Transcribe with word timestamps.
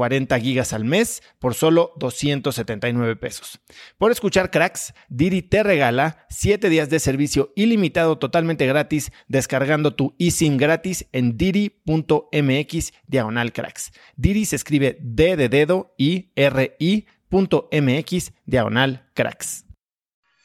40 0.00 0.40
gigas 0.40 0.72
al 0.72 0.86
mes 0.86 1.22
por 1.38 1.52
solo 1.52 1.92
279 1.98 3.16
pesos. 3.16 3.60
Por 3.98 4.10
escuchar 4.10 4.50
cracks, 4.50 4.94
Didi 5.10 5.42
te 5.42 5.62
regala 5.62 6.24
7 6.30 6.70
días 6.70 6.88
de 6.88 7.00
servicio 7.00 7.52
ilimitado 7.54 8.16
totalmente 8.16 8.66
gratis 8.66 9.12
descargando 9.28 9.94
tu 9.94 10.14
eSIM 10.18 10.56
gratis 10.56 11.06
en 11.12 11.36
didi.mx 11.36 12.92
diagonal 13.08 13.52
cracks. 13.52 13.92
Didi 14.16 14.46
se 14.46 14.56
escribe 14.56 14.96
D 15.02 15.36
de 15.36 15.50
dedo 15.50 15.92
y 15.98 16.30
R 16.34 16.76
I.mx 16.78 18.32
diagonal 18.46 19.06
cracks. 19.12 19.66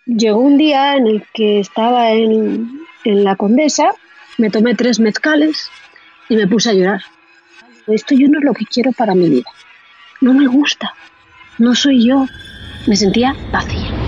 Llegó 0.05 0.39
un 0.39 0.57
día 0.57 0.97
en 0.97 1.07
el 1.07 1.23
que 1.33 1.61
estaba 1.61 2.11
en, 2.11 2.81
en 3.05 3.23
la 3.23 3.37
Condesa, 3.37 3.95
me 4.37 4.49
tomé 4.49 4.75
tres 4.75 4.99
mezcales 4.99 5.69
y 6.27 6.35
me 6.35 6.45
puse 6.45 6.71
a 6.71 6.73
llorar 6.73 7.14
esto 7.93 8.15
yo 8.15 8.27
no 8.27 8.39
es 8.39 8.45
lo 8.45 8.53
que 8.53 8.65
quiero 8.65 8.91
para 8.91 9.15
mi 9.15 9.29
vida. 9.29 9.49
No 10.21 10.33
me 10.33 10.47
gusta. 10.47 10.93
No 11.57 11.75
soy 11.75 12.07
yo. 12.07 12.25
Me 12.87 12.95
sentía 12.95 13.35
vacía. 13.51 14.04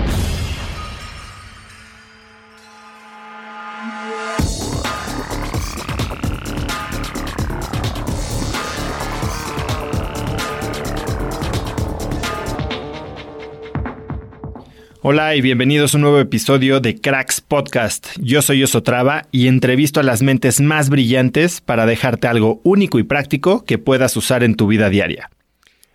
Hola 15.00 15.36
y 15.36 15.40
bienvenidos 15.40 15.94
a 15.94 15.98
un 15.98 16.02
nuevo 16.02 16.18
episodio 16.18 16.80
de 16.80 17.00
Cracks 17.00 17.40
Podcast. 17.40 18.08
Yo 18.20 18.42
soy 18.42 18.64
Osotrava 18.64 19.28
y 19.30 19.46
entrevisto 19.46 20.00
a 20.00 20.02
las 20.02 20.22
mentes 20.22 20.60
más 20.60 20.90
brillantes 20.90 21.60
para 21.60 21.86
dejarte 21.86 22.26
algo 22.26 22.60
único 22.64 22.98
y 22.98 23.04
práctico 23.04 23.64
que 23.64 23.78
puedas 23.78 24.16
usar 24.16 24.42
en 24.42 24.56
tu 24.56 24.66
vida 24.66 24.90
diaria. 24.90 25.30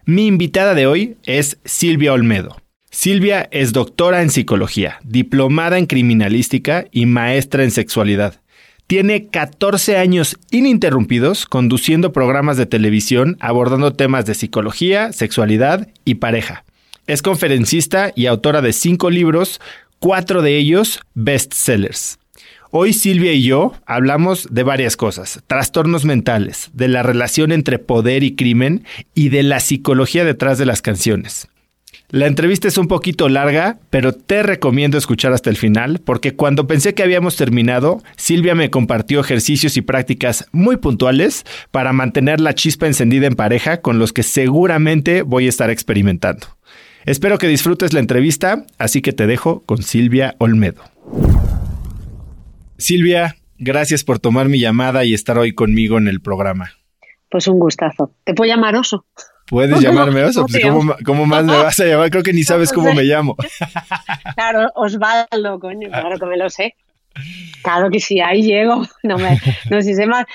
Mi 0.05 0.25
invitada 0.25 0.73
de 0.73 0.87
hoy 0.87 1.17
es 1.25 1.57
Silvia 1.65 2.13
Olmedo. 2.13 2.55
Silvia 2.91 3.49
es 3.51 3.73
doctora 3.73 4.21
en 4.21 4.29
psicología, 4.29 4.99
diplomada 5.03 5.77
en 5.77 5.85
criminalística 5.85 6.85
y 6.89 7.05
maestra 7.05 7.65
en 7.65 7.71
sexualidad. 7.71 8.39
Tiene 8.87 9.27
14 9.27 9.97
años 9.97 10.39
ininterrumpidos 10.49 11.45
conduciendo 11.45 12.13
programas 12.13 12.55
de 12.55 12.67
televisión 12.67 13.35
abordando 13.41 13.91
temas 13.91 14.25
de 14.25 14.33
psicología, 14.33 15.11
sexualidad 15.11 15.89
y 16.05 16.15
pareja. 16.15 16.63
Es 17.05 17.21
conferencista 17.21 18.13
y 18.15 18.27
autora 18.27 18.61
de 18.61 18.71
cinco 18.71 19.09
libros, 19.09 19.59
cuatro 19.99 20.41
de 20.41 20.57
ellos 20.57 21.01
bestsellers. 21.15 22.17
Hoy 22.71 22.93
Silvia 22.93 23.33
y 23.33 23.43
yo 23.43 23.73
hablamos 23.85 24.47
de 24.49 24.63
varias 24.63 24.95
cosas, 24.95 25.43
trastornos 25.45 26.05
mentales, 26.05 26.69
de 26.71 26.87
la 26.87 27.03
relación 27.03 27.51
entre 27.51 27.77
poder 27.77 28.23
y 28.23 28.37
crimen 28.37 28.85
y 29.13 29.29
de 29.29 29.43
la 29.43 29.59
psicología 29.59 30.23
detrás 30.23 30.57
de 30.57 30.65
las 30.65 30.81
canciones. 30.81 31.49
La 32.09 32.27
entrevista 32.27 32.69
es 32.69 32.77
un 32.77 32.87
poquito 32.87 33.27
larga, 33.27 33.79
pero 33.89 34.13
te 34.13 34.41
recomiendo 34.41 34.97
escuchar 34.97 35.33
hasta 35.33 35.49
el 35.49 35.57
final, 35.57 35.99
porque 35.99 36.35
cuando 36.35 36.67
pensé 36.67 36.93
que 36.93 37.03
habíamos 37.03 37.35
terminado, 37.35 38.01
Silvia 38.15 38.55
me 38.55 38.69
compartió 38.69 39.19
ejercicios 39.19 39.75
y 39.75 39.81
prácticas 39.81 40.45
muy 40.53 40.77
puntuales 40.77 41.43
para 41.71 41.91
mantener 41.91 42.39
la 42.39 42.55
chispa 42.55 42.87
encendida 42.87 43.27
en 43.27 43.35
pareja 43.35 43.81
con 43.81 43.99
los 43.99 44.13
que 44.13 44.23
seguramente 44.23 45.21
voy 45.23 45.47
a 45.47 45.49
estar 45.49 45.69
experimentando. 45.69 46.47
Espero 47.05 47.37
que 47.37 47.47
disfrutes 47.47 47.91
la 47.91 47.99
entrevista, 47.99 48.65
así 48.77 49.01
que 49.01 49.11
te 49.11 49.27
dejo 49.27 49.63
con 49.65 49.83
Silvia 49.83 50.35
Olmedo. 50.37 50.83
Silvia, 52.77 53.35
gracias 53.57 54.05
por 54.05 54.19
tomar 54.19 54.47
mi 54.47 54.59
llamada 54.59 55.03
y 55.03 55.13
estar 55.13 55.37
hoy 55.37 55.53
conmigo 55.53 55.97
en 55.97 56.07
el 56.07 56.21
programa. 56.21 56.71
Pues 57.29 57.47
un 57.47 57.59
gustazo. 57.59 58.13
¿Te 58.23 58.33
puedo 58.33 58.49
llamar 58.49 58.77
oso? 58.77 59.05
Puedes 59.47 59.79
llamarme 59.81 60.23
oso, 60.23 60.45
pues 60.45 60.63
¿cómo, 61.05 61.25
más 61.25 61.43
me 61.43 61.57
vas 61.57 61.77
a 61.81 61.85
llamar? 61.85 62.09
Creo 62.09 62.23
que 62.23 62.31
ni 62.31 62.43
sabes 62.43 62.71
cómo 62.71 62.93
me 62.93 63.03
llamo. 63.03 63.35
Claro, 64.35 64.71
Osvaldo, 64.75 65.59
coño, 65.59 65.89
claro 65.89 66.17
que 66.17 66.25
me 66.25 66.37
lo 66.37 66.49
sé. 66.49 66.75
Claro 67.61 67.89
que 67.91 67.99
sí, 67.99 68.19
ahí 68.19 68.41
llego. 68.41 68.87
No, 69.03 69.17
me, 69.17 69.39
no 69.69 69.81
sé, 69.81 69.93
sé 69.93 70.07
más 70.07 70.25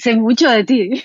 sé 0.00 0.16
mucho 0.16 0.50
de 0.50 0.64
ti. 0.64 0.90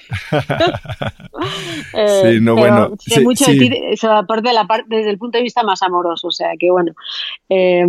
Eh, 1.93 2.21
sí, 2.23 2.41
no, 2.41 2.55
bueno. 2.55 2.93
Sé 2.97 3.21
mucho 3.21 3.45
de 3.45 3.57
ti, 3.57 3.69
aparte 4.09 4.49
de 4.49 4.53
la 4.53 4.65
parte, 4.65 4.87
desde 4.89 5.11
el 5.11 5.17
punto 5.17 5.37
de 5.37 5.43
vista 5.43 5.63
más 5.63 5.81
amoroso, 5.81 6.27
o 6.27 6.31
sea, 6.31 6.49
que 6.57 6.71
bueno. 6.71 6.93
Eh, 7.49 7.85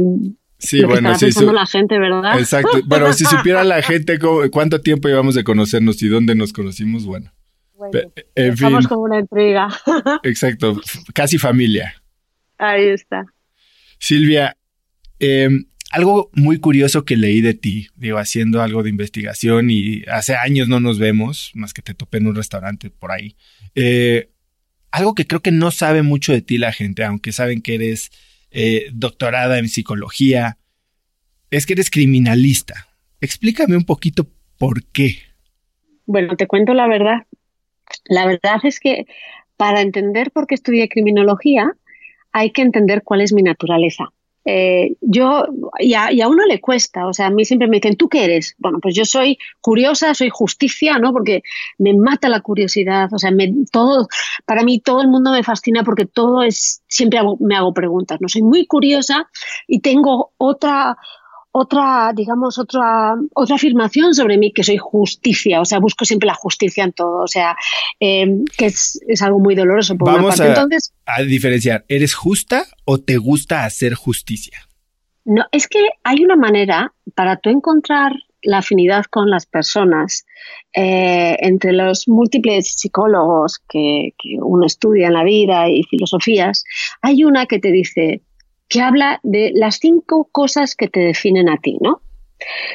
sí, 0.58 0.84
bueno, 0.84 1.14
sí. 1.16 1.32
Su... 1.32 1.52
la 1.52 1.66
gente, 1.66 1.98
¿verdad? 1.98 2.38
Exacto. 2.38 2.80
Bueno, 2.84 3.12
si 3.12 3.24
supiera 3.24 3.64
la 3.64 3.82
gente 3.82 4.18
cuánto 4.50 4.80
tiempo 4.80 5.08
llevamos 5.08 5.34
de 5.34 5.44
conocernos 5.44 6.02
y 6.02 6.08
dónde 6.08 6.34
nos 6.34 6.52
conocimos, 6.52 7.06
bueno. 7.06 7.32
bueno 7.74 8.12
estamos 8.34 8.86
como 8.88 9.02
una 9.02 9.20
intriga. 9.20 9.68
Exacto, 10.22 10.80
casi 11.14 11.38
familia. 11.38 11.94
Ahí 12.58 12.88
está. 12.88 13.24
Silvia, 13.98 14.56
eh, 15.18 15.48
algo 15.90 16.30
muy 16.34 16.58
curioso 16.58 17.04
que 17.04 17.16
leí 17.16 17.40
de 17.40 17.54
ti, 17.54 17.88
digo, 17.96 18.18
haciendo 18.18 18.62
algo 18.62 18.82
de 18.82 18.90
investigación 18.90 19.70
y 19.70 20.02
hace 20.10 20.34
años 20.34 20.68
no 20.68 20.80
nos 20.80 20.98
vemos, 20.98 21.52
más 21.54 21.72
que 21.72 21.82
te 21.82 21.94
topé 21.94 22.18
en 22.18 22.26
un 22.26 22.34
restaurante 22.34 22.90
por 22.90 23.12
ahí. 23.12 23.36
Eh, 23.74 24.30
algo 24.90 25.14
que 25.14 25.26
creo 25.26 25.40
que 25.40 25.52
no 25.52 25.70
sabe 25.70 26.02
mucho 26.02 26.32
de 26.32 26.42
ti 26.42 26.58
la 26.58 26.72
gente, 26.72 27.04
aunque 27.04 27.32
saben 27.32 27.62
que 27.62 27.74
eres 27.74 28.10
eh, 28.50 28.88
doctorada 28.92 29.58
en 29.58 29.68
psicología, 29.68 30.58
es 31.50 31.66
que 31.66 31.74
eres 31.74 31.90
criminalista. 31.90 32.88
Explícame 33.20 33.76
un 33.76 33.84
poquito 33.84 34.26
por 34.58 34.84
qué. 34.86 35.18
Bueno, 36.06 36.36
te 36.36 36.46
cuento 36.46 36.74
la 36.74 36.88
verdad. 36.88 37.26
La 38.06 38.26
verdad 38.26 38.58
es 38.64 38.80
que 38.80 39.06
para 39.56 39.80
entender 39.80 40.30
por 40.30 40.46
qué 40.46 40.54
estudié 40.54 40.88
criminología, 40.88 41.72
hay 42.32 42.50
que 42.50 42.62
entender 42.62 43.02
cuál 43.02 43.20
es 43.20 43.32
mi 43.32 43.42
naturaleza. 43.42 44.12
Eh, 44.48 44.94
yo, 45.00 45.44
y 45.80 45.94
a, 45.94 46.28
uno 46.28 46.44
le 46.46 46.60
cuesta, 46.60 47.08
o 47.08 47.12
sea, 47.12 47.26
a 47.26 47.30
mí 47.30 47.44
siempre 47.44 47.66
me 47.66 47.78
dicen, 47.78 47.96
¿tú 47.96 48.08
qué 48.08 48.24
eres? 48.24 48.54
Bueno, 48.58 48.78
pues 48.80 48.94
yo 48.94 49.04
soy 49.04 49.38
curiosa, 49.60 50.14
soy 50.14 50.30
justicia, 50.30 50.98
¿no? 50.98 51.12
Porque 51.12 51.42
me 51.78 51.94
mata 51.94 52.28
la 52.28 52.40
curiosidad, 52.40 53.08
o 53.12 53.18
sea, 53.18 53.32
me, 53.32 53.52
todo, 53.72 54.06
para 54.44 54.62
mí 54.62 54.78
todo 54.78 55.02
el 55.02 55.08
mundo 55.08 55.32
me 55.32 55.42
fascina 55.42 55.82
porque 55.82 56.06
todo 56.06 56.44
es, 56.44 56.80
siempre 56.86 57.18
me 57.40 57.56
hago 57.56 57.74
preguntas, 57.74 58.20
¿no? 58.20 58.28
Soy 58.28 58.42
muy 58.42 58.66
curiosa 58.66 59.28
y 59.66 59.80
tengo 59.80 60.30
otra, 60.36 60.96
otra, 61.58 62.12
digamos, 62.14 62.58
otra, 62.58 63.14
otra 63.32 63.56
afirmación 63.56 64.14
sobre 64.14 64.36
mí, 64.36 64.52
que 64.52 64.62
soy 64.62 64.76
justicia, 64.76 65.62
o 65.62 65.64
sea, 65.64 65.78
busco 65.78 66.04
siempre 66.04 66.26
la 66.26 66.34
justicia 66.34 66.84
en 66.84 66.92
todo, 66.92 67.22
o 67.22 67.26
sea, 67.26 67.56
em, 67.98 68.44
que 68.58 68.66
es, 68.66 69.00
algo 69.22 69.38
muy 69.38 69.54
doloroso 69.54 69.96
por 69.96 70.12
Vamos 70.12 70.38
A, 70.38 70.48
Entonces, 70.48 70.92
a 71.06 71.22
diferenciar, 71.22 71.86
¿eres 71.88 72.14
justa 72.14 72.66
o 72.84 72.98
te 72.98 73.16
gusta 73.16 73.64
hacer 73.64 73.94
justicia? 73.94 74.68
No, 75.24 75.44
es 75.50 75.66
que 75.66 75.80
hay 76.04 76.22
una 76.22 76.36
manera 76.36 76.92
para 77.14 77.38
tú 77.38 77.48
encontrar 77.48 78.12
la 78.42 78.58
afinidad 78.58 79.06
con 79.10 79.30
las 79.30 79.46
personas 79.46 80.26
eh, 80.74 81.38
entre 81.40 81.72
los 81.72 82.06
múltiples 82.06 82.74
psicólogos 82.76 83.60
que, 83.66 84.10
que 84.18 84.36
uno 84.42 84.66
estudia 84.66 85.06
en 85.06 85.14
la 85.14 85.24
vida 85.24 85.70
y 85.70 85.84
filosofías, 85.84 86.64
hay 87.00 87.24
una 87.24 87.46
que 87.46 87.58
te 87.58 87.72
dice, 87.72 88.20
que 88.68 88.80
habla 88.80 89.20
de 89.22 89.52
las 89.54 89.76
cinco 89.76 90.28
cosas 90.30 90.74
que 90.74 90.88
te 90.88 91.00
definen 91.00 91.48
a 91.48 91.58
ti, 91.58 91.78
¿no? 91.80 92.00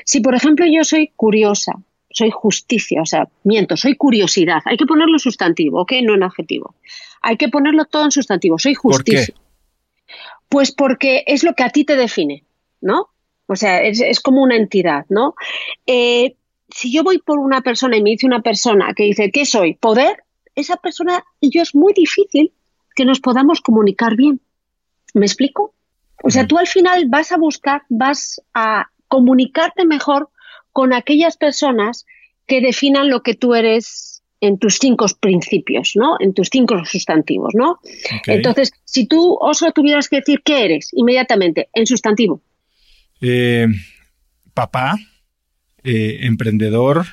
Si, 0.05 0.21
por 0.21 0.35
ejemplo, 0.35 0.65
yo 0.65 0.83
soy 0.83 1.11
curiosa, 1.15 1.73
soy 2.09 2.31
justicia, 2.31 3.01
o 3.01 3.05
sea, 3.05 3.29
miento, 3.43 3.77
soy 3.77 3.95
curiosidad, 3.95 4.61
hay 4.65 4.77
que 4.77 4.85
ponerlo 4.85 5.19
sustantivo, 5.19 5.81
¿ok? 5.81 5.93
No 6.03 6.15
en 6.15 6.23
adjetivo. 6.23 6.75
Hay 7.21 7.37
que 7.37 7.49
ponerlo 7.49 7.85
todo 7.85 8.05
en 8.05 8.11
sustantivo, 8.11 8.57
soy 8.57 8.73
justicia. 8.73 9.35
Pues 10.49 10.71
porque 10.71 11.23
es 11.27 11.43
lo 11.43 11.53
que 11.53 11.63
a 11.63 11.69
ti 11.69 11.85
te 11.85 11.95
define, 11.95 12.43
¿no? 12.81 13.07
O 13.47 13.55
sea, 13.55 13.81
es, 13.81 14.19
como 14.21 14.41
una 14.41 14.55
entidad, 14.55 15.05
¿no? 15.09 15.35
Eh, 15.85 16.35
si 16.69 16.91
yo 16.91 17.03
voy 17.03 17.19
por 17.19 17.39
una 17.39 17.61
persona 17.61 17.97
y 17.97 18.01
me 18.01 18.11
dice 18.11 18.25
una 18.25 18.41
persona 18.41 18.93
que 18.93 19.03
dice, 19.03 19.29
¿qué 19.31 19.45
soy? 19.45 19.75
Poder, 19.75 20.23
esa 20.55 20.77
persona 20.77 21.23
y 21.39 21.49
yo 21.49 21.61
es 21.61 21.75
muy 21.75 21.93
difícil 21.93 22.53
que 22.95 23.05
nos 23.05 23.19
podamos 23.19 23.61
comunicar 23.61 24.15
bien. 24.15 24.41
¿Me 25.13 25.25
explico? 25.25 25.73
O 26.23 26.29
sea, 26.29 26.47
tú 26.47 26.57
al 26.57 26.67
final 26.67 27.05
vas 27.09 27.31
a 27.31 27.37
buscar, 27.37 27.83
vas 27.89 28.41
a 28.53 28.91
comunicarte 29.07 29.85
mejor 29.85 30.29
con 30.71 30.93
aquellas 30.93 31.37
personas 31.37 32.05
que 32.47 32.61
definan 32.61 33.09
lo 33.09 33.23
que 33.23 33.33
tú 33.33 33.55
eres 33.55 34.23
en 34.39 34.57
tus 34.57 34.77
cinco 34.79 35.05
principios, 35.19 35.93
¿no? 35.95 36.15
En 36.19 36.33
tus 36.33 36.49
cinco 36.51 36.83
sustantivos, 36.85 37.53
¿no? 37.53 37.79
Entonces, 38.25 38.71
si 38.85 39.05
tú 39.05 39.37
solo 39.53 39.71
tuvieras 39.71 40.09
que 40.09 40.17
decir 40.17 40.41
qué 40.43 40.65
eres 40.65 40.89
inmediatamente 40.93 41.69
en 41.73 41.85
sustantivo. 41.85 42.41
Eh, 43.21 43.67
papá, 44.53 44.97
eh, 45.83 46.19
emprendedor. 46.21 47.05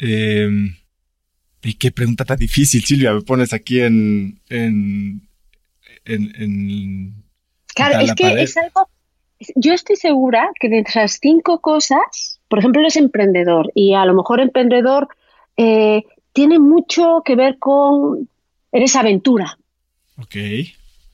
Eh, 0.00 0.48
y 1.62 1.74
qué 1.74 1.90
pregunta 1.90 2.24
tan 2.24 2.38
difícil, 2.38 2.84
Silvia, 2.84 3.12
me 3.12 3.22
pones 3.22 3.52
aquí 3.52 3.80
en, 3.80 4.40
en, 4.48 5.28
en 6.04 7.27
Claro, 7.78 8.00
es 8.00 8.14
que 8.14 8.42
es 8.42 8.56
algo. 8.56 8.88
Yo 9.54 9.72
estoy 9.72 9.94
segura 9.94 10.50
que 10.58 10.68
de 10.68 10.80
esas 10.80 11.18
cinco 11.20 11.60
cosas, 11.60 12.40
por 12.48 12.58
ejemplo, 12.58 12.80
eres 12.80 12.96
emprendedor 12.96 13.70
y 13.72 13.94
a 13.94 14.04
lo 14.04 14.14
mejor 14.14 14.40
emprendedor 14.40 15.08
eh, 15.56 16.02
tiene 16.32 16.58
mucho 16.58 17.22
que 17.24 17.36
ver 17.36 17.58
con. 17.58 18.28
Eres 18.72 18.96
aventura. 18.96 19.56
Ok. 20.20 20.34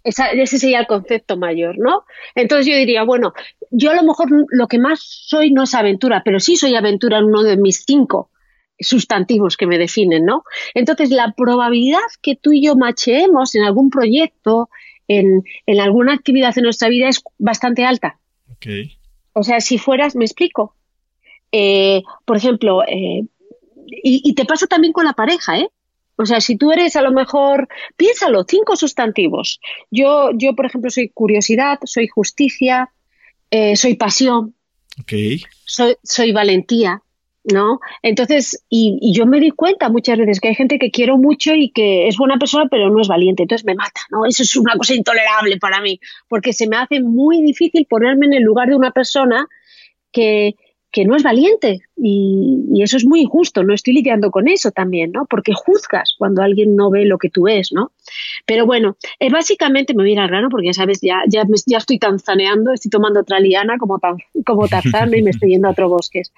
ese 0.03 0.59
sería 0.59 0.81
el 0.81 0.87
concepto 0.87 1.37
mayor, 1.37 1.79
¿no? 1.79 2.05
Entonces 2.35 2.67
yo 2.67 2.77
diría, 2.77 3.05
bueno, 3.05 3.35
yo 3.71 3.91
a 3.91 3.95
lo 3.95 4.03
mejor 4.03 4.29
lo 4.49 4.67
que 4.67 4.79
más 4.79 5.01
soy 5.01 5.53
no 5.53 5.65
es 5.65 5.75
aventura, 5.75 6.23
pero 6.25 6.41
sí 6.41 6.57
soy 6.57 6.75
aventura 6.75 7.19
en 7.19 7.25
uno 7.25 7.43
de 7.43 7.57
mis 7.57 7.85
cinco 7.87 8.31
sustantivos 8.79 9.57
que 9.57 9.67
me 9.67 9.79
definen, 9.79 10.25
¿no? 10.25 10.45
Entonces 10.75 11.11
la 11.11 11.33
probabilidad 11.37 12.01
que 12.23 12.35
tú 12.35 12.53
y 12.53 12.65
yo 12.65 12.75
macheemos 12.75 13.55
en 13.55 13.65
algún 13.65 13.91
proyecto, 13.91 14.69
en, 15.09 15.45
alguna 15.81 16.15
actividad 16.15 16.57
en 16.57 16.65
nuestra 16.65 16.89
vida 16.89 17.09
es 17.09 17.23
bastante 17.39 17.85
alta. 17.85 18.19
O 19.33 19.43
sea, 19.43 19.61
si 19.61 19.79
fueras, 19.79 20.17
me 20.17 20.25
explico. 20.25 20.75
Eh, 21.53 22.03
por 22.25 22.37
ejemplo, 22.37 22.83
eh, 22.87 23.25
y, 23.87 24.35
te 24.35 24.45
pasa 24.45 24.67
también 24.67 24.93
con 24.93 25.05
la 25.05 25.13
pareja, 25.13 25.59
¿eh? 25.59 25.69
O 26.17 26.27
sea, 26.27 26.41
si 26.41 26.57
tú 26.57 26.73
eres 26.73 26.97
a 26.97 27.03
lo 27.03 27.13
mejor, 27.13 27.69
piénsalo, 27.97 28.45
cinco 28.49 28.77
sustantivos. 28.77 29.61
Yo, 29.91 30.31
yo 30.35 30.55
por 30.55 30.67
ejemplo, 30.67 30.91
soy 30.91 31.09
curiosidad, 31.09 31.79
soy 31.85 32.07
justicia, 32.07 32.91
eh, 33.51 33.77
soy 33.77 33.95
pasión, 33.97 34.55
soy, 35.65 35.97
soy 36.03 36.33
valentía, 36.33 37.03
¿no? 37.45 37.81
Entonces, 38.03 38.65
y, 38.69 39.13
yo 39.13 39.27
me 39.27 39.39
di 39.39 39.51
cuenta 39.51 39.89
muchas 39.89 40.19
veces 40.19 40.41
que 40.41 40.49
hay 40.49 40.55
gente 40.55 40.79
que 40.79 40.91
quiero 40.91 41.19
mucho 41.19 41.55
y 41.55 41.71
que 41.71 42.09
es 42.09 42.17
buena 42.17 42.39
persona, 42.39 42.67
pero 42.71 42.91
no 42.91 43.01
es 43.01 43.09
valiente, 43.09 43.43
entonces 43.43 43.65
me 43.67 43.75
mata, 43.75 44.01
¿no? 44.11 44.25
Eso 44.27 44.43
es 44.43 44.57
una 44.57 44.75
cosa 44.75 44.95
intolerable 44.95 45.59
para 45.59 45.81
mí, 45.81 46.01
porque 46.29 46.53
se 46.53 46.67
me 46.67 46.77
hace 46.77 47.01
muy 47.01 47.43
difícil 47.43 47.87
ponerme 47.87 48.27
en 48.27 48.35
el 48.35 48.43
lugar 48.43 48.69
de 48.69 48.77
una 48.77 48.91
persona 48.91 49.47
que, 50.11 50.55
que 50.95 51.05
no 51.05 51.17
es 51.17 51.25
valiente 51.25 51.81
y, 51.97 52.81
eso 52.81 52.97
es 52.97 53.05
muy 53.05 53.23
injusto, 53.23 53.65
no 53.65 53.75
estoy 53.75 53.95
lidiando 53.95 54.31
con 54.31 54.47
eso 54.47 54.71
también, 54.71 55.11
¿no? 55.11 55.25
Porque 55.27 55.53
juzgas 55.55 56.15
cuando 56.19 56.43
alguien 56.43 56.77
no 56.77 56.91
ve 56.91 57.05
lo 57.07 57.19
que 57.19 57.31
tú 57.31 57.45
ves, 57.45 57.71
¿no? 57.73 57.93
Pero 58.47 58.67
bueno, 58.67 58.97
eh, 59.19 59.31
básicamente 59.31 59.95
me 59.95 60.03
voy 60.03 60.11
a 60.11 60.13
ir 60.13 60.21
al 60.21 60.29
grano 60.29 60.49
porque 60.51 60.67
ya 60.67 60.75
sabes, 60.75 61.01
ya, 61.01 61.23
ya, 61.27 61.45
ya 61.67 61.79
estoy 61.79 61.99
tanzaneando, 61.99 62.73
estoy 62.73 62.91
tomando 62.91 63.21
otra 63.21 63.41
liana 63.41 63.77
como, 63.79 63.99
como 64.47 64.69
Tarzán 64.69 65.15
y 65.15 65.23
me 65.23 65.31
estoy 65.31 65.51
yendo 65.51 65.67
a 65.67 65.73
otros 65.73 65.91
bosques. 65.91 66.33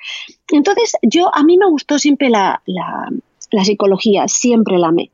Entonces, 0.50 0.92
yo, 1.02 1.34
a 1.34 1.42
mí 1.42 1.58
me 1.58 1.66
gustó 1.66 1.98
siempre 1.98 2.30
la, 2.30 2.62
la, 2.64 3.10
la 3.52 3.64
psicología, 3.64 4.28
siempre 4.28 4.78
la 4.78 4.88
amé. 4.88 5.10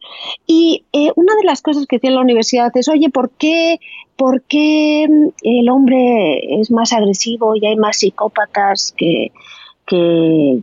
Y 0.46 0.84
eh, 0.92 1.12
una 1.16 1.34
de 1.36 1.44
las 1.44 1.62
cosas 1.62 1.86
que 1.86 1.96
decía 1.96 2.10
en 2.10 2.16
la 2.16 2.22
universidad 2.22 2.70
es, 2.74 2.88
oye, 2.88 3.10
¿por 3.10 3.30
qué 3.30 3.78
¿por 4.16 4.42
qué 4.42 5.06
mm, 5.08 5.28
el 5.42 5.68
hombre 5.68 6.60
es 6.60 6.70
más 6.70 6.92
agresivo 6.92 7.56
y 7.56 7.66
hay 7.66 7.76
más 7.76 7.98
psicópatas 7.98 8.94
que, 8.96 9.32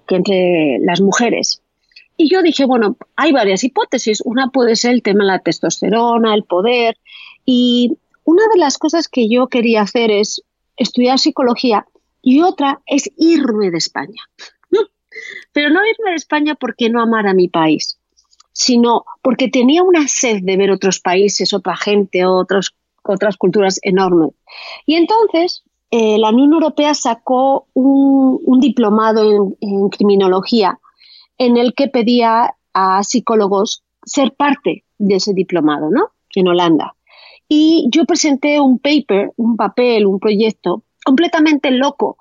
entre 0.07 0.80
las 0.80 1.01
mujeres? 1.01 1.62
Y 2.16 2.30
yo 2.30 2.42
dije, 2.42 2.66
bueno, 2.66 2.98
hay 3.16 3.33
varias 3.33 3.63
hipótesis. 3.63 4.21
Una 4.24 4.50
puede 4.50 4.75
ser 4.75 4.92
el 4.92 5.04
tema 5.04 5.24
de 5.24 5.31
la 5.31 5.39
testosterona, 5.39 6.33
el 6.36 6.44
poder. 6.44 6.98
Y 7.45 7.98
una 8.24 8.44
de 8.54 8.60
las 8.60 8.77
cosas 8.77 9.07
que 9.07 9.30
yo 9.30 9.48
quería 9.48 9.81
hacer 9.81 10.10
es 10.10 10.42
estudiar 10.77 11.19
psicología 11.19 11.86
y 12.21 12.42
otra 12.42 12.81
es 12.86 13.10
irme 13.18 13.71
de 13.71 13.77
España. 13.77 14.21
Pero 15.54 15.69
no 15.69 15.86
irme 15.86 16.12
de 16.12 16.16
España 16.16 16.56
porque 16.56 16.89
no 16.89 17.01
amara 17.01 17.31
a 17.31 17.36
mi 17.36 17.48
país, 17.48 18.00
sino 18.54 19.06
porque 19.21 19.50
tenía 19.50 19.83
una 19.83 20.07
sed 20.07 20.39
de 20.44 20.57
ver 20.57 20.71
otros 20.71 21.00
países, 21.00 21.54
otra 21.54 21.75
gente, 21.75 22.25
otros 22.25 22.75
otras 23.04 23.38
culturas 23.38 23.80
enormes. 23.83 24.31
Y 24.86 24.95
entonces 24.95 25.63
eh, 25.92 26.18
la 26.18 26.30
Unión 26.30 26.54
Europea 26.54 26.94
sacó 26.94 27.68
un, 27.74 28.60
diplomado 28.60 29.56
en, 29.60 29.89
criminología 29.89 30.80
en 31.38 31.57
el 31.57 31.73
que 31.73 31.88
pedía 31.88 32.56
a 32.73 33.04
psicólogos 33.04 33.83
ser 34.06 34.33
parte 34.33 34.83
de 34.97 35.16
ese 35.16 35.33
diplomado, 35.33 35.90
¿no? 35.90 36.09
En 36.35 36.47
Holanda. 36.47 36.95
Y 37.47 37.88
yo 37.92 38.06
presenté 38.06 38.59
un 38.59 38.80
paper, 38.80 39.31
un 39.38 39.56
papel, 39.56 40.06
un 40.06 40.19
proyecto 40.19 40.83
completamente 41.04 41.71
loco, 41.71 42.18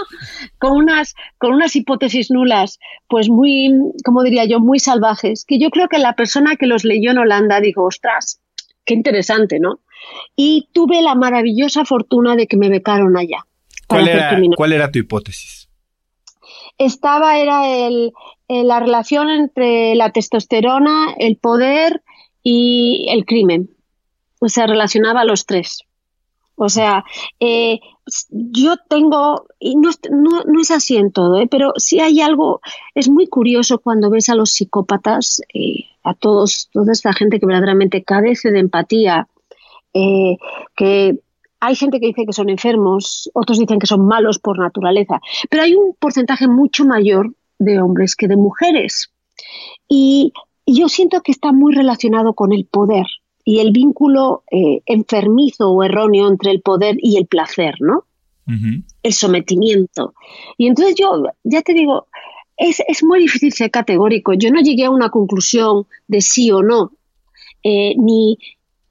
con 0.58 0.72
unas, 0.72 1.14
con 1.38 1.52
unas 1.52 1.76
hipótesis 1.76 2.30
nulas, 2.30 2.78
pues 3.08 3.28
muy, 3.28 3.70
como 4.04 4.22
diría 4.22 4.44
yo, 4.44 4.60
muy 4.60 4.78
salvajes, 4.78 5.44
que 5.44 5.58
yo 5.58 5.70
creo 5.70 5.88
que 5.88 5.98
la 5.98 6.14
persona 6.14 6.56
que 6.56 6.66
los 6.66 6.84
leyó 6.84 7.10
en 7.10 7.18
Holanda 7.18 7.60
dijo, 7.60 7.84
ostras, 7.84 8.40
qué 8.84 8.94
interesante, 8.94 9.58
¿no? 9.60 9.80
y 10.36 10.68
tuve 10.72 11.02
la 11.02 11.14
maravillosa 11.14 11.84
fortuna 11.84 12.36
de 12.36 12.46
que 12.46 12.56
me 12.56 12.68
becaron 12.68 13.16
allá. 13.16 13.46
¿Cuál 13.86 14.08
era, 14.08 14.90
tu 14.90 14.98
hipótesis? 14.98 15.68
Estaba, 16.76 17.38
era 17.38 17.68
el, 17.68 18.12
la 18.48 18.80
relación 18.80 19.30
entre 19.30 19.94
la 19.94 20.12
testosterona, 20.12 21.14
el 21.18 21.36
poder 21.36 22.02
y 22.42 23.06
el 23.10 23.24
crimen. 23.24 23.70
O 24.40 24.48
sea, 24.48 24.66
relacionaba 24.66 25.22
a 25.22 25.24
los 25.24 25.46
tres. 25.46 25.80
O 26.54 26.68
sea, 26.68 27.04
eh, 27.40 27.80
yo 28.30 28.76
tengo, 28.88 29.46
y 29.58 29.76
no, 29.76 29.90
es 30.60 30.70
así 30.70 30.96
en 30.96 31.12
todo, 31.12 31.38
¿eh? 31.38 31.48
pero 31.50 31.72
sí 31.76 32.00
hay 32.00 32.20
algo, 32.20 32.60
es 32.94 33.08
muy 33.08 33.26
curioso 33.26 33.78
cuando 33.78 34.10
ves 34.10 34.28
a 34.28 34.34
los 34.34 34.52
psicópatas, 34.52 35.40
eh, 35.54 35.84
a 36.02 36.14
todos, 36.14 36.68
toda 36.72 36.92
esta 36.92 37.12
gente 37.12 37.38
que 37.38 37.46
verdaderamente 37.46 38.02
carece 38.02 38.50
de 38.50 38.60
empatía, 38.60 39.28
eh, 39.94 40.36
que 40.76 41.18
hay 41.60 41.74
gente 41.74 42.00
que 42.00 42.06
dice 42.06 42.26
que 42.26 42.32
son 42.32 42.50
enfermos, 42.50 43.30
otros 43.34 43.58
dicen 43.58 43.78
que 43.78 43.86
son 43.86 44.06
malos 44.06 44.38
por 44.38 44.58
naturaleza, 44.58 45.20
pero 45.50 45.62
hay 45.62 45.74
un 45.74 45.94
porcentaje 45.98 46.46
mucho 46.46 46.84
mayor 46.84 47.34
de 47.58 47.80
hombres 47.80 48.14
que 48.14 48.28
de 48.28 48.36
mujeres. 48.36 49.10
Y, 49.88 50.32
yo 50.70 50.90
siento 50.90 51.22
que 51.22 51.32
está 51.32 51.50
muy 51.50 51.74
relacionado 51.74 52.34
con 52.34 52.52
el 52.52 52.66
poder 52.66 53.06
y 53.48 53.60
el 53.60 53.72
vínculo 53.72 54.42
eh, 54.50 54.82
enfermizo 54.84 55.70
o 55.70 55.82
erróneo 55.82 56.28
entre 56.28 56.50
el 56.50 56.60
poder 56.60 56.98
y 57.00 57.16
el 57.16 57.26
placer, 57.26 57.76
¿no? 57.80 58.04
El 59.02 59.12
sometimiento. 59.14 60.12
Y 60.58 60.66
entonces 60.66 60.96
yo, 60.96 61.22
ya 61.44 61.62
te 61.62 61.72
digo, 61.72 62.08
es, 62.58 62.82
es, 62.86 63.02
muy 63.02 63.20
difícil 63.20 63.54
ser 63.54 63.70
categórico. 63.70 64.34
Yo 64.34 64.50
no 64.50 64.60
llegué 64.60 64.84
a 64.84 64.90
una 64.90 65.08
conclusión 65.08 65.86
de 66.08 66.20
sí 66.20 66.50
o 66.50 66.62
no, 66.62 66.92
eh, 67.62 67.94
ni, 67.96 68.36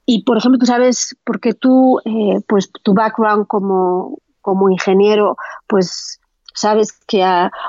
y, 0.07 0.23
por 0.23 0.39
ejemplo, 0.39 0.57
tú 0.57 0.65
sabes, 0.65 1.15
porque 1.23 1.53
tú, 1.53 1.99
eh, 2.05 2.41
pues 2.47 2.71
tu 2.81 2.95
background 2.95 3.45
como, 3.45 4.17
como 4.41 4.71
ingeniero, 4.71 5.37
pues 5.67 6.19
sabes 6.57 6.91
que 7.07 7.23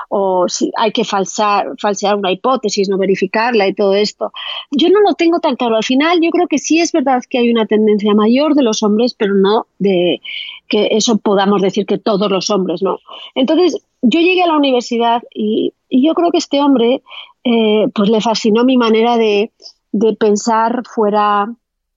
o 0.09 0.47
si 0.47 0.71
hay 0.75 0.91
que 0.91 1.05
falsear, 1.05 1.67
falsear 1.79 2.15
una 2.15 2.31
hipótesis, 2.31 2.89
no 2.89 2.97
verificarla 2.97 3.67
y 3.67 3.73
todo 3.73 3.93
esto. 3.93 4.31
Yo 4.71 4.89
no 4.89 4.99
lo 5.01 5.13
tengo 5.13 5.39
tan 5.39 5.55
claro. 5.55 5.75
Al 5.75 5.83
final 5.83 6.19
yo 6.21 6.31
creo 6.31 6.47
que 6.47 6.57
sí 6.57 6.79
es 6.79 6.91
verdad 6.91 7.21
que 7.29 7.37
hay 7.37 7.51
una 7.51 7.67
tendencia 7.67 8.13
mayor 8.13 8.55
de 8.55 8.63
los 8.63 8.81
hombres, 8.81 9.13
pero 9.13 9.35
no 9.35 9.67
de 9.77 10.21
que 10.67 10.89
eso 10.91 11.17
podamos 11.17 11.61
decir 11.61 11.85
que 11.85 11.97
todos 11.97 12.31
los 12.31 12.49
hombres, 12.49 12.81
¿no? 12.81 12.99
Entonces 13.35 13.81
yo 14.01 14.19
llegué 14.19 14.43
a 14.43 14.47
la 14.47 14.57
universidad 14.57 15.21
y, 15.33 15.73
yo 15.91 16.13
creo 16.13 16.29
que 16.29 16.37
este 16.37 16.61
hombre 16.61 17.01
eh, 17.43 17.87
pues 17.95 18.11
le 18.11 18.21
fascinó 18.21 18.63
mi 18.63 18.77
manera 18.77 19.17
de, 19.17 19.51
de 19.91 20.13
pensar 20.13 20.83
fuera 20.85 21.47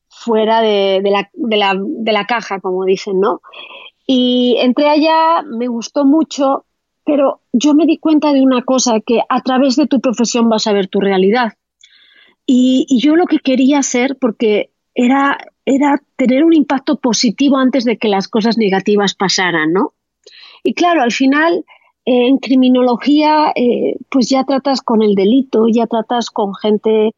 fuera 0.08 0.60
de, 0.60 1.00
de, 1.02 1.10
la, 1.10 1.30
de, 1.32 1.56
la, 1.56 1.74
de, 1.78 2.12
la, 2.12 2.26
caja, 2.26 2.60
como 2.60 2.84
dicen, 2.84 3.18
¿no? 3.18 3.40
Y 4.06 4.56
entré 4.60 4.88
allá, 4.88 5.42
me 5.42 5.68
gustó 5.68 6.04
mucho, 6.04 6.64
pero 7.04 7.40
yo 7.52 7.74
me 7.74 7.86
di 7.86 7.98
cuenta 7.98 8.32
de 8.32 8.42
una 8.42 8.62
cosa, 8.62 9.00
que 9.00 9.20
a 9.28 9.40
través 9.42 9.76
de 9.76 9.86
tu 9.86 10.00
profesión 10.00 10.48
vas 10.48 10.66
a 10.66 10.72
ver 10.72 10.88
tu 10.88 11.00
realidad. 11.00 11.54
Y, 12.46 12.86
yo 13.00 13.16
lo 13.16 13.26
que 13.26 13.38
quería 13.38 13.78
hacer, 13.78 14.16
porque 14.20 14.70
era, 14.94 15.38
era 15.64 16.02
tener 16.16 16.44
un 16.44 16.52
impacto 16.52 16.98
positivo 16.98 17.56
antes 17.56 17.84
de 17.84 17.96
que 17.96 18.08
las 18.08 18.28
cosas 18.28 18.58
negativas 18.58 19.14
pasaran, 19.14 19.72
¿no? 19.72 19.94
Y 20.62 20.74
claro, 20.74 21.02
al 21.02 21.12
final, 21.12 21.64
eh, 22.04 22.28
en 22.28 22.38
criminología, 22.38 23.52
eh, 23.54 23.96
pues 24.10 24.28
ya 24.28 24.44
tratas 24.44 24.80
con 24.80 25.02
el 25.02 25.14
delito, 25.14 25.66
ya 25.68 25.86
tratas 25.86 26.30
con 26.30 26.54
gente, 26.54 27.14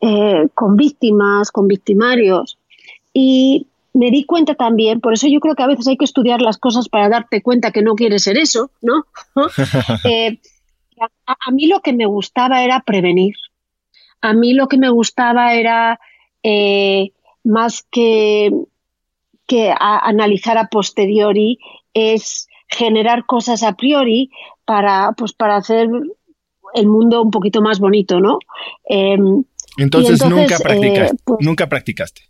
eh, 0.00 0.48
con 0.54 0.76
víctimas, 0.76 1.50
con 1.50 1.68
victimarios. 1.68 2.58
Y 3.12 3.66
me 3.92 4.10
di 4.10 4.24
cuenta 4.24 4.54
también, 4.54 5.00
por 5.00 5.14
eso 5.14 5.26
yo 5.28 5.40
creo 5.40 5.54
que 5.54 5.62
a 5.62 5.66
veces 5.66 5.86
hay 5.88 5.96
que 5.96 6.04
estudiar 6.04 6.40
las 6.40 6.58
cosas 6.58 6.88
para 6.88 7.08
darte 7.08 7.42
cuenta 7.42 7.72
que 7.72 7.82
no 7.82 7.94
quieres 7.94 8.22
ser 8.22 8.38
eso, 8.38 8.70
¿no? 8.80 9.06
Eh, 10.04 10.38
a, 11.26 11.50
mí 11.50 11.66
lo 11.66 11.80
que 11.80 11.92
me 11.92 12.06
gustaba 12.06 12.62
era 12.62 12.80
prevenir. 12.80 13.34
A 14.20 14.34
mí 14.34 14.52
lo 14.52 14.68
que 14.68 14.76
me 14.76 14.90
gustaba 14.90 15.54
era 15.54 15.98
eh, 16.42 17.12
más 17.42 17.86
que, 17.90 18.50
que 19.46 19.74
analizar 19.78 20.58
a 20.58 20.68
posteriori, 20.68 21.58
es 21.94 22.48
generar 22.68 23.24
cosas 23.26 23.62
a 23.62 23.76
priori 23.76 24.30
para, 24.64 25.12
pues, 25.16 25.32
para 25.32 25.56
hacer 25.56 25.88
el 26.74 26.86
mundo 26.86 27.22
un 27.22 27.30
poquito 27.30 27.62
más 27.62 27.80
bonito, 27.80 28.20
¿no? 28.20 28.38
Em, 28.84 29.42
entonces, 29.78 30.24
nunca 30.28 30.58
practicaste. 30.58 31.16
Eh, 31.16 31.18
pues 31.24 31.38
nunca 31.40 31.68
practicaste. 31.68 32.22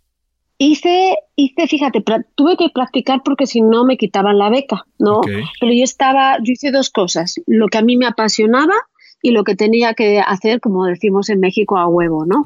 Hice, 0.63 1.15
hice, 1.35 1.65
fíjate, 1.67 2.03
tuve 2.35 2.55
que 2.55 2.69
practicar 2.69 3.23
porque 3.25 3.47
si 3.47 3.61
no 3.61 3.83
me 3.83 3.97
quitaban 3.97 4.37
la 4.37 4.51
beca, 4.51 4.85
¿no? 4.99 5.21
Pero 5.21 5.73
yo 5.73 5.83
estaba, 5.83 6.37
yo 6.37 6.53
hice 6.53 6.69
dos 6.69 6.91
cosas, 6.91 7.33
lo 7.47 7.67
que 7.67 7.79
a 7.79 7.81
mí 7.81 7.97
me 7.97 8.05
apasionaba 8.05 8.75
y 9.23 9.31
lo 9.31 9.43
que 9.43 9.55
tenía 9.55 9.95
que 9.95 10.19
hacer, 10.19 10.59
como 10.59 10.85
decimos 10.85 11.29
en 11.29 11.39
México, 11.39 11.79
a 11.79 11.87
huevo, 11.87 12.27
¿no? 12.27 12.45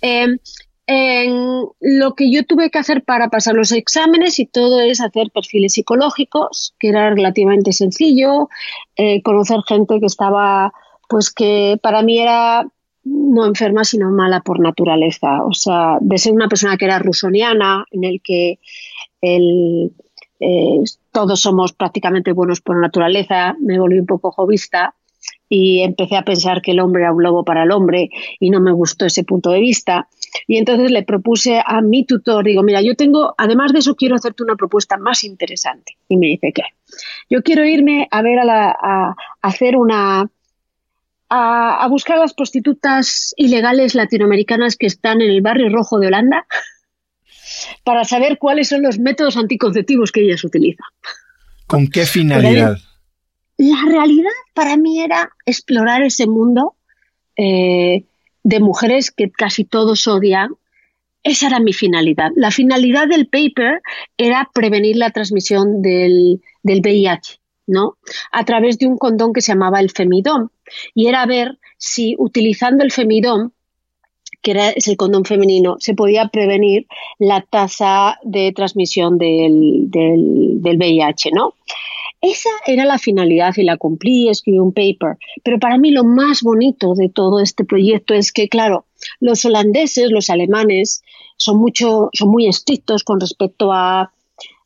Em, 0.00 0.38
en 0.86 1.66
lo 1.80 2.14
que 2.14 2.32
yo 2.32 2.46
tuve 2.46 2.70
que 2.70 2.78
hacer 2.78 3.04
para 3.04 3.28
pasar 3.28 3.56
los 3.56 3.72
exámenes 3.72 4.38
y 4.38 4.46
todo 4.46 4.80
es 4.80 5.02
hacer 5.02 5.30
perfiles 5.30 5.74
psicológicos, 5.74 6.74
que 6.78 6.88
era 6.88 7.10
relativamente 7.10 7.72
sencillo, 7.72 8.48
eh, 8.96 9.20
conocer 9.20 9.60
gente 9.68 10.00
que 10.00 10.06
estaba, 10.06 10.72
pues 11.10 11.30
que 11.30 11.78
para 11.82 12.00
mí 12.02 12.18
era 12.20 12.66
no 13.04 13.46
enferma, 13.46 13.84
sino 13.84 14.10
mala 14.10 14.40
por 14.40 14.60
naturaleza. 14.60 15.44
O 15.44 15.54
sea, 15.54 15.98
de 16.00 16.18
ser 16.18 16.32
una 16.32 16.48
persona 16.48 16.76
que 16.76 16.84
era 16.84 16.98
rusoniana, 16.98 17.84
en 17.90 18.04
el 18.04 18.20
que 18.22 18.58
eh, 19.22 19.90
todos 21.12 21.40
somos 21.40 21.72
prácticamente 21.72 22.32
buenos 22.32 22.60
por 22.60 22.80
naturaleza, 22.80 23.56
me 23.60 23.78
volví 23.78 23.98
un 23.98 24.06
poco 24.06 24.30
jovista 24.30 24.94
y 25.48 25.80
empecé 25.80 26.16
a 26.16 26.24
pensar 26.24 26.62
que 26.62 26.70
el 26.70 26.80
hombre 26.80 27.02
era 27.02 27.12
un 27.12 27.22
lobo 27.22 27.44
para 27.44 27.64
el 27.64 27.72
hombre 27.72 28.08
y 28.38 28.50
no 28.50 28.60
me 28.60 28.72
gustó 28.72 29.04
ese 29.06 29.24
punto 29.24 29.50
de 29.50 29.60
vista. 29.60 30.08
Y 30.46 30.56
entonces 30.56 30.90
le 30.90 31.02
propuse 31.02 31.60
a 31.64 31.80
mi 31.82 32.04
tutor, 32.06 32.44
digo, 32.44 32.62
mira, 32.62 32.80
yo 32.82 32.94
tengo, 32.94 33.34
además 33.36 33.72
de 33.72 33.80
eso, 33.80 33.96
quiero 33.96 34.14
hacerte 34.14 34.44
una 34.44 34.54
propuesta 34.54 34.96
más 34.96 35.24
interesante. 35.24 35.96
Y 36.08 36.16
me 36.16 36.28
dice, 36.28 36.52
¿qué? 36.54 36.62
Yo 37.28 37.42
quiero 37.42 37.64
irme 37.64 38.06
a 38.10 38.22
ver 38.22 38.38
a, 38.38 38.44
la, 38.44 38.70
a 38.80 39.16
hacer 39.42 39.76
una, 39.76 40.30
a, 41.30 41.86
buscar 41.88 42.16
a 42.16 42.20
las 42.20 42.34
prostitutas 42.34 43.32
ilegales 43.36 43.94
latinoamericanas 43.94 44.76
que 44.76 44.86
están 44.86 45.22
en 45.22 45.30
el 45.30 45.40
barrio 45.40 45.68
rojo 45.70 45.98
de 45.98 46.08
Holanda 46.08 46.46
para 47.84 48.04
saber 48.04 48.38
cuáles 48.38 48.68
son 48.68 48.82
los 48.82 48.98
métodos 48.98 49.36
anticonceptivos 49.36 50.10
que 50.10 50.22
ellas 50.22 50.42
utilizan. 50.44 50.86
¿Con 51.66 51.88
qué 51.88 52.04
finalidad? 52.04 52.76
La 53.56 53.84
realidad 53.86 54.30
para 54.54 54.76
mí 54.76 55.00
era 55.00 55.30
explorar 55.46 56.02
ese 56.02 56.26
mundo 56.26 56.74
eh, 57.36 58.06
de 58.42 58.60
mujeres 58.60 59.10
que 59.10 59.30
casi 59.30 59.64
todos 59.64 60.08
odian. 60.08 60.50
Esa 61.22 61.48
era 61.48 61.60
mi 61.60 61.72
finalidad. 61.72 62.30
La 62.34 62.50
finalidad 62.50 63.06
del 63.06 63.28
paper 63.28 63.82
era 64.16 64.50
prevenir 64.52 64.96
la 64.96 65.10
transmisión 65.10 65.82
del, 65.82 66.40
del 66.62 66.80
VIH. 66.80 67.39
¿No? 67.70 67.96
A 68.32 68.44
través 68.44 68.78
de 68.78 68.86
un 68.86 68.98
condón 68.98 69.32
que 69.32 69.40
se 69.40 69.52
llamaba 69.52 69.80
el 69.80 69.90
femidón. 69.90 70.50
Y 70.94 71.06
era 71.06 71.24
ver 71.26 71.58
si 71.78 72.14
utilizando 72.18 72.84
el 72.84 72.92
femidón, 72.92 73.52
que 74.42 74.52
era, 74.52 74.70
es 74.70 74.88
el 74.88 74.96
condón 74.96 75.24
femenino, 75.24 75.76
se 75.80 75.94
podía 75.94 76.28
prevenir 76.28 76.86
la 77.18 77.42
tasa 77.42 78.18
de 78.22 78.52
transmisión 78.52 79.18
del, 79.18 79.90
del, 79.90 80.62
del 80.62 80.76
VIH, 80.76 81.30
¿no? 81.32 81.54
Esa 82.22 82.50
era 82.66 82.84
la 82.84 82.98
finalidad 82.98 83.54
y 83.56 83.62
la 83.62 83.78
cumplí, 83.78 84.28
escribí 84.28 84.58
un 84.58 84.72
paper. 84.72 85.16
Pero 85.42 85.58
para 85.58 85.78
mí 85.78 85.90
lo 85.90 86.04
más 86.04 86.42
bonito 86.42 86.94
de 86.94 87.08
todo 87.08 87.40
este 87.40 87.64
proyecto 87.64 88.12
es 88.12 88.30
que, 88.30 88.48
claro, 88.48 88.84
los 89.20 89.44
holandeses, 89.46 90.10
los 90.10 90.28
alemanes, 90.28 91.02
son, 91.38 91.56
mucho, 91.56 92.10
son 92.12 92.28
muy 92.28 92.46
estrictos 92.46 93.02
con 93.02 93.18
respecto 93.18 93.72
a, 93.72 94.12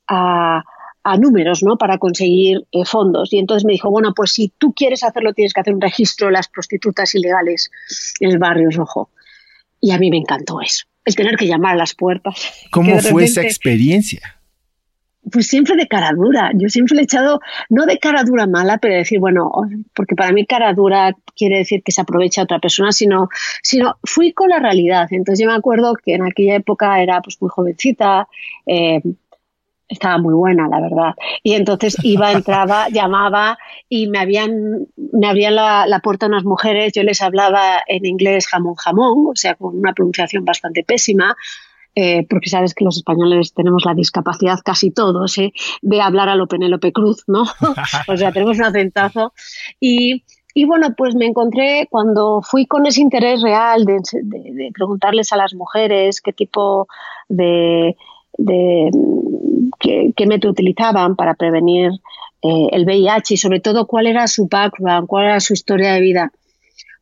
a, 0.08 0.64
a 1.04 1.18
números, 1.18 1.62
¿no? 1.62 1.76
Para 1.76 1.98
conseguir 1.98 2.64
eh, 2.72 2.84
fondos. 2.84 3.32
Y 3.32 3.38
entonces 3.38 3.64
me 3.64 3.72
dijo, 3.72 3.90
bueno, 3.90 4.12
pues 4.16 4.32
si 4.32 4.52
tú 4.56 4.72
quieres 4.72 5.04
hacerlo, 5.04 5.34
tienes 5.34 5.52
que 5.52 5.60
hacer 5.60 5.74
un 5.74 5.80
registro 5.80 6.28
de 6.28 6.32
las 6.32 6.48
prostitutas 6.48 7.14
ilegales 7.14 7.70
en 8.20 8.30
el 8.30 8.38
barrio 8.38 8.70
rojo. 8.70 9.10
Y 9.80 9.92
a 9.92 9.98
mí 9.98 10.10
me 10.10 10.16
encantó 10.16 10.62
eso, 10.62 10.86
el 11.04 11.14
tener 11.14 11.36
que 11.36 11.46
llamar 11.46 11.74
a 11.74 11.76
las 11.76 11.94
puertas. 11.94 12.34
¿Cómo 12.70 12.98
fue 13.00 13.24
esa 13.24 13.42
experiencia? 13.42 14.40
Pues 15.30 15.46
siempre 15.46 15.76
de 15.76 15.88
cara 15.88 16.12
dura. 16.14 16.50
Yo 16.54 16.68
siempre 16.68 16.96
le 16.96 17.02
he 17.02 17.04
echado, 17.04 17.40
no 17.68 17.86
de 17.86 17.98
cara 17.98 18.24
dura 18.24 18.46
mala, 18.46 18.78
pero 18.78 18.94
decir, 18.94 19.20
bueno, 19.20 19.50
porque 19.94 20.14
para 20.14 20.32
mí 20.32 20.46
cara 20.46 20.72
dura 20.74 21.14
quiere 21.34 21.58
decir 21.58 21.82
que 21.82 21.92
se 21.92 22.00
aprovecha 22.00 22.42
a 22.42 22.44
otra 22.44 22.58
persona, 22.58 22.92
sino, 22.92 23.28
sino 23.62 23.96
fui 24.04 24.32
con 24.32 24.50
la 24.50 24.58
realidad. 24.58 25.06
Entonces 25.10 25.42
yo 25.42 25.50
me 25.50 25.56
acuerdo 25.56 25.94
que 25.94 26.14
en 26.14 26.24
aquella 26.24 26.56
época 26.56 27.00
era 27.02 27.20
pues 27.22 27.40
muy 27.40 27.50
jovencita, 27.50 28.28
eh, 28.66 29.00
estaba 29.88 30.18
muy 30.18 30.34
buena, 30.34 30.68
la 30.68 30.80
verdad. 30.80 31.14
Y 31.42 31.54
entonces 31.54 31.96
iba, 32.02 32.32
entraba, 32.32 32.88
llamaba 32.92 33.58
y 33.88 34.08
me 34.08 34.18
habían, 34.18 34.86
me 34.96 35.26
abrían 35.26 35.54
la, 35.54 35.86
la, 35.86 36.00
puerta 36.00 36.26
unas 36.26 36.44
mujeres, 36.44 36.92
yo 36.94 37.02
les 37.02 37.20
hablaba 37.20 37.80
en 37.86 38.06
inglés 38.06 38.46
jamón 38.46 38.74
jamón, 38.74 39.26
o 39.28 39.36
sea, 39.36 39.54
con 39.54 39.76
una 39.76 39.92
pronunciación 39.92 40.44
bastante 40.44 40.84
pésima, 40.84 41.36
eh, 41.94 42.26
porque 42.28 42.50
sabes 42.50 42.74
que 42.74 42.84
los 42.84 42.96
españoles 42.96 43.54
tenemos 43.54 43.84
la 43.84 43.94
discapacidad 43.94 44.58
casi 44.64 44.90
todos, 44.90 45.38
¿eh? 45.38 45.52
de 45.80 46.00
hablar 46.00 46.28
a 46.28 46.34
lo 46.34 46.48
Penélope 46.48 46.92
Cruz, 46.92 47.24
¿no? 47.26 47.42
o 48.08 48.16
sea, 48.16 48.32
tenemos 48.32 48.58
un 48.58 48.64
acentazo. 48.64 49.32
Y, 49.78 50.24
y 50.54 50.64
bueno, 50.64 50.94
pues 50.96 51.14
me 51.14 51.26
encontré 51.26 51.86
cuando 51.90 52.40
fui 52.42 52.66
con 52.66 52.86
ese 52.86 53.00
interés 53.00 53.42
real 53.42 53.84
de, 53.84 54.00
de 54.22 54.70
preguntarles 54.72 55.32
a 55.32 55.36
las 55.36 55.54
mujeres 55.54 56.20
qué 56.20 56.32
tipo 56.32 56.88
de 57.28 57.96
de 58.38 58.90
qué, 59.84 60.26
método 60.26 60.52
utilizaban 60.52 61.16
para 61.16 61.34
prevenir 61.34 61.90
eh, 62.42 62.68
el 62.72 62.84
VIH 62.84 63.34
y 63.34 63.36
sobre 63.36 63.60
todo 63.60 63.86
cuál 63.86 64.06
era 64.06 64.26
su 64.26 64.48
background, 64.48 65.06
cuál 65.06 65.26
era 65.26 65.40
su 65.40 65.52
historia 65.52 65.92
de 65.92 66.00
vida, 66.00 66.32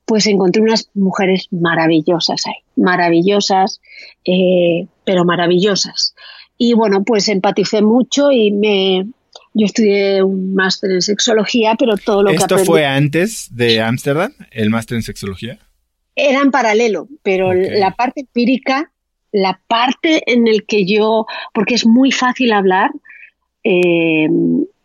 pues 0.05 0.27
encontré 0.27 0.62
unas 0.62 0.91
mujeres 0.95 1.49
maravillosas 1.51 2.47
ahí, 2.47 2.62
maravillosas, 2.77 3.81
eh, 4.25 4.87
pero 5.05 5.25
maravillosas. 5.25 6.15
Y 6.59 6.75
bueno, 6.75 7.03
pues 7.05 7.29
empaticé 7.29 7.83
mucho 7.83 8.31
y 8.31 8.51
me, 8.53 9.07
yo 9.55 9.67
estudié 9.67 10.23
un 10.23 10.55
máster 10.55 10.91
en 10.93 11.03
sexología, 11.03 11.75
pero 11.79 11.97
todo 11.97 12.23
lo 12.23 12.31
que 12.31 12.37
¿Esto 12.37 12.59
fue 12.59 12.87
antes 12.87 13.49
de 13.55 13.81
Ámsterdam, 13.81 14.33
el 14.51 14.71
máster 14.71 14.97
en 14.97 15.03
sexología? 15.03 15.59
Era 16.15 16.41
en 16.41 16.51
paralelo, 16.51 17.09
pero 17.23 17.55
la 17.55 17.93
parte 17.93 18.21
empírica 18.21 18.91
la 19.33 19.61
parte 19.67 20.23
en 20.31 20.47
el 20.47 20.65
que 20.67 20.87
yo, 20.87 21.27
porque 21.53 21.75
es 21.75 21.87
muy 21.87 22.12
fácil 22.12 22.53
hablar, 22.53 22.91
eh, 23.65 24.29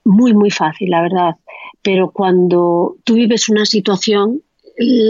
muy, 0.03 0.33
muy 0.33 0.51
fácil, 0.51 0.89
la 0.89 1.01
verdad, 1.01 1.35
pero 1.81 2.11
cuando 2.11 2.97
tú 3.03 3.15
vives 3.15 3.49
una 3.49 3.65
situación, 3.65 4.41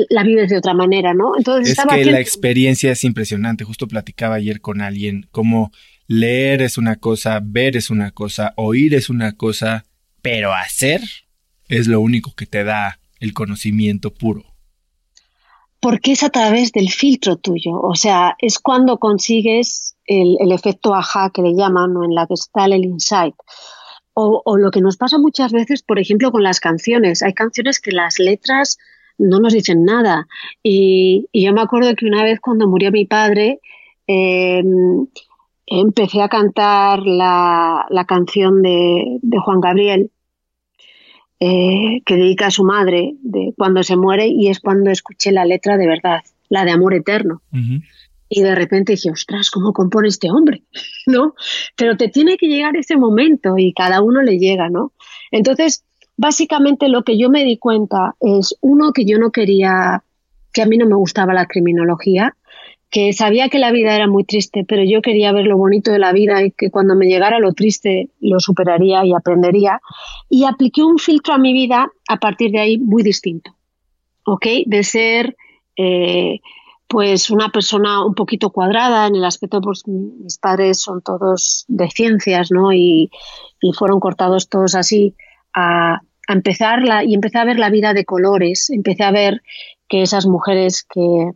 la 0.09 0.23
vives 0.23 0.49
de 0.49 0.57
otra 0.57 0.73
manera, 0.73 1.13
¿no? 1.13 1.37
Entonces 1.37 1.77
es 1.77 1.85
que 1.85 2.05
la 2.05 2.21
experiencia 2.21 2.91
es 2.91 3.03
impresionante. 3.03 3.65
Justo 3.65 3.87
platicaba 3.87 4.35
ayer 4.35 4.61
con 4.61 4.79
alguien 4.79 5.27
cómo 5.31 5.71
leer 6.07 6.61
es 6.61 6.77
una 6.77 6.95
cosa, 6.95 7.41
ver 7.43 7.75
es 7.75 7.89
una 7.89 8.11
cosa, 8.11 8.53
oír 8.55 8.95
es 8.95 9.09
una 9.09 9.33
cosa 9.33 9.85
pero 10.21 10.53
hacer 10.53 10.99
es 11.69 11.87
lo 11.87 12.01
único 12.01 12.35
que 12.35 12.45
te 12.45 12.65
da 12.65 12.99
el 13.21 13.33
conocimiento 13.33 14.13
puro. 14.13 14.46
Porque 15.79 16.13
es 16.13 16.23
a 16.23 16.29
través 16.29 16.71
del 16.71 16.89
filtro 16.89 17.37
tuyo, 17.37 17.79
o 17.79 17.95
sea, 17.95 18.35
es 18.39 18.59
cuando 18.59 18.97
consigues 18.97 19.95
el, 20.07 20.51
efecto 20.51 20.95
ajá 20.95 21.29
que 21.31 21.41
le 21.41 21.53
llaman, 21.53 21.95
o 21.95 22.03
en 22.03 22.15
la 22.15 22.25
que 22.25 22.33
está 22.33 22.65
el 22.65 22.85
insight. 22.85 23.35
O, 24.19 24.57
lo 24.57 24.71
que 24.71 24.81
nos 24.81 24.97
pasa 24.97 25.19
muchas 25.19 25.51
veces, 25.51 25.83
por 25.83 25.99
ejemplo, 25.99 26.31
con 26.31 26.41
las 26.41 26.59
canciones. 26.59 27.21
Hay 27.21 27.33
canciones 27.33 27.79
que 27.79 27.91
las 27.91 28.17
letras 28.17 28.79
no 29.19 29.39
nos 29.39 29.53
dicen 29.53 29.83
nada. 29.83 30.27
Y, 30.63 31.27
yo 31.33 31.53
me 31.53 31.61
acuerdo 31.61 31.93
que 31.95 32.07
una 32.07 32.23
vez 32.23 32.39
cuando 32.39 32.67
murió 32.67 32.91
mi 32.91 33.05
padre, 33.05 33.59
em, 34.07 35.05
empecé 35.67 36.21
a 36.23 36.29
cantar 36.29 37.01
la, 37.05 37.85
canción 38.07 38.63
de, 38.63 39.19
Juan 39.43 39.61
Gabriel, 39.61 40.09
eh, 41.39 42.01
que 42.05 42.15
dedica 42.15 42.47
a 42.47 42.51
su 42.51 42.63
madre 42.63 43.15
de 43.21 43.53
cuando 43.57 43.83
se 43.83 43.95
muere, 43.95 44.27
y 44.27 44.47
es 44.47 44.59
cuando 44.59 44.89
escuché 44.89 45.31
la 45.31 45.45
letra 45.45 45.77
de 45.77 45.87
verdad, 45.87 46.21
la 46.49 46.65
de 46.65 46.71
amor 46.71 46.93
eterno. 46.93 47.41
Y 48.29 48.41
de 48.41 48.55
repente 48.55 48.93
dije, 48.93 49.11
ostras, 49.11 49.49
¿cómo 49.51 49.73
compone 49.73 50.07
este 50.07 50.29
hombre? 50.31 50.63
¿No? 51.07 51.35
Pero 51.75 51.97
te 51.97 52.09
tiene 52.09 52.37
que 52.37 52.47
llegar 52.47 52.75
ese 52.75 52.97
momento 52.97 53.55
y 53.57 53.73
cada 53.73 54.01
uno 54.01 54.21
le 54.21 54.37
llega, 54.37 54.69
¿no? 54.69 54.93
Entonces, 55.31 55.83
básicamente 56.17 56.89
lo 56.89 57.03
que 57.03 57.17
yo 57.17 57.29
me 57.29 57.43
di 57.43 57.57
cuenta 57.57 58.15
es, 58.19 58.55
uno, 58.61 58.91
que 58.93 59.05
yo 59.05 59.17
no 59.17 59.31
quería, 59.31 60.03
que 60.53 60.61
a 60.61 60.65
mí 60.65 60.77
no 60.77 60.87
me 60.87 60.95
gustaba 60.95 61.33
la 61.33 61.45
criminología, 61.45 62.35
que 62.89 63.11
sabía 63.13 63.49
que 63.49 63.59
la 63.59 63.71
vida 63.71 63.95
era 63.95 64.07
muy 64.07 64.23
triste, 64.23 64.63
pero 64.67 64.83
yo 64.83 65.01
quería 65.01 65.31
ver 65.31 65.45
lo 65.45 65.57
bonito 65.57 65.91
de 65.91 65.99
la 65.99 66.13
vida 66.13 66.43
y 66.43 66.51
que 66.51 66.71
cuando 66.71 66.95
me 66.95 67.07
llegara 67.07 67.39
lo 67.39 67.53
triste 67.53 68.09
lo 68.21 68.39
superaría 68.39 69.05
y 69.05 69.13
aprendería. 69.13 69.81
Y 70.29 70.45
apliqué 70.45 70.83
un 70.83 70.97
filtro 70.97 71.33
a 71.33 71.37
mi 71.37 71.53
vida 71.53 71.91
a 72.07 72.17
partir 72.17 72.51
de 72.51 72.59
ahí 72.59 72.77
muy 72.77 73.03
distinto, 73.03 73.55
¿ok? 74.25 74.45
De 74.65 74.83
ser... 74.83 75.35
Eh, 75.75 76.39
pues 76.87 77.29
una 77.29 77.49
persona 77.49 78.05
un 78.05 78.15
poquito 78.15 78.49
cuadrada 78.49 79.07
en 79.07 79.15
el 79.15 79.25
aspecto, 79.25 79.61
pues 79.61 79.83
mis 79.87 80.37
padres 80.37 80.79
son 80.79 81.01
todos 81.01 81.65
de 81.67 81.89
ciencias, 81.89 82.49
¿no? 82.51 82.71
Y, 82.73 83.11
fueron 83.77 83.99
cortados 83.99 84.47
todos 84.49 84.75
así 84.75 85.15
a, 85.53 86.01
empezar 86.29 86.83
la, 86.83 87.03
y 87.03 87.13
empecé 87.13 87.39
a 87.39 87.45
ver 87.45 87.59
la 87.59 87.69
vida 87.69 87.93
de 87.93 88.05
colores, 88.05 88.69
empecé 88.69 89.03
a 89.03 89.11
ver 89.11 89.41
que 89.89 90.01
esas 90.01 90.25
mujeres 90.25 90.85
que, 90.89 91.31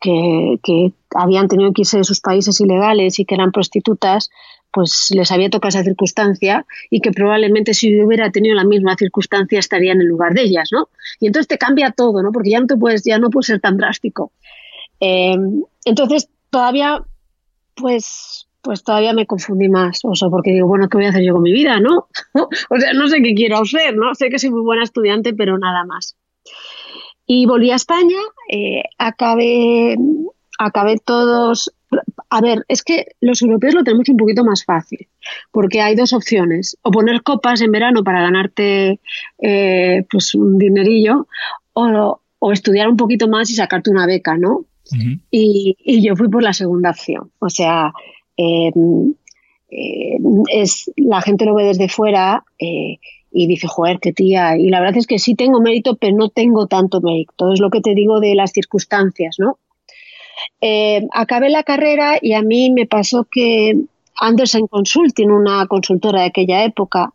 que, 0.00 0.58
que 0.62 0.92
habían 1.14 1.48
tenido 1.48 1.72
que 1.72 1.82
irse 1.82 1.98
de 1.98 2.04
sus 2.04 2.20
países 2.20 2.60
ilegales 2.60 3.18
y 3.18 3.24
que 3.24 3.34
eran 3.34 3.52
prostitutas, 3.52 4.30
pues 4.72 5.08
les 5.10 5.30
había 5.32 5.50
tocado 5.50 5.70
esa 5.70 5.82
circunstancia 5.82 6.66
y 6.90 7.00
que 7.00 7.10
probablemente 7.10 7.74
si 7.74 8.00
hubiera 8.02 8.30
tenido 8.30 8.54
la 8.54 8.64
misma 8.64 8.96
circunstancia 8.96 9.58
estaría 9.58 9.92
en 9.92 10.00
el 10.00 10.06
lugar 10.06 10.34
de 10.34 10.42
ellas, 10.42 10.68
¿no? 10.72 10.88
Y 11.20 11.26
entonces 11.26 11.48
te 11.48 11.58
cambia 11.58 11.90
todo, 11.90 12.22
¿no? 12.22 12.32
Porque 12.32 12.50
ya 12.50 12.60
no 12.60 12.66
te 12.66 12.76
puedes, 12.76 13.04
ya 13.04 13.18
no 13.18 13.30
puedes 13.30 13.46
ser 13.46 13.60
tan 13.60 13.76
drástico. 13.76 14.32
Em, 15.00 15.62
entonces, 15.84 16.28
todavía, 16.50 17.02
pues, 17.74 18.48
pues 18.60 18.84
todavía 18.84 19.12
me 19.12 19.26
confundí 19.26 19.68
más, 19.68 20.00
o 20.04 20.14
sea, 20.14 20.28
porque 20.28 20.50
digo, 20.50 20.66
bueno, 20.66 20.88
¿qué 20.88 20.98
voy 20.98 21.06
a 21.06 21.10
hacer 21.10 21.24
yo 21.24 21.32
con 21.32 21.42
mi 21.42 21.52
vida, 21.52 21.80
no? 21.80 22.08
o 22.70 22.76
sea, 22.78 22.92
no 22.92 23.08
sé 23.08 23.22
qué 23.22 23.34
quiero 23.34 23.58
hacer, 23.58 23.96
¿no? 23.96 24.14
Sé 24.14 24.28
que 24.28 24.38
soy 24.38 24.50
muy 24.50 24.62
buena 24.62 24.82
estudiante, 24.82 25.32
pero 25.32 25.56
nada 25.58 25.84
más. 25.84 26.16
Y 27.30 27.44
volví 27.44 27.70
a 27.70 27.76
España, 27.76 28.18
eh, 28.50 28.82
acabé, 28.96 29.96
acabé 30.58 30.96
todos. 30.96 31.70
A 32.30 32.40
ver, 32.40 32.64
es 32.68 32.82
que 32.82 33.08
los 33.20 33.42
europeos 33.42 33.74
lo 33.74 33.84
tenemos 33.84 34.08
un 34.08 34.16
poquito 34.16 34.44
más 34.44 34.64
fácil, 34.64 35.06
porque 35.52 35.82
hay 35.82 35.94
dos 35.94 36.14
opciones: 36.14 36.78
o 36.82 36.90
poner 36.90 37.22
copas 37.22 37.60
en 37.60 37.70
verano 37.70 38.02
para 38.02 38.22
ganarte 38.22 38.98
eh, 39.42 40.04
pues 40.10 40.34
un 40.34 40.56
dinerillo, 40.56 41.28
o, 41.74 42.20
o 42.38 42.52
estudiar 42.52 42.88
un 42.88 42.96
poquito 42.96 43.28
más 43.28 43.50
y 43.50 43.54
sacarte 43.54 43.90
una 43.90 44.06
beca, 44.06 44.38
¿no? 44.38 44.64
y, 45.30 45.76
yo 46.02 46.16
fui 46.16 46.28
por 46.28 46.42
la 46.42 46.52
segunda 46.52 46.90
opción. 46.90 47.30
O 47.38 47.50
sea, 47.50 47.92
em, 48.36 49.14
eh, 49.70 50.18
es, 50.52 50.90
la 50.96 51.20
gente 51.20 51.44
lo 51.44 51.54
ve 51.54 51.64
desde 51.64 51.88
fuera 51.88 52.44
eh, 52.58 52.98
y 53.30 53.46
dice, 53.46 53.66
joder, 53.66 53.98
qué 54.00 54.12
tía. 54.12 54.56
Y 54.56 54.68
la 54.68 54.80
verdad 54.80 54.98
es 54.98 55.06
que 55.06 55.18
sí 55.18 55.34
tengo 55.34 55.60
mérito, 55.60 55.96
pero 55.96 56.16
no 56.16 56.28
tengo 56.28 56.66
tanto 56.66 57.00
mérito. 57.00 57.52
Es 57.52 57.60
lo 57.60 57.70
que 57.70 57.80
te 57.80 57.94
digo 57.94 58.20
de 58.20 58.34
las 58.34 58.52
circunstancias, 58.52 59.36
¿no? 59.38 59.58
Em, 60.60 61.08
acabé 61.12 61.50
la 61.50 61.62
carrera 61.62 62.18
y 62.20 62.32
a 62.32 62.42
mí 62.42 62.70
me 62.70 62.86
pasó 62.86 63.24
que 63.30 63.76
Anderson 64.20 64.66
Consulting, 64.66 65.30
una 65.30 65.66
consultora 65.66 66.20
de 66.20 66.26
aquella 66.26 66.64
época, 66.64 67.12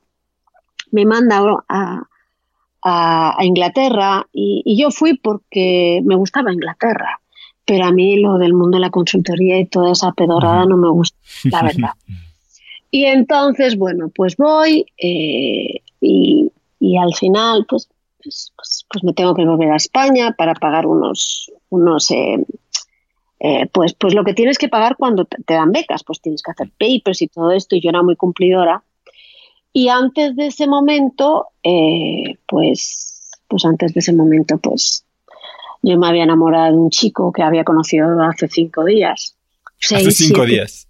me 0.92 1.06
manda 1.06 1.42
a, 1.70 2.08
Inglaterra 3.42 4.28
y, 4.34 4.78
yo 4.78 4.92
fui 4.92 5.18
porque 5.18 6.02
me 6.04 6.16
gustaba 6.16 6.52
Inglaterra 6.52 7.22
pero 7.66 7.86
a 7.86 7.92
mí 7.94 8.20
lo 8.20 8.38
del 8.38 8.54
mundo 8.54 8.78
de 8.78 8.82
la 8.82 8.90
consultoría 8.90 9.58
y 9.58 9.66
toda 9.66 9.94
esa 9.94 10.12
pedorada 10.12 10.66
no 10.66 10.76
me 10.78 10.90
gusta, 10.90 11.18
la 11.46 11.64
verdad. 11.64 11.92
Y 12.96 13.06
entonces, 13.06 13.76
bueno, 13.76 14.12
pues 14.14 14.38
voy 14.38 14.86
eh, 15.00 15.82
y, 16.04 16.98
al 16.98 17.14
final, 17.14 17.66
pues, 17.68 17.90
pues, 18.22 18.52
pues, 18.56 18.86
pues, 18.90 19.04
me 19.04 19.14
tengo 19.14 19.34
que 19.34 19.46
volver 19.46 19.72
a 19.72 19.78
España 19.78 20.34
para 20.38 20.54
pagar 20.54 20.86
unos, 20.86 21.52
unos 21.70 22.12
eh, 22.12 22.46
eh, 23.40 23.68
pues, 23.72 23.94
pues 23.94 24.14
lo 24.14 24.24
que 24.24 24.34
tienes 24.34 24.58
que 24.58 24.70
pagar 24.70 24.96
cuando 24.98 25.26
te, 25.26 25.54
dan 25.54 25.72
becas, 25.72 26.04
pues 26.04 26.22
tienes 26.22 26.42
que 26.42 26.52
hacer 26.52 26.72
papers 26.78 27.22
y 27.22 27.28
todo 27.28 27.52
esto, 27.52 27.76
y 27.76 27.82
yo 27.82 27.90
era 27.90 28.04
muy 28.04 28.16
cumplidora. 28.16 28.84
Y 29.72 29.88
antes 29.88 30.36
de 30.36 30.48
ese 30.48 30.68
momento, 30.68 31.48
pues, 32.48 33.32
pues 33.48 33.66
antes 33.66 33.94
de 33.94 34.00
ese 34.02 34.14
momento, 34.14 34.58
pues 34.60 35.04
yo 35.82 35.98
me 35.98 36.08
había 36.08 36.24
enamorado 36.24 36.72
de 36.72 36.78
un 36.78 36.90
chico 36.90 37.32
que 37.32 37.44
había 37.44 37.64
conocido 37.64 38.22
hace 38.22 38.48
cinco 38.48 38.86
días. 38.86 39.36
hace 39.80 40.12
cinco 40.12 40.46
días. 40.46 40.88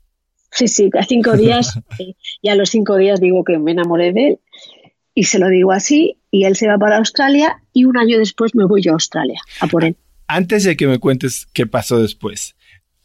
Sí, 0.51 0.67
sí, 0.67 0.89
hace 0.93 1.07
cinco 1.09 1.35
días. 1.35 1.79
y 2.41 2.49
a 2.49 2.55
los 2.55 2.69
cinco 2.69 2.97
días 2.97 3.19
digo 3.19 3.43
que 3.43 3.57
me 3.57 3.71
enamoré 3.71 4.13
de 4.13 4.27
él. 4.27 4.39
Y 5.15 5.25
se 5.25 5.39
lo 5.39 5.49
digo 5.49 5.71
así. 5.71 6.17
Y 6.31 6.45
él 6.45 6.55
se 6.55 6.67
va 6.67 6.77
para 6.77 6.97
Australia. 6.97 7.61
Y 7.73 7.85
un 7.85 7.97
año 7.97 8.17
después 8.17 8.55
me 8.55 8.65
voy 8.65 8.81
yo 8.81 8.91
a 8.91 8.95
Australia 8.95 9.39
a 9.59 9.67
por 9.67 9.85
él. 9.85 9.97
Antes 10.27 10.63
de 10.63 10.75
que 10.75 10.87
me 10.87 10.99
cuentes 10.99 11.47
qué 11.53 11.67
pasó 11.67 12.01
después, 12.01 12.55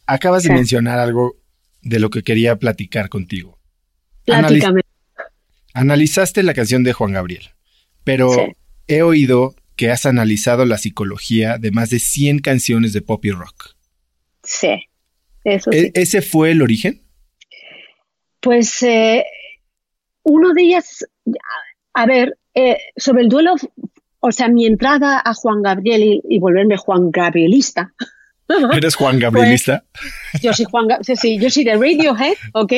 acabas 0.07 0.43
de 0.43 0.53
mencionar 0.53 0.99
algo 0.99 1.35
de 1.81 1.99
lo 1.99 2.09
que 2.09 2.23
quería 2.23 2.57
platicar 2.57 3.09
contigo. 3.09 3.59
Platícame. 4.25 4.81
analizaste 5.73 6.43
la 6.43 6.53
canción 6.53 6.83
de 6.83 6.93
Juan 6.93 7.13
Gabriel, 7.13 7.49
pero 8.03 8.31
he 8.87 9.01
oído 9.01 9.55
que 9.75 9.91
has 9.91 10.05
analizado 10.05 10.65
la 10.65 10.77
psicología 10.77 11.57
de 11.57 11.71
más 11.71 11.89
de 11.89 11.99
100 11.99 12.39
canciones 12.39 12.93
de 12.93 13.01
pop 13.01 13.23
y 13.25 13.31
rock. 13.31 13.75
Sí, 14.43 14.83
eso 15.43 15.71
¿E-, 15.71 15.83
sí. 15.83 15.91
¿Ese 15.93 16.21
fue 16.21 16.51
el 16.51 16.61
origen? 16.61 17.03
Pues 18.41 18.81
eh, 18.83 19.25
uno 20.23 20.53
de 20.53 20.61
ellas, 20.63 21.05
a 21.99 22.05
ver, 22.05 22.37
eh, 22.53 22.77
sobre 22.95 23.23
el 23.23 23.27
duelo, 23.27 23.55
o 24.21 24.31
sea, 24.31 24.47
mi 24.47 24.65
entrada 24.65 25.21
a 25.23 25.33
Juan 25.33 25.61
Gabriel 25.61 26.21
y, 26.23 26.39
volverme 26.39 26.77
Juan 26.77 27.11
Gabrielista. 27.11 27.93
¿Eres 28.71 28.95
Juan 28.95 29.19
Gabrielista? 29.19 29.83
yo 30.41 30.53
soy 30.53 30.65
Juan, 30.71 30.87
sí, 31.01 31.17
sí, 31.17 31.37
yo 31.39 31.49
soy 31.49 31.65
de 31.65 31.73
Radiohead, 31.73 32.35
¿ok? 32.53 32.73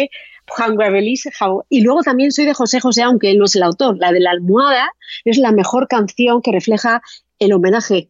Juan 0.47 0.75
Gabrielista, 0.75 1.29
y 1.69 1.81
luego 1.81 2.01
también 2.01 2.31
soy 2.31 2.45
de 2.45 2.55
José 2.55 2.79
José, 2.79 3.03
aunque 3.03 3.29
él 3.29 3.37
no 3.37 3.45
es 3.45 3.55
el 3.55 3.61
autor. 3.61 3.95
La 3.99 4.11
de 4.11 4.21
la 4.21 4.31
almohada 4.31 4.91
es 5.23 5.37
la 5.37 5.51
mejor 5.51 5.87
canción 5.87 6.41
que 6.41 6.51
refleja 6.51 7.03
el 7.37 7.53
homenaje 7.53 8.09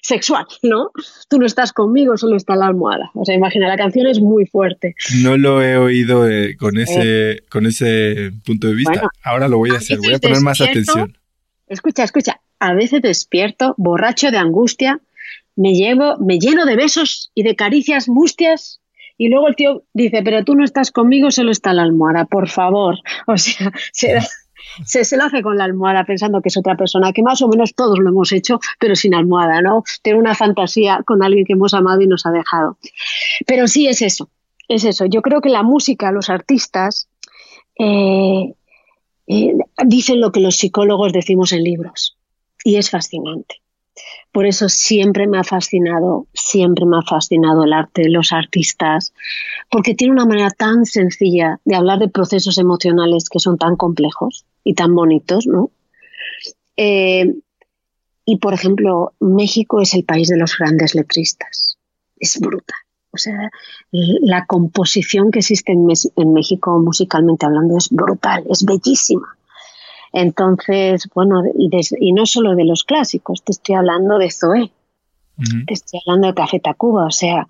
sexual, 0.00 0.46
¿no? 0.62 0.90
Tú 1.28 1.38
no 1.38 1.46
estás 1.46 1.72
conmigo, 1.72 2.16
solo 2.16 2.36
está 2.36 2.56
la 2.56 2.66
almohada. 2.66 3.10
O 3.14 3.24
sea, 3.24 3.34
imagina, 3.34 3.68
la 3.68 3.76
canción 3.76 4.06
es 4.06 4.20
muy 4.20 4.46
fuerte. 4.46 4.94
No 5.22 5.36
lo 5.36 5.62
he 5.62 5.76
oído 5.76 6.28
eh, 6.28 6.56
con, 6.56 6.78
ese, 6.78 7.32
eh. 7.32 7.42
con 7.48 7.66
ese 7.66 8.32
punto 8.44 8.68
de 8.68 8.74
vista. 8.74 9.08
Ahora 9.24 9.48
lo 9.48 9.58
voy 9.58 9.70
a, 9.70 9.74
hacer, 9.74 9.98
voy 9.98 10.14
a 10.14 10.18
poner 10.18 10.40
más 10.40 10.60
atención. 10.60 11.16
Escucha, 11.68 12.04
escucha. 12.04 12.40
A 12.58 12.74
veces 12.74 13.02
despierto, 13.02 13.74
borracho 13.76 14.30
de 14.30 14.38
angustia, 14.38 15.00
me 15.56 15.74
llevo, 15.74 16.16
me 16.18 16.38
lleno 16.38 16.64
de 16.64 16.76
besos 16.76 17.30
y 17.34 17.42
de 17.42 17.56
caricias 17.56 18.08
mustias 18.08 18.80
y 19.18 19.28
luego 19.28 19.48
el 19.48 19.56
tío 19.56 19.84
dice, 19.92 20.22
pero 20.24 20.44
tú 20.44 20.54
no 20.54 20.64
estás 20.64 20.90
conmigo, 20.90 21.30
solo 21.30 21.52
está 21.52 21.72
la 21.72 21.82
almohada, 21.82 22.24
por 22.24 22.48
favor. 22.48 22.96
O 23.26 23.36
sea, 23.36 23.72
se, 23.92 24.18
se, 24.84 25.16
lo 25.16 25.24
hace 25.24 25.42
con 25.42 25.56
la 25.56 25.64
almohada 25.64 26.04
pensando 26.04 26.40
que 26.40 26.48
es 26.48 26.56
otra 26.56 26.76
persona, 26.76 27.12
que 27.12 27.22
más 27.22 27.42
o 27.42 27.48
menos 27.48 27.74
todos 27.74 27.98
lo 27.98 28.08
hemos 28.10 28.32
hecho, 28.32 28.60
pero 28.78 28.96
sin 28.96 29.14
almohada, 29.14 29.60
¿no? 29.62 29.84
Tener 30.02 30.18
una 30.18 30.34
fantasía 30.34 31.02
con 31.04 31.22
alguien 31.22 31.44
que 31.44 31.54
hemos 31.54 31.74
amado 31.74 32.00
y 32.00 32.06
nos 32.06 32.26
ha 32.26 32.30
dejado. 32.30 32.78
Pero 33.46 33.66
sí 33.66 33.86
es 33.88 34.02
eso, 34.02 34.30
es 34.68 34.84
eso. 34.84 35.06
Yo 35.06 35.22
creo 35.22 35.40
que 35.40 35.48
la 35.48 35.62
música, 35.62 36.12
los 36.12 36.30
artistas, 36.30 37.08
eh, 37.78 38.54
eh, 39.26 39.54
dicen 39.86 40.20
lo 40.20 40.32
que 40.32 40.40
los 40.40 40.56
psicólogos 40.56 41.12
decimos 41.12 41.52
en 41.52 41.64
libros. 41.64 42.16
Y 42.64 42.76
es 42.76 42.90
fascinante. 42.90 43.56
Por 44.32 44.46
eso 44.46 44.68
siempre 44.68 45.26
me 45.26 45.38
ha 45.38 45.44
fascinado, 45.44 46.26
siempre 46.32 46.86
me 46.86 46.96
ha 46.96 47.02
fascinado 47.02 47.64
el 47.64 47.72
arte, 47.74 48.08
los 48.08 48.32
artistas, 48.32 49.12
porque 49.70 49.94
tiene 49.94 50.14
una 50.14 50.24
manera 50.24 50.48
tan 50.50 50.86
sencilla 50.86 51.60
de 51.66 51.76
hablar 51.76 51.98
de 51.98 52.08
procesos 52.08 52.56
emocionales 52.56 53.28
que 53.28 53.38
son 53.38 53.58
tan 53.58 53.76
complejos 53.76 54.46
y 54.64 54.74
tan 54.74 54.94
bonitos, 54.94 55.46
¿no? 55.46 55.70
Eh, 56.76 57.34
y 58.24 58.38
por 58.38 58.54
ejemplo, 58.54 59.12
México 59.20 59.80
es 59.80 59.94
el 59.94 60.04
país 60.04 60.28
de 60.28 60.36
los 60.36 60.56
grandes 60.56 60.94
letristas. 60.94 61.78
Es 62.18 62.38
brutal. 62.40 62.78
O 63.14 63.18
sea, 63.18 63.50
la 63.90 64.46
composición 64.46 65.30
que 65.30 65.40
existe 65.40 65.72
en, 65.72 66.32
México 66.32 66.78
musicalmente 66.78 67.44
hablando 67.44 67.76
es 67.76 67.90
brutal, 67.90 68.44
es 68.48 68.64
bellísima. 68.64 69.36
Entonces, 70.12 71.08
bueno, 71.14 71.42
y, 71.58 72.12
no 72.12 72.24
solo 72.24 72.54
de 72.54 72.64
los 72.64 72.84
clásicos, 72.84 73.42
te 73.44 73.52
estoy 73.52 73.74
hablando 73.74 74.16
de 74.18 74.30
Zoé, 74.30 74.72
te 75.66 75.74
estoy 75.74 76.00
hablando 76.06 76.28
de 76.28 76.34
Café 76.34 76.60
Tacuba, 76.60 77.06
o 77.06 77.10
sea, 77.10 77.46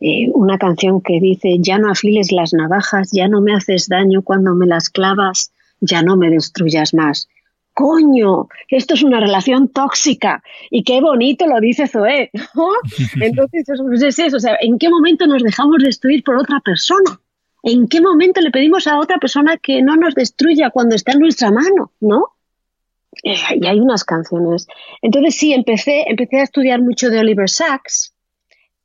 eh, 0.00 0.30
una 0.32 0.56
canción 0.58 1.02
que 1.02 1.20
dice, 1.20 1.56
ya 1.60 1.78
no 1.78 1.90
afiles 1.90 2.32
las 2.32 2.54
navajas, 2.54 3.10
ya 3.12 3.28
no 3.28 3.42
me 3.42 3.54
haces 3.54 3.88
daño 3.88 4.22
cuando 4.22 4.54
me 4.54 4.66
las 4.66 4.88
clavas, 4.88 5.52
ya 5.84 6.02
no 6.02 6.16
me 6.16 6.30
destruyas 6.30 6.94
más 6.94 7.28
coño, 7.74 8.48
esto 8.68 8.94
es 8.94 9.02
una 9.02 9.20
relación 9.20 9.68
tóxica 9.68 10.42
y 10.70 10.84
qué 10.84 11.00
bonito 11.00 11.46
lo 11.46 11.60
dice 11.60 11.88
Zoé. 11.88 12.30
Entonces, 13.20 13.68
es 13.68 14.18
eso, 14.18 14.36
o 14.36 14.40
sea, 14.40 14.56
¿en 14.60 14.78
qué 14.78 14.88
momento 14.88 15.26
nos 15.26 15.42
dejamos 15.42 15.82
destruir 15.82 16.22
por 16.22 16.36
otra 16.36 16.60
persona? 16.60 17.20
¿En 17.64 17.88
qué 17.88 18.00
momento 18.00 18.40
le 18.40 18.50
pedimos 18.50 18.86
a 18.86 18.98
otra 18.98 19.18
persona 19.18 19.56
que 19.56 19.82
no 19.82 19.96
nos 19.96 20.14
destruya 20.14 20.70
cuando 20.70 20.94
está 20.94 21.12
en 21.12 21.18
nuestra 21.18 21.50
mano, 21.50 21.92
no? 22.00 22.28
Eh, 23.22 23.34
y 23.60 23.66
hay 23.66 23.80
unas 23.80 24.04
canciones. 24.04 24.66
Entonces 25.02 25.34
sí, 25.36 25.52
empecé, 25.52 26.04
empecé 26.08 26.40
a 26.40 26.44
estudiar 26.44 26.80
mucho 26.80 27.10
de 27.10 27.18
Oliver 27.18 27.48
Sacks, 27.48 28.14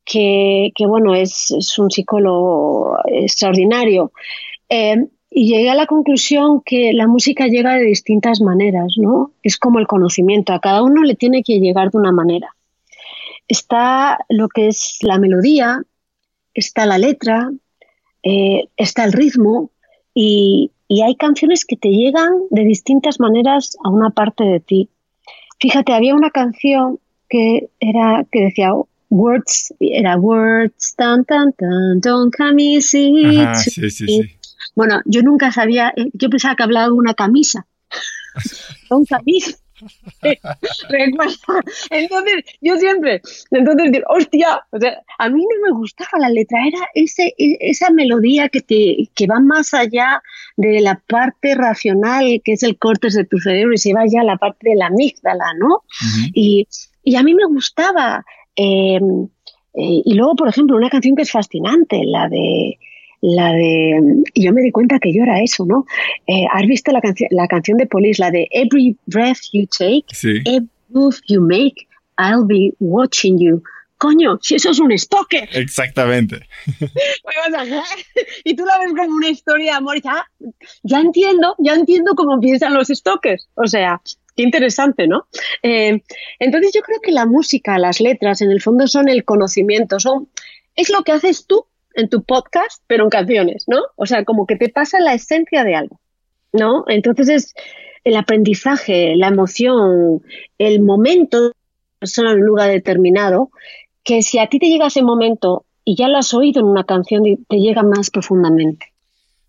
que, 0.06 0.72
bueno, 0.88 1.14
es, 1.14 1.52
un 1.78 1.92
psicólogo 1.92 2.98
extraordinario. 3.06 4.12
Eh, 4.68 4.96
y 5.32 5.48
llegué 5.48 5.70
a 5.70 5.76
la 5.76 5.86
conclusión 5.86 6.62
que 6.65 6.92
la 6.94 7.08
música 7.08 7.48
llega 7.48 7.76
de 7.76 7.86
distintas 7.86 8.42
maneras, 8.42 8.94
¿no? 8.98 9.32
Es 9.44 9.58
como 9.58 9.80
el 9.80 9.88
conocimiento, 9.88 10.54
a 10.54 10.60
cada 10.60 10.82
uno 10.84 11.04
le 11.04 11.15
tiene 11.15 11.44
que 11.44 11.60
llegar 11.60 11.92
de 11.92 11.98
una 11.98 12.12
manera. 12.12 12.56
Está 13.48 14.20
lo 14.30 14.50
que 14.50 14.68
es 14.68 14.98
la 15.02 15.20
melodía, 15.20 15.84
está 16.54 16.86
la 16.86 16.98
letra, 16.98 17.52
eh, 18.24 18.70
está 18.76 19.04
el 19.06 19.13
ritmo 19.13 19.72
y, 20.13 20.72
y 20.88 21.02
hay 21.04 21.15
canciones 21.15 21.65
que 21.65 21.78
te 21.78 21.89
llegan 21.89 22.32
de 22.50 22.63
distintas 22.63 23.20
maneras 23.20 23.78
a 23.84 23.89
una 23.89 24.10
parte 24.10 24.44
de 24.44 24.60
ti. 24.60 24.89
Fíjate, 25.60 25.94
había 25.94 26.15
una 26.15 26.32
canción 26.32 27.00
que 27.30 27.70
era 27.80 28.26
que 28.32 28.46
decía 28.46 28.72
words, 29.10 29.74
era 29.80 30.18
words, 30.18 30.96
tan 30.96 31.24
tan 31.26 31.54
tan, 31.54 32.00
don't 32.02 32.34
come 32.36 32.76
easy. 32.76 33.13
sí, 33.56 33.89
sí, 33.89 34.08
sí. 34.08 34.38
Bueno, 34.80 35.02
yo 35.04 35.22
nunca 35.24 35.52
sabía, 35.52 35.92
eh, 35.98 36.10
yo 36.13 36.30
pensaba 36.30 36.56
que 36.56 36.63
hablaba 36.63 36.86
de 36.86 36.94
una 36.94 37.13
camisa. 37.13 37.68
Son 38.88 39.04
camisas. 39.04 39.62
Entonces, 41.89 42.44
yo 42.62 42.78
siempre, 42.78 43.22
entonces 43.52 43.92
digo, 43.94 44.06
hostia, 44.10 44.62
o 44.72 44.80
sea, 44.80 45.02
a 45.18 45.30
mí 45.30 45.42
no 45.42 45.70
me 45.70 45.78
gustaba 45.78 46.20
la 46.20 46.30
letra, 46.30 46.60
era 46.65 46.80
ese, 46.94 47.34
e, 47.38 47.58
esa 47.60 47.89
melodía 47.89 48.50
que, 48.50 48.60
te, 48.60 49.10
que 49.15 49.28
va 49.28 49.39
más 49.42 49.74
allá 49.74 50.22
de 50.56 50.82
la 50.82 51.02
parte 51.08 51.56
racional, 51.56 52.42
que 52.44 52.54
es 52.54 52.63
el 52.63 52.78
cortes 52.78 53.15
de 53.15 53.26
tu 53.26 53.38
cerebro, 53.38 53.74
y 53.74 53.78
se 53.78 53.94
va 53.94 54.04
ya 54.06 54.22
a 54.22 54.26
la 54.26 54.38
parte 54.38 54.70
de 54.70 54.76
la 54.76 54.88
amígdala, 54.88 55.54
¿no? 55.58 55.84
y, 56.34 56.68
y, 57.04 57.15
a 57.15 57.24
mí 57.24 57.36
me 57.36 57.46
gustaba. 57.46 58.24
Em, 58.56 59.28
eh, 59.74 60.02
y 60.06 60.13
luego, 60.13 60.36
por 60.36 60.50
ejemplo, 60.50 60.76
una 60.76 60.89
canción 60.89 61.15
que 61.15 61.24
es 61.24 61.32
fascinante, 61.32 62.02
la 62.04 62.28
de 62.28 62.78
la 63.22 63.52
de, 63.54 64.00
y 64.34 64.46
yo 64.46 64.54
me 64.54 64.62
di 64.62 64.72
cuenta 64.72 65.00
que 65.00 65.14
yo 65.14 65.24
era 65.24 65.42
eso, 65.42 65.66
¿no? 65.66 65.86
Eh, 66.28 66.46
¿Has 66.52 66.66
visto 66.68 66.92
la, 66.92 67.02
canción 67.02 67.30
la 67.32 67.48
canción 67.48 67.78
de 67.78 67.86
Police, 67.86 68.22
la 68.22 68.32
de 68.32 68.48
Every 68.52 68.98
breath 69.08 69.40
you 69.52 69.68
take, 69.68 70.06
every 70.46 70.70
move 70.90 71.18
you 71.28 71.42
make, 71.42 71.88
I'll 72.18 72.46
be 72.46 72.74
watching 72.80 73.38
you? 73.40 73.62
Coño, 73.98 74.40
si 74.42 74.56
eso 74.56 74.72
es 74.72 74.80
un 74.80 74.98
stalker. 74.98 75.50
Exactamente. 75.52 76.48
y 78.46 78.56
tú 78.56 78.64
la 78.66 78.80
ves 78.80 78.94
como 78.96 79.16
una 79.16 79.30
historia 79.30 79.74
de 79.74 79.78
amor 79.78 79.98
y 79.98 80.02
ya, 80.02 80.26
ya 80.84 81.02
entiendo, 81.02 81.56
ya 81.58 81.74
entiendo 81.74 82.16
cómo 82.16 82.40
piensan 82.40 82.74
los 82.74 82.88
stalkers. 82.88 83.50
O 83.56 83.68
sea, 83.68 84.02
qué 84.38 84.44
interesante, 84.44 85.06
¿no? 85.06 85.28
Eh, 85.64 86.02
entonces 86.40 86.72
yo 86.74 86.80
creo 86.82 87.02
que 87.02 87.12
la 87.12 87.26
música, 87.26 87.78
las 87.78 88.00
letras, 88.00 88.42
en 88.42 88.52
el 88.52 88.62
fondo 88.62 88.88
son 88.88 89.10
el 89.10 89.26
conocimiento, 89.26 90.00
son, 90.00 90.30
es 90.78 90.90
lo 90.90 91.04
que 91.04 91.12
haces 91.12 91.46
tú 91.46 91.66
en 91.93 92.10
tu 92.10 92.23
podcast, 92.23 92.84
pero 92.88 93.04
en 93.04 93.10
canciones, 93.10 93.65
¿no? 93.67 93.82
O 93.95 94.06
sea, 94.06 94.25
como 94.25 94.45
que 94.45 94.56
te 94.56 94.69
pasa 94.69 94.99
la 94.99 95.13
esencia 95.13 95.63
de 95.63 95.75
algo, 95.75 95.99
¿no? 96.54 96.86
Entonces 96.88 97.30
es 97.30 97.54
el 98.04 98.15
aprendizaje, 98.15 99.15
la 99.15 99.28
emoción, 99.28 100.21
el 100.58 100.82
momento, 100.82 101.52
persona 101.99 102.32
en 102.32 102.39
un 102.39 102.45
lugar 102.45 102.71
determinado, 102.71 103.52
que 104.04 104.21
si 104.21 104.39
a 104.39 104.47
ti 104.47 104.60
te 104.60 104.67
llega 104.67 104.88
ese 104.88 105.04
momento 105.04 105.65
y 105.84 105.95
ya 105.95 106.08
lo 106.08 106.17
has 106.17 106.34
oído 106.34 106.62
en 106.62 106.67
una 106.67 106.84
canción, 106.84 107.23
te 107.47 107.58
llega 107.58 107.84
más 107.84 108.10
profundamente. 108.10 108.93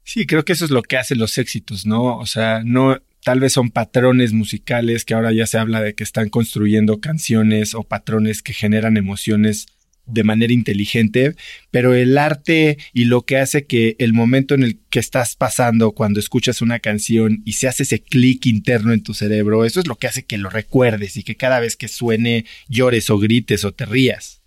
Sí, 0.02 0.26
creo 0.26 0.44
que 0.44 0.54
eso 0.54 0.64
es 0.64 0.70
lo 0.70 0.82
que 0.82 0.96
hacen 0.96 1.18
los 1.18 1.38
éxitos, 1.38 1.86
¿no? 1.86 2.16
O 2.16 2.26
sea, 2.26 2.62
no, 2.64 2.96
tal 3.22 3.40
vez 3.40 3.52
son 3.52 3.70
patrones 3.70 4.32
musicales 4.32 5.04
que 5.04 5.14
ahora 5.14 5.32
ya 5.32 5.46
se 5.46 5.58
habla 5.58 5.80
de 5.82 5.94
que 5.94 6.02
están 6.02 6.30
construyendo 6.30 7.00
canciones 7.00 7.74
o 7.74 7.84
patrones 7.84 8.42
que 8.42 8.52
generan 8.52 8.96
emociones 8.96 9.66
de 10.10 10.24
manera 10.24 10.52
inteligente, 10.52 11.34
pero 11.70 11.94
el 11.94 12.18
arte 12.18 12.78
y 12.92 13.04
lo 13.04 13.22
que 13.22 13.38
hace 13.38 13.66
que 13.66 13.96
el 13.98 14.12
momento 14.12 14.54
en 14.54 14.62
el 14.62 14.78
que 14.90 14.98
estás 14.98 15.36
pasando 15.36 15.92
cuando 15.92 16.20
escuchas 16.20 16.62
una 16.62 16.78
canción 16.78 17.42
y 17.44 17.54
se 17.54 17.68
hace 17.68 17.84
ese 17.84 18.00
clic 18.00 18.46
interno 18.46 18.92
en 18.92 19.02
tu 19.02 19.14
cerebro, 19.14 19.64
eso 19.64 19.80
es 19.80 19.86
lo 19.86 19.96
que 19.96 20.06
hace 20.06 20.24
que 20.24 20.38
lo 20.38 20.50
recuerdes 20.50 21.16
y 21.16 21.22
que 21.22 21.36
cada 21.36 21.60
vez 21.60 21.76
que 21.76 21.88
suene 21.88 22.44
llores 22.68 23.10
o 23.10 23.18
grites 23.18 23.64
o 23.64 23.72
te 23.72 23.86
rías. 23.86 24.40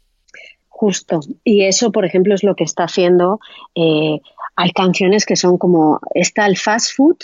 Justo. 0.67 1.21
Y 1.43 1.63
eso, 1.63 1.91
por 1.91 2.03
ejemplo, 2.03 2.35
es 2.35 2.43
lo 2.43 2.55
que 2.55 2.65
está 2.65 2.83
haciendo. 2.83 3.39
Eh, 3.75 4.19
hay 4.55 4.71
canciones 4.71 5.25
que 5.25 5.35
son 5.35 5.57
como, 5.57 5.99
está 6.13 6.45
el 6.45 6.57
fast 6.57 6.95
food, 6.95 7.17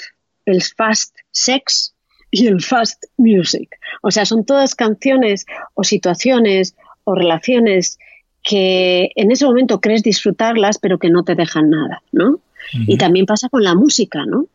el 0.45 0.61
fast 0.61 1.15
sex 1.31 1.93
y 2.31 2.47
el 2.47 2.61
fast 2.61 3.03
music. 3.17 3.69
O 4.01 4.11
sea, 4.11 4.25
son 4.25 4.45
todas 4.45 4.75
canciones 4.75 5.45
o 5.73 5.83
situaciones 5.83 6.75
o 7.03 7.15
relaciones 7.15 7.97
que 8.43 9.11
en 9.15 9.31
ese 9.31 9.45
momento 9.45 9.81
crees 9.81 10.03
disfrutarlas, 10.03 10.77
pero 10.79 10.97
que 10.97 11.09
no 11.09 11.23
te 11.23 11.35
dejan 11.35 11.69
nada, 11.69 12.01
¿no? 12.11 12.39
Y 12.87 12.97
también 12.97 13.25
pasa 13.25 13.49
con 13.49 13.63
la 13.63 13.73
música, 13.73 14.25
¿no? 14.25 14.45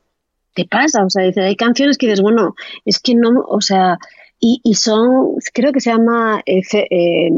Te 0.55 0.67
pasa, 0.67 1.05
o 1.05 1.11
sea, 1.11 1.25
hay 1.25 1.57
canciones 1.57 1.99
que 1.99 2.07
dices, 2.07 2.21
bueno, 2.21 2.55
es 2.85 3.01
que 3.01 3.15
no, 3.15 3.45
o 3.49 3.61
sea, 3.61 3.99
y, 4.41 4.75
son, 4.75 5.37
creo 5.55 5.73
que 5.73 5.81
se 5.81 5.91
llama 5.91 6.43
eh, 6.45 6.61
eh, 6.91 7.31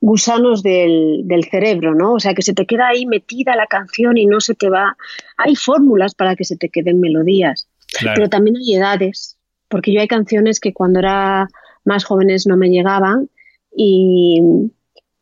gusanos 0.00 0.62
del, 0.62 1.24
cerebro, 1.50 1.94
¿no? 1.94 2.14
O 2.14 2.20
sea, 2.20 2.32
que 2.34 2.42
se 2.42 2.54
te 2.54 2.64
queda 2.64 2.88
ahí 2.88 3.06
metida 3.06 3.56
la 3.56 3.66
canción 3.66 4.16
y 4.16 4.26
no 4.26 4.40
se 4.40 4.54
te 4.54 4.68
va. 4.68 4.96
Hay 5.36 5.56
fórmulas 5.56 6.14
para 6.14 6.36
que 6.36 6.44
se 6.44 6.56
te 6.56 6.68
queden 6.68 7.00
melodías, 7.00 7.66
pero 8.14 8.28
también 8.28 8.56
hay 8.56 8.76
edades, 8.76 9.36
porque 9.68 9.92
yo 9.92 10.00
hay 10.00 10.06
canciones 10.06 10.60
que 10.60 10.72
cuando 10.72 11.00
era 11.00 11.48
más 11.84 12.04
jóvenes 12.04 12.46
no 12.46 12.56
me 12.56 12.68
llegaban 12.68 13.28
y, 13.74 14.40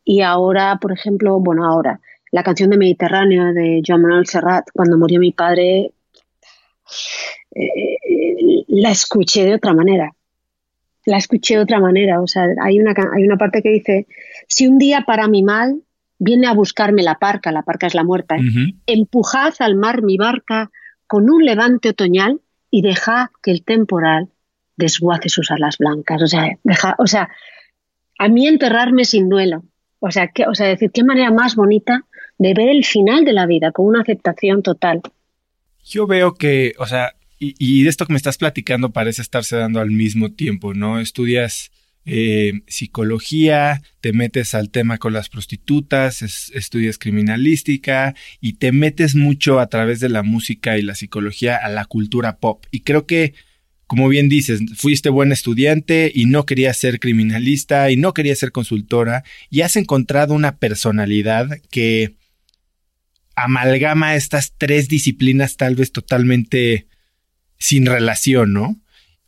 y 0.09 0.21
ahora, 0.21 0.77
por 0.79 0.93
ejemplo, 0.93 1.37
bueno, 1.41 1.65
ahora, 1.65 1.99
la 2.31 2.41
canción 2.41 2.69
de 2.69 2.77
Mediterráneo 2.77 3.53
de 3.53 3.81
Joan 3.85 4.03
Manuel 4.03 4.25
Serrat, 4.25 4.65
cuando 4.71 4.97
murió 4.97 5.19
mi 5.19 5.33
padre, 5.33 5.91
eh, 7.53 7.97
la 8.69 8.89
escuché 8.91 9.43
de 9.43 9.55
otra 9.55 9.73
manera. 9.73 10.13
La 11.05 11.17
escuché 11.17 11.55
de 11.55 11.63
otra 11.63 11.81
manera. 11.81 12.21
O 12.21 12.27
sea, 12.27 12.45
hay 12.63 12.79
una, 12.79 12.93
hay 13.13 13.25
una 13.25 13.35
parte 13.35 13.61
que 13.61 13.67
dice, 13.67 14.07
si 14.47 14.65
un 14.65 14.77
día 14.77 15.03
para 15.05 15.27
mi 15.27 15.43
mal 15.43 15.81
viene 16.19 16.47
a 16.47 16.53
buscarme 16.53 17.03
la 17.03 17.15
parca, 17.15 17.51
la 17.51 17.63
parca 17.63 17.87
es 17.87 17.93
la 17.93 18.05
muerta, 18.05 18.37
¿eh? 18.37 18.75
empujad 18.85 19.55
al 19.59 19.75
mar 19.75 20.03
mi 20.03 20.15
barca 20.15 20.71
con 21.05 21.29
un 21.29 21.43
levante 21.43 21.89
otoñal 21.89 22.39
y 22.71 22.81
dejad 22.81 23.27
que 23.43 23.51
el 23.51 23.65
temporal 23.65 24.29
desguace 24.77 25.27
sus 25.27 25.51
alas 25.51 25.77
blancas. 25.77 26.21
O 26.21 26.27
sea, 26.27 26.47
deja, 26.63 26.95
o 26.97 27.07
sea, 27.07 27.29
a 28.17 28.29
mí 28.29 28.47
enterrarme 28.47 29.03
sin 29.03 29.27
duelo, 29.27 29.63
o 29.99 30.11
sea, 30.11 30.27
que, 30.27 30.45
o 30.45 30.55
sea, 30.55 30.67
decir, 30.67 30.91
qué 30.91 31.03
manera 31.03 31.31
más 31.31 31.55
bonita 31.55 32.05
de 32.37 32.53
ver 32.53 32.69
el 32.69 32.85
final 32.85 33.25
de 33.25 33.33
la 33.33 33.45
vida 33.45 33.71
con 33.71 33.87
una 33.87 34.01
aceptación 34.01 34.61
total. 34.61 35.01
Yo 35.83 36.05
veo 36.05 36.35
que, 36.35 36.73
o 36.77 36.85
sea, 36.85 37.13
y, 37.39 37.83
de 37.83 37.89
esto 37.89 38.05
que 38.05 38.13
me 38.13 38.17
estás 38.17 38.37
platicando 38.37 38.91
parece 38.91 39.21
estarse 39.21 39.55
dando 39.57 39.79
al 39.79 39.91
mismo 39.91 40.31
tiempo, 40.31 40.73
¿no? 40.73 40.99
Estudias 40.99 41.71
eh, 42.05 42.61
psicología, 42.65 43.81
te 44.01 44.11
metes 44.11 44.55
al 44.55 44.71
tema 44.71 44.97
con 44.97 45.13
las 45.13 45.29
prostitutas, 45.29 46.23
estudias 46.23 46.97
criminalística 46.97 48.15
y 48.41 48.53
te 48.53 48.71
metes 48.71 49.13
mucho 49.13 49.59
a 49.59 49.67
través 49.67 49.99
de 49.99 50.09
la 50.09 50.23
música 50.23 50.79
y 50.79 50.81
la 50.81 50.95
psicología 50.95 51.57
a 51.57 51.69
la 51.69 51.85
cultura 51.85 52.37
pop. 52.37 52.65
Y 52.71 52.79
creo 52.81 53.05
que 53.05 53.35
como 53.87 54.09
bien 54.09 54.29
dices, 54.29 54.61
fuiste 54.75 55.09
buen 55.09 55.31
estudiante 55.31 56.11
y 56.13 56.25
no 56.25 56.45
querías 56.45 56.77
ser 56.77 56.99
criminalista 56.99 57.89
y 57.89 57.95
no 57.95 58.13
querías 58.13 58.39
ser 58.39 58.51
consultora 58.51 59.23
y 59.49 59.61
has 59.61 59.77
encontrado 59.77 60.33
una 60.33 60.57
personalidad 60.57 61.59
que 61.71 62.15
amalgama 63.35 64.15
estas 64.15 64.53
tres 64.57 64.89
disciplinas 64.89 65.55
tal 65.57 65.75
vez 65.75 65.91
totalmente 65.91 66.87
sin 67.57 67.85
relación, 67.85 68.53
¿no? 68.53 68.77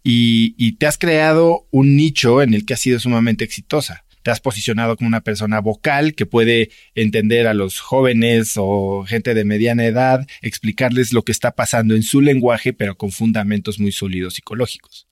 Y, 0.04 0.56
y 0.58 0.74
te 0.74 0.88
has 0.88 0.98
creado 0.98 1.68
un 1.72 1.96
nicho 1.96 2.42
en 2.42 2.54
el 2.54 2.66
que 2.66 2.74
has 2.74 2.80
sido 2.80 3.00
sumamente 3.00 3.46
exitosa 3.46 4.04
te 4.24 4.32
has 4.32 4.40
posicionado 4.40 4.96
como 4.96 5.08
una 5.08 5.22
persona 5.22 5.60
vocal 5.62 6.16
que 6.16 6.26
puede 6.26 6.70
entender 6.96 7.48
a 7.48 7.54
los 7.54 7.80
jóvenes 7.80 8.54
o 8.58 9.04
gente 9.08 9.34
de 9.34 9.46
mediana 9.46 9.86
edad, 9.86 10.28
explicarles 10.42 11.14
lo 11.14 11.24
que 11.24 11.32
está 11.32 11.52
pasando 11.52 11.96
en 11.96 12.04
su 12.04 12.22
lenguaje, 12.22 12.74
pero 12.74 12.96
con 12.96 13.12
fundamentos 13.12 13.80
muy 13.80 13.92
sólidos 13.92 14.36
psicológicos. 14.36 15.08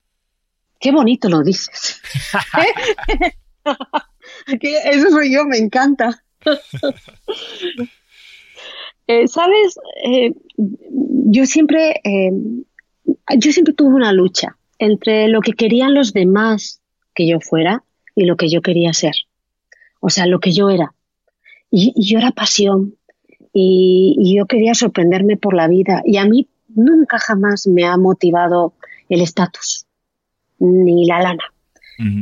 Qué 0.80 0.92
bonito 0.92 1.30
lo 1.30 1.42
dices. 1.44 2.02
Eso 4.92 5.10
soy 5.10 5.34
yo, 5.34 5.46
me 5.46 5.58
encanta. 5.58 6.24
Eh, 9.10 9.26
Sabes, 9.30 9.80
eh, 10.04 10.34
yo 10.58 11.46
siempre, 11.46 12.02
eh, 12.04 12.30
yo 13.38 13.54
siempre 13.54 13.74
tuve 13.74 13.96
una 13.96 14.12
lucha 14.12 14.58
entre 14.80 15.30
lo 15.30 15.40
que 15.40 15.54
querían 15.54 15.94
los 15.94 16.12
demás 16.12 16.82
que 17.16 17.26
yo 17.26 17.40
fuera 17.40 17.86
y 18.18 18.26
lo 18.26 18.36
que 18.36 18.50
yo 18.50 18.62
quería 18.64 18.94
ser. 18.94 19.14
O 20.00 20.10
sea, 20.10 20.26
lo 20.26 20.40
que 20.40 20.52
yo 20.52 20.72
era. 20.72 20.96
Y, 21.70 21.94
yo 21.96 22.18
era 22.18 22.32
pasión. 22.32 22.96
Y, 23.54 24.36
yo 24.36 24.48
quería 24.48 24.74
sorprenderme 24.74 25.38
por 25.38 25.54
la 25.54 25.68
vida. 25.68 26.02
Y 26.04 26.18
a 26.18 26.26
mí 26.26 26.48
nunca 26.68 27.20
jamás 27.20 27.68
me 27.68 27.86
ha 27.86 27.96
motivado 27.96 28.74
el 29.08 29.22
estatus, 29.22 29.86
ni 30.58 31.06
la 31.06 31.22
lana. 31.22 31.44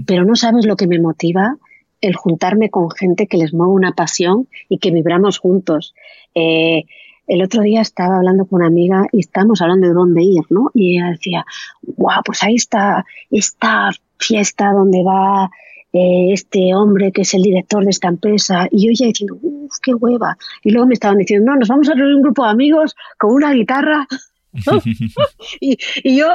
Pero 0.05 0.23
no 0.23 0.36
sabes 0.36 0.65
lo 0.65 0.77
que 0.77 0.88
me 0.88 1.01
motiva 1.01 1.58
el 1.99 2.15
juntarme 2.15 2.69
con 2.69 2.89
gente 2.91 3.27
que 3.27 3.38
les 3.38 3.53
mueve 3.53 3.73
una 3.73 3.91
pasión 3.93 4.47
y 4.69 4.77
que 4.79 4.91
vibramos 4.91 5.38
juntos. 5.38 5.93
Eh, 6.34 6.84
el 7.27 7.41
otro 7.41 7.62
día 7.62 7.81
estaba 7.81 8.17
hablando 8.17 8.45
con 8.45 8.60
una 8.60 8.67
amiga 8.67 9.05
y 9.12 9.19
estábamos 9.19 9.62
hablando 9.62 9.88
de 9.88 9.93
dónde 9.93 10.23
ir, 10.23 10.43
¿no? 10.49 10.71
Y 10.73 10.97
ella 10.97 11.10
decía, 11.12 11.45
guau, 11.81 12.21
pues 12.23 12.43
ahí 12.43 12.55
está 12.55 13.05
esta 13.31 13.91
fiesta 14.17 14.71
donde 14.71 15.03
va 15.03 15.49
eh, 15.97 16.34
este 16.34 16.75
hombre 16.75 17.13
que 17.13 17.21
es 17.21 17.34
el 17.36 17.41
director 17.41 17.81
de 17.86 17.89
esta 17.89 18.10
empresa, 18.10 18.67
y 18.69 18.86
yo 18.86 18.91
ya 18.93 19.08
diciendo, 19.08 19.38
uff, 19.41 19.77
qué 19.81 19.93
hueva. 19.93 20.38
Y 20.62 20.71
luego 20.71 20.88
me 20.88 20.93
estaban 20.93 21.19
diciendo, 21.19 21.49
no, 21.49 21.58
nos 21.58 21.69
vamos 21.69 21.88
a 21.88 21.93
reunir 21.93 22.17
un 22.17 22.21
grupo 22.21 22.43
de 22.43 22.49
amigos 22.49 22.95
con 23.17 23.31
una 23.31 23.53
guitarra. 23.53 24.05
y, 25.62 25.77
yo 26.03 26.27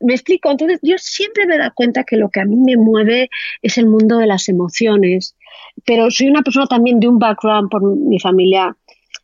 me 0.00 0.12
explico, 0.12 0.50
entonces 0.50 0.80
yo 0.82 0.96
siempre 0.98 1.46
me 1.46 1.56
da 1.56 1.70
cuenta 1.70 2.04
que 2.04 2.18
lo 2.18 2.28
que 2.28 2.40
a 2.40 2.44
mí 2.44 2.56
me 2.56 2.76
mueve 2.76 3.30
es 3.62 3.78
el 3.78 3.86
mundo 3.86 4.18
de 4.18 4.26
las 4.26 4.50
emociones, 4.50 5.34
pero 5.86 6.10
soy 6.10 6.28
una 6.28 6.42
persona 6.42 6.66
también 6.66 7.00
de 7.00 7.08
un 7.08 7.18
background 7.18 7.70
por 7.70 7.82
mi 7.82 8.20
familia 8.20 8.76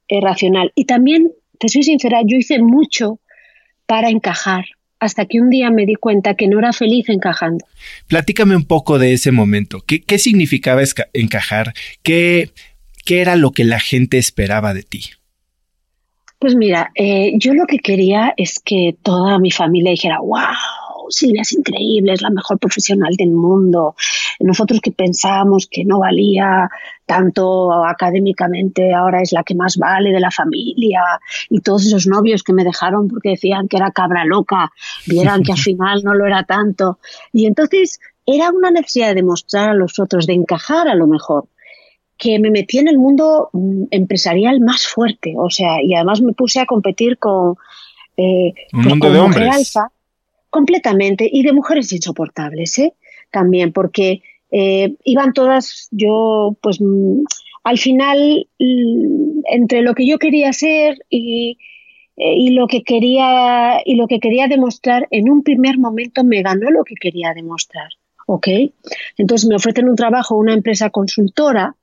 eh, 0.08 0.22
racional. 0.22 0.72
Y 0.74 0.86
también, 0.86 1.32
te 1.58 1.68
soy 1.68 1.82
sincera, 1.82 2.22
yo 2.24 2.38
hice 2.38 2.60
mucho 2.60 3.20
para 3.84 4.08
encajar, 4.08 4.64
hasta 4.98 5.26
que 5.26 5.40
un 5.40 5.50
día 5.50 5.70
me 5.70 5.86
di 5.86 5.94
cuenta 5.94 6.34
que 6.34 6.48
no 6.48 6.58
era 6.58 6.72
feliz 6.72 7.08
encajando. 7.08 7.64
Platícame 8.08 8.56
un 8.56 8.64
poco 8.64 8.98
de 8.98 9.12
ese 9.12 9.32
momento. 9.32 9.82
¿Qué, 9.86 10.02
qué 10.02 10.18
significaba 10.18 10.82
encajar? 11.12 11.74
¿Qué, 12.02 12.50
¿Qué, 13.04 13.20
era 13.20 13.36
lo 13.36 13.52
que 13.52 13.64
la 13.64 13.80
gente 13.80 14.18
esperaba 14.18 14.74
de 14.74 14.82
ti? 14.82 15.10
Pues 16.38 16.54
mira, 16.54 16.90
eh, 16.94 17.32
yo 17.36 17.54
lo 17.54 17.66
que 17.66 17.78
quería 17.78 18.34
es 18.36 18.58
que 18.58 18.94
toda 19.02 19.38
mi 19.38 19.50
familia 19.50 19.90
dijera, 19.90 20.20
wow, 20.20 20.40
Silvia 21.08 21.42
es 21.42 21.52
increíble, 21.52 22.12
es 22.12 22.22
la 22.22 22.30
mejor 22.30 22.58
profesional 22.58 23.14
del 23.16 23.30
mundo. 23.30 23.94
Nosotros 24.40 24.80
que 24.80 24.92
pensábamos 24.92 25.68
que 25.70 25.84
no 25.84 26.00
valía 26.00 26.68
tanto 27.06 27.72
académicamente, 27.84 28.92
ahora 28.94 29.22
es 29.22 29.32
la 29.32 29.44
que 29.44 29.54
más 29.54 29.76
vale 29.76 30.10
de 30.10 30.20
la 30.20 30.30
familia. 30.30 31.02
Y 31.50 31.60
todos 31.60 31.86
esos 31.86 32.06
novios 32.06 32.42
que 32.42 32.52
me 32.52 32.64
dejaron 32.64 33.08
porque 33.08 33.30
decían 33.30 33.68
que 33.68 33.76
era 33.76 33.90
cabra 33.90 34.24
loca, 34.24 34.70
vieran 35.06 35.42
que 35.42 35.52
al 35.52 35.58
final 35.68 36.02
no 36.04 36.14
lo 36.14 36.26
era 36.26 36.44
tanto. 36.44 36.98
Y 37.32 37.46
entonces 37.46 38.00
era 38.26 38.50
una 38.50 38.70
necesidad 38.70 39.08
de 39.08 39.14
demostrar 39.14 39.70
a 39.70 39.74
los 39.74 39.98
otros, 39.98 40.26
de 40.26 40.34
encajar 40.34 40.88
a 40.88 40.94
lo 40.94 41.06
mejor 41.06 41.48
que 42.18 42.38
me 42.38 42.50
metí 42.50 42.78
en 42.78 42.88
el 42.88 42.98
mundo 42.98 43.50
mm, 43.52 43.84
empresarial 43.90 44.60
más 44.60 44.86
fuerte, 44.86 45.34
o 45.36 45.50
sea, 45.50 45.82
y 45.82 45.94
además 45.94 46.22
me 46.22 46.32
puse 46.32 46.60
a 46.60 46.66
competir 46.66 47.18
con 47.18 47.56
eh, 48.16 48.54
un 48.72 48.82
pues 48.82 48.86
mundo 48.86 49.10
de 49.10 49.18
hombres 49.18 49.76
completamente 50.50 51.28
y 51.30 51.42
de 51.42 51.52
mujeres 51.52 51.92
insoportables, 51.92 52.78
¿eh? 52.78 52.94
También, 53.30 53.72
porque 53.72 54.22
eh, 54.50 54.94
iban 55.04 55.32
todas, 55.32 55.88
yo, 55.90 56.56
pues 56.60 56.80
mm, 56.80 57.24
al 57.64 57.78
final, 57.78 58.48
mm, 58.58 59.40
entre 59.50 59.82
lo 59.82 59.94
que 59.94 60.06
yo 60.06 60.18
quería 60.18 60.52
ser 60.52 60.98
y, 61.10 61.58
eh, 62.16 62.34
y 62.36 62.50
lo 62.50 62.66
que 62.66 62.82
quería 62.82 63.80
y 63.84 63.96
lo 63.96 64.06
que 64.06 64.20
quería 64.20 64.46
demostrar, 64.48 65.08
en 65.10 65.28
un 65.30 65.42
primer 65.42 65.78
momento 65.78 66.24
me 66.24 66.42
ganó 66.42 66.70
lo 66.70 66.84
que 66.84 66.94
quería 66.94 67.34
demostrar. 67.34 67.90
¿Ok? 68.28 68.48
Entonces 69.18 69.48
me 69.48 69.56
ofrecen 69.56 69.88
un 69.88 69.94
trabajo, 69.96 70.36
una 70.36 70.52
empresa 70.52 70.90
consultora, 70.90 71.76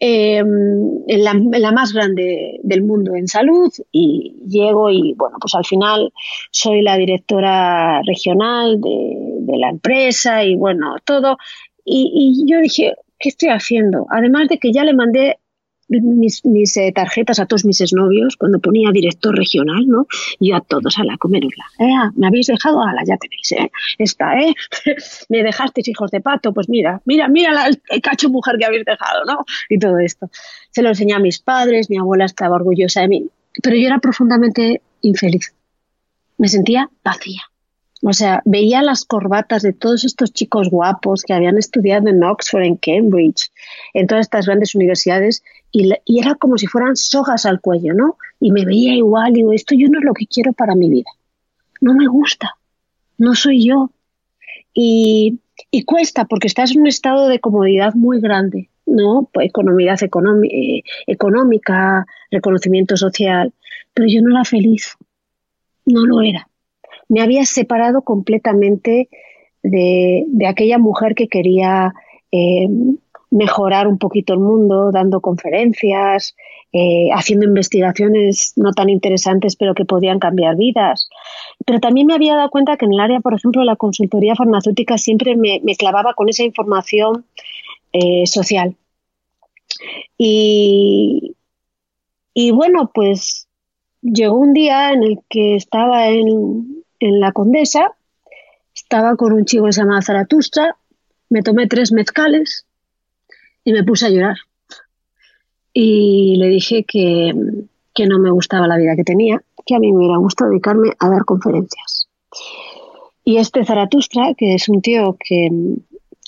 Em, 0.00 1.02
la, 1.08 1.72
más 1.72 1.92
grande 1.92 2.60
del 2.62 2.84
mundo 2.84 3.16
en 3.16 3.26
salud 3.26 3.72
y 3.90 4.36
llego 4.46 4.90
y 4.90 5.14
bueno, 5.14 5.38
pues 5.40 5.56
al 5.56 5.64
final 5.64 6.12
soy 6.52 6.82
la 6.82 6.96
directora 6.96 8.00
regional 8.02 8.80
de, 8.80 9.56
la 9.58 9.70
empresa 9.70 10.44
y 10.44 10.54
bueno, 10.54 10.96
todo. 11.04 11.36
y, 11.84 12.44
yo 12.46 12.60
dije, 12.60 12.94
¿qué 13.18 13.30
estoy 13.30 13.48
haciendo? 13.48 14.06
Además 14.10 14.48
de 14.48 14.58
que 14.58 14.72
ya 14.72 14.84
le 14.84 14.94
mandé 14.94 15.38
mis, 15.88 16.76
eh, 16.76 16.92
tarjetas 16.94 17.40
a 17.40 17.46
todos 17.46 17.64
mis 17.64 17.80
exnovios 17.80 18.36
cuando 18.36 18.58
ponía 18.58 18.90
director 18.92 19.34
regional, 19.34 19.86
¿no? 19.86 20.06
Y 20.38 20.52
a 20.52 20.60
todos 20.60 20.98
a 20.98 21.04
la 21.04 21.16
comerosla. 21.16 21.64
Eh, 21.78 21.90
ah, 21.98 22.10
me 22.16 22.26
habéis 22.26 22.46
dejado, 22.46 22.82
a 22.82 22.92
la 22.92 23.02
ya 23.04 23.16
tenéis, 23.16 23.52
¿eh? 23.52 23.70
Esta, 23.98 24.38
¿eh? 24.40 24.54
me 25.28 25.42
dejasteis 25.42 25.88
hijos 25.88 26.10
de 26.10 26.20
pato, 26.20 26.52
pues 26.52 26.68
mira, 26.68 27.00
mira, 27.04 27.28
mira 27.28 27.66
el 27.66 28.00
cacho 28.02 28.28
mujer 28.28 28.56
que 28.58 28.66
habéis 28.66 28.84
dejado, 28.84 29.24
¿no? 29.24 29.44
Y 29.68 29.78
todo 29.78 29.98
esto. 29.98 30.30
Se 30.70 30.82
lo 30.82 30.90
enseñé 30.90 31.14
a 31.14 31.18
mis 31.18 31.38
padres, 31.38 31.90
mi 31.90 31.98
abuela 31.98 32.24
estaba 32.24 32.56
orgullosa 32.56 33.00
de 33.02 33.08
mí, 33.08 33.26
pero 33.62 33.76
yo 33.76 33.86
era 33.86 33.98
profundamente 33.98 34.82
infeliz. 35.02 35.54
Me 36.36 36.48
sentía 36.48 36.90
vacía. 37.02 37.42
O 38.02 38.12
sea, 38.12 38.42
veía 38.44 38.82
las 38.82 39.04
corbatas 39.04 39.62
de 39.62 39.72
todos 39.72 40.04
estos 40.04 40.32
chicos 40.32 40.70
guapos 40.70 41.24
que 41.24 41.32
habían 41.32 41.58
estudiado 41.58 42.08
en 42.08 42.22
Oxford, 42.22 42.62
en 42.62 42.76
Cambridge, 42.76 43.50
en 43.92 44.06
todas 44.06 44.26
estas 44.26 44.46
grandes 44.46 44.74
universidades, 44.76 45.42
y, 45.72 45.92
era 46.18 46.34
como 46.34 46.56
si 46.58 46.66
fueran 46.66 46.96
sogas 46.96 47.46
al 47.46 47.60
cuello, 47.60 47.94
¿no? 47.94 48.16
Y 48.40 48.52
me 48.52 48.64
veía 48.64 48.94
igual, 48.94 49.32
y 49.32 49.34
digo, 49.36 49.52
esto 49.52 49.74
yo 49.74 49.88
no 49.88 49.98
es 49.98 50.04
lo 50.04 50.14
que 50.14 50.26
quiero 50.26 50.52
para 50.52 50.74
mi 50.74 50.90
vida. 50.90 51.10
No 51.80 51.94
me 51.94 52.06
gusta, 52.06 52.56
no 53.18 53.34
soy 53.34 53.66
yo. 53.66 53.90
Y, 54.72 55.40
cuesta, 55.86 56.24
porque 56.24 56.46
estás 56.46 56.72
en 56.72 56.82
un 56.82 56.86
estado 56.86 57.28
de 57.28 57.40
comodidad 57.40 57.94
muy 57.94 58.20
grande, 58.20 58.68
¿no? 58.86 59.28
Pues 59.32 59.48
economía 59.48 59.94
eh, 60.50 60.82
económica, 61.06 62.06
reconocimiento 62.30 62.96
social, 62.96 63.52
pero 63.94 64.08
yo 64.08 64.22
no 64.22 64.30
era 64.30 64.44
feliz, 64.44 64.96
no 65.84 66.04
lo 66.04 66.20
era 66.20 66.48
me 67.08 67.22
había 67.22 67.44
separado 67.44 68.02
completamente 68.02 69.08
de, 69.62 70.26
aquella 70.46 70.78
mujer 70.78 71.14
que 71.14 71.28
quería 71.28 71.94
eh, 72.30 72.68
mejorar 73.30 73.86
un 73.86 73.98
poquito 73.98 74.32
el 74.32 74.40
mundo, 74.40 74.90
dando 74.90 75.20
conferencias, 75.20 76.34
eh, 76.72 77.08
haciendo 77.12 77.46
investigaciones 77.46 78.52
no 78.56 78.72
tan 78.72 78.88
interesantes, 78.88 79.56
pero 79.56 79.74
que 79.74 79.84
podían 79.84 80.18
cambiar 80.18 80.56
vidas. 80.56 81.08
Pero 81.66 81.80
también 81.80 82.06
me 82.06 82.14
había 82.14 82.36
dado 82.36 82.50
cuenta 82.50 82.76
que 82.76 82.86
en 82.86 82.94
el 82.94 83.00
área, 83.00 83.20
por 83.20 83.34
ejemplo, 83.34 83.64
la 83.64 83.76
consultoría 83.76 84.34
farmacéutica 84.34 84.98
siempre 84.98 85.36
me, 85.36 85.60
clavaba 85.76 86.14
con 86.14 86.28
esa 86.28 86.44
información 86.44 87.24
eh, 87.92 88.26
social. 88.26 88.76
Y, 90.16 91.36
y 92.34 92.50
bueno, 92.50 92.90
pues 92.92 93.46
llegó 94.00 94.38
un 94.38 94.52
día 94.52 94.92
en 94.92 95.02
el 95.02 95.18
que 95.28 95.56
estaba 95.56 96.08
en, 96.08 96.84
en 97.00 97.20
la 97.20 97.32
Condesa, 97.32 97.92
estaba 98.74 99.16
con 99.16 99.32
un 99.32 99.44
chico 99.44 99.66
que 99.66 99.72
se 99.72 99.82
llama 99.82 100.02
Zaratustra, 100.02 100.76
me 101.30 101.42
tomé 101.42 101.66
tres 101.66 101.92
mezcales 101.92 102.64
y 103.68 103.72
me 103.72 103.84
puse 103.84 104.06
a 104.06 104.10
llorar. 104.10 104.36
Y 105.72 106.36
le 106.36 106.48
dije 106.48 106.84
que, 106.84 107.34
no 107.34 108.18
me 108.18 108.30
gustaba 108.30 108.66
la 108.66 108.78
vida 108.78 108.94
que 108.96 109.04
tenía, 109.04 109.42
que 109.66 109.74
a 109.74 109.78
mí 109.78 109.92
me 109.92 109.98
hubiera 109.98 110.16
gustado 110.18 110.50
dedicarme 110.50 110.90
a 110.98 111.08
dar 111.10 111.24
conferencias. 111.24 112.08
Y 113.24 113.36
este 113.36 113.64
Zaratustra, 113.64 114.34
que 114.34 114.54
es 114.54 114.68
un 114.68 114.80
tío 114.80 115.16
que, 115.18 115.50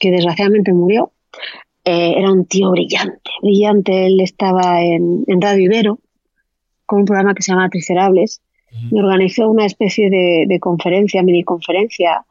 desgraciadamente 0.03 0.72
murió, 0.72 1.12
eh, 1.85 2.14
era 2.16 2.33
un 2.33 2.44
tío 2.44 2.70
brillante, 2.72 3.31
brillante. 3.40 4.07
Él 4.07 4.20
estaba 4.20 4.83
en, 4.83 5.24
en 5.26 5.40
Radio 5.40 5.64
Ibero 5.64 5.98
con 6.85 7.00
un 7.00 7.05
programa 7.07 7.35
que 7.35 7.42
se 7.42 7.53
llama 7.53 7.70
Tricerables 7.70 8.42
me 8.90 9.00
organizó 9.00 9.48
una 9.48 9.66
especie 9.66 10.11
de, 10.11 10.59
conferencia, 10.61 11.22
mini 11.22 11.42
conferencia. 11.42 12.24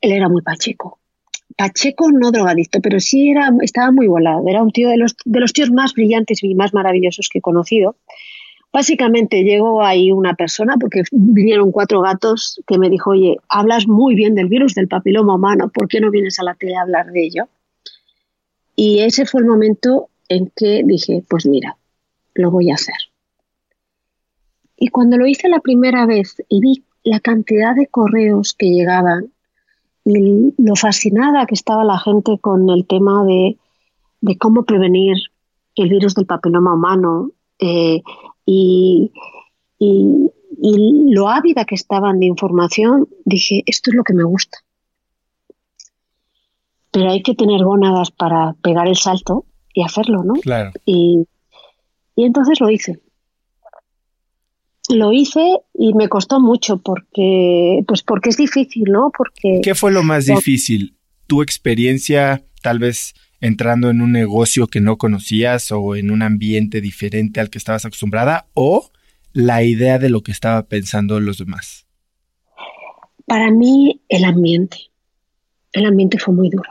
Él 0.00 0.12
era 0.12 0.28
muy 0.28 0.42
pacheco. 0.42 0.98
Pacheco 1.56 2.10
no 2.10 2.30
drogadicto, 2.30 2.80
pero 2.80 3.00
sí 3.00 3.30
era, 3.30 3.50
estaba 3.62 3.90
muy 3.90 4.06
volado. 4.06 4.42
Era 4.48 4.62
un 4.62 4.70
tío 4.70 4.88
de 4.88 4.96
los, 4.96 5.14
de 5.24 5.40
los 5.40 5.52
tíos 5.52 5.70
más 5.70 5.92
brillantes 5.94 6.42
y 6.42 6.54
más 6.54 6.74
maravillosos 6.74 7.28
que 7.28 7.38
he 7.38 7.42
conocido. 7.42 7.96
Básicamente 8.72 9.42
llegó 9.42 9.84
ahí 9.84 10.12
una 10.12 10.34
persona, 10.34 10.76
porque 10.80 11.02
vinieron 11.12 11.72
cuatro 11.72 12.00
gatos, 12.00 12.60
que 12.66 12.78
me 12.78 12.88
dijo, 12.88 13.10
oye, 13.10 13.36
hablas 13.48 13.86
muy 13.86 14.14
bien 14.14 14.34
del 14.34 14.48
virus 14.48 14.74
del 14.74 14.88
papiloma 14.88 15.34
humano, 15.34 15.70
¿por 15.72 15.88
qué 15.88 16.00
no 16.00 16.10
vienes 16.10 16.38
a 16.40 16.44
la 16.44 16.54
tele 16.54 16.76
a 16.76 16.82
hablar 16.82 17.12
de 17.12 17.24
ello? 17.24 17.48
Y 18.74 19.00
ese 19.00 19.26
fue 19.26 19.42
el 19.42 19.46
momento 19.46 20.08
en 20.28 20.50
que 20.56 20.82
dije, 20.86 21.22
pues 21.28 21.44
mira, 21.44 21.76
lo 22.34 22.50
voy 22.50 22.70
a 22.70 22.74
hacer. 22.74 22.96
Y 24.78 24.88
cuando 24.88 25.18
lo 25.18 25.26
hice 25.26 25.48
la 25.48 25.60
primera 25.60 26.06
vez 26.06 26.42
y 26.48 26.60
vi 26.60 26.84
la 27.04 27.20
cantidad 27.20 27.74
de 27.74 27.88
correos 27.88 28.54
que 28.54 28.70
llegaban 28.70 29.31
y 30.04 30.54
lo 30.58 30.74
fascinada 30.76 31.46
que 31.46 31.54
estaba 31.54 31.84
la 31.84 31.98
gente 31.98 32.38
con 32.40 32.68
el 32.70 32.86
tema 32.86 33.24
de, 33.24 33.56
cómo 34.38 34.64
prevenir 34.64 35.16
el 35.76 35.88
virus 35.88 36.14
del 36.14 36.26
papiloma 36.26 36.74
humano 36.74 37.30
eh, 37.58 38.02
y, 38.46 39.12
lo 41.14 41.28
ávida 41.28 41.64
que 41.64 41.74
estaban 41.74 42.20
de 42.20 42.26
información, 42.26 43.08
dije, 43.24 43.64
esto 43.66 43.90
es 43.90 43.96
lo 43.96 44.04
que 44.04 44.14
me 44.14 44.22
gusta. 44.22 44.58
Pero 46.92 47.10
hay 47.10 47.22
que 47.22 47.34
tener 47.34 47.64
gónadas 47.64 48.12
para 48.12 48.54
pegar 48.62 48.86
el 48.86 48.96
salto 48.96 49.44
y 49.74 49.82
hacerlo, 49.82 50.22
¿no? 50.22 50.34
Claro. 50.34 50.70
Y, 50.86 51.26
y 52.14 52.24
entonces 52.24 52.60
lo 52.60 52.70
hice 52.70 53.00
lo 54.92 55.12
hice 55.12 55.58
y 55.74 55.94
me 55.94 56.08
costó 56.08 56.40
mucho 56.40 56.78
porque, 56.78 57.82
pues 57.86 58.02
porque 58.02 58.30
es 58.30 58.36
difícil, 58.36 58.84
¿no? 58.84 59.10
Porque. 59.16 59.60
¿Qué 59.62 59.74
fue 59.74 59.92
lo 59.92 60.02
más 60.02 60.26
difícil? 60.26 60.96
¿Tu 61.26 61.42
experiencia, 61.42 62.44
tal 62.62 62.78
vez 62.78 63.14
entrando 63.40 63.90
en 63.90 64.00
un 64.00 64.12
negocio 64.12 64.68
que 64.68 64.80
no 64.80 64.98
conocías 64.98 65.72
o 65.72 65.96
en 65.96 66.10
un 66.10 66.22
ambiente 66.22 66.80
diferente 66.80 67.40
al 67.40 67.50
que 67.50 67.58
estabas 67.58 67.84
acostumbrada, 67.84 68.46
o 68.54 68.90
la 69.32 69.64
idea 69.64 69.98
de 69.98 70.10
lo 70.10 70.22
que 70.22 70.30
estaba 70.30 70.62
pensando 70.68 71.18
los 71.18 71.38
demás? 71.38 71.86
Para 73.26 73.50
mí, 73.50 74.00
el 74.08 74.24
ambiente. 74.24 74.90
El 75.72 75.86
ambiente 75.86 76.18
fue 76.18 76.34
muy 76.34 76.50
duro. 76.50 76.70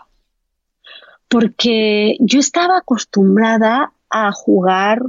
Porque 1.28 2.18
yo 2.20 2.40
estaba 2.40 2.78
acostumbrada 2.78 3.94
a 4.10 4.32
jugar 4.32 5.02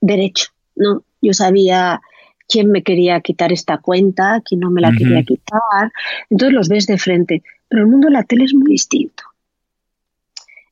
derecho, 0.00 0.48
¿no? 0.76 1.02
Yo 1.20 1.32
sabía 1.32 2.00
quién 2.48 2.70
me 2.70 2.82
quería 2.82 3.20
quitar 3.20 3.52
esta 3.52 3.78
cuenta, 3.78 4.42
quién 4.44 4.60
no 4.60 4.70
me 4.70 4.80
la 4.80 4.90
quería 4.92 5.22
quitar. 5.22 5.92
Entonces 6.30 6.54
los 6.54 6.68
ves 6.68 6.86
de 6.86 6.98
frente. 6.98 7.42
Pero 7.68 7.82
el 7.82 7.88
mundo 7.88 8.06
de 8.06 8.14
la 8.14 8.24
tele 8.24 8.44
es 8.44 8.54
muy 8.54 8.72
distinto. 8.72 9.22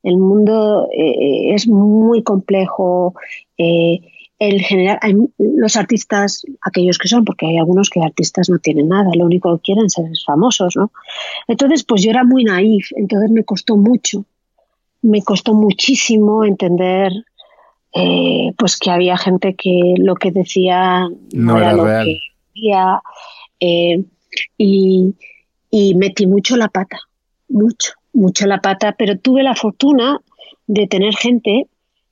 El 0.03 0.17
mundo 0.17 0.89
eh, 0.93 1.55
es 1.55 1.69
muy 1.69 2.23
complejo. 2.23 3.15
Eh, 3.59 4.01
el 4.39 4.61
general, 4.61 4.99
hay, 5.03 5.15
los 5.39 5.77
artistas, 5.77 6.45
aquellos 6.61 6.99
que 6.99 7.09
son, 7.09 7.25
porque 7.25 7.47
hay 7.47 7.59
algunos 7.59 7.91
que 7.91 8.01
artistas 8.01 8.51
no 8.51 8.59
tienen 8.59 8.89
nada, 8.89 9.11
lo 9.15 9.25
único 9.25 9.57
que 9.57 9.63
quieren 9.63 9.89
ser 9.89 10.07
famosos, 10.27 10.77
¿no? 10.77 10.91
Entonces, 11.49 11.85
pues 11.85 12.03
yo 12.03 12.11
era 12.11 12.23
muy 12.23 12.45
naif, 12.45 12.91
entonces 12.97 13.31
me 13.31 13.45
costó 13.45 13.77
mucho, 13.77 14.27
me 15.01 15.23
costó 15.23 15.55
muchísimo 15.55 16.45
entender 16.45 17.13
eh, 17.99 18.53
pues 18.59 18.77
que 18.77 18.91
había 18.91 19.17
gente 19.17 19.55
que 19.55 19.95
lo 19.97 20.17
que 20.17 20.31
decía 20.31 21.09
no, 21.33 21.59
era, 21.59 21.73
lo 21.73 21.85
que 21.85 22.19
decía 22.53 23.01
eh, 23.59 24.05
y, 24.59 25.15
metí 25.95 26.27
mucho 26.27 26.57
la 26.57 26.69
pata, 26.69 26.99
mucho, 27.49 27.93
mucho 28.13 28.47
la 28.47 28.61
pata, 28.61 28.95
pero 28.99 29.19
tuve 29.19 29.43
la 29.43 29.55
fortuna 29.55 30.21
de 30.67 30.87
tener 30.87 31.15
gente, 31.15 31.69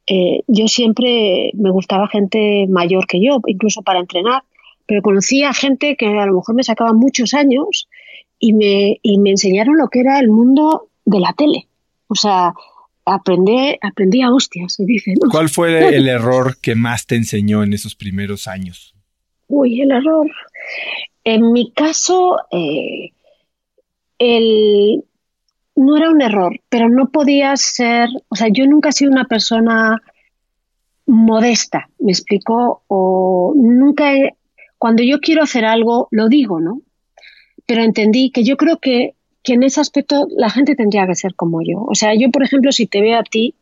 eh, 0.07 0.41
yo 0.47 0.69
siempre 0.69 1.51
me 1.55 1.71
gustaba 1.71 2.09
gente 2.09 2.67
mayor 2.69 3.07
que 3.07 3.23
yo, 3.23 3.41
incluso 3.47 3.83
para 3.83 4.01
entrenar, 4.01 4.43
pero 4.87 5.03
conocía 5.03 5.53
gente 5.53 5.97
que 5.97 6.07
a 6.07 6.27
lo 6.27 6.37
mejor 6.37 6.55
me 6.55 6.63
sacaba 6.63 6.95
muchos 6.95 7.35
años 7.35 7.89
y 8.39 8.55
me, 8.55 9.01
y 9.03 9.19
me 9.19 9.31
enseñaron 9.31 9.77
lo 9.77 9.89
que 9.89 10.01
era 10.01 10.19
el 10.19 10.29
mundo 10.29 10.89
de 11.05 11.21
la 11.21 11.35
tele. 11.35 11.69
O 12.09 12.15
sea, 12.15 12.55
aprendí, 13.05 13.77
aprendí 13.81 14.23
a 14.23 14.33
hostias, 14.33 14.75
se 14.75 14.85
dice. 14.85 15.15
¿Cuál 15.31 15.49
fue 15.49 15.89
el 15.97 16.09
error 16.09 16.57
que 16.61 16.75
más 16.75 17.07
te 17.07 17.17
enseñó 17.17 17.63
en 17.63 17.73
esos 17.73 17.95
primeros 17.95 18.49
años? 18.49 18.95
Uy, 19.49 19.81
el 19.81 19.91
error. 19.91 20.31
En 21.23 21.53
mi 21.53 21.73
caso, 21.73 22.37
eh, 22.51 23.13
el, 24.19 25.05
no 25.77 25.97
era 25.97 26.11
un 26.11 26.23
error, 26.23 26.61
pero 26.69 26.89
no 26.89 27.11
podía 27.11 27.57
ser, 27.57 28.09
o 28.29 28.37
sea, 28.37 28.49
yo 28.49 28.67
nunca 28.67 28.91
he 28.91 28.93
sido 28.93 29.11
una 29.11 29.25
persona 29.25 30.03
modesta, 31.07 31.89
me 31.99 32.13
explico, 32.13 32.83
o 32.89 33.53
nunca 33.57 34.15
he, 34.15 34.35
cuando 34.79 35.03
yo 35.03 35.21
quiero 35.21 35.43
hacer 35.43 35.65
algo, 35.65 36.09
lo 36.11 36.29
digo, 36.29 36.61
¿no? 36.61 36.81
Pero 37.67 37.83
entendí 37.83 38.31
que 38.31 38.45
yo 38.45 38.57
creo 38.57 38.79
que 38.79 39.15
que 39.45 39.53
en 39.53 39.63
ese 39.63 39.81
aspecto 39.81 40.27
la 40.37 40.51
gente 40.51 40.75
tendría 40.75 41.07
que 41.07 41.15
ser 41.15 41.35
como 41.35 41.61
yo. 41.63 41.85
O 41.85 41.95
sea, 41.95 42.15
yo, 42.15 42.31
por 42.31 42.43
ejemplo, 42.43 42.73
si 42.73 42.87
te 42.87 43.03
veo 43.03 43.19
a 43.19 43.23
ti 43.23 43.55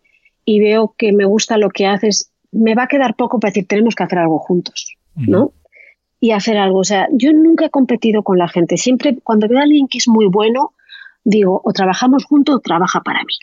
y 0.44 0.60
veo 0.60 0.94
que 0.96 1.12
me 1.12 1.24
gusta 1.24 1.58
lo 1.58 1.68
que 1.70 1.86
haces, 1.86 2.30
me 2.52 2.74
va 2.74 2.84
a 2.84 2.86
quedar 2.86 3.16
poco 3.16 3.40
para 3.40 3.50
decir, 3.50 3.66
tenemos 3.66 3.96
que 3.96 4.04
hacer 4.04 4.20
algo 4.20 4.38
juntos, 4.38 4.96
¿no? 5.16 5.52
Y 6.20 6.30
hacer 6.30 6.56
algo. 6.56 6.78
O 6.78 6.84
sea, 6.84 7.08
yo 7.12 7.32
nunca 7.32 7.66
he 7.66 7.70
competido 7.70 8.22
con 8.22 8.38
la 8.38 8.48
gente. 8.48 8.76
Siempre, 8.76 9.18
cuando 9.24 9.48
veo 9.48 9.58
a 9.58 9.62
alguien 9.62 9.88
que 9.88 9.98
es 9.98 10.06
muy 10.06 10.26
bueno, 10.26 10.72
digo, 11.24 11.60
o 11.64 11.72
trabajamos 11.72 12.24
juntos 12.24 12.56
o 12.56 12.60
trabaja 12.60 13.00
para 13.00 13.20
mí. 13.24 13.34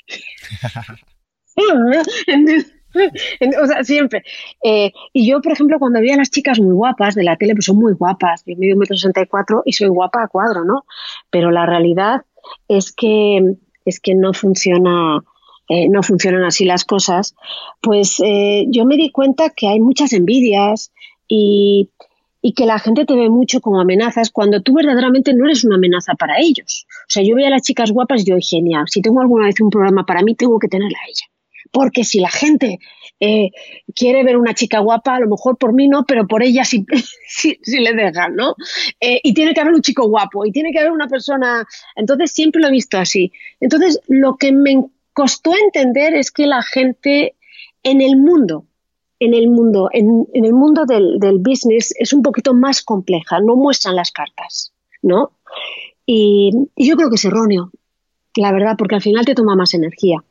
o 3.62 3.68
sea, 3.68 3.84
siempre. 3.84 4.24
Eh, 4.64 4.92
y 5.14 5.30
yo, 5.30 5.42
por 5.42 5.52
ejemplo, 5.54 5.80
cuando 5.80 6.02
vi 6.02 6.12
a 6.12 6.18
las 6.18 6.32
chicas 6.32 6.60
muy 6.60 6.74
guapas 6.74 7.16
de 7.16 7.24
la 7.24 7.36
tele, 7.36 7.54
pues 7.54 7.66
son 7.66 7.78
muy 7.78 7.94
guapas. 7.94 8.44
Yo 8.46 8.56
mido 8.58 8.76
un 8.76 8.80
metro 8.80 8.96
sesenta 8.96 9.22
y 9.22 9.28
cuatro 9.28 9.62
y 9.66 9.74
soy 9.74 9.88
guapa 9.88 10.24
a 10.24 10.28
cuadro, 10.28 10.66
¿no? 10.66 10.86
Pero 11.30 11.52
la 11.52 11.66
realidad 11.66 12.26
es 12.68 12.92
que, 12.92 13.56
es 13.86 14.00
que 14.00 14.16
no 14.16 14.34
funciona. 14.34 15.24
Eh, 15.72 15.88
no 15.88 16.02
funcionan 16.02 16.46
así 16.46 16.66
las 16.66 16.84
cosas, 16.84 17.36
pues 17.80 18.20
eh, 18.26 18.66
yo 18.70 18.86
me 18.86 18.98
di 18.98 19.12
cuenta 19.12 19.52
que 19.52 19.68
hay 19.68 19.80
muchas 19.80 20.14
envidias 20.14 20.92
y, 21.28 21.92
y 22.42 22.54
que 22.54 22.66
la 22.66 22.80
gente 22.80 23.06
te 23.06 23.16
ve 23.16 23.30
mucho 23.30 23.62
como 23.62 23.80
amenazas 23.80 24.32
cuando 24.32 24.62
tú 24.62 24.74
verdaderamente 24.74 25.34
no 25.34 25.46
eres 25.46 25.64
una 25.64 25.76
amenaza 25.76 26.16
para 26.16 26.40
ellos. 26.40 26.88
O 27.02 27.10
sea, 27.10 27.24
yo 27.24 27.36
veía 27.36 27.48
a 27.48 27.52
las 27.52 27.62
chicas 27.62 27.92
guapas 27.92 28.22
y 28.22 28.30
yo, 28.32 28.36
genial, 28.40 28.86
si 28.88 29.02
tengo 29.02 29.22
alguna 29.22 29.46
vez 29.46 29.62
un 29.62 29.70
programa 29.70 30.06
para 30.06 30.24
mí, 30.24 30.36
tengo 30.36 30.58
que 30.58 30.68
tenerla 30.68 30.98
a 30.98 31.08
ella. 31.08 31.28
Porque 31.72 32.04
si 32.04 32.20
la 32.20 32.30
gente 32.30 32.80
eh, 33.20 33.52
quiere 33.94 34.24
ver 34.24 34.38
una 34.38 34.54
chica 34.54 34.80
guapa, 34.80 35.16
a 35.16 35.20
lo 35.20 35.28
mejor 35.28 35.58
por 35.58 35.74
mí 35.74 35.88
no, 35.88 36.06
pero 36.06 36.26
por 36.28 36.42
ella 36.42 36.64
sí, 36.64 36.86
sí, 37.28 37.60
le 37.80 37.94
dejan, 37.94 38.36
¿no? 38.36 38.56
Eh, 39.00 39.20
y 39.24 39.34
tiene 39.34 39.54
que 39.54 39.62
haber 39.62 39.74
un 39.74 39.82
chico 39.82 40.08
guapo, 40.08 40.46
y 40.46 40.52
tiene 40.52 40.72
que 40.72 40.80
haber 40.80 40.92
una 40.92 41.08
persona. 41.08 41.66
Entonces 41.96 42.32
siempre 42.32 42.62
lo 42.62 42.68
he 42.68 42.72
visto 42.72 42.98
así. 42.98 43.32
Entonces, 43.60 44.00
lo 44.08 44.38
que 44.38 44.52
me 44.52 44.86
costó 45.14 45.52
entender 45.56 46.14
es 46.14 46.32
que 46.32 46.48
la 46.48 46.62
gente 46.62 47.36
en 47.84 48.02
el 48.02 48.16
mundo, 48.16 48.66
en 49.20 49.34
el 49.34 49.50
mundo, 49.50 49.90
en, 49.92 50.28
el 50.34 50.54
mundo 50.54 50.86
del, 50.86 51.40
business 51.40 51.94
es 52.00 52.14
un 52.14 52.22
poquito 52.22 52.54
más 52.54 52.82
compleja, 52.84 53.40
no 53.42 53.56
muestran 53.56 53.96
las 53.96 54.12
cartas, 54.12 54.74
¿no? 55.02 55.32
y 56.12 56.52
yo 56.76 56.96
creo 56.96 57.10
que 57.10 57.18
es 57.18 57.26
erróneo, 57.26 57.70
la 58.36 58.52
verdad, 58.52 58.76
porque 58.78 58.96
al 58.96 59.02
final 59.02 59.26
te 59.26 59.36
toma 59.36 59.56
más 59.56 59.76
energía. 59.76 60.24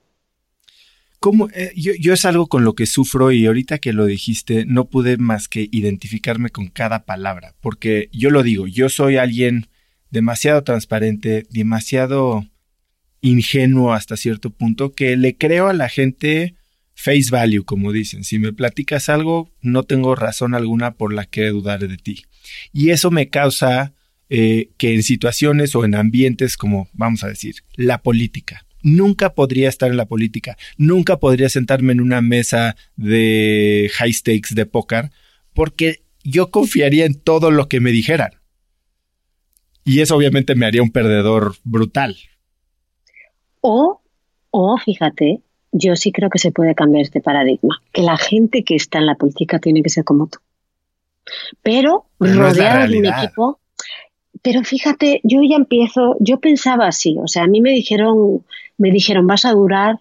¿Cómo, 1.20 1.48
eh, 1.52 1.72
yo, 1.74 2.12
es 2.12 2.24
algo 2.24 2.46
con 2.46 2.64
lo 2.64 2.74
que 2.74 2.86
sufro 2.86 3.32
y 3.32 3.46
ahorita 3.46 3.78
que 3.78 3.92
lo 3.92 4.06
dijiste 4.06 4.64
no 4.66 4.88
pude 4.88 5.16
más 5.16 5.48
que 5.48 5.68
identificarme 5.72 6.50
con 6.50 6.68
cada 6.68 7.04
palabra, 7.04 7.54
porque 7.60 8.08
yo 8.12 8.30
lo 8.30 8.44
digo, 8.44 8.68
yo 8.68 8.88
soy 8.88 9.16
alguien 9.16 9.66
demasiado 10.10 10.62
transparente, 10.62 11.44
demasiado 11.50 12.46
ingenuo 13.20 13.92
hasta 13.92 14.16
cierto 14.16 14.50
punto, 14.50 14.92
que 14.92 15.16
le 15.16 15.36
creo 15.36 15.68
a 15.68 15.72
la 15.72 15.88
gente 15.88 16.54
face 16.94 17.30
value, 17.30 17.64
como 17.64 17.92
dicen. 17.92 18.24
Si 18.24 18.38
me 18.38 18.52
platicas 18.52 19.08
algo, 19.08 19.52
no 19.60 19.82
tengo 19.84 20.14
razón 20.14 20.54
alguna 20.54 20.94
por 20.94 21.12
la 21.12 21.24
que 21.26 21.48
dudar 21.48 21.80
de 21.80 21.96
ti. 21.96 22.24
Y 22.72 22.90
eso 22.90 23.10
me 23.10 23.28
causa 23.28 23.94
eh, 24.28 24.70
que 24.76 24.94
en 24.94 25.02
situaciones 25.02 25.74
o 25.74 25.84
en 25.84 25.94
ambientes 25.94 26.56
como, 26.56 26.88
vamos 26.92 27.24
a 27.24 27.28
decir, 27.28 27.56
la 27.74 28.02
política, 28.02 28.66
nunca 28.82 29.34
podría 29.34 29.68
estar 29.68 29.90
en 29.90 29.96
la 29.96 30.06
política, 30.06 30.56
nunca 30.76 31.18
podría 31.18 31.48
sentarme 31.48 31.92
en 31.92 32.00
una 32.00 32.20
mesa 32.20 32.76
de 32.96 33.90
high 33.94 34.12
stakes 34.12 34.54
de 34.54 34.66
póker, 34.66 35.10
porque 35.54 36.02
yo 36.24 36.50
confiaría 36.50 37.06
en 37.06 37.14
todo 37.14 37.50
lo 37.50 37.68
que 37.68 37.80
me 37.80 37.90
dijeran. 37.90 38.32
Y 39.84 40.00
eso 40.00 40.16
obviamente 40.16 40.54
me 40.54 40.66
haría 40.66 40.82
un 40.82 40.90
perdedor 40.90 41.56
brutal. 41.64 42.16
O, 43.60 44.02
o 44.50 44.76
fíjate, 44.76 45.40
yo 45.72 45.96
sí 45.96 46.12
creo 46.12 46.30
que 46.30 46.38
se 46.38 46.52
puede 46.52 46.74
cambiar 46.74 47.02
este 47.02 47.20
paradigma, 47.20 47.82
que 47.92 48.02
la 48.02 48.16
gente 48.16 48.64
que 48.64 48.74
está 48.74 48.98
en 48.98 49.06
la 49.06 49.14
política 49.14 49.58
tiene 49.58 49.82
que 49.82 49.90
ser 49.90 50.04
como 50.04 50.26
tú. 50.28 50.38
Pero, 51.62 52.06
rodeado 52.18 52.88
de 52.88 52.98
un 52.98 53.06
equipo 53.06 53.60
pero 54.42 54.62
fíjate, 54.62 55.20
yo 55.24 55.40
ya 55.48 55.56
empiezo, 55.56 56.16
yo 56.20 56.38
pensaba 56.38 56.86
así, 56.86 57.16
o 57.18 57.26
sea, 57.26 57.44
a 57.44 57.48
mí 57.48 57.60
me 57.60 57.70
dijeron, 57.70 58.44
me 58.76 58.90
dijeron, 58.90 59.26
vas 59.26 59.44
a 59.44 59.52
durar 59.52 59.98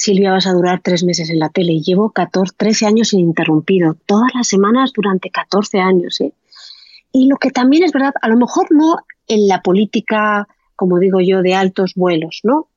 Silvia, 0.00 0.32
vas 0.32 0.46
a 0.46 0.54
durar 0.54 0.80
tres 0.82 1.04
meses 1.04 1.28
en 1.28 1.38
la 1.38 1.50
tele. 1.50 1.74
Y 1.74 1.82
llevo 1.82 2.10
14, 2.10 2.54
13 2.56 2.86
años 2.86 3.12
ininterrumpido, 3.12 3.98
todas 4.06 4.34
las 4.34 4.48
semanas 4.48 4.92
durante 4.94 5.28
14 5.28 5.78
años. 5.78 6.22
¿eh? 6.22 6.32
Y 7.12 7.28
lo 7.28 7.36
que 7.36 7.50
también 7.50 7.82
es 7.82 7.92
verdad, 7.92 8.14
a 8.22 8.28
lo 8.28 8.38
mejor 8.38 8.68
no 8.70 8.96
en 9.28 9.46
la 9.46 9.60
política, 9.60 10.48
como 10.74 10.98
digo 10.98 11.20
yo, 11.20 11.42
de 11.42 11.54
altos 11.54 11.92
vuelos, 11.96 12.40
¿no? 12.44 12.68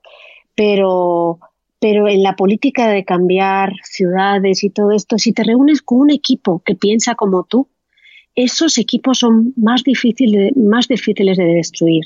Pero, 0.53 1.39
pero 1.79 2.09
en 2.09 2.23
la 2.23 2.35
política 2.35 2.89
de 2.89 3.05
cambiar 3.05 3.71
ciudades 3.83 4.65
y 4.65 4.69
todo 4.69 4.91
esto, 4.91 5.17
si 5.17 5.31
te 5.31 5.45
reúnes 5.45 5.81
con 5.81 6.01
un 6.01 6.11
equipo 6.11 6.61
que 6.65 6.75
piensa 6.75 7.15
como 7.15 7.45
tú, 7.45 7.69
esos 8.35 8.77
equipos 8.77 9.19
son 9.19 9.53
más 9.57 9.83
difíciles, 9.83 10.55
más 10.55 10.87
difíciles 10.87 11.37
de 11.37 11.45
destruir. 11.45 12.05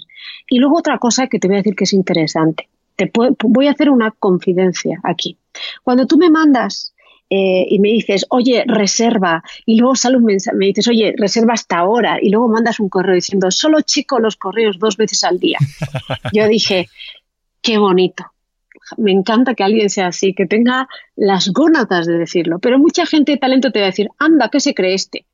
Y 0.49 0.59
luego 0.59 0.78
otra 0.78 0.97
cosa 0.97 1.28
que 1.28 1.39
te 1.39 1.47
voy 1.47 1.55
a 1.55 1.59
decir 1.59 1.75
que 1.75 1.86
es 1.86 1.93
interesante. 1.93 2.67
Te 2.95 3.11
voy 3.13 3.67
a 3.67 3.71
hacer 3.71 3.89
una 3.89 4.11
confidencia 4.11 4.99
aquí. 5.03 5.38
Cuando 5.84 6.07
tú 6.07 6.17
me 6.17 6.30
mandas 6.30 6.93
eh, 7.30 7.65
y 7.69 7.80
me 7.80 7.89
dices, 7.89 8.25
oye, 8.30 8.63
reserva, 8.65 9.43
y 9.65 9.78
luego 9.80 9.95
sale 9.95 10.17
un 10.17 10.25
mensaje, 10.25 10.57
me 10.57 10.67
dices, 10.67 10.88
oye, 10.88 11.13
reserva 11.17 11.53
hasta 11.53 11.78
ahora, 11.78 12.17
y 12.21 12.30
luego 12.30 12.47
mandas 12.47 12.80
un 12.80 12.89
correo 12.89 13.15
diciendo, 13.15 13.51
solo 13.51 13.82
chico 13.82 14.19
los 14.19 14.38
correos 14.38 14.80
dos 14.80 14.97
veces 14.97 15.23
al 15.23 15.39
día. 15.39 15.57
Yo 16.34 16.47
dije, 16.47 16.88
qué 17.61 17.78
bonito. 17.78 18.25
Me 18.95 19.11
encanta 19.11 19.53
que 19.53 19.63
alguien 19.63 19.89
sea 19.89 20.07
así, 20.07 20.34
que 20.34 20.45
tenga 20.45 20.88
las 21.17 21.49
gónadas 21.49 22.07
de 22.07 22.17
decirlo. 22.17 22.59
Pero 22.59 22.80
mucha 22.80 23.05
gente 23.05 23.34
de 23.34 23.38
talento 23.38 23.71
te 23.71 23.80
va 23.80 23.88
a 23.88 23.89
decir, 23.89 24.07
anda, 24.17 24.49
¿qué 24.49 24.61
se 24.61 24.73
cree 24.73 24.93
este? 24.93 25.25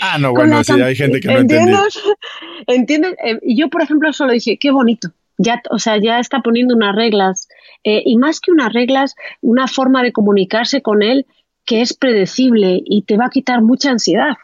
Ah, 0.00 0.18
no, 0.18 0.32
bueno, 0.34 0.62
sí, 0.64 0.72
hay 0.72 0.96
gente 0.96 1.20
que 1.20 1.28
no 1.28 1.38
entiende. 1.38 1.76
¿Entiendes? 2.66 3.14
Eh, 3.24 3.38
yo, 3.42 3.68
por 3.68 3.82
ejemplo, 3.82 4.12
solo 4.12 4.32
dije, 4.32 4.56
qué 4.58 4.70
bonito. 4.70 5.08
Ya, 5.36 5.60
o 5.70 5.78
sea, 5.78 5.98
ya 6.00 6.20
está 6.20 6.40
poniendo 6.40 6.76
unas 6.76 6.94
reglas 6.94 7.48
eh, 7.82 8.02
y 8.04 8.16
más 8.16 8.40
que 8.40 8.52
unas 8.52 8.72
reglas, 8.72 9.14
una 9.40 9.66
forma 9.66 10.02
de 10.02 10.12
comunicarse 10.12 10.80
con 10.80 11.02
él 11.02 11.26
que 11.64 11.80
es 11.80 11.94
predecible 11.94 12.80
y 12.84 13.02
te 13.02 13.16
va 13.16 13.26
a 13.26 13.30
quitar 13.30 13.62
mucha 13.62 13.90
ansiedad. 13.90 14.34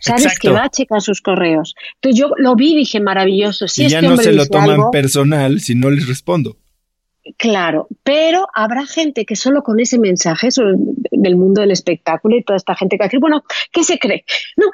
Sabes 0.00 0.38
que 0.38 0.50
va 0.50 0.64
a 0.64 0.68
checar 0.68 1.00
sus 1.00 1.20
correos. 1.20 1.74
Entonces 1.94 2.20
yo 2.20 2.30
lo 2.36 2.54
vi 2.54 2.72
y 2.72 2.76
dije, 2.76 3.00
maravilloso. 3.00 3.66
Si 3.66 3.84
y 3.84 3.88
ya 3.88 4.00
no 4.00 4.16
se 4.16 4.32
lo 4.32 4.46
toman 4.46 4.90
personal 4.92 5.60
si 5.60 5.74
no 5.74 5.90
les 5.90 6.06
respondo. 6.06 6.56
Claro, 7.36 7.88
pero 8.04 8.46
habrá 8.54 8.86
gente 8.86 9.26
que 9.26 9.36
solo 9.36 9.62
con 9.62 9.80
ese 9.80 9.98
mensaje 9.98 10.48
del 11.22 11.36
mundo 11.36 11.60
del 11.60 11.70
espectáculo 11.70 12.36
y 12.36 12.44
toda 12.44 12.56
esta 12.56 12.74
gente 12.74 12.96
que 12.96 13.00
va 13.00 13.04
a 13.04 13.08
decir, 13.08 13.20
bueno, 13.20 13.42
¿qué 13.72 13.84
se 13.84 13.98
cree? 13.98 14.24
No, 14.56 14.66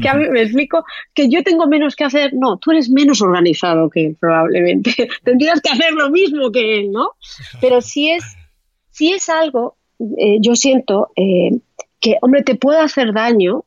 que 0.00 0.08
a 0.08 0.14
mí 0.14 0.28
me 0.28 0.42
explico 0.42 0.84
que 1.14 1.28
yo 1.28 1.42
tengo 1.42 1.66
menos 1.66 1.96
que 1.96 2.04
hacer. 2.04 2.32
No, 2.34 2.58
tú 2.58 2.72
eres 2.72 2.90
menos 2.90 3.20
organizado 3.22 3.90
que 3.90 4.06
él, 4.06 4.16
probablemente. 4.18 5.08
Tendrías 5.24 5.60
que 5.60 5.70
hacer 5.70 5.92
lo 5.92 6.10
mismo 6.10 6.50
que 6.50 6.80
él, 6.80 6.92
¿no? 6.92 7.12
Pero 7.60 7.80
si 7.80 8.10
es, 8.10 8.24
si 8.90 9.12
es 9.12 9.28
algo, 9.28 9.76
eh, 10.18 10.38
yo 10.40 10.54
siento 10.56 11.10
eh, 11.16 11.58
que, 12.00 12.16
hombre, 12.22 12.42
te 12.42 12.54
puede 12.54 12.80
hacer 12.80 13.12
daño, 13.12 13.64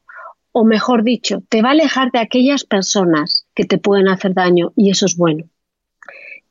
o 0.51 0.65
mejor 0.65 1.03
dicho, 1.03 1.41
te 1.49 1.61
va 1.61 1.69
a 1.69 1.71
alejar 1.71 2.11
de 2.11 2.19
aquellas 2.19 2.63
personas 2.63 3.47
que 3.55 3.65
te 3.65 3.77
pueden 3.77 4.07
hacer 4.07 4.33
daño, 4.33 4.71
y 4.75 4.91
eso 4.91 5.05
es 5.05 5.17
bueno. 5.17 5.45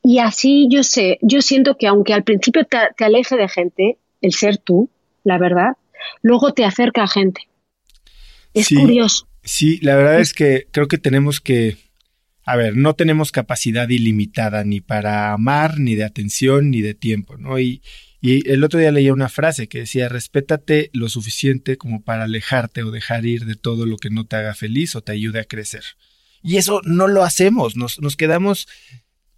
Y 0.02 0.18
así 0.18 0.66
yo 0.68 0.82
sé, 0.82 1.18
yo 1.22 1.42
siento 1.42 1.76
que 1.76 1.86
aunque 1.86 2.12
al 2.12 2.24
principio 2.24 2.64
te, 2.64 2.78
te 2.96 3.04
aleje 3.04 3.36
de 3.36 3.48
gente, 3.48 3.98
el 4.20 4.32
ser 4.32 4.58
tú, 4.58 4.90
la 5.24 5.38
verdad, 5.38 5.76
luego 6.22 6.52
te 6.52 6.64
acerca 6.64 7.04
a 7.04 7.08
gente 7.08 7.48
es 8.54 8.68
curioso. 8.68 9.28
Sí, 9.44 9.78
la 9.82 9.96
verdad 9.96 10.20
es 10.20 10.32
que 10.32 10.66
creo 10.70 10.88
que 10.88 10.98
tenemos 10.98 11.40
que, 11.40 11.76
a 12.44 12.56
ver, 12.56 12.76
no 12.76 12.94
tenemos 12.94 13.32
capacidad 13.32 13.88
ilimitada 13.88 14.64
ni 14.64 14.80
para 14.80 15.32
amar, 15.32 15.78
ni 15.78 15.94
de 15.94 16.04
atención, 16.04 16.70
ni 16.70 16.80
de 16.80 16.94
tiempo, 16.94 17.36
¿no? 17.38 17.58
Y, 17.58 17.82
y 18.20 18.48
el 18.48 18.62
otro 18.62 18.78
día 18.78 18.92
leía 18.92 19.12
una 19.12 19.28
frase 19.28 19.68
que 19.68 19.80
decía, 19.80 20.08
respétate 20.08 20.90
lo 20.92 21.08
suficiente 21.08 21.76
como 21.76 22.02
para 22.02 22.24
alejarte 22.24 22.84
o 22.84 22.92
dejar 22.92 23.26
ir 23.26 23.46
de 23.46 23.56
todo 23.56 23.84
lo 23.84 23.96
que 23.96 24.10
no 24.10 24.26
te 24.26 24.36
haga 24.36 24.54
feliz 24.54 24.94
o 24.94 25.02
te 25.02 25.12
ayude 25.12 25.40
a 25.40 25.44
crecer. 25.44 25.84
Y 26.42 26.56
eso 26.56 26.80
no 26.84 27.08
lo 27.08 27.24
hacemos, 27.24 27.76
nos, 27.76 28.00
nos 28.00 28.16
quedamos 28.16 28.68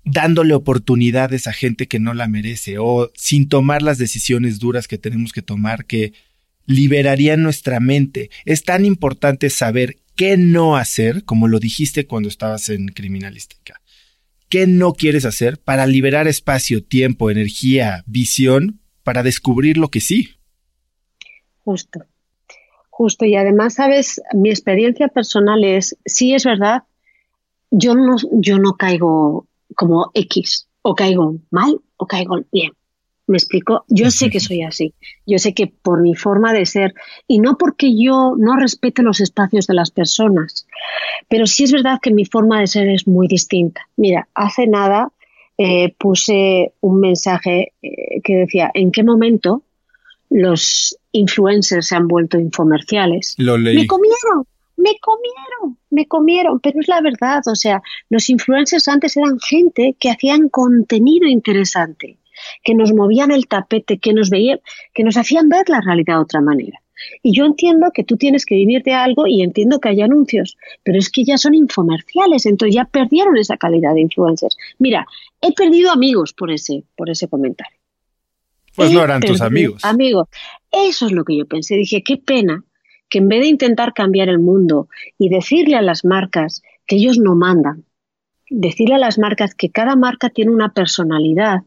dándole 0.04 0.54
oportunidades 0.54 1.46
a 1.46 1.52
gente 1.52 1.88
que 1.88 1.98
no 1.98 2.14
la 2.14 2.28
merece 2.28 2.78
o 2.78 3.10
sin 3.14 3.48
tomar 3.48 3.82
las 3.82 3.98
decisiones 3.98 4.58
duras 4.58 4.86
que 4.86 4.98
tenemos 4.98 5.32
que 5.32 5.42
tomar 5.42 5.86
que 5.86 6.12
liberaría 6.66 7.36
nuestra 7.36 7.80
mente. 7.80 8.30
Es 8.44 8.64
tan 8.64 8.84
importante 8.84 9.50
saber 9.50 9.96
qué 10.14 10.36
no 10.36 10.76
hacer, 10.76 11.24
como 11.24 11.48
lo 11.48 11.58
dijiste 11.58 12.06
cuando 12.06 12.28
estabas 12.28 12.68
en 12.68 12.88
criminalística. 12.88 13.80
¿Qué 14.48 14.66
no 14.66 14.92
quieres 14.92 15.24
hacer 15.24 15.58
para 15.58 15.86
liberar 15.86 16.28
espacio, 16.28 16.84
tiempo, 16.84 17.30
energía, 17.30 18.04
visión 18.06 18.80
para 19.02 19.22
descubrir 19.22 19.78
lo 19.78 19.88
que 19.88 20.00
sí? 20.00 20.30
Justo, 21.64 22.04
justo. 22.90 23.24
Y 23.24 23.36
además, 23.36 23.74
sabes, 23.74 24.20
mi 24.34 24.50
experiencia 24.50 25.08
personal 25.08 25.64
es, 25.64 25.96
sí 26.04 26.34
es 26.34 26.44
verdad, 26.44 26.82
yo 27.70 27.94
no, 27.94 28.16
yo 28.32 28.58
no 28.58 28.76
caigo 28.76 29.48
como 29.74 30.10
X, 30.14 30.68
o 30.82 30.94
caigo 30.94 31.36
mal 31.50 31.80
o 31.96 32.06
caigo 32.06 32.40
bien. 32.52 32.72
¿Me 33.26 33.38
explico? 33.38 33.84
Yo 33.88 34.10
sé 34.10 34.28
que 34.28 34.38
soy 34.38 34.62
así. 34.62 34.92
Yo 35.26 35.38
sé 35.38 35.54
que 35.54 35.66
por 35.66 36.02
mi 36.02 36.14
forma 36.14 36.52
de 36.52 36.66
ser, 36.66 36.92
y 37.26 37.38
no 37.38 37.56
porque 37.56 37.96
yo 37.96 38.34
no 38.36 38.56
respete 38.56 39.02
los 39.02 39.20
espacios 39.20 39.66
de 39.66 39.74
las 39.74 39.90
personas, 39.90 40.66
pero 41.28 41.46
sí 41.46 41.64
es 41.64 41.72
verdad 41.72 42.00
que 42.02 42.12
mi 42.12 42.26
forma 42.26 42.60
de 42.60 42.66
ser 42.66 42.88
es 42.90 43.08
muy 43.08 43.26
distinta. 43.26 43.88
Mira, 43.96 44.28
hace 44.34 44.66
nada 44.66 45.10
eh, 45.56 45.94
puse 45.98 46.74
un 46.80 47.00
mensaje 47.00 47.72
eh, 47.80 48.20
que 48.22 48.36
decía, 48.36 48.70
¿en 48.74 48.92
qué 48.92 49.02
momento 49.02 49.62
los 50.28 50.98
influencers 51.12 51.86
se 51.86 51.96
han 51.96 52.08
vuelto 52.08 52.38
infomerciales? 52.38 53.36
Lo 53.38 53.56
leí. 53.56 53.76
Me 53.76 53.86
comieron, 53.86 54.46
me 54.84 54.98
comieron, 55.00 55.78
me 55.90 56.06
comieron, 56.06 56.60
pero 56.60 56.78
es 56.78 56.88
la 56.88 57.00
verdad, 57.00 57.42
o 57.46 57.54
sea, 57.54 57.82
los 58.10 58.28
influencers 58.28 58.86
antes 58.86 59.16
eran 59.16 59.38
gente 59.40 59.96
que 59.98 60.10
hacían 60.10 60.50
contenido 60.50 61.26
interesante 61.26 62.18
que 62.62 62.74
nos 62.74 62.92
movían 62.92 63.30
el 63.30 63.46
tapete, 63.46 63.98
que 63.98 64.12
nos 64.12 64.28
veían, 64.28 64.60
que 64.92 65.04
nos 65.04 65.16
hacían 65.16 65.48
ver 65.48 65.68
la 65.68 65.80
realidad 65.80 66.16
de 66.16 66.22
otra 66.22 66.40
manera. 66.40 66.80
Y 67.22 67.32
yo 67.32 67.44
entiendo 67.44 67.90
que 67.94 68.04
tú 68.04 68.16
tienes 68.16 68.44
que 68.44 68.56
vivir 68.56 68.82
de 68.82 68.92
algo 68.92 69.26
y 69.26 69.42
entiendo 69.42 69.78
que 69.78 69.90
hay 69.90 70.02
anuncios, 70.02 70.56
pero 70.82 70.98
es 70.98 71.10
que 71.10 71.24
ya 71.24 71.38
son 71.38 71.54
infomerciales, 71.54 72.44
entonces 72.46 72.74
ya 72.74 72.84
perdieron 72.84 73.36
esa 73.36 73.56
calidad 73.56 73.94
de 73.94 74.02
influencers. 74.02 74.56
Mira, 74.78 75.06
he 75.40 75.52
perdido 75.52 75.90
amigos 75.90 76.32
por 76.32 76.50
ese, 76.50 76.84
por 76.96 77.08
ese 77.08 77.28
comentario. 77.28 77.78
Pues 78.74 78.90
no 78.90 79.02
eran 79.02 79.20
tus 79.20 79.40
amigos. 79.40 79.84
Amigos. 79.84 80.28
Eso 80.70 81.06
es 81.06 81.12
lo 81.12 81.24
que 81.24 81.36
yo 81.36 81.46
pensé. 81.46 81.76
Dije, 81.76 82.02
qué 82.02 82.16
pena 82.16 82.64
que 83.14 83.20
en 83.20 83.28
vez 83.28 83.42
de 83.42 83.46
intentar 83.46 83.94
cambiar 83.94 84.28
el 84.28 84.40
mundo 84.40 84.88
y 85.18 85.28
decirle 85.28 85.76
a 85.76 85.82
las 85.82 86.04
marcas 86.04 86.62
que 86.86 86.96
ellos 86.96 87.18
no 87.18 87.36
mandan, 87.36 87.84
decirle 88.50 88.96
a 88.96 88.98
las 88.98 89.18
marcas 89.18 89.54
que 89.54 89.70
cada 89.70 89.94
marca 89.94 90.30
tiene 90.30 90.50
una 90.50 90.72
personalidad 90.72 91.60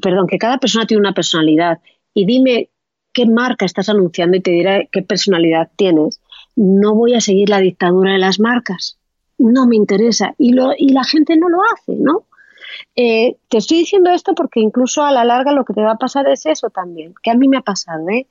perdón, 0.00 0.26
que 0.26 0.38
cada 0.38 0.58
persona 0.58 0.86
tiene 0.86 1.00
una 1.00 1.14
personalidad 1.14 1.78
y 2.14 2.26
dime 2.26 2.70
qué 3.12 3.26
marca 3.26 3.64
estás 3.64 3.88
anunciando 3.88 4.36
y 4.36 4.40
te 4.40 4.50
diré 4.50 4.88
qué 4.92 5.02
personalidad 5.02 5.70
tienes. 5.76 6.20
No 6.56 6.94
voy 6.94 7.14
a 7.14 7.20
seguir 7.20 7.48
la 7.48 7.60
dictadura 7.60 8.12
de 8.12 8.18
las 8.18 8.40
marcas. 8.40 8.98
No 9.38 9.66
me 9.66 9.76
interesa. 9.76 10.34
Y, 10.38 10.52
la 10.52 11.04
gente 11.04 11.36
no 11.36 11.48
lo 11.48 11.58
hace, 11.72 11.94
¿no? 11.96 12.24
Eh, 12.96 13.36
te 13.48 13.58
estoy 13.58 13.78
diciendo 13.78 14.10
esto 14.10 14.34
porque 14.34 14.60
incluso 14.60 15.02
a 15.04 15.12
la 15.12 15.24
larga 15.24 15.52
lo 15.52 15.64
que 15.64 15.72
te 15.72 15.82
va 15.82 15.92
a 15.92 15.98
pasar 15.98 16.28
es 16.28 16.46
eso 16.46 16.70
también, 16.70 17.14
que 17.22 17.30
a 17.30 17.34
mí 17.34 17.48
me 17.48 17.56
ha 17.56 17.62
pasado, 17.62 18.08
¿eh? 18.08 18.26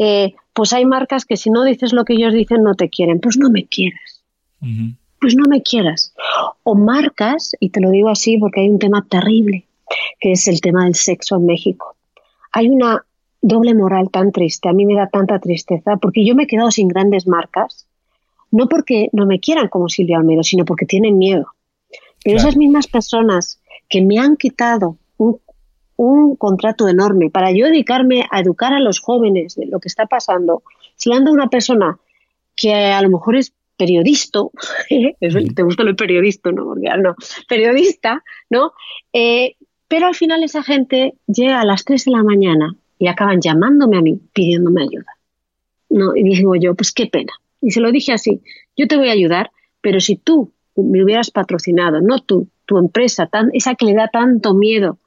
Eh 0.00 0.34
pues 0.52 0.72
hay 0.72 0.84
marcas 0.84 1.24
que 1.24 1.36
si 1.36 1.50
no 1.50 1.64
dices 1.64 1.92
lo 1.92 2.04
que 2.04 2.14
ellos 2.14 2.34
dicen 2.34 2.62
no 2.62 2.74
te 2.74 2.90
quieren, 2.90 3.20
pues 3.20 3.38
no 3.38 3.50
me 3.50 3.66
quieras. 3.66 4.22
Pues 5.20 5.36
no 5.36 5.44
me 5.48 5.62
quieras. 5.62 6.12
O 6.64 6.74
marcas, 6.74 7.52
y 7.60 7.70
te 7.70 7.80
lo 7.80 7.90
digo 7.90 8.08
así 8.08 8.36
porque 8.38 8.60
hay 8.60 8.68
un 8.68 8.78
tema 8.78 9.06
terrible, 9.08 9.66
que 10.18 10.32
es 10.32 10.48
el 10.48 10.60
tema 10.60 10.84
del 10.84 10.94
sexo 10.94 11.36
en 11.36 11.46
México. 11.46 11.96
Hay 12.52 12.68
una 12.68 13.04
doble 13.40 13.74
moral 13.74 14.10
tan 14.10 14.32
triste, 14.32 14.68
a 14.68 14.72
mí 14.72 14.84
me 14.84 14.96
da 14.96 15.06
tanta 15.06 15.38
tristeza, 15.38 15.96
porque 15.96 16.24
yo 16.24 16.34
me 16.34 16.42
he 16.42 16.46
quedado 16.46 16.70
sin 16.70 16.88
grandes 16.88 17.26
marcas, 17.26 17.86
no 18.50 18.68
porque 18.68 19.08
no 19.12 19.26
me 19.26 19.40
quieran 19.40 19.68
como 19.68 19.88
Silvia 19.88 20.18
Almedo, 20.18 20.42
sino 20.42 20.64
porque 20.64 20.84
tienen 20.84 21.16
miedo. 21.16 21.46
Pero 22.22 22.36
esas 22.36 22.56
mismas 22.56 22.86
personas 22.86 23.60
que 23.88 24.02
me 24.02 24.18
han 24.18 24.36
quitado 24.36 24.98
un, 25.16 25.40
un, 26.00 26.36
contrato 26.36 26.88
enorme 26.88 27.28
para 27.28 27.52
yo 27.52 27.66
dedicarme 27.66 28.24
a 28.30 28.40
educar 28.40 28.72
a 28.72 28.80
los 28.80 29.00
jóvenes 29.00 29.54
de 29.56 29.66
lo 29.66 29.80
que 29.80 29.88
está 29.88 30.06
pasando, 30.06 30.62
si 30.96 31.12
anda 31.12 31.30
una 31.30 31.48
persona 31.48 31.98
que 32.56 32.72
a 32.72 33.02
lo 33.02 33.10
mejor 33.10 33.36
es 33.36 33.52
periodista, 33.76 34.40
te 34.88 35.62
gusta 35.62 35.82
el 35.82 35.96
periodista, 35.96 36.52
¿no? 36.52 36.64
Porque, 36.64 36.88
no, 36.98 37.14
periodista, 37.48 38.24
¿no? 38.48 38.72
Eh, 39.12 39.56
pero 39.88 40.06
al 40.06 40.14
final 40.14 40.42
esa 40.42 40.62
gente 40.62 41.14
llega 41.26 41.60
a 41.60 41.64
las 41.66 41.84
3 41.84 42.04
de 42.06 42.10
la 42.12 42.22
mañana 42.22 42.74
y 42.98 43.08
acaban 43.08 43.40
llamándome 43.40 43.98
a 43.98 44.00
mí 44.00 44.20
pidiéndome 44.32 44.82
ayuda. 44.82 45.16
No, 45.90 46.14
y 46.16 46.22
digo 46.22 46.54
yo, 46.56 46.74
pues 46.74 46.92
qué 46.92 47.06
pena. 47.06 47.32
Y 47.60 47.72
se 47.72 47.80
lo 47.80 47.92
dije 47.92 48.12
así, 48.12 48.40
yo 48.76 48.86
te 48.86 48.96
voy 48.96 49.08
a 49.08 49.12
ayudar, 49.12 49.50
pero 49.82 50.00
si 50.00 50.16
tú 50.16 50.52
me 50.76 51.04
hubieras 51.04 51.30
patrocinado, 51.30 52.00
no 52.00 52.20
tú, 52.20 52.48
tu 52.64 52.78
empresa, 52.78 53.26
tan, 53.26 53.50
esa 53.52 53.74
que 53.74 53.84
le 53.84 53.94
da 53.94 54.08
tanto 54.08 54.54
miedo 54.54 54.98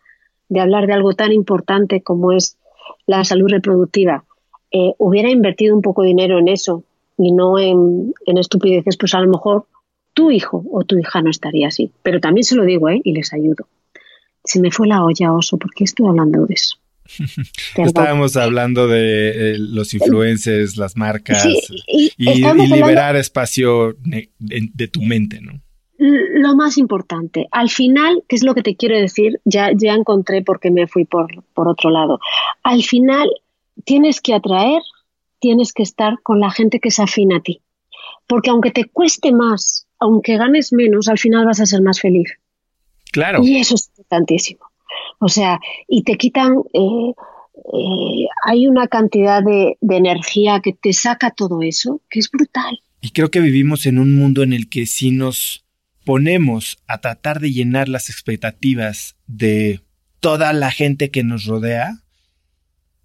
de 0.49 0.59
hablar 0.59 0.87
de 0.87 0.93
algo 0.93 1.13
tan 1.13 1.31
importante 1.31 2.01
como 2.01 2.31
es 2.31 2.57
la 3.05 3.23
salud 3.23 3.49
reproductiva, 3.49 4.25
eh, 4.71 4.93
hubiera 4.97 5.29
invertido 5.29 5.75
un 5.75 5.81
poco 5.81 6.01
de 6.01 6.09
dinero 6.09 6.39
en 6.39 6.47
eso 6.47 6.83
y 7.17 7.31
no 7.31 7.59
en, 7.59 8.13
en, 8.25 8.37
estupideces, 8.37 8.97
pues 8.97 9.13
a 9.13 9.21
lo 9.21 9.29
mejor 9.29 9.67
tu 10.13 10.31
hijo 10.31 10.63
o 10.71 10.83
tu 10.83 10.97
hija 10.97 11.21
no 11.21 11.29
estaría 11.29 11.67
así. 11.67 11.91
Pero 12.01 12.19
también 12.19 12.43
se 12.43 12.55
lo 12.55 12.63
digo, 12.63 12.89
¿eh? 12.89 13.01
Y 13.03 13.13
les 13.13 13.33
ayudo. 13.33 13.67
Se 14.43 14.59
me 14.59 14.71
fue 14.71 14.87
la 14.87 15.03
olla, 15.03 15.33
oso, 15.33 15.57
¿por 15.57 15.73
qué 15.73 15.83
estoy 15.83 16.07
hablando 16.07 16.45
de 16.45 16.53
eso? 16.55 16.77
Estábamos 17.77 18.35
hablando 18.37 18.87
de 18.87 19.29
eh, 19.29 19.57
los 19.59 19.93
influencers, 19.93 20.77
las 20.77 20.95
marcas 20.95 21.45
y, 21.87 22.11
liberar 22.17 23.15
espacio 23.15 23.95
de, 23.99 24.87
tu 24.87 25.01
mente, 25.01 25.41
¿no? 25.41 25.61
Lo 25.97 26.55
más 26.55 26.77
importante, 26.77 27.47
al 27.51 27.69
final, 27.69 28.23
¿qué 28.27 28.35
es 28.35 28.43
lo 28.43 28.55
que 28.55 28.63
te 28.63 28.75
quiero 28.75 28.97
decir? 28.97 29.39
Ya, 29.45 29.71
ya 29.75 29.93
encontré 29.93 30.41
por 30.41 30.59
qué 30.59 30.71
me 30.71 30.87
fui 30.87 31.05
por, 31.05 31.43
por 31.53 31.67
otro 31.67 31.91
lado. 31.91 32.19
Al 32.63 32.83
final, 32.83 33.29
tienes 33.85 34.19
que 34.19 34.33
atraer, 34.33 34.81
tienes 35.39 35.71
que 35.71 35.83
estar 35.83 36.19
con 36.23 36.39
la 36.39 36.51
gente 36.51 36.79
que 36.79 36.91
se 36.91 37.03
afina 37.03 37.37
a 37.37 37.41
ti. 37.41 37.61
Porque 38.27 38.49
aunque 38.49 38.71
te 38.71 38.85
cueste 38.85 39.31
más, 39.31 39.87
aunque 39.99 40.37
ganes 40.37 40.73
menos, 40.73 41.07
al 41.07 41.19
final 41.19 41.45
vas 41.45 41.59
a 41.59 41.65
ser 41.65 41.81
más 41.81 41.99
feliz. 41.99 42.37
Claro. 43.11 43.43
Y 43.43 43.57
eso 43.57 43.75
es 43.75 43.89
importantísimo. 43.89 44.65
O 45.19 45.29
sea, 45.29 45.59
y 45.87 46.03
te 46.03 46.17
quitan, 46.17 46.55
eh, 46.73 47.13
eh, 47.55 48.27
hay 48.45 48.67
una 48.67 48.87
cantidad 48.87 49.43
de, 49.43 49.77
de 49.79 49.95
energía 49.95 50.59
que 50.59 50.73
te 50.73 50.91
saca 50.91 51.31
todo 51.31 51.61
eso, 51.61 52.01
que 52.09 52.19
es 52.19 52.29
brutal. 52.31 52.81
Y 53.01 53.11
creo 53.11 53.29
que 53.29 53.39
vivimos 53.39 53.85
en 53.85 53.99
un 53.99 54.15
mundo 54.15 54.43
en 54.43 54.53
el 54.53 54.69
que 54.69 54.85
si 54.85 55.11
nos 55.11 55.62
ponemos 56.03 56.77
a 56.87 56.99
tratar 56.99 57.39
de 57.39 57.51
llenar 57.51 57.89
las 57.89 58.09
expectativas 58.09 59.15
de 59.27 59.81
toda 60.19 60.53
la 60.53 60.71
gente 60.71 61.09
que 61.09 61.23
nos 61.23 61.45
rodea, 61.45 62.03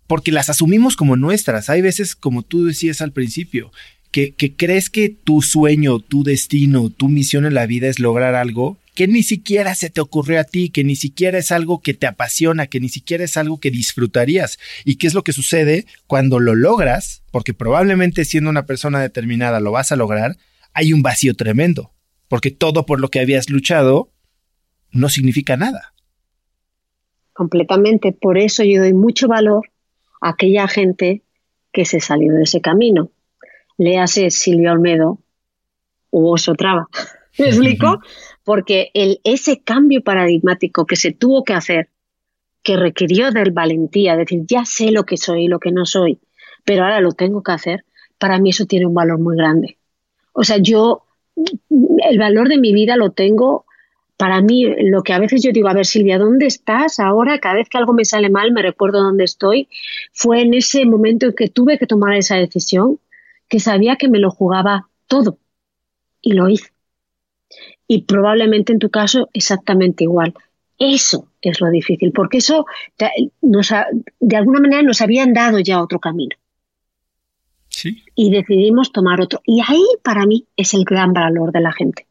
porque 0.06 0.32
las 0.32 0.48
asumimos 0.48 0.96
como 0.96 1.16
nuestras. 1.16 1.68
Hay 1.70 1.82
veces, 1.82 2.16
como 2.16 2.42
tú 2.42 2.64
decías 2.64 3.00
al 3.00 3.12
principio, 3.12 3.72
que, 4.10 4.34
que, 4.34 4.56
crees 4.56 4.88
que 4.88 5.10
tu 5.10 5.42
sueño, 5.42 5.98
tu 6.00 6.24
destino, 6.24 6.90
tu 6.90 7.08
misión 7.08 7.44
en 7.44 7.54
la 7.54 7.66
vida 7.66 7.88
es 7.88 7.98
lograr 7.98 8.34
algo 8.34 8.78
que 8.98 9.06
ni 9.06 9.22
siquiera 9.22 9.76
se 9.76 9.90
te 9.90 10.00
ocurrió 10.00 10.40
a 10.40 10.44
ti, 10.44 10.70
que 10.70 10.82
ni 10.82 10.96
siquiera 10.96 11.38
es 11.38 11.52
algo 11.52 11.80
que 11.82 11.94
te 11.94 12.08
apasiona, 12.08 12.66
que 12.66 12.80
ni 12.80 12.88
siquiera 12.88 13.22
es 13.22 13.36
algo 13.36 13.60
que 13.60 13.70
disfrutarías. 13.70 14.58
¿Y 14.84 14.96
qué 14.96 15.06
es 15.06 15.14
lo 15.14 15.22
que 15.22 15.32
sucede 15.32 15.86
cuando 16.08 16.40
lo 16.40 16.56
logras? 16.56 17.22
Porque 17.30 17.54
probablemente 17.54 18.24
siendo 18.24 18.50
una 18.50 18.66
persona 18.66 19.00
determinada 19.00 19.60
lo 19.60 19.70
vas 19.70 19.92
a 19.92 19.96
lograr, 19.96 20.36
hay 20.72 20.92
un 20.92 21.02
vacío 21.02 21.34
tremendo, 21.34 21.92
porque 22.28 22.50
todo 22.50 22.86
por 22.86 23.00
lo 23.00 23.08
que 23.08 23.20
habías 23.20 23.50
luchado 23.50 24.10
no 24.90 25.08
significa 25.08 25.56
nada. 25.56 25.94
Completamente, 27.32 28.12
por 28.12 28.38
eso 28.38 28.64
yo 28.64 28.80
doy 28.80 28.92
mucho 28.92 29.28
valor 29.28 29.70
a 30.20 30.30
aquella 30.30 30.66
gente 30.68 31.22
que 31.72 31.84
se 31.84 32.00
salió 32.00 32.32
de 32.34 32.42
ese 32.42 32.60
camino. 32.60 33.10
Léase 33.76 34.30
Silvia 34.30 34.72
Olmedo 34.72 35.20
o 36.10 36.32
Oso 36.32 36.54
Traba. 36.54 36.88
¿Me 37.38 37.46
explico? 37.46 38.00
porque 38.48 38.90
el, 38.94 39.20
ese 39.24 39.60
cambio 39.60 40.02
paradigmático 40.02 40.86
que 40.86 40.96
se 40.96 41.12
tuvo 41.12 41.44
que 41.44 41.52
hacer, 41.52 41.90
que 42.62 42.78
requirió 42.78 43.30
del 43.30 43.50
valentía, 43.50 44.16
decir, 44.16 44.44
ya 44.46 44.64
sé 44.64 44.90
lo 44.90 45.04
que 45.04 45.18
soy 45.18 45.44
y 45.44 45.48
lo 45.48 45.58
que 45.58 45.70
no 45.70 45.84
soy, 45.84 46.18
pero 46.64 46.84
ahora 46.84 47.02
lo 47.02 47.12
tengo 47.12 47.42
que 47.42 47.52
hacer, 47.52 47.84
para 48.16 48.38
mí 48.38 48.48
eso 48.48 48.64
tiene 48.64 48.86
un 48.86 48.94
valor 48.94 49.18
muy 49.18 49.36
grande. 49.36 49.76
O 50.32 50.44
sea, 50.44 50.56
yo, 50.56 51.04
el 51.70 52.18
valor 52.18 52.48
de 52.48 52.58
mi 52.58 52.72
vida 52.72 52.96
lo 52.96 53.10
tengo, 53.10 53.64
para 54.16 54.40
mí, 54.40 54.64
lo 54.90 55.02
que 55.02 55.12
a 55.12 55.20
veces 55.20 55.42
yo 55.42 55.52
digo, 55.52 55.68
a 55.68 55.74
ver 55.74 55.86
Silvia, 55.86 56.18
¿dónde 56.18 56.46
estás 56.46 56.98
ahora? 56.98 57.38
Cada 57.38 57.54
vez 57.54 57.68
que 57.68 57.78
algo 57.78 57.92
me 57.92 58.04
sale 58.04 58.30
mal, 58.30 58.50
me 58.52 58.62
recuerdo 58.62 59.00
dónde 59.00 59.24
estoy. 59.24 59.68
Fue 60.12 60.42
en 60.42 60.54
ese 60.54 60.84
momento 60.86 61.26
en 61.26 61.34
que 61.34 61.48
tuve 61.48 61.78
que 61.78 61.86
tomar 61.86 62.14
esa 62.14 62.36
decisión, 62.36 62.98
que 63.48 63.60
sabía 63.60 63.96
que 63.96 64.08
me 64.08 64.18
lo 64.18 64.30
jugaba 64.30 64.88
todo. 65.06 65.38
Y 66.20 66.32
lo 66.32 66.48
hice 66.48 66.72
y 67.88 68.02
probablemente 68.02 68.72
en 68.72 68.78
tu 68.78 68.90
caso 68.90 69.28
exactamente 69.32 70.04
igual. 70.04 70.34
Eso 70.78 71.28
es 71.42 71.60
lo 71.60 71.70
difícil, 71.70 72.12
porque 72.12 72.38
eso 72.38 72.66
nos 73.42 73.72
de 74.20 74.36
alguna 74.36 74.60
manera 74.60 74.82
nos 74.82 75.00
habían 75.00 75.32
dado 75.32 75.58
ya 75.58 75.82
otro 75.82 75.98
camino. 75.98 76.36
Y 78.14 78.30
decidimos 78.30 78.92
tomar 78.92 79.20
otro. 79.20 79.40
Y 79.44 79.60
ahí 79.66 79.84
para 80.02 80.26
mí 80.26 80.46
es 80.56 80.74
el 80.74 80.84
gran 80.84 81.12
valor 81.12 81.52
de 81.52 81.60
la 81.60 81.72
gente. 81.72 82.06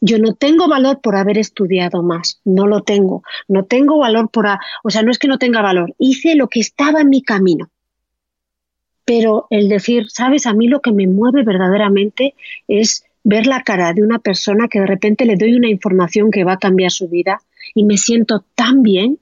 Yo 0.00 0.18
no 0.18 0.34
tengo 0.34 0.68
valor 0.68 1.00
por 1.00 1.16
haber 1.16 1.38
estudiado 1.38 2.02
más, 2.02 2.40
no 2.44 2.66
lo 2.66 2.82
tengo. 2.82 3.22
No 3.48 3.64
tengo 3.64 3.98
valor 3.98 4.30
por, 4.30 4.46
o 4.84 4.90
sea, 4.90 5.02
no 5.02 5.10
es 5.10 5.18
que 5.18 5.28
no 5.28 5.38
tenga 5.38 5.60
valor, 5.60 5.94
hice 5.98 6.36
lo 6.36 6.48
que 6.48 6.60
estaba 6.60 7.00
en 7.00 7.08
mi 7.08 7.22
camino. 7.22 7.70
Pero 9.04 9.46
el 9.50 9.68
decir, 9.68 10.10
sabes, 10.10 10.46
a 10.46 10.52
mí 10.52 10.68
lo 10.68 10.80
que 10.80 10.92
me 10.92 11.06
mueve 11.06 11.42
verdaderamente 11.42 12.34
es 12.68 13.04
ver 13.24 13.46
la 13.46 13.62
cara 13.62 13.92
de 13.92 14.02
una 14.02 14.18
persona 14.18 14.68
que 14.68 14.80
de 14.80 14.86
repente 14.86 15.24
le 15.24 15.36
doy 15.36 15.54
una 15.54 15.68
información 15.68 16.30
que 16.30 16.44
va 16.44 16.52
a 16.52 16.58
cambiar 16.58 16.90
su 16.90 17.08
vida 17.08 17.42
y 17.74 17.84
me 17.84 17.96
siento 17.96 18.44
tan 18.54 18.82
bien 18.82 19.18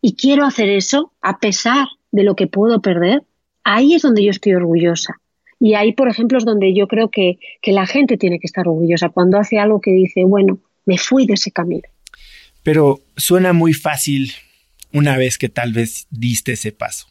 y 0.00 0.14
quiero 0.14 0.44
hacer 0.44 0.68
eso 0.68 1.12
a 1.20 1.38
pesar 1.38 1.88
de 2.10 2.22
lo 2.22 2.34
que 2.34 2.46
puedo 2.46 2.80
perder, 2.80 3.22
ahí 3.68 3.94
es 3.94 4.02
donde 4.02 4.24
yo 4.24 4.30
estoy 4.30 4.54
orgullosa. 4.54 5.14
Y 5.60 5.74
ahí, 5.74 5.92
por 5.92 6.08
ejemplo, 6.08 6.38
es 6.38 6.44
donde 6.44 6.74
yo 6.74 6.86
creo 6.86 7.10
que, 7.10 7.38
que 7.60 7.72
la 7.72 7.86
gente 7.86 8.16
tiene 8.16 8.38
que 8.38 8.46
estar 8.46 8.66
orgullosa, 8.66 9.10
cuando 9.10 9.38
hace 9.38 9.58
algo 9.58 9.80
que 9.80 9.90
dice, 9.90 10.24
bueno, 10.24 10.60
me 10.86 10.96
fui 10.96 11.26
de 11.26 11.34
ese 11.34 11.50
camino. 11.50 11.82
Pero 12.62 13.00
suena 13.16 13.52
muy 13.52 13.74
fácil 13.74 14.32
una 14.92 15.16
vez 15.16 15.36
que 15.36 15.48
tal 15.48 15.72
vez 15.72 16.06
diste 16.10 16.52
ese 16.52 16.72
paso. 16.72 17.08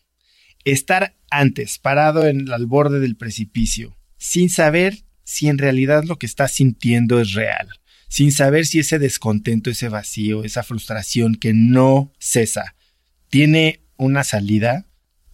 Estar 0.66 1.16
antes, 1.30 1.78
parado 1.78 2.26
en, 2.26 2.52
al 2.52 2.66
borde 2.66 3.00
del 3.00 3.16
precipicio, 3.16 3.96
sin 4.18 4.50
saber 4.50 5.04
si 5.24 5.50
en 5.50 5.58
realidad 5.58 6.06
lo 6.06 6.18
que 6.18 6.26
estás 6.26 6.54
sintiendo 6.54 7.20
es 7.20 7.34
real, 7.34 7.68
sin 8.08 8.32
saber 8.32 8.66
si 8.66 8.80
ese 8.80 8.98
descontento, 8.98 9.70
ese 9.70 9.90
vacío, 9.90 10.44
esa 10.44 10.64
frustración 10.64 11.36
que 11.36 11.54
no 11.54 12.12
cesa, 12.18 12.76
tiene 13.30 13.82
una 13.98 14.24
salida, 14.24 14.87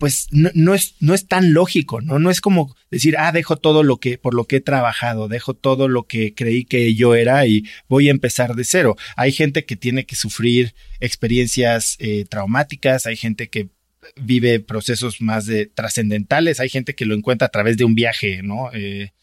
pues 0.04 0.28
no, 0.32 0.74
es, 0.74 0.96
no 1.00 1.14
es 1.14 1.30
tan 1.30 1.54
lógico, 1.54 2.02
¿no? 2.02 2.20
No 2.20 2.30
es 2.30 2.42
como 2.42 2.76
decir, 2.92 3.16
ah, 3.18 3.32
dejo 3.32 3.56
todo 3.56 3.84
lo 3.84 4.02
que, 4.02 4.18
por 4.18 4.34
lo 4.34 4.44
que 4.44 4.58
he 4.58 4.60
trabajado, 4.60 5.30
dejo 5.30 5.54
todo 5.54 5.88
lo 5.88 6.08
que 6.08 6.34
creí 6.34 6.66
que 6.66 6.94
yo 6.94 7.16
era 7.16 7.48
y 7.48 7.64
voy 7.88 8.10
a 8.10 8.12
empezar 8.12 8.54
de 8.54 8.66
cero. 8.66 8.98
Hay 9.16 9.32
gente 9.32 9.64
que 9.64 9.78
tiene 9.78 10.06
que 10.06 10.18
sufrir 10.18 10.76
experiencias 11.00 11.96
eh, 12.00 12.26
traumáticas, 12.30 13.06
hay 13.06 13.16
gente 13.16 13.48
que 13.48 13.70
vive 14.18 14.60
procesos 14.60 15.22
más 15.22 15.46
de 15.46 15.68
trascendentales, 15.68 16.60
hay 16.60 16.68
gente 16.68 16.96
que 16.96 17.06
lo 17.06 17.16
encuentra 17.16 17.48
a 17.48 17.52
través 17.52 17.78
de 17.78 17.86
un 17.86 17.96
viaje, 17.96 18.42
¿no? 18.44 18.74
Eh, 18.74 19.14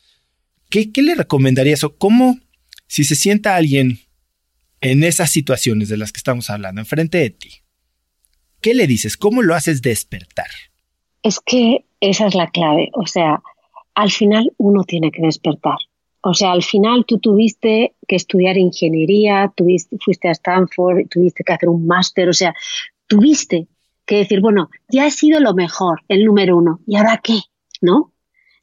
¿Qué, 0.71 0.91
le 0.97 1.15
recomendaría 1.15 1.75
eso? 1.75 1.95
¿Cómo, 1.99 2.41
si 2.87 3.05
se 3.05 3.17
sienta 3.17 3.55
alguien 3.55 4.01
en 4.81 5.05
esas 5.05 5.31
situaciones 5.31 5.91
de 5.91 5.99
las 5.99 6.11
que 6.11 6.21
estamos 6.21 6.49
hablando, 6.49 6.81
enfrente 6.81 7.19
de 7.19 7.29
ti, 7.29 7.51
¿qué 8.63 8.73
le 8.73 8.87
dices? 8.87 9.19
¿Cómo 9.19 9.43
lo 9.43 9.55
haces 9.55 9.83
despertar? 9.83 10.49
Es 11.23 11.41
que 11.41 11.85
esa 12.01 12.27
es 12.27 12.35
la 12.35 12.49
clave. 12.49 12.91
O 12.95 13.07
sea, 13.07 13.43
al 13.95 14.11
final 14.11 14.53
uno 14.57 14.85
tiene 14.85 15.11
que 15.11 15.23
despertar. 15.23 15.79
O 16.23 16.35
sea, 16.35 16.53
al 16.53 16.63
final 16.63 17.05
tú 17.07 17.19
tuviste 17.19 17.95
que 18.07 18.17
estudiar 18.17 18.59
ingeniería, 18.59 19.53
tuviste, 19.57 19.97
fuiste 20.05 20.29
a 20.29 20.33
Stanford, 20.33 21.09
tuviste 21.09 21.45
que 21.45 21.53
hacer 21.53 21.69
un 21.69 21.87
máster, 21.87 22.29
o 22.29 22.35
sea, 22.35 22.55
tuviste 23.07 23.69
que 24.05 24.17
decir, 24.17 24.41
bueno, 24.41 24.69
ya 24.89 25.07
he 25.07 25.11
sido 25.11 25.41
lo 25.41 25.55
mejor, 25.55 26.03
el 26.09 26.25
número 26.25 26.59
uno, 26.59 26.81
¿y 26.87 26.97
ahora 26.97 27.21
qué? 27.23 27.41
¿No? 27.81 28.13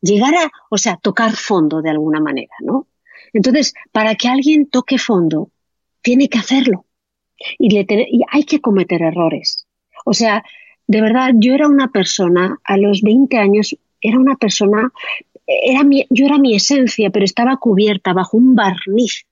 llegar 0.01 0.33
a, 0.35 0.51
o 0.69 0.77
sea, 0.77 0.97
tocar 0.97 1.31
fondo 1.35 1.81
de 1.81 1.89
alguna 1.89 2.19
manera, 2.19 2.53
¿no? 2.61 2.87
Entonces, 3.33 3.73
para 3.91 4.15
que 4.15 4.27
alguien 4.27 4.69
toque 4.69 4.97
fondo, 4.97 5.51
tiene 6.01 6.29
que 6.29 6.39
hacerlo. 6.39 6.85
Y, 7.59 7.75
y 7.77 8.21
hay 8.31 8.43
que 8.43 8.61
cometer 8.61 9.01
errores. 9.01 9.67
O 10.05 10.13
sea, 10.13 10.43
de 10.87 11.01
verdad, 11.01 11.31
yo 11.35 11.53
era 11.53 11.67
una 11.67 11.89
persona, 11.89 12.59
a 12.63 12.77
los 12.77 13.01
20 13.01 13.37
años, 13.37 13.77
era 14.01 14.17
una 14.17 14.35
persona, 14.35 14.91
era 15.45 15.83
mi, 15.83 16.05
yo 16.09 16.25
era 16.25 16.37
mi 16.37 16.55
esencia, 16.55 17.09
pero 17.09 17.25
estaba 17.25 17.57
cubierta 17.57 18.13
bajo 18.13 18.37
un 18.37 18.55
barniz 18.55 19.25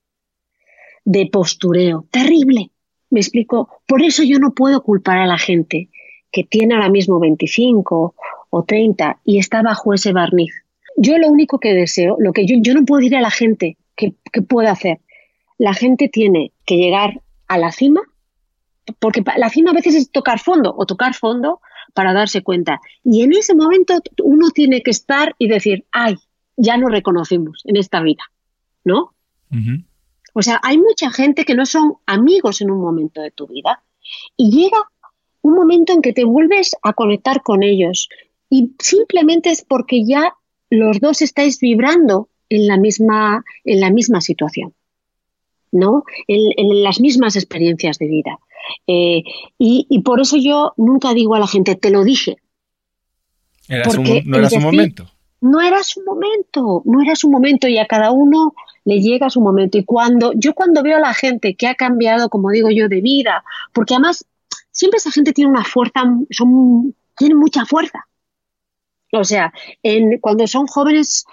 de 1.06 1.28
postureo 1.32 2.06
terrible. 2.12 2.72
Me 3.10 3.20
explico. 3.20 3.70
Por 3.86 4.02
eso 4.02 4.24
yo 4.24 4.40
no 4.40 4.54
puedo 4.54 4.82
culpar 4.84 5.20
a 5.20 5.28
la 5.28 5.38
gente 5.38 5.90
que 6.32 6.44
tiene 6.44 6.76
ahora 6.76 6.90
mismo 6.90 7.20
25 7.20 8.16
o 8.50 8.64
30 8.64 9.20
y 9.24 9.38
está 9.38 9.62
bajo 9.62 9.94
ese 9.94 10.12
barniz. 10.12 10.54
Yo 10.98 11.18
lo 11.18 11.30
único 11.30 11.60
que 11.60 11.74
deseo, 11.74 12.18
lo 12.20 12.34
que 12.34 12.46
yo, 12.46 12.58
yo 12.60 12.74
no 12.74 12.84
puedo 12.86 13.00
decir 13.00 13.16
a 13.16 13.22
la 13.22 13.32
gente 13.32 13.78
que, 13.96 14.14
puede 14.42 14.68
hacer. 14.68 15.00
La 15.58 15.74
gente 15.74 16.10
tiene 16.10 16.52
que 16.66 16.76
llegar 16.76 17.22
a 17.48 17.58
la 17.58 17.72
cima, 17.72 18.02
porque 19.00 19.24
la 19.38 19.50
cima 19.50 19.72
a 19.72 19.74
veces 19.74 19.96
es 19.96 20.12
tocar 20.12 20.40
fondo 20.40 20.74
o 20.78 20.86
tocar 20.86 21.14
fondo 21.14 21.62
para 21.94 22.14
darse 22.14 22.44
cuenta. 22.44 22.82
Y 23.04 23.24
en 23.24 23.34
ese 23.34 23.56
momento 23.56 23.96
uno 24.24 24.50
tiene 24.52 24.82
que 24.82 24.92
estar 24.92 25.36
y 25.38 25.48
decir, 25.48 25.86
ay, 25.92 26.16
ya 26.58 26.78
nos 26.78 26.92
reconocimos 26.92 27.62
en 27.66 27.78
esta 27.78 28.02
vida, 28.02 28.24
¿no? 28.84 29.14
O 30.34 30.42
sea, 30.42 30.60
hay 30.64 30.78
mucha 30.78 31.12
gente 31.12 31.46
que 31.46 31.56
no 31.56 31.66
son 31.66 31.94
amigos 32.06 32.62
en 32.62 32.70
un 32.70 32.82
momento 32.82 33.22
de 33.22 33.32
tu 33.32 33.48
vida 33.48 33.84
y 34.36 34.52
llega 34.52 34.78
un 35.42 35.54
momento 35.54 35.94
en 35.94 36.02
que 36.02 36.12
te 36.12 36.26
vuelves 36.26 36.76
a 36.82 36.94
conectar 36.94 37.42
con 37.44 37.64
ellos. 37.64 38.10
Y 38.50 38.72
simplemente 38.80 39.52
es 39.52 39.64
porque 39.64 40.04
ya 40.04 40.34
los 40.70 41.00
dos 41.00 41.22
estáis 41.22 41.60
vibrando 41.60 42.30
en 42.50 42.68
la 42.68 42.78
misma, 42.78 43.44
en 43.64 43.80
la 43.80 43.92
misma 43.92 44.22
situación, 44.22 44.74
¿no? 45.72 46.04
En, 46.28 46.84
las 46.84 47.00
mismas 47.00 47.36
experiencias 47.36 47.98
de 47.98 48.08
vida. 48.08 48.40
Eh, 48.88 49.24
y, 49.58 50.02
por 50.04 50.20
eso 50.20 50.38
yo 50.38 50.74
nunca 50.78 51.14
digo 51.14 51.36
a 51.36 51.40
la 51.40 51.48
gente, 51.48 51.76
te 51.76 51.90
lo 51.90 52.04
dije. 52.04 52.38
no 54.26 54.38
era 54.38 54.50
su 54.50 54.60
momento. 54.60 55.12
No 55.42 55.62
era 55.62 55.84
su 55.84 56.02
momento, 56.04 56.82
no 56.86 57.02
era 57.02 57.16
su 57.16 57.30
momento 57.30 57.68
y 57.68 57.78
a 57.78 57.86
cada 57.86 58.12
uno 58.12 58.54
le 58.84 59.00
llega 59.00 59.30
su 59.30 59.42
momento. 59.42 59.78
Y 59.78 59.84
cuando 59.84 60.32
yo 60.36 60.54
cuando 60.54 60.82
veo 60.82 60.98
a 60.98 61.02
la 61.02 61.14
gente 61.14 61.56
que 61.56 61.68
ha 61.68 61.76
cambiado, 61.76 62.30
como 62.30 62.50
digo 62.52 62.70
yo, 62.72 62.88
de 62.88 63.02
vida, 63.02 63.44
porque 63.74 63.94
además 63.94 64.26
siempre 64.72 64.98
esa 64.98 65.12
gente 65.12 65.34
tiene 65.34 65.52
una 65.52 65.64
fuerza, 65.64 66.04
son, 66.32 66.96
tiene 67.16 67.36
mucha 67.36 67.66
fuerza. 67.66 68.08
O 69.12 69.24
sea, 69.24 69.54
en, 69.84 70.20
cuando 70.20 70.48
son 70.48 70.68
jóvenes 70.68 71.26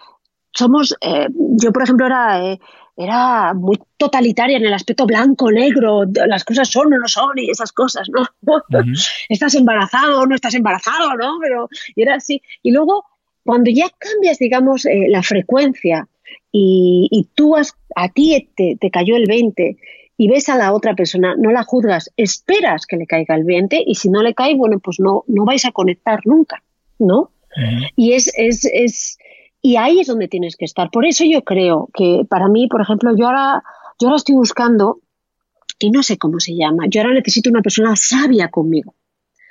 somos, 0.53 0.95
eh, 1.01 1.29
yo 1.31 1.73
por 1.73 1.83
ejemplo 1.83 2.07
era, 2.07 2.45
eh, 2.45 2.61
era 2.97 3.55
muy 3.55 3.79
totalitaria 3.97 4.59
en 4.59 4.67
el 4.67 4.75
aspecto 4.75 5.07
blanco, 5.07 5.51
negro, 5.51 6.05
las 6.27 6.45
cosas 6.45 6.69
son 6.69 6.93
o 6.93 6.99
no 6.99 7.09
son 7.09 7.39
y 7.39 7.51
esas 7.51 7.73
cosas, 7.73 8.09
¿no? 8.11 8.27
estás 9.29 9.55
embarazado 9.55 10.21
o 10.21 10.27
no 10.27 10.35
estás 10.35 10.55
embarazado, 10.55 11.15
¿no? 11.17 11.39
Pero 11.41 11.69
era 11.97 12.17
así. 12.17 12.43
Y 12.63 12.73
luego, 12.73 13.05
cuando 13.45 13.71
ya 13.71 13.87
cambias, 13.99 14.39
digamos, 14.39 14.85
eh, 14.87 15.07
la 15.09 15.23
frecuencia 15.23 16.09
y, 16.51 17.09
y, 17.11 17.29
tú 17.35 17.57
has, 17.57 17.75
a 17.97 18.09
ti 18.09 18.51
te, 18.57 18.77
te 18.79 18.91
cayó 18.91 19.17
el 19.17 19.27
20 19.27 19.77
y 20.19 20.29
ves 20.29 20.49
a 20.49 20.57
la 20.57 20.73
otra 20.73 20.95
persona, 20.95 21.35
no 21.37 21.51
la 21.51 21.65
juzgas, 21.65 22.11
esperas 22.17 22.87
que 22.87 22.97
le 22.97 23.07
caiga 23.07 23.35
el 23.35 23.45
20 23.45 23.83
y 23.87 23.95
si 23.95 24.09
no 24.09 24.23
le 24.23 24.35
cae, 24.35 24.55
bueno, 24.55 24.79
pues 24.79 25.01
no, 25.01 25.25
no 25.27 25.45
vais 25.45 25.65
a 25.65 25.73
conectar 25.73 26.21
nunca, 26.27 26.63
¿no? 26.99 27.31
Y 27.97 28.13
es, 28.15 28.33
es, 28.37 28.65
es, 28.65 29.19
y 29.63 29.77
ahí 29.77 30.01
es 30.01 30.09
donde 30.09 30.27
tienes 30.27 30.57
que 30.57 30.65
estar. 30.65 30.91
Por 30.91 31.07
eso 31.07 31.25
yo 31.25 31.43
creo 31.43 31.89
que 31.95 32.27
para 32.29 32.49
mí, 32.49 32.67
por 32.67 32.83
ejemplo, 32.83 33.17
yo 33.17 33.27
ahora, 33.27 33.63
yo 33.99 34.09
ahora 34.09 34.17
estoy 34.17 34.35
buscando, 34.35 35.01
y 35.79 35.91
no 35.91 36.03
sé 36.03 36.19
cómo 36.19 36.41
se 36.41 36.55
llama, 36.57 36.87
yo 36.89 37.01
ahora 37.01 37.15
necesito 37.15 37.49
una 37.49 37.63
persona 37.63 37.95
sabia 37.95 38.49
conmigo. 38.49 38.95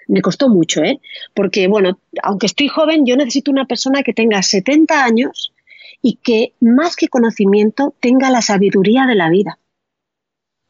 Me 0.07 0.21
costó 0.21 0.49
mucho, 0.49 0.83
¿eh? 0.83 0.99
Porque, 1.33 1.67
bueno, 1.67 1.97
aunque 2.21 2.47
estoy 2.47 2.67
joven, 2.67 3.05
yo 3.05 3.15
necesito 3.15 3.51
una 3.51 3.65
persona 3.65 4.03
que 4.03 4.13
tenga 4.13 4.41
70 4.41 5.03
años 5.03 5.53
y 6.01 6.15
que, 6.15 6.53
más 6.59 6.97
que 6.97 7.07
conocimiento, 7.07 7.93
tenga 8.01 8.29
la 8.29 8.41
sabiduría 8.41 9.05
de 9.05 9.15
la 9.15 9.29
vida 9.29 9.57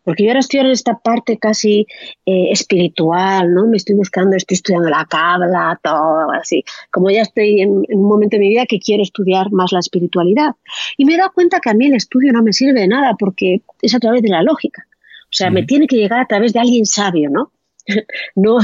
porque 0.04 0.24
yo 0.24 0.30
ahora 0.30 0.39
estoy 0.39 0.62
en 0.62 0.68
esta 0.68 0.97
parte 0.97 1.38
casi 1.38 1.86
eh, 2.26 2.52
espiritual, 2.52 3.54
¿no? 3.54 3.68
Me 3.68 3.78
estoy 3.78 3.95
buscando, 3.95 4.36
estoy 4.36 4.56
estudiando 4.56 4.89
la 4.89 5.06
cabla, 5.06 5.80
todo 5.84 6.32
así. 6.32 6.64
Como 6.91 7.10
ya 7.10 7.22
estoy 7.22 7.62
en, 7.62 7.84
un 7.88 8.04
momento 8.04 8.38
de 8.38 8.41
mi 8.41 8.49
vida 8.49 8.66
que 8.66 8.80
quiero 8.80 9.04
estudiar 9.04 9.52
más 9.52 9.72
la 9.72 9.80
espiritualidad. 9.80 10.56
Y 10.97 11.06
me 11.06 11.14
he 11.14 11.18
dado 11.18 11.32
cuenta 11.34 11.60
que 11.60 11.70
a 11.70 11.74
mí 11.74 11.86
el 11.86 11.95
estudio 11.95 12.34
no 12.34 12.41
me 12.43 12.54
sirve 12.54 12.82
de 12.82 12.88
nada 12.88 13.16
porque 13.18 13.62
es 13.82 13.93
a 13.93 13.99
través 13.99 14.22
de 14.22 14.30
la 14.30 14.43
lógica. 14.43 14.86
O 15.26 15.34
sea, 15.34 15.49
me 15.49 15.64
tiene 15.64 15.88
que 15.88 15.95
llegar 15.95 16.20
a 16.20 16.28
través 16.28 16.52
de 16.54 16.60
alguien 16.60 16.86
sabio, 16.86 17.30
¿no? 17.30 17.52
no 18.36 18.58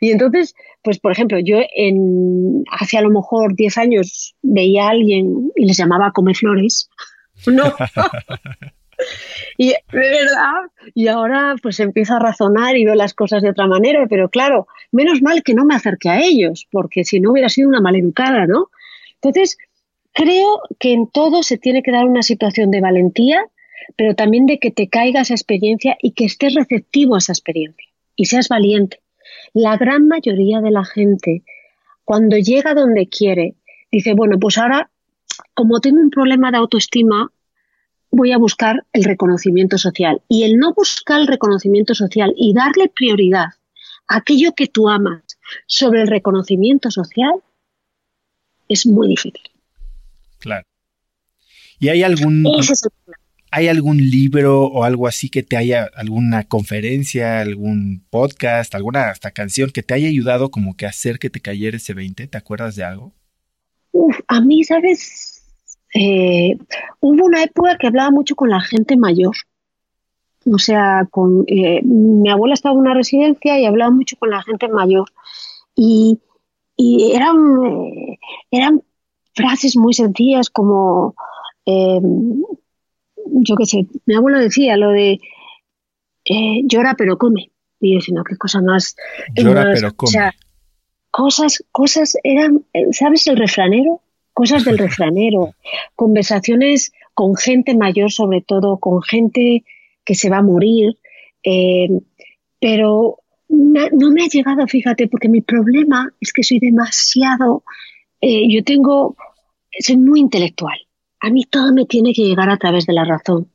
y 0.00 0.10
entonces, 0.10 0.54
pues 0.82 0.98
por 0.98 1.12
ejemplo, 1.12 1.38
yo 1.38 1.58
en 1.74 2.64
hace 2.70 2.98
a 2.98 3.02
lo 3.02 3.10
mejor 3.10 3.54
10 3.54 3.78
años 3.78 4.34
veía 4.42 4.86
a 4.86 4.90
alguien 4.90 5.50
y 5.54 5.66
les 5.66 5.76
llamaba 5.76 6.12
come 6.12 6.34
flores. 6.34 6.88
No. 7.46 7.72
Y 9.60 9.68
de 9.70 9.78
verdad, 9.92 10.70
y 10.94 11.08
ahora 11.08 11.56
pues 11.60 11.80
empiezo 11.80 12.14
a 12.14 12.20
razonar 12.20 12.76
y 12.76 12.84
veo 12.84 12.94
las 12.94 13.12
cosas 13.14 13.42
de 13.42 13.50
otra 13.50 13.66
manera, 13.66 14.06
pero 14.08 14.28
claro, 14.28 14.68
menos 14.92 15.20
mal 15.20 15.42
que 15.42 15.54
no 15.54 15.64
me 15.64 15.74
acerqué 15.74 16.08
a 16.08 16.20
ellos, 16.20 16.68
porque 16.70 17.04
si 17.04 17.18
no 17.18 17.32
hubiera 17.32 17.48
sido 17.48 17.68
una 17.68 17.80
maleducada, 17.80 18.46
¿no? 18.46 18.70
Entonces, 19.14 19.58
creo 20.12 20.60
que 20.78 20.92
en 20.92 21.08
todo 21.08 21.42
se 21.42 21.58
tiene 21.58 21.82
que 21.82 21.90
dar 21.90 22.04
una 22.04 22.22
situación 22.22 22.70
de 22.70 22.80
valentía, 22.80 23.44
pero 23.96 24.14
también 24.14 24.46
de 24.46 24.58
que 24.58 24.70
te 24.70 24.88
caiga 24.88 25.22
esa 25.22 25.34
experiencia 25.34 25.96
y 26.00 26.12
que 26.12 26.24
estés 26.24 26.54
receptivo 26.54 27.14
a 27.14 27.18
esa 27.18 27.32
experiencia 27.32 27.88
y 28.14 28.26
seas 28.26 28.48
valiente. 28.48 29.00
La 29.54 29.76
gran 29.76 30.06
mayoría 30.08 30.60
de 30.60 30.70
la 30.70 30.84
gente, 30.84 31.42
cuando 32.04 32.36
llega 32.36 32.74
donde 32.74 33.08
quiere, 33.08 33.54
dice, 33.90 34.14
bueno, 34.14 34.38
pues 34.38 34.58
ahora, 34.58 34.90
como 35.54 35.80
tengo 35.80 36.00
un 36.00 36.10
problema 36.10 36.50
de 36.50 36.58
autoestima, 36.58 37.32
voy 38.10 38.32
a 38.32 38.38
buscar 38.38 38.86
el 38.92 39.04
reconocimiento 39.04 39.78
social. 39.78 40.22
Y 40.28 40.44
el 40.44 40.58
no 40.58 40.72
buscar 40.74 41.20
el 41.20 41.26
reconocimiento 41.26 41.94
social 41.94 42.32
y 42.36 42.54
darle 42.54 42.90
prioridad 42.94 43.48
a 44.08 44.16
aquello 44.16 44.54
que 44.54 44.66
tú 44.66 44.88
amas 44.88 45.22
sobre 45.66 46.02
el 46.02 46.08
reconocimiento 46.08 46.90
social 46.90 47.32
es 48.68 48.86
muy 48.86 49.08
difícil. 49.08 49.42
Claro. 50.38 50.66
¿Y 51.80 51.88
hay 51.88 52.02
algún, 52.02 52.44
hay 53.50 53.68
algún 53.68 53.98
libro 53.98 54.64
o 54.64 54.84
algo 54.84 55.06
así 55.06 55.28
que 55.30 55.42
te 55.42 55.56
haya, 55.56 55.88
alguna 55.94 56.44
conferencia, 56.44 57.40
algún 57.40 58.04
podcast, 58.10 58.74
alguna 58.74 59.10
hasta 59.10 59.30
canción 59.30 59.70
que 59.70 59.82
te 59.82 59.94
haya 59.94 60.08
ayudado 60.08 60.50
como 60.50 60.76
que 60.76 60.86
a 60.86 60.90
hacer 60.90 61.18
que 61.18 61.30
te 61.30 61.40
cayera 61.40 61.76
ese 61.76 61.94
20? 61.94 62.26
¿Te 62.26 62.38
acuerdas 62.38 62.74
de 62.76 62.84
algo? 62.84 63.14
Uf, 63.92 64.18
a 64.26 64.40
mí, 64.40 64.64
¿sabes? 64.64 65.37
Eh, 65.94 66.56
hubo 67.00 67.24
una 67.24 67.42
época 67.42 67.76
que 67.78 67.86
hablaba 67.86 68.10
mucho 68.10 68.34
con 68.36 68.50
la 68.50 68.60
gente 68.60 68.96
mayor. 68.96 69.34
O 70.50 70.58
sea, 70.58 71.06
con, 71.10 71.44
eh, 71.46 71.80
mi 71.82 72.30
abuela 72.30 72.54
estaba 72.54 72.74
en 72.74 72.80
una 72.80 72.94
residencia 72.94 73.58
y 73.58 73.66
hablaba 73.66 73.90
mucho 73.90 74.16
con 74.16 74.30
la 74.30 74.42
gente 74.42 74.68
mayor. 74.68 75.10
Y, 75.74 76.20
eran, 76.76 77.36
eh, 77.66 78.18
eran 78.50 78.82
frases 79.34 79.76
muy 79.76 79.92
sencillas 79.94 80.48
como, 80.48 81.14
yo 81.66 83.56
qué 83.56 83.66
sé, 83.66 83.86
mi 84.06 84.14
abuelo 84.14 84.38
decía 84.38 84.76
lo 84.76 84.90
de 84.90 85.20
llora 86.64 86.94
pero 86.96 87.18
come. 87.18 87.50
Y 87.80 87.92
yo 87.92 87.98
decía, 87.98 88.22
qué 88.28 88.36
cosa 88.36 88.60
más. 88.60 88.94
Llora 89.34 89.70
pero 89.72 89.94
come. 89.94 90.08
O 90.08 90.12
sea, 90.12 90.34
cosas, 91.10 91.64
cosas 91.72 92.16
eran, 92.22 92.64
¿sabes 92.92 93.26
el 93.26 93.36
refranero? 93.36 94.00
Cosas 94.38 94.64
del 94.64 94.78
refranero, 94.78 95.56
conversaciones 95.96 96.92
con 97.12 97.34
gente 97.34 97.74
mayor 97.74 98.12
sobre 98.12 98.40
todo, 98.40 98.78
con 98.78 99.02
gente 99.02 99.64
que 100.04 100.14
se 100.14 100.30
va 100.30 100.36
a 100.36 100.42
morir, 100.42 100.96
eh, 101.42 101.88
pero 102.60 103.16
no 103.48 104.10
me 104.12 104.22
ha 104.22 104.28
llegado, 104.28 104.64
fíjate, 104.68 105.08
porque 105.08 105.28
mi 105.28 105.40
problema 105.40 106.08
es 106.20 106.32
que 106.32 106.44
soy 106.44 106.60
demasiado, 106.60 107.64
eh, 108.20 108.44
yo 108.48 108.62
tengo, 108.62 109.16
soy 109.80 109.96
muy 109.96 110.20
intelectual, 110.20 110.78
a 111.18 111.30
mí 111.30 111.42
todo 111.42 111.72
me 111.72 111.86
tiene 111.86 112.12
que 112.12 112.22
llegar 112.22 112.48
a 112.48 112.58
través 112.58 112.86
de 112.86 112.92
la 112.92 113.04
razón. 113.04 113.50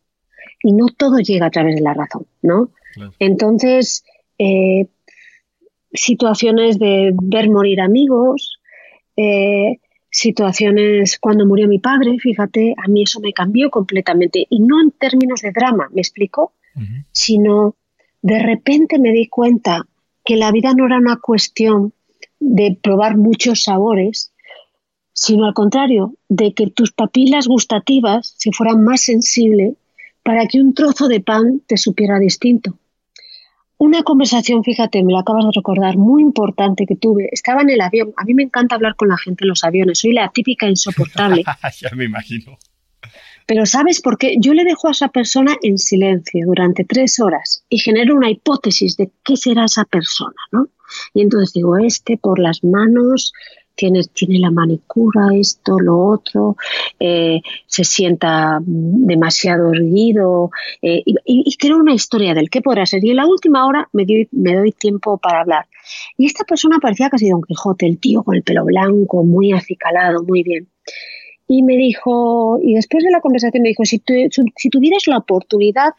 Y 0.62 0.74
no 0.74 0.88
todo 0.88 1.20
llega 1.20 1.46
a 1.46 1.52
través 1.52 1.76
de 1.76 1.82
la 1.82 1.94
razón, 1.94 2.26
¿no? 2.42 2.72
Entonces, 3.20 4.04
eh, 4.38 4.88
situaciones 5.94 6.78
de 6.78 7.14
ver 7.22 7.50
morir 7.50 7.80
amigos, 7.80 8.60
situaciones 10.14 11.18
cuando 11.20 11.48
murió 11.48 11.68
mi 11.68 11.80
padre, 11.80 12.20
fíjate, 12.20 12.76
a 12.78 12.88
mí 12.88 13.02
eso 13.02 13.20
me 13.20 13.34
cambió 13.34 13.72
completamente. 13.72 14.46
Y 14.48 14.60
no 14.60 14.80
en 14.80 14.92
términos 14.92 15.42
de 15.42 15.52
drama, 15.52 15.90
¿me 15.92 16.02
explico? 16.02 16.54
Sino 17.12 17.76
de 18.22 18.40
repente 18.40 19.00
me 19.00 19.12
di 19.12 19.28
cuenta 19.28 19.86
que 20.24 20.38
la 20.38 20.52
vida 20.52 20.74
no 20.76 20.86
era 20.86 20.98
una 20.98 21.18
cuestión 21.18 21.94
de 22.40 22.78
probar 22.82 23.18
muchos 23.18 23.64
sabores, 23.64 24.32
sino 25.14 25.46
al 25.46 25.56
contrario, 25.56 26.14
de 26.30 26.54
que 26.54 26.68
tus 26.68 26.92
papilas 26.92 27.48
gustativas 27.48 28.36
se 28.38 28.52
fueran 28.52 28.84
más 28.84 29.02
sensibles 29.02 29.74
para 30.24 30.46
que 30.46 30.62
un 30.62 30.76
trozo 30.76 31.08
de 31.08 31.22
pan 31.22 31.62
te 31.66 31.78
supiera 31.78 32.20
distinto. 32.20 32.78
Una 33.84 34.02
conversación, 34.02 34.64
fíjate, 34.64 35.04
me 35.04 35.12
lo 35.12 35.20
acabas 35.20 35.44
de 35.44 35.52
recordar, 35.54 35.98
muy 35.98 36.22
importante 36.22 36.86
que 36.86 36.96
tuve. 36.96 37.28
Estaba 37.34 37.64
en 37.64 37.70
el 37.70 37.82
avión. 37.82 38.14
A 38.16 38.24
mí 38.24 38.34
me 38.34 38.44
encanta 38.44 38.76
hablar 38.76 38.96
con 38.96 39.10
la 39.10 39.18
gente 39.18 39.44
en 39.44 39.50
los 39.50 39.66
aviones. 39.66 40.00
Soy 40.00 40.14
la 40.14 40.32
típica 40.32 40.70
insoportable. 40.70 41.44
ya 41.82 41.90
me 41.94 42.06
imagino. 42.06 42.58
Pero 43.46 43.66
¿sabes 43.66 44.02
por 44.02 44.18
qué? 44.18 44.38
Yo 44.40 44.54
le 44.54 44.64
dejo 44.64 44.88
a 44.88 44.92
esa 44.92 45.10
persona 45.10 45.58
en 45.62 45.78
silencio 45.78 46.46
durante 46.46 46.86
tres 46.86 47.20
horas 47.20 47.66
y 47.68 47.78
genero 47.78 48.16
una 48.16 48.30
hipótesis 48.30 48.96
de 48.96 49.12
qué 49.22 49.36
será 49.36 49.66
esa 49.66 49.84
persona, 49.84 50.42
¿no? 50.54 50.70
Y 51.14 51.22
entonces 51.22 51.52
digo, 51.52 51.78
este 51.78 52.18
por 52.18 52.40
las 52.40 52.64
manos 52.64 53.34
tiene, 53.76 54.02
tiene 54.14 54.40
la 54.40 54.52
manicura, 54.52 55.30
esto, 55.34 55.80
lo 55.80 56.00
otro, 56.00 56.56
eh, 57.00 57.42
se 57.68 57.84
sienta 57.84 58.60
demasiado 58.62 59.72
erguido 59.72 60.52
eh, 60.82 61.04
y, 61.06 61.56
creo 61.58 61.78
una 61.78 61.94
historia 61.94 62.34
del 62.34 62.50
qué 62.50 62.62
podrá 62.62 62.86
ser. 62.86 63.04
Y 63.04 63.12
en 63.12 63.18
la 63.18 63.28
última 63.28 63.66
hora 63.66 63.90
me, 63.94 64.06
me 64.32 64.56
doy 64.56 64.72
tiempo 64.72 65.18
para 65.18 65.42
hablar. 65.42 65.66
Y 66.18 66.26
esta 66.26 66.44
persona 66.44 66.80
parecía 66.80 67.10
casi 67.10 67.30
Don 67.30 67.42
Quijote, 67.42 67.86
el 67.86 68.00
tío 68.00 68.24
con 68.24 68.36
el 68.36 68.44
pelo 68.44 68.66
blanco, 68.66 69.24
muy 69.24 69.52
acicalado, 69.54 70.24
muy 70.24 70.44
bien. 70.44 70.68
Y 71.48 71.64
me 71.64 71.76
dijo, 71.76 72.60
y 72.64 72.76
después 72.76 73.04
de 73.04 73.12
la 73.12 73.22
conversación 73.22 73.64
me 73.64 73.70
dijo, 73.70 73.86
si, 73.86 74.02
si 74.56 74.70
tuvieras 74.70 75.08
la 75.08 75.18
oportunidad 75.18 75.94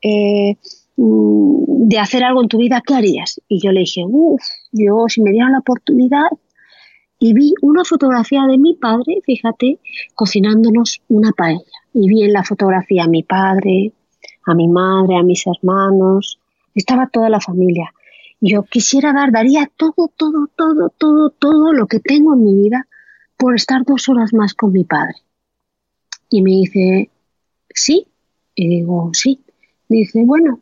eh, 0.00 0.56
mm, 0.96 1.88
de 1.88 1.98
hacer 1.98 2.22
algo 2.22 2.42
en 2.42 2.48
tu 2.48 2.58
vida, 2.58 2.82
¿qué 2.86 2.94
harías? 2.94 3.40
Y 3.48 3.60
yo 3.60 3.72
le 3.72 3.80
dije, 3.80 4.02
uff, 4.06 4.42
yo 4.72 5.04
si 5.08 5.20
me 5.20 5.32
dieran 5.32 5.52
la 5.52 5.58
oportunidad 5.58 6.26
y 7.18 7.32
vi 7.32 7.54
una 7.62 7.84
fotografía 7.84 8.42
de 8.46 8.58
mi 8.58 8.74
padre, 8.74 9.20
fíjate, 9.24 9.78
cocinándonos 10.14 11.02
una 11.08 11.32
paella. 11.32 11.62
Y 11.92 12.08
vi 12.08 12.22
en 12.22 12.32
la 12.32 12.42
fotografía 12.42 13.04
a 13.04 13.08
mi 13.08 13.22
padre, 13.22 13.92
a 14.46 14.54
mi 14.54 14.68
madre, 14.68 15.16
a 15.16 15.22
mis 15.22 15.44
hermanos, 15.46 16.38
estaba 16.74 17.06
toda 17.06 17.28
la 17.28 17.40
familia. 17.40 17.92
Yo 18.40 18.64
quisiera 18.64 19.12
dar, 19.12 19.32
daría 19.32 19.70
todo, 19.76 20.10
todo, 20.16 20.48
todo, 20.56 20.90
todo, 20.98 21.30
todo 21.30 21.72
lo 21.72 21.86
que 21.86 22.00
tengo 22.00 22.34
en 22.34 22.44
mi 22.44 22.54
vida 22.54 22.86
por 23.36 23.54
estar 23.54 23.84
dos 23.84 24.08
horas 24.08 24.34
más 24.34 24.54
con 24.54 24.72
mi 24.72 24.84
padre. 24.84 25.16
Y 26.30 26.42
me 26.42 26.50
dice, 26.50 27.10
sí. 27.70 28.06
Y 28.54 28.68
digo, 28.68 29.10
sí. 29.14 29.40
Dice, 29.88 30.24
bueno, 30.24 30.60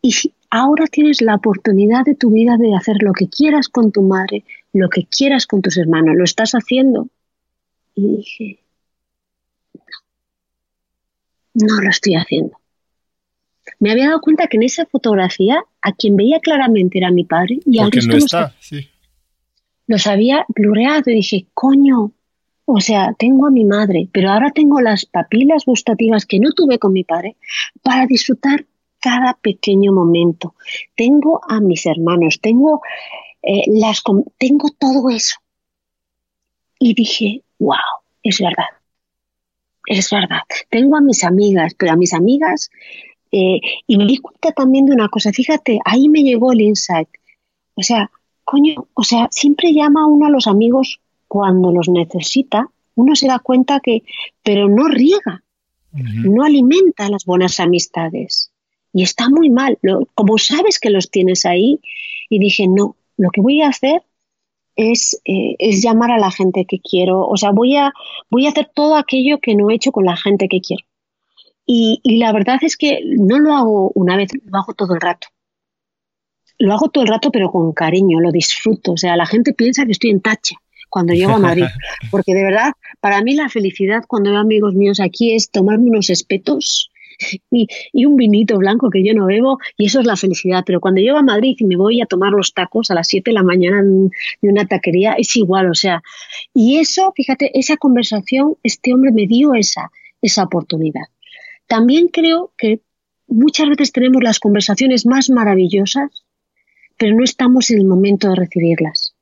y 0.00 0.12
ahora 0.50 0.86
tienes 0.86 1.20
la 1.20 1.34
oportunidad 1.34 2.04
de 2.04 2.14
tu 2.14 2.30
vida 2.30 2.56
de 2.56 2.74
hacer 2.74 2.96
lo 3.02 3.12
que 3.12 3.28
quieras 3.28 3.68
con 3.68 3.90
tu 3.90 4.02
madre, 4.02 4.44
lo 4.74 4.90
que 4.90 5.06
quieras 5.06 5.46
con 5.46 5.62
tus 5.62 5.78
hermanos. 5.78 6.14
¿Lo 6.16 6.24
estás 6.24 6.52
haciendo? 6.52 7.08
Y 7.94 8.16
dije, 8.16 8.60
no, 11.54 11.66
no 11.66 11.80
lo 11.80 11.88
estoy 11.88 12.16
haciendo 12.16 12.58
me 13.78 13.90
había 13.90 14.06
dado 14.06 14.20
cuenta 14.20 14.46
que 14.46 14.56
en 14.56 14.62
esa 14.62 14.86
fotografía 14.86 15.64
a 15.82 15.92
quien 15.92 16.16
veía 16.16 16.40
claramente 16.40 16.98
era 16.98 17.10
mi 17.10 17.24
padre 17.24 17.60
y 17.64 17.78
al 17.78 17.90
resto 17.90 18.12
no 18.12 18.18
está, 18.18 18.54
sí. 18.60 18.88
los 19.86 20.06
había 20.06 20.44
blureado 20.48 21.10
y 21.10 21.16
dije, 21.16 21.46
coño, 21.54 22.12
o 22.66 22.80
sea, 22.80 23.14
tengo 23.18 23.46
a 23.46 23.50
mi 23.50 23.64
madre, 23.64 24.08
pero 24.12 24.30
ahora 24.30 24.50
tengo 24.52 24.80
las 24.80 25.04
papilas 25.04 25.64
gustativas 25.66 26.24
que 26.24 26.40
no 26.40 26.52
tuve 26.52 26.78
con 26.78 26.92
mi 26.92 27.04
padre 27.04 27.36
para 27.82 28.06
disfrutar 28.06 28.64
cada 29.00 29.34
pequeño 29.34 29.92
momento. 29.92 30.54
Tengo 30.96 31.40
a 31.46 31.60
mis 31.60 31.84
hermanos, 31.84 32.40
tengo 32.40 32.80
eh, 33.46 33.62
las 33.66 34.02
tengo 34.38 34.70
todo 34.78 35.10
eso. 35.10 35.36
Y 36.78 36.94
dije, 36.94 37.42
wow, 37.58 37.76
es 38.22 38.40
verdad. 38.40 38.66
Es 39.86 40.10
verdad. 40.10 40.42
Tengo 40.70 40.96
a 40.96 41.00
mis 41.00 41.24
amigas, 41.24 41.74
pero 41.74 41.92
a 41.92 41.96
mis 41.96 42.14
amigas 42.14 42.70
eh, 43.36 43.60
y 43.88 43.96
me 43.98 44.06
di 44.06 44.18
cuenta 44.18 44.52
también 44.52 44.86
de 44.86 44.92
una 44.92 45.08
cosa, 45.08 45.32
fíjate, 45.32 45.80
ahí 45.84 46.08
me 46.08 46.22
llegó 46.22 46.52
el 46.52 46.60
insight. 46.60 47.08
O 47.74 47.82
sea, 47.82 48.08
coño, 48.44 48.86
o 48.94 49.02
sea, 49.02 49.26
siempre 49.32 49.72
llama 49.72 50.06
uno 50.06 50.26
a 50.26 50.30
los 50.30 50.46
amigos 50.46 51.00
cuando 51.26 51.72
los 51.72 51.88
necesita, 51.88 52.68
uno 52.94 53.16
se 53.16 53.26
da 53.26 53.40
cuenta 53.40 53.80
que, 53.80 54.04
pero 54.44 54.68
no 54.68 54.86
riega, 54.86 55.42
no 55.90 56.44
alimenta 56.44 57.08
las 57.08 57.24
buenas 57.24 57.58
amistades. 57.58 58.52
Y 58.92 59.02
está 59.02 59.28
muy 59.28 59.50
mal, 59.50 59.78
como 60.14 60.38
sabes 60.38 60.78
que 60.78 60.90
los 60.90 61.10
tienes 61.10 61.44
ahí, 61.44 61.80
y 62.28 62.38
dije, 62.38 62.68
no, 62.68 62.94
lo 63.16 63.30
que 63.30 63.40
voy 63.40 63.62
a 63.62 63.68
hacer 63.68 64.02
es, 64.76 65.20
eh, 65.24 65.56
es 65.58 65.82
llamar 65.82 66.10
a 66.10 66.18
la 66.18 66.30
gente 66.30 66.66
que 66.68 66.80
quiero, 66.80 67.26
o 67.26 67.36
sea, 67.36 67.50
voy 67.50 67.76
a, 67.76 67.92
voy 68.30 68.46
a 68.46 68.50
hacer 68.50 68.70
todo 68.74 68.96
aquello 68.96 69.38
que 69.40 69.54
no 69.54 69.70
he 69.70 69.74
hecho 69.74 69.92
con 69.92 70.04
la 70.04 70.16
gente 70.16 70.48
que 70.48 70.60
quiero. 70.60 70.84
Y, 71.66 72.00
la 72.18 72.32
verdad 72.32 72.58
es 72.62 72.76
que 72.76 73.00
no 73.16 73.38
lo 73.38 73.54
hago 73.54 73.92
una 73.94 74.16
vez, 74.16 74.30
lo 74.44 74.58
hago 74.58 74.74
todo 74.74 74.94
el 74.94 75.00
rato. 75.00 75.28
Lo 76.58 76.74
hago 76.74 76.88
todo 76.88 77.04
el 77.04 77.08
rato, 77.08 77.30
pero 77.30 77.50
con 77.50 77.72
cariño, 77.72 78.20
lo 78.20 78.30
disfruto. 78.30 78.92
O 78.92 78.96
sea, 78.96 79.16
la 79.16 79.26
gente 79.26 79.54
piensa 79.54 79.86
que 79.86 79.92
estoy 79.92 80.10
en 80.10 80.20
tacha 80.20 80.56
cuando 80.90 81.14
llego 81.14 81.32
a 81.32 81.38
Madrid. 81.38 81.64
Porque 82.10 82.34
de 82.34 82.44
verdad, 82.44 82.72
para 83.00 83.22
mí 83.22 83.34
la 83.34 83.48
felicidad 83.48 84.04
cuando 84.06 84.30
veo 84.30 84.40
amigos 84.40 84.74
míos 84.74 85.00
aquí 85.00 85.32
es 85.32 85.50
tomarme 85.50 85.88
unos 85.88 86.10
espetos 86.10 86.90
y, 87.50 88.04
un 88.04 88.16
vinito 88.16 88.56
blanco 88.58 88.90
que 88.90 89.04
yo 89.04 89.14
no 89.14 89.26
bebo, 89.26 89.58
y 89.76 89.86
eso 89.86 90.00
es 90.00 90.06
la 90.06 90.16
felicidad. 90.16 90.62
Pero 90.66 90.80
cuando 90.80 91.00
llego 91.00 91.18
a 91.18 91.22
Madrid 91.22 91.56
y 91.58 91.64
me 91.64 91.76
voy 91.76 92.00
a 92.00 92.06
tomar 92.06 92.32
los 92.32 92.52
tacos 92.54 92.90
a 92.90 92.94
las 92.94 93.08
7 93.08 93.30
de 93.30 93.34
la 93.34 93.42
mañana 93.42 93.80
en, 93.80 94.10
una 94.42 94.66
taquería, 94.66 95.14
es 95.14 95.34
igual, 95.36 95.70
o 95.70 95.74
sea. 95.74 96.02
Y 96.52 96.78
eso, 96.78 97.12
fíjate, 97.14 97.58
esa 97.58 97.76
conversación, 97.76 98.56
este 98.62 98.92
hombre 98.92 99.12
me 99.12 99.26
dio 99.26 99.54
esa, 99.54 99.90
esa 100.20 100.44
oportunidad. 100.44 101.04
También 101.66 102.08
creo 102.08 102.52
que 102.56 102.80
muchas 103.26 103.68
veces 103.68 103.92
tenemos 103.92 104.22
las 104.22 104.38
conversaciones 104.38 105.06
más 105.06 105.30
maravillosas, 105.30 106.24
pero 106.96 107.16
no 107.16 107.24
estamos 107.24 107.70
en 107.70 107.78
el 107.78 107.86
momento 107.86 108.28
de 108.28 108.36
recibirlas. 108.36 109.14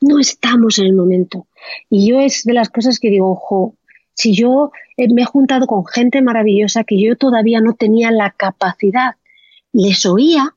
No 0.00 0.18
estamos 0.18 0.78
en 0.78 0.86
el 0.86 0.94
momento. 0.94 1.46
Y 1.88 2.08
yo 2.08 2.20
es 2.20 2.44
de 2.44 2.52
las 2.52 2.68
cosas 2.68 2.98
que 2.98 3.10
digo, 3.10 3.30
ojo, 3.30 3.76
si 4.14 4.34
yo 4.34 4.70
eh, 4.96 5.12
me 5.12 5.22
he 5.22 5.26
juntado 5.26 5.66
con 5.66 5.84
gente 5.86 6.22
maravillosa 6.22 6.84
que 6.84 7.00
yo 7.00 7.16
todavía 7.16 7.60
no 7.60 7.74
tenía 7.74 8.10
la 8.10 8.30
capacidad, 8.30 9.16
les 9.72 10.06
oía, 10.06 10.54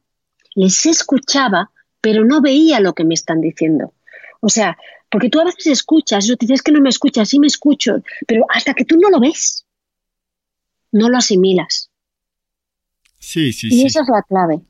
les 0.55 0.85
escuchaba, 0.85 1.71
pero 2.01 2.23
no 2.23 2.41
veía 2.41 2.79
lo 2.79 2.93
que 2.93 3.03
me 3.03 3.15
están 3.15 3.41
diciendo. 3.41 3.93
O 4.39 4.49
sea, 4.49 4.77
porque 5.09 5.29
tú 5.29 5.39
a 5.39 5.45
veces 5.45 5.67
escuchas, 5.67 6.27
yo 6.27 6.37
te 6.37 6.45
dices 6.45 6.61
que 6.61 6.71
no 6.71 6.81
me 6.81 6.89
escuchas, 6.89 7.29
sí 7.29 7.39
me 7.39 7.47
escucho, 7.47 8.03
pero 8.27 8.45
hasta 8.49 8.73
que 8.73 8.85
tú 8.85 8.97
no 8.97 9.09
lo 9.09 9.19
ves, 9.19 9.65
no 10.91 11.09
lo 11.09 11.17
asimilas. 11.17 11.89
Sí, 13.19 13.51
sí, 13.51 13.67
y 13.71 13.85
esa 13.85 14.01
es 14.01 14.07
la 14.07 14.21
clave. 14.23 14.61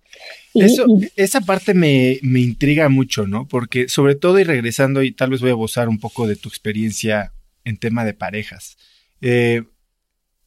esa 1.15 1.41
parte 1.41 1.73
me, 1.73 2.19
intriga 2.23 2.89
mucho, 2.89 3.27
¿no? 3.27 3.47
Porque 3.47 3.89
sobre 3.89 4.15
todo 4.15 4.39
y 4.39 4.43
regresando, 4.43 5.03
y 5.03 5.11
tal 5.11 5.31
vez 5.31 5.41
voy 5.41 5.51
a 5.51 5.55
gozar 5.55 5.89
un 5.89 5.99
poco 5.99 6.25
de 6.25 6.37
tu 6.37 6.49
experiencia 6.49 7.33
en 7.67 7.77
tema 7.77 8.05
de 8.05 8.13
parejas. 8.13 8.77
Eh, 9.19 9.63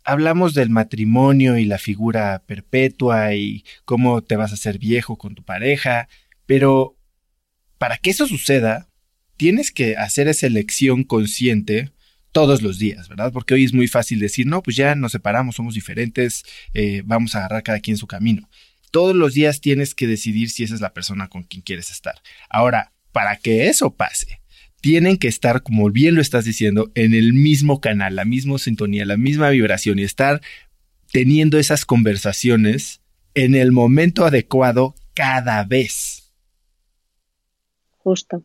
hablamos 0.05 0.55
del 0.55 0.71
matrimonio 0.71 1.59
y 1.59 1.67
la 1.67 1.79
figura 1.79 2.43
perpetua 2.47 3.35
y 3.35 3.65
cómo 3.85 4.23
te 4.23 4.37
vas 4.37 4.53
a 4.53 4.55
hacer 4.55 4.79
viejo 4.79 5.19
con 5.19 5.35
tu 5.35 5.45
pareja, 5.45 6.09
pero 6.47 6.97
para 7.79 7.99
que 7.99 8.11
eso 8.11 8.27
suceda, 8.27 8.89
tienes 9.37 9.71
que 9.71 9.97
hacer 9.97 10.29
esa 10.29 10.47
elección 10.47 11.05
consciente 11.05 11.93
todos 12.33 12.63
los 12.63 12.79
días, 12.79 13.09
¿verdad? 13.09 13.33
Porque 13.33 13.55
hoy 13.55 13.65
es 13.65 13.75
muy 13.75 13.89
fácil 13.89 14.19
decir, 14.19 14.47
no, 14.47 14.63
pues 14.63 14.77
ya 14.77 14.95
nos 14.95 15.13
separamos, 15.13 15.57
somos 15.57 15.75
diferentes, 15.75 16.45
eh, 16.75 17.03
vamos 17.05 17.35
a 17.35 17.39
agarrar 17.39 17.63
cada 17.63 17.81
quien 17.81 17.97
su 17.97 18.07
camino. 18.07 18.49
Todos 18.91 19.15
los 19.15 19.35
días 19.35 19.61
tienes 19.61 19.95
que 19.95 20.07
decidir 20.07 20.51
si 20.51 20.65
esa 20.65 20.75
es 20.75 20.81
la 20.81 20.95
persona 20.95 21.29
con 21.29 21.43
quien 21.43 21.63
quieres 21.63 21.91
estar. 21.91 22.15
Ahora, 22.49 22.93
para 23.13 23.37
que 23.37 23.69
eso 23.69 23.95
pase, 23.95 24.40
tienen 24.81 25.19
que 25.19 25.29
estar, 25.29 25.63
como 25.63 25.91
bien 25.91 26.15
lo 26.15 26.21
estás 26.21 26.45
diciendo, 26.45 26.91
en 26.95 27.15
el 27.15 27.33
mismo 27.33 27.81
canal, 27.81 28.17
la 28.17 28.25
misma 28.25 28.59
sintonía, 28.59 29.05
la 29.05 29.17
misma 29.17 29.51
vibración 29.51 29.99
y 29.99 30.03
estar 30.03 30.41
teniendo 31.13 31.59
esas 31.59 31.85
conversaciones 31.85 33.01
en 33.35 33.55
el 33.55 33.73
momento 33.73 34.25
adecuado 34.25 34.95
cada 35.15 35.65
vez. 35.65 36.33
Justo. 37.99 38.45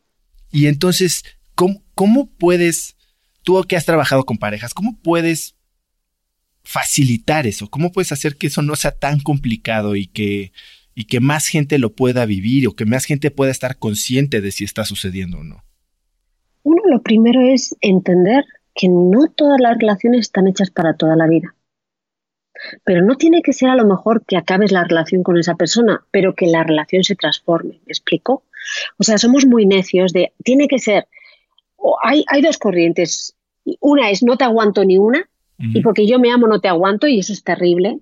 Y 0.52 0.68
entonces, 0.68 1.24
¿cómo, 1.56 1.84
cómo 1.94 2.30
puedes 2.38 2.96
tú 3.46 3.64
que 3.64 3.78
has 3.78 3.86
trabajado 3.86 4.26
con 4.26 4.38
parejas, 4.38 4.74
¿cómo 4.74 5.00
puedes 5.02 5.56
facilitar 6.64 7.48
eso? 7.48 7.70
¿Cómo 7.70 7.92
puedes 7.94 8.12
hacer 8.12 8.36
que 8.36 8.48
eso 8.48 8.62
no 8.62 8.76
sea 8.76 8.92
tan 8.92 9.20
complicado 9.22 9.96
y 9.96 10.08
que, 10.08 10.52
y 10.96 11.06
que 11.06 11.20
más 11.22 11.48
gente 11.48 11.78
lo 11.78 11.96
pueda 11.96 12.26
vivir 12.26 12.68
o 12.68 12.76
que 12.76 12.86
más 12.86 13.06
gente 13.06 13.32
pueda 13.32 13.52
estar 13.52 13.78
consciente 13.78 14.42
de 14.42 14.52
si 14.52 14.66
está 14.66 14.84
sucediendo 14.84 15.38
o 15.38 15.44
no? 15.44 15.64
Uno, 16.66 16.82
lo 16.88 17.02
primero 17.04 17.42
es 17.42 17.76
entender 17.80 18.44
que 18.74 18.90
no 18.90 19.28
todas 19.28 19.62
las 19.62 19.78
relaciones 19.78 20.22
están 20.22 20.48
hechas 20.48 20.72
para 20.72 20.96
toda 20.96 21.16
la 21.16 21.28
vida. 21.28 21.56
Pero 22.84 23.06
no 23.06 23.18
tiene 23.18 23.44
que 23.44 23.54
ser 23.54 23.70
a 23.70 23.76
lo 23.76 23.86
mejor 23.86 24.26
que 24.26 24.36
acabes 24.36 24.72
la 24.72 24.84
relación 24.84 25.22
con 25.22 25.38
esa 25.38 25.54
persona, 25.54 26.04
pero 26.10 26.34
que 26.34 26.48
la 26.48 26.64
relación 26.64 27.04
se 27.04 27.16
transforme. 27.16 27.82
¿Me 27.86 27.92
explico? 27.92 28.44
O 28.98 29.04
sea, 29.04 29.20
somos 29.20 29.46
muy 29.46 29.68
necios 29.68 30.12
de, 30.12 30.34
tiene 30.44 30.68
que 30.68 30.80
ser, 30.80 31.08
hay, 32.02 32.26
hay 32.28 32.42
dos 32.42 32.58
corrientes, 32.58 33.36
una 33.80 34.10
es 34.10 34.24
no 34.24 34.36
te 34.36 34.46
aguanto 34.46 34.84
ni 34.86 34.98
una, 34.98 35.30
y 35.60 35.82
porque 35.82 36.08
yo 36.08 36.18
me 36.18 36.32
amo 36.32 36.48
no 36.48 36.60
te 36.62 36.68
aguanto, 36.68 37.08
y 37.08 37.20
eso 37.20 37.32
es 37.32 37.44
terrible, 37.44 38.00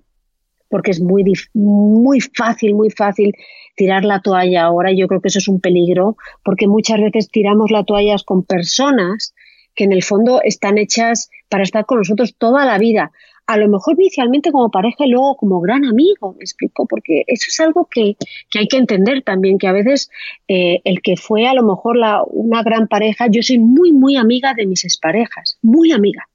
porque 0.74 0.90
es 0.90 1.00
muy, 1.00 1.22
muy 1.52 2.18
fácil, 2.20 2.74
muy 2.74 2.90
fácil 2.90 3.32
tirar 3.76 4.04
la 4.04 4.20
toalla 4.20 4.64
ahora. 4.64 4.90
Yo 4.92 5.06
creo 5.06 5.20
que 5.20 5.28
eso 5.28 5.38
es 5.38 5.46
un 5.46 5.60
peligro, 5.60 6.16
porque 6.44 6.66
muchas 6.66 7.00
veces 7.00 7.30
tiramos 7.30 7.70
la 7.70 7.84
toalla 7.84 8.16
con 8.26 8.42
personas 8.42 9.36
que 9.76 9.84
en 9.84 9.92
el 9.92 10.02
fondo 10.02 10.40
están 10.42 10.76
hechas 10.76 11.30
para 11.48 11.62
estar 11.62 11.86
con 11.86 11.98
nosotros 11.98 12.34
toda 12.36 12.66
la 12.66 12.78
vida 12.78 13.12
a 13.46 13.56
lo 13.56 13.68
mejor 13.68 13.94
inicialmente 14.00 14.50
como 14.50 14.72
pareja 14.72 15.06
y 15.06 15.10
luego 15.10 15.36
como 15.36 15.60
gran 15.60 15.84
amigo, 15.84 16.32
me 16.32 16.42
explico, 16.42 16.86
porque 16.86 17.22
eso 17.28 17.46
es 17.48 17.60
algo 17.60 17.86
que, 17.88 18.16
hay 18.58 18.66
que 18.66 18.78
entender 18.78 19.22
también, 19.22 19.58
que 19.58 19.68
a 19.68 19.72
veces 19.72 20.10
eh, 20.48 20.80
el 20.82 21.02
que 21.02 21.16
fue 21.16 21.46
a 21.46 21.54
lo 21.54 21.62
mejor 21.62 21.96
la, 21.98 22.24
una 22.24 22.64
gran 22.64 22.88
pareja, 22.88 23.26
yo 23.30 23.42
soy 23.42 23.58
muy, 23.58 23.92
muy 23.92 24.16
amiga 24.16 24.54
de 24.54 24.66
mis 24.66 24.84
exparejas, 24.84 25.58
muy 25.62 25.92
amiga, 25.92 26.26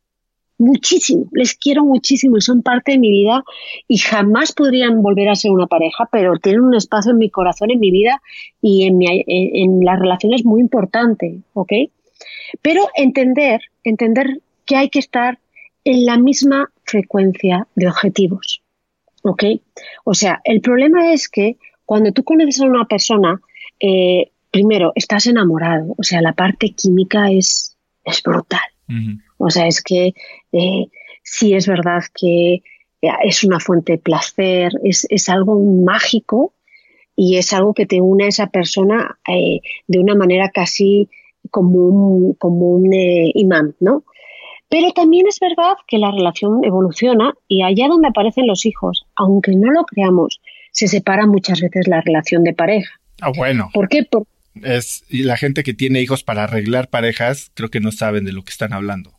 muchísimo, 0.59 1.25
les 1.31 1.55
quiero 1.55 1.83
muchísimo 1.83 2.37
y 2.37 2.41
son 2.41 2.61
parte 2.61 2.91
de 2.91 2.99
mi 2.99 3.09
vida 3.09 3.43
y 3.87 3.97
jamás 3.97 4.51
podrían 4.51 5.01
volver 5.01 5.29
a 5.29 5.35
ser 5.35 5.51
una 5.51 5.67
pareja, 5.67 6.07
pero 6.11 6.37
tienen 6.37 6.61
un 6.61 6.75
espacio 6.75 7.13
en 7.13 7.17
mi 7.17 7.29
corazón, 7.29 7.71
en 7.71 7.79
mi 7.79 7.89
vida 7.89 8.21
y 8.61 8.85
en, 8.85 8.97
mi, 8.97 9.07
en, 9.25 9.83
las 9.83 9.97
relaciones 9.97 10.45
muy 10.45 10.61
importante, 10.61 11.39
¿ok? 11.53 11.71
Pero 12.61 12.89
entender, 12.95 13.61
entender 13.83 14.41
que 14.65 14.75
hay 14.75 14.89
que 14.89 14.99
estar 14.99 15.39
en 15.85 16.05
la 16.05 16.17
misma 16.17 16.69
frecuencia 16.83 17.67
de 17.75 17.87
objetivos. 17.87 18.61
¿Ok? 19.23 19.43
O 20.05 20.13
sea, 20.13 20.39
el 20.45 20.61
problema 20.61 21.11
es 21.11 21.27
que 21.27 21.57
cuando 21.85 22.11
tú 22.11 22.23
conoces 22.23 22.61
a 22.61 22.65
una 22.65 22.85
persona, 22.85 23.41
eh, 23.79 24.31
primero, 24.51 24.91
estás 24.95 25.27
enamorado, 25.27 25.95
o 25.97 26.03
sea, 26.03 26.21
la 26.21 26.33
parte 26.33 26.69
química 26.71 27.31
es, 27.31 27.77
es 28.05 28.23
brutal. 28.23 28.61
O 29.39 29.49
sea, 29.49 29.65
es 29.65 29.81
que 29.81 30.13
eh, 30.51 30.85
sí 31.23 31.55
es 31.55 31.65
verdad 31.67 32.03
que 32.13 32.61
es 33.23 33.43
una 33.43 33.59
fuente 33.59 33.93
de 33.93 33.97
placer, 33.97 34.73
es, 34.83 35.07
es 35.09 35.29
algo 35.29 35.59
mágico 35.59 36.53
y 37.15 37.37
es 37.37 37.53
algo 37.53 37.73
que 37.73 37.85
te 37.85 38.01
une 38.01 38.25
a 38.25 38.27
esa 38.27 38.47
persona 38.47 39.17
eh, 39.27 39.61
de 39.87 39.99
una 39.99 40.15
manera 40.15 40.49
casi 40.49 41.09
como 41.49 41.79
un, 41.79 42.33
como 42.33 42.71
un 42.71 42.93
eh, 42.93 43.31
imán, 43.33 43.75
¿no? 43.79 44.03
Pero 44.69 44.91
también 44.91 45.25
es 45.27 45.39
verdad 45.39 45.73
que 45.87 45.97
la 45.97 46.11
relación 46.11 46.63
evoluciona 46.63 47.33
y 47.47 47.63
allá 47.63 47.87
donde 47.87 48.09
aparecen 48.09 48.45
los 48.45 48.65
hijos, 48.65 49.05
aunque 49.15 49.55
no 49.55 49.71
lo 49.71 49.83
creamos, 49.83 50.41
se 50.71 50.87
separa 50.87 51.25
muchas 51.25 51.61
veces 51.61 51.87
la 51.87 52.01
relación 52.01 52.43
de 52.43 52.53
pareja. 52.53 52.99
Ah, 53.21 53.31
bueno. 53.35 53.69
¿Por 53.73 53.89
qué? 53.89 54.07
es, 54.63 55.03
y 55.09 55.23
la 55.23 55.37
gente 55.37 55.63
que 55.63 55.73
tiene 55.73 56.01
hijos 56.01 56.23
para 56.23 56.43
arreglar 56.43 56.89
parejas, 56.89 57.51
creo 57.55 57.69
que 57.69 57.79
no 57.79 57.91
saben 57.91 58.25
de 58.25 58.31
lo 58.31 58.43
que 58.43 58.51
están 58.51 58.73
hablando. 58.73 59.18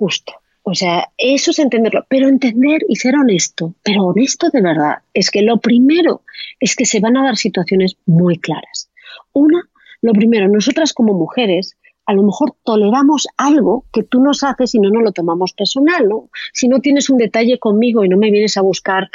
Justo. 0.00 0.32
O 0.62 0.74
sea, 0.74 1.10
eso 1.18 1.50
es 1.50 1.58
entenderlo, 1.58 2.06
pero 2.08 2.26
entender 2.26 2.80
y 2.88 2.96
ser 2.96 3.16
honesto, 3.16 3.74
pero 3.82 4.04
honesto 4.04 4.48
de 4.48 4.62
verdad, 4.62 5.00
es 5.12 5.30
que 5.30 5.42
lo 5.42 5.58
primero 5.58 6.22
es 6.58 6.74
que 6.74 6.86
se 6.86 7.00
van 7.00 7.18
a 7.18 7.24
dar 7.24 7.36
situaciones 7.36 7.98
muy 8.06 8.38
claras. 8.38 8.90
Una, 9.34 9.68
lo 10.00 10.14
primero, 10.14 10.48
nosotras 10.48 10.94
como 10.94 11.12
mujeres, 11.12 11.76
a 12.06 12.14
lo 12.14 12.22
mejor 12.22 12.54
toleramos 12.64 13.28
algo 13.36 13.84
que 13.92 14.04
tú 14.04 14.22
nos 14.22 14.42
haces 14.42 14.74
y 14.74 14.78
no 14.78 14.88
nos 14.88 15.02
lo 15.02 15.12
tomamos 15.12 15.52
personal, 15.52 16.08
¿no? 16.08 16.30
Si 16.54 16.66
no 16.66 16.80
tienes 16.80 17.10
un 17.10 17.18
detalle 17.18 17.58
conmigo 17.58 18.02
y 18.02 18.08
no 18.08 18.16
me 18.16 18.30
vienes 18.30 18.56
a 18.56 18.62
buscar 18.62 19.10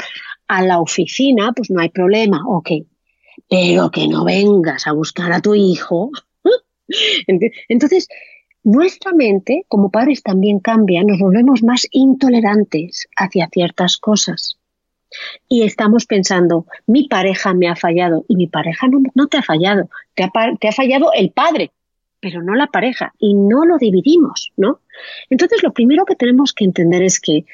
a 0.48 0.62
la 0.62 0.80
oficina, 0.80 1.52
pues 1.52 1.72
no 1.72 1.82
hay 1.82 1.90
problema, 1.90 2.44
ok. 2.48 2.70
Pero 3.50 3.90
que 3.90 4.08
no 4.08 4.24
vengas 4.24 4.86
a 4.86 4.92
buscar 4.92 5.34
a 5.34 5.42
tu 5.42 5.56
hijo. 5.56 6.12
Entonces, 7.70 8.08
nuestra 8.66 9.14
mente, 9.14 9.64
como 9.68 9.92
padres, 9.92 10.24
también 10.24 10.60
cambia, 10.60 11.04
nos 11.04 11.20
volvemos 11.20 11.62
más 11.62 11.88
intolerantes 11.92 13.08
hacia 13.16 13.48
ciertas 13.48 13.98
cosas. 13.98 14.58
Y 15.48 15.62
estamos 15.62 16.08
pensando, 16.08 16.66
mi 16.88 17.08
pareja 17.08 17.54
me 17.54 17.70
ha 17.70 17.76
fallado 17.76 18.26
y 18.28 18.36
mi 18.36 18.48
pareja 18.48 18.88
no, 18.88 19.28
te 19.28 19.38
ha 19.38 19.44
fallado, 19.44 19.88
te 20.16 20.24
ha, 20.24 20.32
te 20.60 20.68
ha, 20.68 20.72
fallado 20.72 21.12
el 21.14 21.30
padre, 21.30 21.72
pero 22.20 22.42
no 22.42 22.56
la 22.56 22.66
pareja 22.66 23.14
y 23.20 23.36
no 23.36 23.66
lo 23.66 23.78
dividimos, 23.78 24.52
¿no? 24.58 24.80
Entonces 25.30 25.62
lo 25.62 25.72
primero 25.72 26.04
que 26.04 26.16
tenemos 26.16 26.52
que 26.52 26.66
entender 26.66 27.04
es 27.04 27.20
que 27.20 27.46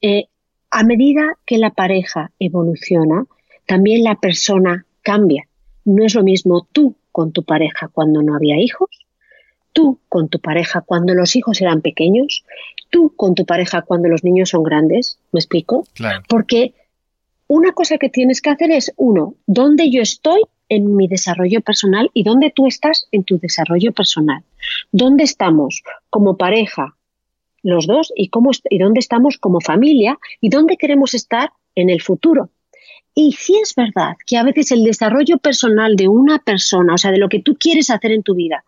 eh, 0.00 0.28
a 0.70 0.82
medida 0.82 1.36
que 1.44 1.58
la 1.58 1.70
pareja 1.70 2.32
evoluciona, 2.38 3.26
también 3.66 4.02
la 4.02 4.14
persona 4.14 4.86
cambia. 5.02 5.46
No 5.84 6.06
es 6.06 6.14
lo 6.14 6.24
mismo 6.24 6.66
tú 6.72 6.96
con 7.12 7.32
tu 7.32 7.42
pareja 7.42 7.88
cuando 7.88 8.22
no 8.22 8.34
había 8.34 8.58
hijos 8.58 9.03
tú 9.74 9.98
con 10.08 10.30
tu 10.30 10.38
pareja 10.38 10.80
cuando 10.80 11.12
los 11.12 11.36
hijos 11.36 11.60
eran 11.60 11.82
pequeños, 11.82 12.44
tú 12.88 13.12
con 13.14 13.34
tu 13.34 13.44
pareja 13.44 13.82
cuando 13.82 14.08
los 14.08 14.24
niños 14.24 14.48
son 14.50 14.62
grandes, 14.62 15.18
¿me 15.32 15.40
explico? 15.40 15.86
Claro. 15.92 16.22
Porque 16.28 16.72
una 17.46 17.72
cosa 17.72 17.98
que 17.98 18.08
tienes 18.08 18.40
que 18.40 18.48
hacer 18.48 18.70
es, 18.70 18.92
uno, 18.96 19.34
dónde 19.46 19.90
yo 19.90 20.00
estoy 20.00 20.40
en 20.70 20.96
mi 20.96 21.08
desarrollo 21.08 21.60
personal 21.60 22.10
y 22.14 22.22
dónde 22.22 22.50
tú 22.50 22.66
estás 22.66 23.06
en 23.12 23.24
tu 23.24 23.38
desarrollo 23.38 23.92
personal. 23.92 24.42
¿Dónde 24.92 25.24
estamos 25.24 25.82
como 26.08 26.38
pareja 26.38 26.96
los 27.62 27.86
dos 27.86 28.12
y, 28.16 28.28
cómo, 28.28 28.50
y 28.70 28.78
dónde 28.78 29.00
estamos 29.00 29.36
como 29.38 29.60
familia 29.60 30.18
y 30.40 30.48
dónde 30.48 30.76
queremos 30.76 31.14
estar 31.14 31.50
en 31.74 31.90
el 31.90 32.00
futuro? 32.00 32.48
Y 33.14 33.32
si 33.32 33.56
es 33.58 33.74
verdad 33.74 34.16
que 34.26 34.36
a 34.36 34.42
veces 34.42 34.72
el 34.72 34.82
desarrollo 34.82 35.38
personal 35.38 35.96
de 35.96 36.08
una 36.08 36.38
persona, 36.38 36.94
o 36.94 36.98
sea, 36.98 37.12
de 37.12 37.18
lo 37.18 37.28
que 37.28 37.40
tú 37.40 37.56
quieres 37.58 37.90
hacer 37.90 38.10
en 38.12 38.22
tu 38.22 38.34
vida, 38.34 38.64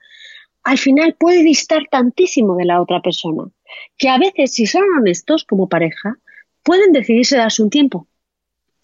al 0.66 0.78
final 0.78 1.14
puede 1.16 1.44
distar 1.44 1.86
tantísimo 1.88 2.56
de 2.56 2.64
la 2.64 2.82
otra 2.82 3.00
persona, 3.00 3.44
que 3.96 4.08
a 4.08 4.18
veces, 4.18 4.52
si 4.52 4.66
son 4.66 4.82
honestos 4.98 5.44
como 5.44 5.68
pareja, 5.68 6.18
pueden 6.64 6.90
decidirse 6.90 7.36
darse 7.36 7.62
un 7.62 7.70
tiempo. 7.70 8.08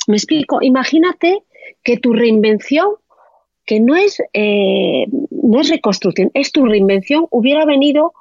Me 0.06 0.16
explico, 0.16 0.58
imagínate 0.62 1.42
que 1.82 1.96
tu 1.96 2.12
reinvención, 2.12 2.86
que 3.66 3.80
no 3.80 3.96
es, 3.96 4.22
eh, 4.32 5.06
no 5.30 5.60
es 5.60 5.70
reconstrucción, 5.70 6.30
es 6.34 6.52
tu 6.52 6.64
reinvención, 6.66 7.26
hubiera 7.32 7.64
venido 7.64 8.12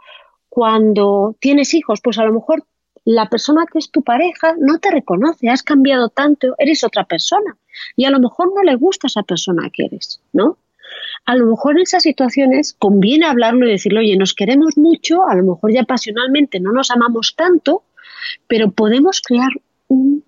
cuando 0.49 1.35
tienes 1.39 1.75
hijos, 1.75 2.01
pues 2.01 2.17
a 2.17 2.25
lo 2.25 2.33
mejor 2.33 2.65
la 3.05 3.29
persona 3.29 3.65
que 3.71 3.77
es 3.77 3.91
tu 3.91 4.01
pareja 4.01 4.55
no 4.59 4.79
te 4.79 4.89
reconoce, 4.89 5.49
has 5.49 5.61
cambiado 5.61 6.09
tanto, 6.09 6.55
eres 6.57 6.83
otra 6.83 7.03
persona 7.03 7.55
y 7.95 8.05
a 8.05 8.09
lo 8.09 8.19
mejor 8.19 8.51
no 8.55 8.63
le 8.63 8.73
gusta 8.73 9.05
esa 9.05 9.21
persona 9.21 9.69
que 9.71 9.85
eres, 9.85 10.19
¿no? 10.33 10.57
A 11.25 11.35
lo 11.35 11.45
mejor 11.45 11.75
en 11.75 11.83
esas 11.83 12.03
situaciones 12.03 12.73
conviene 12.77 13.25
hablarlo 13.25 13.67
y 13.67 13.71
decirle, 13.71 13.99
oye, 13.99 14.17
nos 14.17 14.33
queremos 14.33 14.77
mucho, 14.77 15.27
a 15.27 15.35
lo 15.35 15.43
mejor 15.43 15.73
ya 15.73 15.83
pasionalmente 15.83 16.59
no 16.59 16.71
nos 16.71 16.91
amamos 16.91 17.35
tanto, 17.35 17.83
pero 18.47 18.71
podemos 18.71 19.21
crear 19.21 19.51
un, 19.87 20.23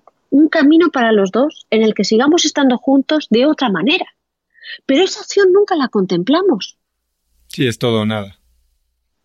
camino 0.50 0.89
para 0.91 1.12
los 1.12 1.32
dos 1.32 1.66
en 1.72 1.82
el 1.82 1.96
que 1.96 2.04
sigamos 2.04 2.46
estando 2.46 2.78
juntos 2.78 3.28
de 3.32 3.46
otra 3.48 3.70
manera. 3.70 4.06
Pero 4.86 5.04
esa 5.04 5.22
acción 5.22 5.52
nunca 5.52 5.76
la 5.76 5.88
contemplamos. 5.88 6.78
Sí, 7.48 7.66
es 7.66 7.80
todo 7.80 8.02
o 8.02 8.06
nada. 8.06 8.39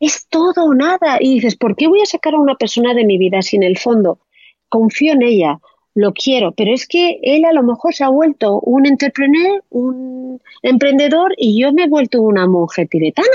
Es 0.01 0.27
todo 0.29 0.65
o 0.65 0.75
nada. 0.75 1.19
Y 1.21 1.35
dices, 1.35 1.57
¿por 1.57 1.77
qué 1.77 1.87
voy 1.87 2.01
a 2.01 2.07
sacar 2.07 2.35
a 2.35 2.39
una 2.39 2.55
persona 2.55 2.95
de 2.95 3.05
mi 3.05 3.19
vida 3.19 3.43
si 3.43 3.57
en 3.57 3.63
el 3.63 3.79
fondo 3.79 4.21
confío 4.69 5.13
en 5.13 5.23
ella, 5.23 5.61
lo 5.99 6.13
quiero, 6.13 6.53
pero 6.53 6.73
es 6.73 6.87
que 6.87 7.19
él 7.23 7.45
a 7.45 7.53
lo 7.53 7.65
mejor 7.65 7.93
se 7.93 8.05
ha 8.05 8.09
vuelto 8.09 8.61
un 8.61 8.87
entrepreneur, 8.87 9.65
un 9.71 10.41
emprendedor 10.63 11.35
y 11.37 11.61
yo 11.61 11.73
me 11.73 11.85
he 11.85 11.89
vuelto 11.89 12.23
una 12.23 12.47
monje 12.47 12.87
tibetana. 12.87 13.27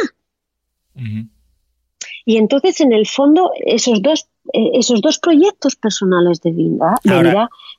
Y 2.26 2.38
entonces, 2.38 2.80
en 2.80 2.94
el 2.94 3.06
fondo, 3.06 3.52
esos 3.66 4.02
dos, 4.02 4.30
eh, 4.54 4.72
esos 4.76 5.02
dos 5.02 5.20
proyectos 5.20 5.76
personales 5.76 6.40
de 6.40 6.52
vida, 6.52 6.96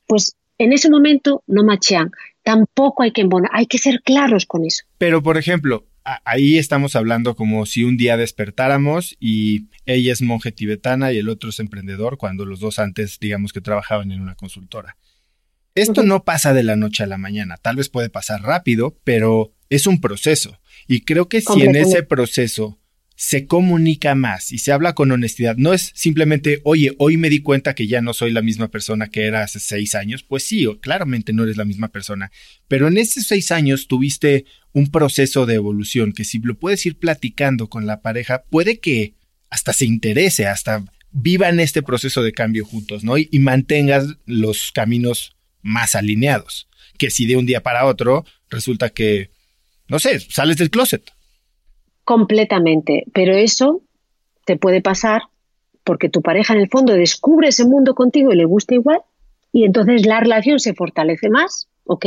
pues 0.06 0.36
en 0.58 0.74
ese 0.74 0.90
momento 0.90 1.42
no 1.46 1.64
machean. 1.64 2.10
Tampoco 2.42 3.04
hay 3.04 3.12
que 3.12 3.26
hay 3.52 3.66
que 3.66 3.78
ser 3.78 4.02
claros 4.02 4.44
con 4.44 4.66
eso. 4.66 4.84
Pero, 4.98 5.22
por 5.22 5.38
ejemplo, 5.38 5.86
ahí 6.26 6.58
estamos 6.58 6.94
hablando 6.94 7.34
como 7.34 7.64
si 7.64 7.84
un 7.84 7.96
día 7.96 8.18
despertáramos 8.18 9.16
y 9.18 9.68
ella 9.86 10.12
es 10.12 10.22
monje 10.22 10.52
tibetana 10.52 11.12
y 11.12 11.18
el 11.18 11.28
otro 11.28 11.50
es 11.50 11.60
emprendedor, 11.60 12.18
cuando 12.18 12.44
los 12.44 12.60
dos 12.60 12.78
antes, 12.78 13.18
digamos 13.20 13.52
que 13.52 13.60
trabajaban 13.60 14.12
en 14.12 14.20
una 14.20 14.34
consultora. 14.34 14.96
Esto 15.74 16.04
no 16.04 16.24
pasa 16.24 16.54
de 16.54 16.62
la 16.62 16.76
noche 16.76 17.02
a 17.02 17.06
la 17.06 17.18
mañana, 17.18 17.56
tal 17.56 17.76
vez 17.76 17.88
puede 17.88 18.08
pasar 18.08 18.42
rápido, 18.42 18.96
pero 19.02 19.52
es 19.70 19.86
un 19.86 20.00
proceso. 20.00 20.60
Y 20.86 21.00
creo 21.00 21.28
que 21.28 21.40
si 21.40 21.62
en 21.62 21.74
ese 21.74 22.04
proceso 22.04 22.78
se 23.16 23.46
comunica 23.46 24.14
más 24.14 24.52
y 24.52 24.58
se 24.58 24.72
habla 24.72 24.94
con 24.94 25.12
honestidad. 25.12 25.56
No 25.56 25.72
es 25.72 25.92
simplemente, 25.94 26.60
oye, 26.64 26.94
hoy 26.98 27.16
me 27.16 27.30
di 27.30 27.40
cuenta 27.40 27.74
que 27.74 27.86
ya 27.86 28.00
no 28.00 28.12
soy 28.12 28.32
la 28.32 28.42
misma 28.42 28.68
persona 28.68 29.08
que 29.08 29.24
era 29.24 29.42
hace 29.42 29.60
seis 29.60 29.94
años. 29.94 30.22
Pues 30.22 30.44
sí, 30.44 30.66
claramente 30.80 31.32
no 31.32 31.44
eres 31.44 31.56
la 31.56 31.64
misma 31.64 31.88
persona. 31.88 32.32
Pero 32.68 32.88
en 32.88 32.98
esos 32.98 33.26
seis 33.26 33.52
años 33.52 33.86
tuviste 33.86 34.46
un 34.72 34.90
proceso 34.90 35.46
de 35.46 35.54
evolución 35.54 36.12
que 36.12 36.24
si 36.24 36.40
lo 36.40 36.58
puedes 36.58 36.84
ir 36.86 36.98
platicando 36.98 37.68
con 37.68 37.86
la 37.86 38.02
pareja, 38.02 38.44
puede 38.50 38.80
que 38.80 39.14
hasta 39.54 39.72
se 39.72 39.86
interese, 39.86 40.46
hasta 40.46 40.84
vivan 41.12 41.60
este 41.60 41.82
proceso 41.82 42.22
de 42.22 42.32
cambio 42.32 42.64
juntos, 42.64 43.04
¿no? 43.04 43.16
Y, 43.16 43.28
mantengas 43.38 44.16
los 44.26 44.72
caminos 44.72 45.36
más 45.62 45.94
alineados. 45.94 46.68
Que 46.98 47.10
si 47.10 47.24
de 47.26 47.36
un 47.36 47.46
día 47.46 47.62
para 47.62 47.86
otro 47.86 48.24
resulta 48.50 48.90
que, 48.90 49.30
no 49.88 49.98
sé, 49.98 50.18
sales 50.20 50.56
del 50.56 50.70
closet 50.70 51.08
Completamente, 52.04 53.04
pero 53.14 53.34
eso 53.34 53.82
te 54.44 54.56
puede 54.56 54.82
pasar 54.82 55.22
porque 55.84 56.08
tu 56.08 56.20
pareja 56.20 56.54
en 56.54 56.60
el 56.60 56.68
fondo 56.68 56.94
descubre 56.94 57.48
ese 57.48 57.64
mundo 57.64 57.94
contigo 57.94 58.32
y 58.32 58.36
le 58.36 58.44
gusta 58.44 58.74
igual 58.74 59.00
y 59.52 59.64
entonces 59.64 60.04
la 60.04 60.20
relación 60.20 60.58
se 60.58 60.74
fortalece 60.74 61.30
más, 61.30 61.68
¿ok? 61.84 62.06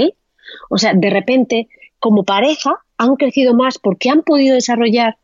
O 0.70 0.78
sea, 0.78 0.94
de 0.94 1.10
repente, 1.10 1.70
como 2.00 2.24
pareja, 2.26 2.76
han 2.98 3.16
crecido 3.16 3.54
más 3.54 3.80
porque 3.80 4.10
han 4.10 4.22
podido 4.22 4.56
desarrollar 4.56 5.18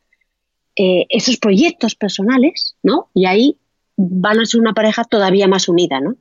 eh, 0.76 1.06
esos 1.10 1.38
proyectos 1.38 1.96
personales, 1.96 2.76
¿no? 2.84 3.10
Y 3.14 3.26
ahí 3.26 3.58
van 3.96 4.40
a 4.40 4.46
ser 4.46 4.60
una 4.60 4.74
pareja 4.74 5.04
todavía 5.04 5.48
más 5.48 5.70
unida, 5.70 6.00
¿no? 6.00 6.16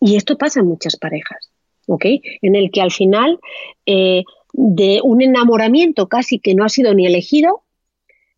Y 0.00 0.16
esto 0.16 0.38
pasa 0.38 0.60
en 0.60 0.66
muchas 0.66 0.96
parejas, 0.96 1.50
¿ok? 1.86 2.04
En 2.42 2.54
el 2.54 2.70
que 2.70 2.80
al 2.80 2.92
final 2.92 3.40
eh, 3.86 4.22
de 4.52 5.00
un 5.02 5.22
enamoramiento 5.22 6.08
casi 6.08 6.38
que 6.38 6.54
no 6.54 6.64
ha 6.64 6.68
sido 6.68 6.94
ni 6.94 7.06
elegido, 7.06 7.62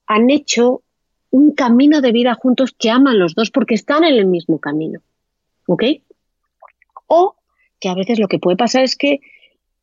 han 0.06 0.30
hecho 0.30 0.82
un 1.30 1.52
camino 1.52 2.00
de 2.00 2.12
vida 2.12 2.34
juntos 2.34 2.74
que 2.78 2.90
aman 2.90 3.18
los 3.18 3.34
dos 3.34 3.50
porque 3.50 3.74
están 3.74 4.04
en 4.04 4.14
el 4.14 4.26
mismo 4.26 4.58
camino. 4.58 5.00
¿Ok? 5.66 5.84
O 7.08 7.34
que 7.80 7.88
a 7.88 7.94
veces 7.94 8.18
lo 8.18 8.28
que 8.28 8.38
puede 8.38 8.56
pasar 8.56 8.82
es 8.84 8.96
que 8.96 9.20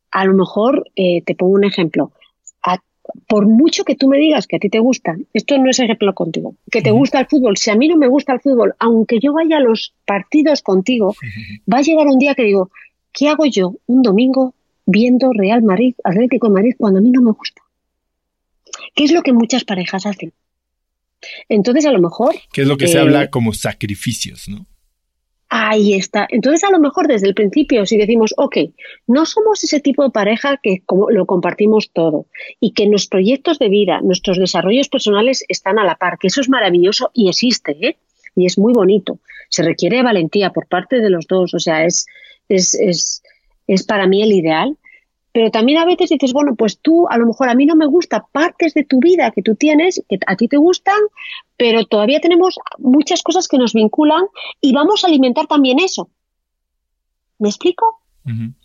a 0.10 0.26
lo 0.26 0.34
mejor, 0.34 0.90
eh, 0.96 1.22
te 1.24 1.36
pongo 1.36 1.54
un 1.54 1.64
ejemplo, 1.64 2.12
por 3.28 3.48
mucho 3.48 3.84
que 3.84 3.96
tú 3.96 4.08
me 4.08 4.18
digas 4.18 4.48
que 4.48 4.56
a 4.56 4.60
ti 4.60 4.70
te 4.70 4.80
gusta, 4.80 5.18
esto 5.34 5.58
no 5.58 5.70
es 5.70 5.80
ejemplo 5.80 6.14
contigo, 6.14 6.56
que 6.72 6.82
te 6.82 6.92
gusta 6.92 7.20
el 7.20 7.28
fútbol, 7.28 7.58
si 7.58 7.70
a 7.70 7.76
mí 7.76 7.88
no 7.88 7.98
me 7.98 8.08
gusta 8.08 8.34
el 8.34 8.40
fútbol, 8.40 8.76
aunque 8.80 9.20
yo 9.20 9.34
vaya 9.34 9.58
a 9.58 9.60
los 9.62 9.94
partidos 10.06 10.62
contigo, 10.62 11.16
va 11.72 11.80
a 11.80 11.82
llegar 11.82 12.08
un 12.08 12.18
día 12.18 12.36
que 12.36 12.44
digo, 12.44 12.72
¿qué 13.12 13.28
hago 13.28 13.46
yo 13.46 13.76
un 13.88 14.02
domingo 14.02 14.54
viendo 14.86 15.32
Real 15.34 15.64
Madrid, 15.64 15.96
Atlético 16.04 16.48
de 16.48 16.54
Madrid, 16.54 16.76
cuando 16.78 17.00
a 17.00 17.02
mí 17.02 17.12
no 17.12 17.22
me 17.22 17.32
gusta. 17.32 17.62
¿Qué 18.96 19.06
es 19.06 19.12
lo 19.12 19.22
que 19.22 19.34
muchas 19.34 19.64
parejas 19.64 20.06
hacen? 20.06 20.34
Entonces, 21.48 21.86
a 21.86 21.92
lo 21.92 22.02
mejor... 22.02 22.36
¿Qué 22.52 22.62
es 22.62 22.68
lo 22.68 22.78
que 22.78 22.88
se 22.88 23.00
habla 23.00 23.24
eh, 23.24 23.30
como 23.30 23.54
sacrificios, 23.54 24.50
no? 24.50 24.66
Ahí 25.56 25.94
está. 25.94 26.26
Entonces, 26.32 26.64
a 26.64 26.72
lo 26.72 26.80
mejor 26.80 27.08
desde 27.08 27.28
el 27.28 27.36
principio, 27.36 27.86
si 27.86 27.96
decimos, 27.96 28.34
ok, 28.38 28.58
no 29.06 29.24
somos 29.28 29.64
ese 29.64 29.80
tipo 29.80 30.04
de 30.04 30.10
pareja 30.10 30.58
que 30.58 30.82
lo 31.12 31.28
compartimos 31.28 31.92
todo 31.94 32.26
y 32.60 32.74
que 32.74 32.88
nuestros 32.88 33.10
proyectos 33.10 33.60
de 33.60 33.70
vida, 33.70 34.02
nuestros 34.02 34.40
desarrollos 34.40 34.90
personales 34.90 35.46
están 35.48 35.78
a 35.78 35.84
la 35.84 35.94
par, 35.94 36.18
que 36.18 36.26
eso 36.26 36.42
es 36.42 36.50
maravilloso 36.50 37.12
y 37.14 37.30
existe, 37.30 37.78
¿eh? 37.88 37.98
Y 38.36 38.48
es 38.48 38.58
muy 38.58 38.74
bonito. 38.74 39.20
Se 39.48 39.62
requiere 39.62 40.02
valentía 40.02 40.50
por 40.50 40.68
parte 40.68 41.00
de 41.00 41.12
los 41.12 41.28
dos, 41.28 41.54
o 41.54 41.60
sea, 41.60 41.86
es, 41.86 42.08
es, 42.50 42.74
es, 42.74 43.22
es 43.68 43.84
para 43.84 44.08
mí 44.08 44.24
el 44.24 44.32
ideal, 44.32 44.76
pero 45.34 45.50
también 45.50 45.80
a 45.80 45.86
veces 45.86 46.12
dices, 46.12 46.32
bueno, 46.32 46.56
pues 46.56 46.78
tú 46.78 47.08
a 47.10 47.18
lo 47.18 47.26
mejor 47.26 47.50
a 47.50 47.56
mí 47.56 47.66
no 47.66 47.76
me 47.76 47.88
gusta 47.88 48.28
partes 48.32 48.76
de 48.76 48.86
tu 48.86 49.00
vida 49.00 49.32
que 49.32 49.42
tú 49.42 49.56
tienes, 49.56 50.02
que 50.08 50.20
a 50.28 50.36
ti 50.36 50.48
te 50.48 50.58
gustan, 50.58 51.00
pero 51.58 51.86
todavía 51.86 52.22
tenemos 52.22 52.60
muchas 52.78 53.24
cosas 53.24 53.48
que 53.48 53.58
nos 53.58 53.74
vinculan 53.74 54.26
y 54.62 54.74
vamos 54.74 55.04
a 55.04 55.08
alimentar 55.08 55.48
también 55.48 55.80
eso. 55.80 56.08
¿Me 57.40 57.50
explico? 57.50 58.00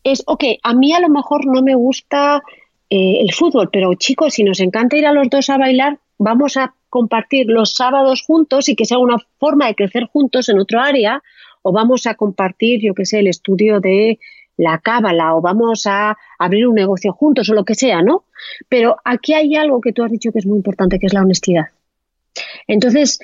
Es, 0.04 0.22
ok, 0.26 0.44
a 0.62 0.74
mí 0.74 0.92
a 0.92 1.00
lo 1.00 1.08
mejor 1.08 1.46
no 1.46 1.62
me 1.62 1.74
gusta 1.74 2.42
eh, 2.90 3.22
el 3.22 3.32
fútbol, 3.32 3.70
pero 3.72 3.94
chicos, 3.94 4.34
si 4.34 4.44
nos 4.44 4.60
encanta 4.60 4.98
ir 4.98 5.06
a 5.06 5.12
los 5.12 5.30
dos 5.30 5.48
a 5.48 5.56
bailar, 5.56 5.98
vamos 6.18 6.58
a 6.58 6.74
compartir 6.90 7.46
los 7.48 7.72
sábados 7.72 8.22
juntos 8.26 8.68
y 8.68 8.76
que 8.76 8.84
sea 8.84 8.98
una 8.98 9.16
forma 9.38 9.66
de 9.66 9.74
crecer 9.74 10.04
juntos 10.04 10.50
en 10.50 10.58
otro 10.58 10.80
área, 10.80 11.22
o 11.62 11.72
vamos 11.72 12.06
a 12.06 12.14
compartir, 12.14 12.80
yo 12.82 12.94
qué 12.94 13.06
sé, 13.06 13.20
el 13.20 13.26
estudio 13.26 13.80
de 13.80 14.18
la 14.58 14.78
cábala 14.78 15.34
o 15.34 15.40
vamos 15.40 15.86
a 15.86 16.18
abrir 16.38 16.66
un 16.66 16.74
negocio 16.74 17.12
juntos 17.12 17.48
o 17.48 17.54
lo 17.54 17.64
que 17.64 17.74
sea, 17.74 18.02
¿no? 18.02 18.24
Pero 18.68 18.96
aquí 19.04 19.32
hay 19.32 19.56
algo 19.56 19.80
que 19.80 19.92
tú 19.92 20.02
has 20.02 20.10
dicho 20.10 20.32
que 20.32 20.40
es 20.40 20.46
muy 20.46 20.56
importante, 20.56 20.98
que 20.98 21.06
es 21.06 21.14
la 21.14 21.22
honestidad. 21.22 21.68
Entonces, 22.66 23.20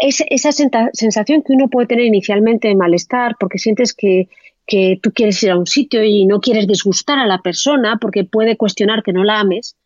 es, 0.00 0.24
esa 0.28 0.52
sensación 0.52 1.42
que 1.42 1.52
uno 1.52 1.68
puede 1.68 1.86
tener 1.86 2.06
inicialmente 2.06 2.68
de 2.68 2.74
malestar 2.74 3.36
porque 3.38 3.58
sientes 3.58 3.92
que, 3.92 4.28
que 4.66 4.98
tú 5.02 5.12
quieres 5.12 5.42
ir 5.42 5.50
a 5.50 5.58
un 5.58 5.66
sitio 5.66 6.02
y 6.02 6.24
no 6.24 6.40
quieres 6.40 6.66
disgustar 6.66 7.18
a 7.18 7.26
la 7.26 7.42
persona 7.42 7.98
porque 8.00 8.24
puede 8.24 8.56
cuestionar 8.56 9.02
que 9.02 9.12
no 9.12 9.22
la 9.22 9.40
ames, 9.40 9.76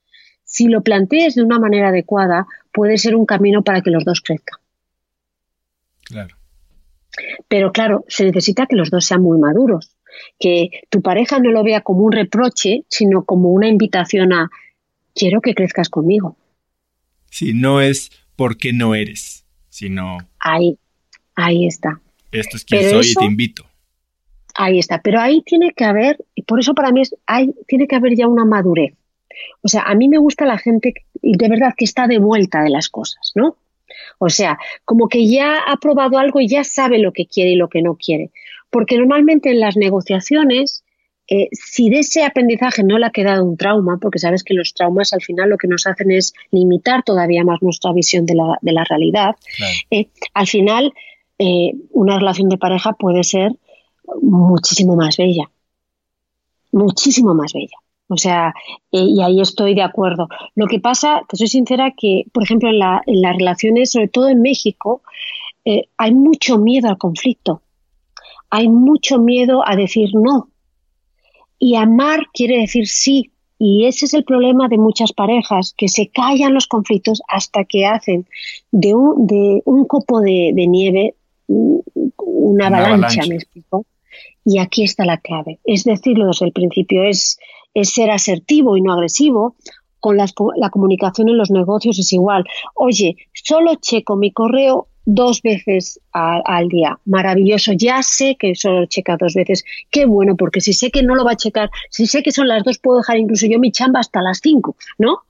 si 0.45 0.68
lo 0.68 0.83
plantees 0.83 1.35
de 1.35 1.43
una 1.43 1.59
manera 1.59 1.89
adecuada, 1.89 2.47
puede 2.72 2.99
ser 2.99 3.16
un 3.16 3.26
camino 3.26 3.62
para 3.62 3.83
que 3.83 3.91
los 3.91 4.05
dos 4.05 4.20
crezcan. 4.20 4.61
Claro. 6.05 6.37
Pero 7.49 7.72
claro, 7.72 8.05
se 8.07 8.24
necesita 8.24 8.66
que 8.66 8.76
los 8.76 8.91
dos 8.91 9.05
sean 9.05 9.22
muy 9.22 9.39
maduros 9.39 9.97
que 10.39 10.71
tu 10.91 11.03
pareja 11.03 11.39
no 11.39 11.51
lo 11.51 11.62
vea 11.62 11.81
como 11.81 12.03
un 12.03 12.12
reproche, 12.12 12.85
sino 12.89 13.25
como 13.25 13.51
una 13.51 13.69
invitación 13.69 14.33
a 14.33 14.51
quiero 15.14 15.41
que 15.41 15.55
crezcas 15.55 15.89
conmigo. 15.89 16.37
Si 17.31 17.53
no 17.53 17.81
es 17.81 18.11
porque 18.37 18.73
no 18.73 18.95
eres, 18.95 19.45
sino... 19.69 20.19
Ahí, 20.39 20.79
ahí 21.35 21.66
está. 21.66 22.01
Esto 22.31 22.57
es 22.57 22.64
quien 22.64 22.91
soy 22.91 23.11
y 23.11 23.14
te 23.14 23.25
invito. 23.25 23.66
Ahí 24.55 24.79
está, 24.79 25.01
pero 25.03 25.21
ahí 25.21 25.43
tiene 25.43 25.73
que 25.73 25.85
haber, 25.85 26.25
y 26.35 26.43
por 26.43 26.59
eso 26.59 26.75
para 26.75 26.91
mí 26.91 27.03
es, 27.03 27.14
hay, 27.27 27.51
tiene 27.66 27.87
que 27.87 27.97
haber 27.97 28.16
ya 28.16 28.27
una 28.27 28.45
madurez. 28.45 28.95
O 29.62 29.69
sea, 29.69 29.83
a 29.83 29.95
mí 29.95 30.09
me 30.09 30.19
gusta 30.19 30.47
la 30.47 30.59
gente 30.59 30.95
de 31.23 31.49
verdad 31.49 31.75
que 31.77 31.85
está 31.85 32.07
de 32.07 32.19
vuelta 32.19 32.62
de 32.62 32.71
las 32.71 32.89
cosas, 32.89 33.33
¿no? 33.35 33.57
O 34.19 34.29
sea, 34.29 34.59
como 34.85 35.09
que 35.09 35.29
ya 35.29 35.59
ha 35.61 35.77
probado 35.77 36.19
algo 36.19 36.41
y 36.41 36.49
ya 36.49 36.64
sabe 36.64 36.99
lo 36.99 37.12
que 37.12 37.27
quiere 37.27 37.51
y 37.51 37.57
lo 37.57 37.69
que 37.69 37.83
no 37.83 37.97
quiere. 37.97 38.31
Porque 38.71 38.97
normalmente 38.97 39.51
en 39.51 39.61
las 39.61 39.77
negociaciones, 39.77 40.85
eh, 41.31 41.49
si 41.53 41.91
de 41.91 41.99
ese 41.99 42.25
aprendizaje 42.25 42.83
no 42.83 42.99
le 42.99 43.05
ha 43.05 43.11
quedado 43.11 43.45
un 43.45 43.59
trauma, 43.59 43.99
porque 44.01 44.19
sabes 44.19 44.43
que 44.43 44.55
los 44.55 44.73
traumas 44.73 45.12
al 45.12 45.21
final 45.21 45.51
lo 45.51 45.59
que 45.59 45.69
nos 45.69 45.87
hacen 45.87 46.11
es 46.11 46.33
limitar 46.51 47.03
todavía 47.03 47.45
más 47.45 47.61
nuestra 47.61 47.93
visión 47.93 48.25
de 48.25 48.35
la, 48.35 48.57
de 48.62 48.73
la 48.73 48.85
realidad, 48.85 49.37
eh, 49.91 50.09
al 50.33 50.47
final 50.47 50.95
eh, 51.39 51.73
una 51.91 52.19
relación 52.19 52.49
de 52.49 52.57
pareja 52.57 52.95
puede 52.95 53.25
ser 53.25 53.53
muchísimo 54.23 54.97
más 54.97 55.19
bella, 55.19 55.51
muchísimo 56.73 57.35
más 57.35 57.53
bella. 57.53 57.77
O 58.11 58.16
sea, 58.16 58.55
y 58.91 59.21
ahí 59.21 59.43
estoy 59.43 59.75
de 59.75 59.83
acuerdo. 59.83 60.29
Lo 60.55 60.66
que 60.66 60.81
pasa, 60.81 61.21
te 61.29 61.37
soy 61.37 61.49
sincera, 61.49 61.93
que, 61.95 62.25
por 62.33 62.43
ejemplo, 62.43 62.71
en, 62.71 62.79
la, 62.79 63.03
en 63.05 63.21
las 63.21 63.37
relaciones, 63.37 63.91
sobre 63.91 64.09
todo 64.09 64.31
en 64.31 64.41
México, 64.41 65.03
hay 65.99 66.14
mucho 66.14 66.57
miedo 66.57 66.89
al 66.89 66.97
conflicto 66.97 67.61
hay 68.51 68.68
mucho 68.68 69.18
miedo 69.18 69.62
a 69.66 69.76
decir 69.76 70.11
no. 70.14 70.49
Y 71.59 71.76
amar 71.76 72.26
quiere 72.32 72.59
decir 72.59 72.86
sí. 72.86 73.32
Y 73.59 73.86
ese 73.86 74.05
es 74.05 74.14
el 74.14 74.24
problema 74.24 74.68
de 74.68 74.78
muchas 74.78 75.12
parejas, 75.12 75.74
que 75.76 75.88
se 75.88 76.09
callan 76.09 76.55
los 76.55 76.68
conflictos 76.68 77.20
hasta 77.26 77.64
que 77.64 77.86
hacen 77.86 78.26
de 78.70 78.94
un, 78.94 79.26
de 79.26 79.62
un 79.64 79.84
copo 79.86 80.20
de, 80.20 80.53
nieve 80.55 81.14
una, 81.49 82.68
avalancha, 82.68 83.22
me 83.28 83.34
explico. 83.34 83.84
Y 84.44 84.61
aquí 84.61 84.84
está 84.84 85.05
la 85.05 85.18
clave. 85.18 85.59
Es 85.64 85.84
decirlo 85.84 86.28
desde 86.28 86.46
el 86.46 86.53
principio, 86.53 87.03
es, 87.03 87.38
es 87.74 87.90
ser 87.90 88.11
asertivo 88.11 88.76
y 88.76 88.80
no 88.80 88.92
agresivo. 88.92 89.57
Con 90.01 90.16
la 90.16 90.70
comunicación 90.70 91.28
en 91.28 91.36
los 91.36 91.51
negocios 91.51 91.99
es 91.99 92.12
igual. 92.12 92.44
Oye, 92.74 93.16
solo 93.34 93.74
checo 93.74 94.14
mi 94.14 94.30
correo 94.30 94.86
dos 95.11 95.41
veces 95.41 95.99
al 96.13 96.69
día. 96.69 96.99
Maravilloso. 97.07 97.73
Ya 97.73 98.03
sé 98.03 98.37
que 98.39 98.55
solo 98.55 98.85
checa 98.87 99.17
dos 99.17 99.33
veces. 99.33 99.65
Qué 99.91 100.05
bueno, 100.05 100.37
porque 100.37 100.61
si 100.61 100.75
sé 100.75 100.91
que 100.91 101.03
no 101.03 101.15
lo 101.15 101.25
va 101.25 101.33
a 101.33 101.37
checar, 101.37 101.71
si 101.89 102.07
sé 102.07 102.23
que 102.23 102.31
son 102.31 102.47
las 102.47 102.63
dos, 102.63 102.79
puedo 102.79 102.99
dejar 102.99 103.17
incluso 103.17 103.47
yo 103.47 103.59
mi 103.59 103.73
chamba 103.73 104.01
hasta 104.01 104.21
las 104.21 104.41
cinco, 104.43 104.77
¿no? 104.99 105.23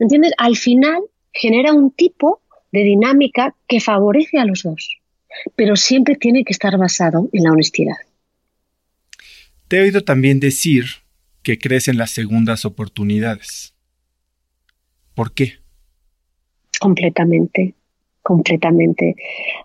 ¿Entiendes? 0.00 0.32
Al 0.36 0.56
final 0.56 1.00
genera 1.32 1.72
un 1.72 1.92
tipo 1.92 2.42
de 2.72 2.82
dinámica 2.82 3.54
que 3.68 3.80
favorece 3.80 4.38
a 4.38 4.44
los 4.44 4.64
dos, 4.64 4.98
pero 5.54 5.76
siempre 5.76 6.16
tiene 6.16 6.44
que 6.44 6.52
estar 6.52 6.76
basado 6.76 7.28
en 7.32 7.44
la 7.44 7.52
honestidad. 7.52 7.96
Te 9.68 9.78
he 9.78 9.82
oído 9.82 10.02
también 10.02 10.40
decir 10.40 10.86
que 11.42 11.58
crees 11.58 11.86
en 11.86 11.98
las 11.98 12.10
segundas 12.10 12.64
oportunidades. 12.64 13.74
¿Por 15.14 15.34
qué? 15.34 15.58
Completamente 16.80 17.77
completamente. 18.28 19.16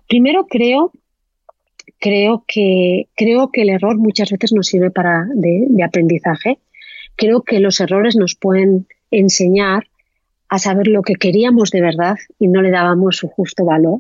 Primero 0.08 0.48
creo, 0.48 0.94
creo 2.00 2.46
que, 2.48 3.10
creo 3.14 3.52
que 3.52 3.64
el 3.64 3.70
error 3.72 3.98
muchas 3.98 4.32
veces 4.32 4.54
nos 4.54 4.68
sirve 4.68 4.90
para 4.90 5.28
de, 5.36 5.84
aprendizaje. 5.84 6.60
Creo 7.18 7.42
que 7.42 7.60
los 7.60 7.82
errores 7.82 8.16
nos 8.16 8.36
pueden 8.36 8.88
enseñar 9.12 9.90
a 10.48 10.60
saber 10.60 10.88
lo 10.88 11.02
que 11.02 11.16
queríamos 11.16 11.72
de 11.72 11.82
verdad 11.82 12.16
y 12.40 12.48
no 12.48 12.62
le 12.62 12.72
dábamos 12.72 13.18
su 13.18 13.28
justo 13.28 13.66
valor. 13.66 14.00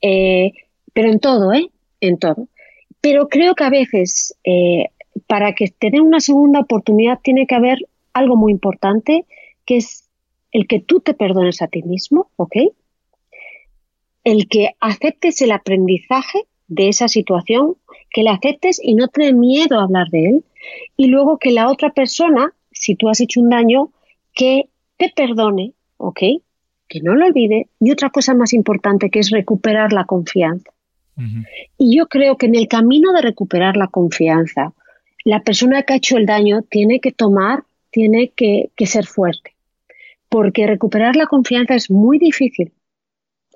Eh, 0.00 0.52
pero 0.92 1.10
en 1.10 1.18
todo, 1.18 1.52
¿eh? 1.52 1.66
En 2.00 2.16
todo. 2.16 2.46
Pero 3.00 3.28
creo 3.28 3.56
que 3.56 3.64
a 3.64 3.70
veces, 3.70 4.36
eh, 4.44 4.84
para 5.26 5.52
que 5.54 5.66
te 5.76 5.90
den 5.90 6.02
una 6.02 6.20
segunda 6.20 6.60
oportunidad, 6.60 7.18
tiene 7.24 7.48
que 7.48 7.56
haber 7.56 7.78
algo 8.12 8.36
muy 8.36 8.52
importante, 8.52 9.24
que 9.66 9.78
es 9.78 10.08
el 10.52 10.68
que 10.68 10.78
tú 10.78 11.00
te 11.00 11.12
perdones 11.12 11.60
a 11.60 11.66
ti 11.66 11.82
mismo, 11.82 12.30
¿ok? 12.36 12.56
El 14.24 14.48
que 14.48 14.70
aceptes 14.80 15.40
el 15.42 15.52
aprendizaje 15.52 16.44
de 16.68 16.88
esa 16.88 17.08
situación, 17.08 17.76
que 18.10 18.22
la 18.22 18.32
aceptes 18.32 18.80
y 18.82 18.94
no 18.94 19.08
te 19.08 19.32
miedo 19.32 19.78
a 19.78 19.84
hablar 19.84 20.08
de 20.10 20.26
él, 20.26 20.44
y 20.96 21.06
luego 21.06 21.38
que 21.38 21.50
la 21.50 21.68
otra 21.70 21.90
persona, 21.90 22.52
si 22.70 22.94
tú 22.94 23.08
has 23.08 23.20
hecho 23.20 23.40
un 23.40 23.50
daño, 23.50 23.90
que 24.34 24.68
te 24.96 25.12
perdone, 25.14 25.72
¿ok? 25.96 26.20
Que 26.88 27.00
no 27.00 27.14
lo 27.14 27.26
olvide, 27.26 27.68
y 27.80 27.90
otra 27.90 28.10
cosa 28.10 28.34
más 28.34 28.52
importante 28.52 29.10
que 29.10 29.18
es 29.18 29.30
recuperar 29.30 29.92
la 29.92 30.04
confianza. 30.04 30.70
Y 31.76 31.98
yo 31.98 32.06
creo 32.06 32.38
que 32.38 32.46
en 32.46 32.54
el 32.54 32.66
camino 32.66 33.12
de 33.12 33.20
recuperar 33.20 33.76
la 33.76 33.88
confianza, 33.88 34.72
la 35.22 35.42
persona 35.42 35.82
que 35.82 35.92
ha 35.92 35.96
hecho 35.96 36.16
el 36.16 36.24
daño 36.24 36.62
tiene 36.62 36.98
que 37.00 37.12
tomar, 37.12 37.64
tiene 37.90 38.30
que 38.30 38.70
ser 38.86 39.04
fuerte, 39.04 39.54
porque 40.30 40.66
recuperar 40.66 41.16
la 41.16 41.26
confianza 41.26 41.74
es 41.74 41.90
muy 41.90 42.18
difícil 42.18 42.72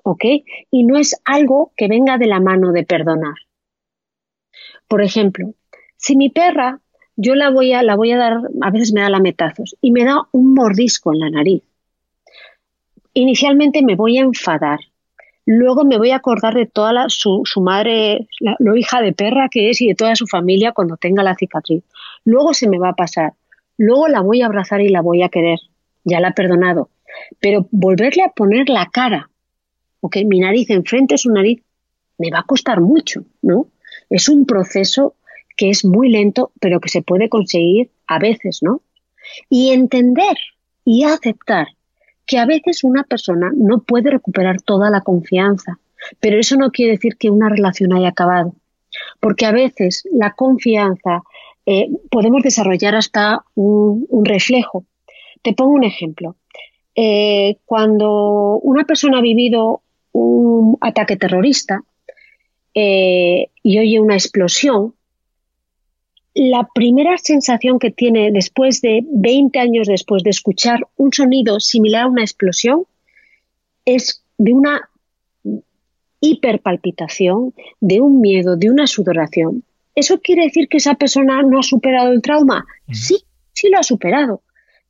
¿ok? 0.05 0.23
Y 0.69 0.83
no 0.83 0.97
es 0.97 1.19
algo 1.25 1.71
que 1.75 1.87
venga 1.87 2.17
de 2.19 2.27
la 2.27 2.39
mano 2.39 2.71
de 2.71 2.83
perdonar. 2.83 3.33
Por 4.87 5.01
ejemplo, 5.01 5.55
si 5.97 6.15
mi 6.15 6.29
perra, 6.29 6.79
yo 7.15 7.33
la 7.33 7.49
voy 7.49 7.73
a, 7.73 7.81
la 7.81 7.95
voy 7.95 8.11
a 8.11 8.17
dar, 8.17 8.37
a 8.61 8.69
veces 8.69 8.93
me 8.93 9.01
da 9.01 9.09
lametazos 9.09 9.75
y 9.81 9.91
me 9.91 10.05
da 10.05 10.27
un 10.31 10.53
mordisco 10.53 11.11
en 11.11 11.19
la 11.19 11.29
nariz. 11.31 11.63
Inicialmente 13.13 13.81
me 13.81 13.95
voy 13.95 14.19
a 14.19 14.21
enfadar, 14.21 14.79
luego 15.43 15.85
me 15.85 15.97
voy 15.97 16.11
a 16.11 16.17
acordar 16.17 16.53
de 16.53 16.67
toda 16.67 17.05
su, 17.07 17.43
madre, 17.61 18.27
la, 18.39 18.57
hija 18.77 19.01
de 19.01 19.11
perra 19.11 19.49
que 19.49 19.71
es 19.71 19.81
y 19.81 19.87
de 19.87 19.95
toda 19.95 20.15
su 20.15 20.27
familia 20.27 20.71
cuando 20.71 20.97
tenga 20.97 21.23
la 21.23 21.35
cicatriz. 21.35 21.83
Luego 22.25 22.53
se 22.53 22.69
me 22.69 22.77
va 22.77 22.89
a 22.89 22.95
pasar, 22.95 23.33
luego 23.77 24.07
la 24.07 24.21
voy 24.21 24.43
a 24.43 24.45
abrazar 24.45 24.81
y 24.81 24.89
la 24.89 25.01
voy 25.01 25.23
a 25.23 25.29
querer, 25.29 25.57
ya 26.03 26.19
la 26.19 26.27
he 26.27 26.33
perdonado, 26.33 26.89
pero 27.39 27.67
volverle 27.71 28.21
a 28.21 28.29
poner 28.29 28.69
la 28.69 28.85
cara 28.91 29.31
ok, 30.01 30.17
mi 30.25 30.39
nariz 30.39 30.69
enfrente 30.69 31.15
es 31.15 31.21
su 31.21 31.31
nariz, 31.31 31.61
me 32.17 32.29
va 32.31 32.39
a 32.39 32.43
costar 32.43 32.81
mucho, 32.81 33.25
¿no? 33.41 33.67
Es 34.09 34.29
un 34.29 34.45
proceso 34.45 35.15
que 35.57 35.69
es 35.69 35.85
muy 35.85 36.09
lento, 36.09 36.51
pero 36.59 36.79
que 36.79 36.89
se 36.89 37.01
puede 37.01 37.29
conseguir 37.29 37.91
a 38.07 38.19
veces, 38.19 38.59
¿no? 38.61 38.81
Y 39.49 39.71
entender 39.71 40.37
y 40.83 41.03
aceptar 41.03 41.67
que 42.25 42.37
a 42.37 42.45
veces 42.45 42.83
una 42.83 43.03
persona 43.03 43.51
no 43.55 43.79
puede 43.79 44.11
recuperar 44.11 44.61
toda 44.61 44.89
la 44.89 45.01
confianza, 45.01 45.79
pero 46.19 46.39
eso 46.39 46.55
no 46.55 46.71
quiere 46.71 46.93
decir 46.93 47.17
que 47.17 47.29
una 47.29 47.49
relación 47.49 47.93
haya 47.93 48.09
acabado, 48.09 48.53
porque 49.19 49.45
a 49.45 49.51
veces 49.51 50.07
la 50.11 50.31
confianza 50.33 51.23
eh, 51.65 51.89
podemos 52.11 52.43
desarrollar 52.43 52.95
hasta 52.95 53.43
un, 53.55 54.07
reflejo. 54.23 54.85
Te 55.41 55.53
pongo 55.53 55.71
un 55.71 55.83
ejemplo. 55.83 56.35
Eh, 56.95 57.57
cuando 57.65 58.59
una 58.61 58.85
persona 58.85 59.17
ha 59.17 59.21
vivido 59.21 59.81
un 60.17 60.77
ataque 60.79 61.17
terrorista 61.17 61.81
eh, 62.73 63.49
y 63.63 63.79
oye 63.79 63.99
una 63.99 64.15
explosión, 64.15 64.93
la 66.33 66.67
primera 66.73 67.17
sensación 67.17 67.79
que 67.79 67.91
tiene 67.91 68.31
después 68.31 68.81
de 68.81 69.03
20 69.05 69.59
años 69.59 69.87
después 69.87 70.23
de 70.23 70.29
escuchar 70.29 70.87
un 70.95 71.11
sonido 71.11 71.59
similar 71.59 72.03
a 72.03 72.07
una 72.07 72.23
explosión 72.23 72.83
es 73.85 74.23
de 74.37 74.53
una 74.53 74.89
hiperpalpitación, 76.21 77.53
de 77.79 77.99
un 77.99 78.21
miedo, 78.21 78.55
de 78.55 78.69
una 78.69 78.87
sudoración. 78.87 79.63
¿Eso 79.95 80.19
quiere 80.19 80.43
decir 80.45 80.67
que 80.67 80.77
esa 80.77 80.95
persona 80.95 81.41
no 81.43 81.59
ha 81.59 81.63
superado 81.63 82.11
el 82.11 82.21
trauma? 82.21 82.65
Sí, 82.91 83.17
sí 83.53 83.69
lo 83.69 83.79
ha 83.79 83.83
superado. 83.83 84.41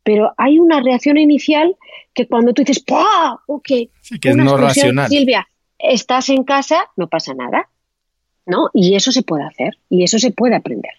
Pero 0.05 0.33
hay 0.37 0.59
una 0.59 0.81
reacción 0.81 1.17
inicial 1.17 1.75
que 2.13 2.27
cuando 2.27 2.53
tú 2.53 2.61
dices, 2.61 2.79
¡pah! 2.81 3.39
Ok, 3.47 3.67
sí, 4.01 4.19
que 4.19 4.29
es 4.29 4.35
no 4.37 4.55
racional. 4.55 5.09
Silvia, 5.09 5.49
estás 5.79 6.29
en 6.29 6.43
casa, 6.43 6.85
no 6.95 7.09
pasa 7.09 7.33
nada. 7.33 7.69
¿No? 8.45 8.69
Y 8.75 8.93
eso 8.93 9.11
se 9.11 9.23
puede 9.23 9.43
hacer 9.43 9.79
y 9.89 10.03
eso 10.03 10.19
se 10.19 10.29
puede 10.29 10.55
aprender. 10.55 10.93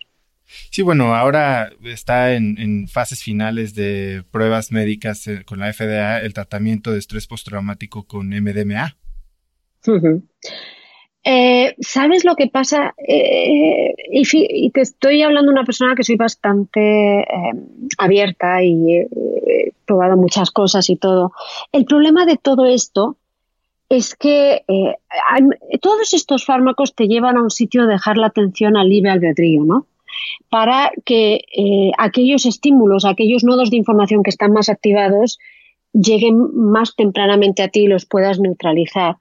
Sí, 0.70 0.82
bueno, 0.82 1.14
ahora 1.14 1.70
está 1.84 2.34
en, 2.34 2.88
fases 2.88 3.22
finales 3.22 3.76
de 3.76 4.24
pruebas 4.32 4.72
médicas 4.72 5.26
eh, 5.28 5.44
con 5.44 5.60
la 5.60 5.72
FDA 5.72 6.20
el 6.20 6.34
tratamiento 6.34 6.92
de 6.92 6.98
estrés 6.98 7.28
postraumático 7.28 8.04
con 8.04 8.30
MDMA. 8.30 8.96
Eh, 11.28 11.74
¿Sabes 11.80 12.24
lo 12.24 12.36
que 12.36 12.46
pasa? 12.46 12.94
Eh, 12.98 13.94
y, 14.12 14.70
te 14.70 14.80
estoy 14.80 15.22
hablando 15.22 15.50
de 15.50 15.58
una 15.58 15.64
persona 15.64 15.96
que 15.96 16.04
soy 16.04 16.14
bastante 16.16 17.26
abierta 17.98 18.62
y 18.62 18.92
he 18.92 19.72
probado 19.84 20.16
muchas 20.16 20.52
cosas 20.52 20.88
y 20.88 20.96
todo. 20.96 21.32
El 21.72 21.84
problema 21.84 22.26
de 22.26 22.36
todo 22.36 22.66
esto 22.66 23.16
es 23.88 24.14
que 24.14 24.62
todos 25.80 26.14
estos 26.14 26.44
fármacos 26.44 26.94
te 26.94 27.08
llevan 27.08 27.36
a 27.36 27.42
un 27.42 27.50
sitio 27.50 27.86
de 27.86 27.94
dejar 27.94 28.18
la 28.18 28.28
atención 28.28 28.76
al 28.76 28.88
libre 28.88 29.10
albedrío, 29.10 29.64
¿no? 29.64 29.86
para 30.48 30.92
que 31.04 31.44
eh, 31.56 31.92
aquellos 31.98 32.46
estímulos, 32.46 33.04
aquellos 33.04 33.44
nodos 33.44 33.70
de 33.70 33.76
información 33.76 34.22
que 34.22 34.30
están 34.30 34.52
más 34.52 34.68
activados, 34.68 35.38
lleguen 35.92 36.38
más 36.54 36.94
tempranamente 36.94 37.62
a 37.62 37.68
ti 37.68 37.80
y 37.80 37.88
los 37.88 38.06
puedas 38.06 38.38
neutralizar. 38.38 39.16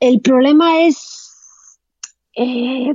El 0.00 0.20
problema 0.20 0.82
es 0.82 1.15
eh, 2.36 2.94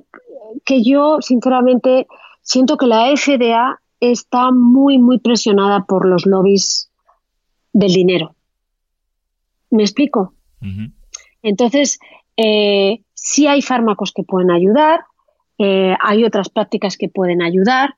que 0.63 0.83
yo, 0.83 1.17
sinceramente, 1.21 2.07
siento 2.41 2.77
que 2.77 2.87
la 2.87 3.15
FDA 3.15 3.81
está 3.99 4.51
muy, 4.51 4.97
muy 4.97 5.19
presionada 5.19 5.85
por 5.85 6.07
los 6.07 6.25
lobbies 6.25 6.91
del 7.73 7.93
dinero. 7.93 8.35
¿Me 9.69 9.83
explico? 9.83 10.33
Entonces, 11.41 11.99
eh, 12.37 13.01
sí 13.13 13.47
hay 13.47 13.61
fármacos 13.61 14.11
que 14.11 14.23
pueden 14.23 14.51
ayudar, 14.51 15.01
eh, 15.57 15.95
hay 16.01 16.23
otras 16.23 16.49
prácticas 16.49 16.97
que 16.97 17.09
pueden 17.09 17.41
ayudar. 17.41 17.95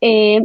Eh, 0.00 0.40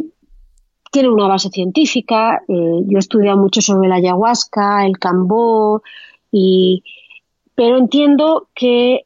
tiene 0.91 1.09
una 1.09 1.27
base 1.27 1.49
científica. 1.49 2.41
Yo 2.47 2.95
he 2.95 2.99
estudiado 2.99 3.37
mucho 3.37 3.61
sobre 3.61 3.89
la 3.89 3.95
ayahuasca, 3.95 4.85
el 4.85 4.97
cambó, 4.97 5.83
y, 6.31 6.83
pero 7.53 7.77
entiendo 7.77 8.47
que 8.55 9.05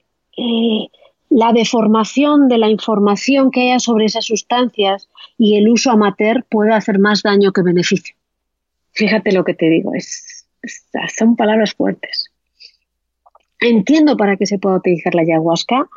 la 1.29 1.53
deformación 1.53 2.47
de 2.47 2.57
la 2.57 2.69
información 2.69 3.51
que 3.51 3.61
haya 3.61 3.79
sobre 3.79 4.05
esas 4.05 4.25
sustancias 4.25 5.09
y 5.37 5.57
el 5.57 5.69
uso 5.69 5.91
amateur 5.91 6.43
puede 6.49 6.73
hacer 6.73 6.99
más 6.99 7.21
daño 7.23 7.51
que 7.51 7.61
beneficio. 7.61 8.15
Fíjate 8.93 9.31
lo 9.31 9.43
que 9.43 9.53
te 9.53 9.69
digo, 9.69 9.93
es, 9.93 10.47
son 11.17 11.35
palabras 11.35 11.73
fuertes. 11.73 12.31
Entiendo 13.61 14.17
para 14.17 14.37
qué 14.37 14.45
se 14.45 14.57
puede 14.57 14.77
utilizar 14.77 15.13
la 15.13 15.21
ayahuasca, 15.21 15.87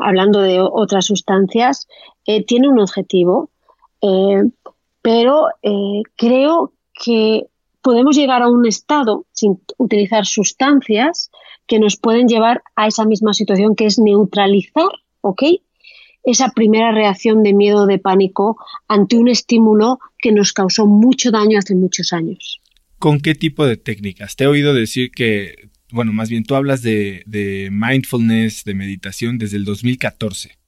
hablando 0.00 0.40
de 0.40 0.60
otras 0.60 1.06
sustancias, 1.06 1.88
eh, 2.26 2.44
tiene 2.44 2.68
un 2.68 2.78
objetivo, 2.78 3.50
eh, 4.02 4.44
pero 5.02 5.48
eh, 5.62 6.02
creo 6.16 6.72
que 6.92 7.46
podemos 7.82 8.16
llegar 8.16 8.42
a 8.42 8.48
un 8.48 8.66
estado 8.66 9.24
sin 9.32 9.60
utilizar 9.78 10.26
sustancias 10.26 11.30
que 11.68 11.78
nos 11.78 11.96
pueden 11.96 12.26
llevar 12.26 12.62
a 12.74 12.88
esa 12.88 13.04
misma 13.04 13.34
situación 13.34 13.76
que 13.76 13.86
es 13.86 13.98
neutralizar, 13.98 14.90
¿ok? 15.20 15.42
Esa 16.24 16.50
primera 16.50 16.90
reacción 16.90 17.42
de 17.44 17.54
miedo, 17.54 17.86
de 17.86 17.98
pánico 17.98 18.56
ante 18.88 19.16
un 19.16 19.28
estímulo 19.28 20.00
que 20.18 20.32
nos 20.32 20.52
causó 20.52 20.86
mucho 20.86 21.30
daño 21.30 21.58
hace 21.58 21.74
muchos 21.76 22.12
años. 22.12 22.60
¿Con 22.98 23.20
qué 23.20 23.36
tipo 23.36 23.64
de 23.64 23.76
técnicas? 23.76 24.34
Te 24.34 24.44
he 24.44 24.46
oído 24.48 24.74
decir 24.74 25.12
que 25.12 25.68
bueno, 25.90 26.12
más 26.12 26.28
bien 26.28 26.44
tú 26.44 26.54
hablas 26.54 26.82
de, 26.82 27.68
mindfulness, 27.70 28.64
de 28.64 28.74
meditación 28.74 29.38
desde 29.38 29.56
el 29.56 29.64
2014. 29.64 30.58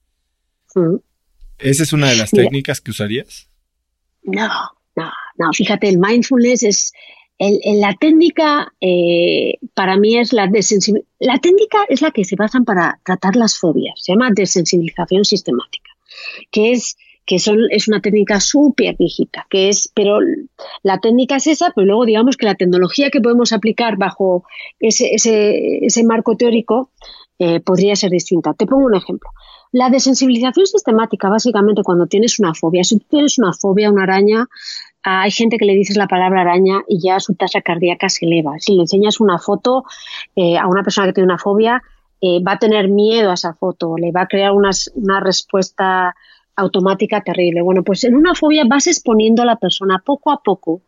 ¿Esa 1.58 1.82
es 1.82 1.92
una 1.92 2.08
de 2.08 2.16
las 2.16 2.30
técnicas 2.30 2.80
que 2.80 2.90
usarías? 2.90 3.50
No, 4.22 4.48
no, 4.96 5.10
no. 5.36 5.52
Fíjate, 5.52 5.88
el 5.88 5.98
mindfulness 5.98 6.62
es 6.62 6.92
la 7.40 7.94
técnica 7.94 8.72
eh, 8.80 9.54
para 9.74 9.96
mí 9.96 10.18
es 10.18 10.32
la 10.32 10.46
desensibilización. 10.46 11.10
La 11.18 11.38
técnica 11.38 11.78
es 11.88 12.02
la 12.02 12.10
que 12.10 12.24
se 12.24 12.36
basan 12.36 12.64
para 12.64 13.00
tratar 13.04 13.36
las 13.36 13.58
fobias. 13.58 13.94
Se 14.02 14.12
llama 14.12 14.30
desensibilización 14.30 15.24
sistemática, 15.24 15.90
que 16.50 16.72
es 16.72 16.96
que 17.26 17.38
son, 17.38 17.58
es 17.70 17.86
una 17.88 18.00
técnica 18.00 18.40
súper 18.40 18.96
viejita, 18.96 19.46
que 19.48 19.68
es, 19.68 19.92
pero 19.94 20.18
la 20.82 20.98
técnica 20.98 21.36
es 21.36 21.46
esa, 21.46 21.72
pero 21.74 21.86
luego 21.86 22.04
digamos 22.04 22.36
que 22.36 22.46
la 22.46 22.56
tecnología 22.56 23.10
que 23.10 23.20
podemos 23.20 23.52
aplicar 23.52 23.96
bajo 23.96 24.44
ese, 24.80 25.14
ese, 25.14 26.04
marco 26.04 26.36
teórico 26.36 26.90
eh, 27.38 27.60
podría 27.60 27.94
ser 27.94 28.10
distinta. 28.10 28.54
Te 28.54 28.66
pongo 28.66 28.86
un 28.86 28.96
ejemplo. 28.96 29.30
La 29.72 29.90
desensibilización 29.90 30.66
sistemática, 30.66 31.28
básicamente, 31.28 31.82
cuando 31.84 32.06
tienes 32.06 32.40
una 32.40 32.52
fobia, 32.52 32.82
si 32.82 32.98
tú 32.98 33.06
tienes 33.08 33.38
una 33.38 33.52
fobia, 33.52 33.90
una 33.90 34.02
araña, 34.02 34.48
hay 35.02 35.30
gente 35.30 35.56
que 35.56 35.64
le 35.64 35.74
dices 35.74 35.96
la 35.96 36.08
palabra 36.08 36.42
araña 36.42 36.82
y 36.88 37.00
ya 37.00 37.20
su 37.20 37.34
tasa 37.34 37.60
cardíaca 37.60 38.08
se 38.08 38.26
eleva. 38.26 38.58
Si 38.58 38.74
le 38.74 38.82
enseñas 38.82 39.20
una 39.20 39.38
foto 39.38 39.84
eh, 40.36 40.58
a 40.58 40.66
una 40.66 40.82
persona 40.82 41.06
que 41.06 41.14
tiene 41.14 41.26
una 41.26 41.38
fobia, 41.38 41.82
eh, 42.20 42.42
va 42.42 42.52
a 42.52 42.58
tener 42.58 42.88
miedo 42.88 43.30
a 43.30 43.34
esa 43.34 43.54
foto, 43.54 43.96
le 43.96 44.12
va 44.12 44.22
a 44.22 44.26
crear 44.26 44.52
una 44.52 45.20
respuesta 45.20 46.14
automática 46.56 47.22
terrible. 47.22 47.62
Bueno, 47.62 47.82
pues 47.82 48.04
en 48.04 48.14
una 48.14 48.34
fobia 48.34 48.64
vas 48.68 48.86
exponiendo 48.86 49.42
a 49.42 49.46
la 49.46 49.56
persona 49.56 50.02
poco 50.04 50.30
a 50.30 50.42
poco 50.42 50.82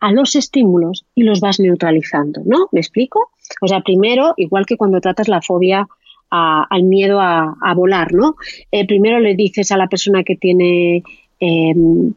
a 0.00 0.12
los 0.12 0.36
estímulos 0.36 1.04
y 1.14 1.22
los 1.22 1.40
vas 1.40 1.58
neutralizando, 1.58 2.42
¿no? 2.44 2.68
¿Me 2.70 2.80
explico? 2.80 3.30
O 3.60 3.66
sea, 3.68 3.80
primero, 3.80 4.34
igual 4.36 4.66
que 4.66 4.76
cuando 4.76 5.00
tratas 5.00 5.28
la 5.28 5.42
fobia 5.42 5.88
al 6.28 6.82
miedo 6.82 7.20
a, 7.20 7.72
volar, 7.74 8.12
¿no? 8.12 8.36
Eh, 8.70 8.86
primero 8.86 9.20
le 9.20 9.34
dices 9.34 9.70
a 9.72 9.76
la 9.76 9.86
persona 9.86 10.22
que 10.22 10.36
tiene 10.36 11.02
em, 11.40 12.14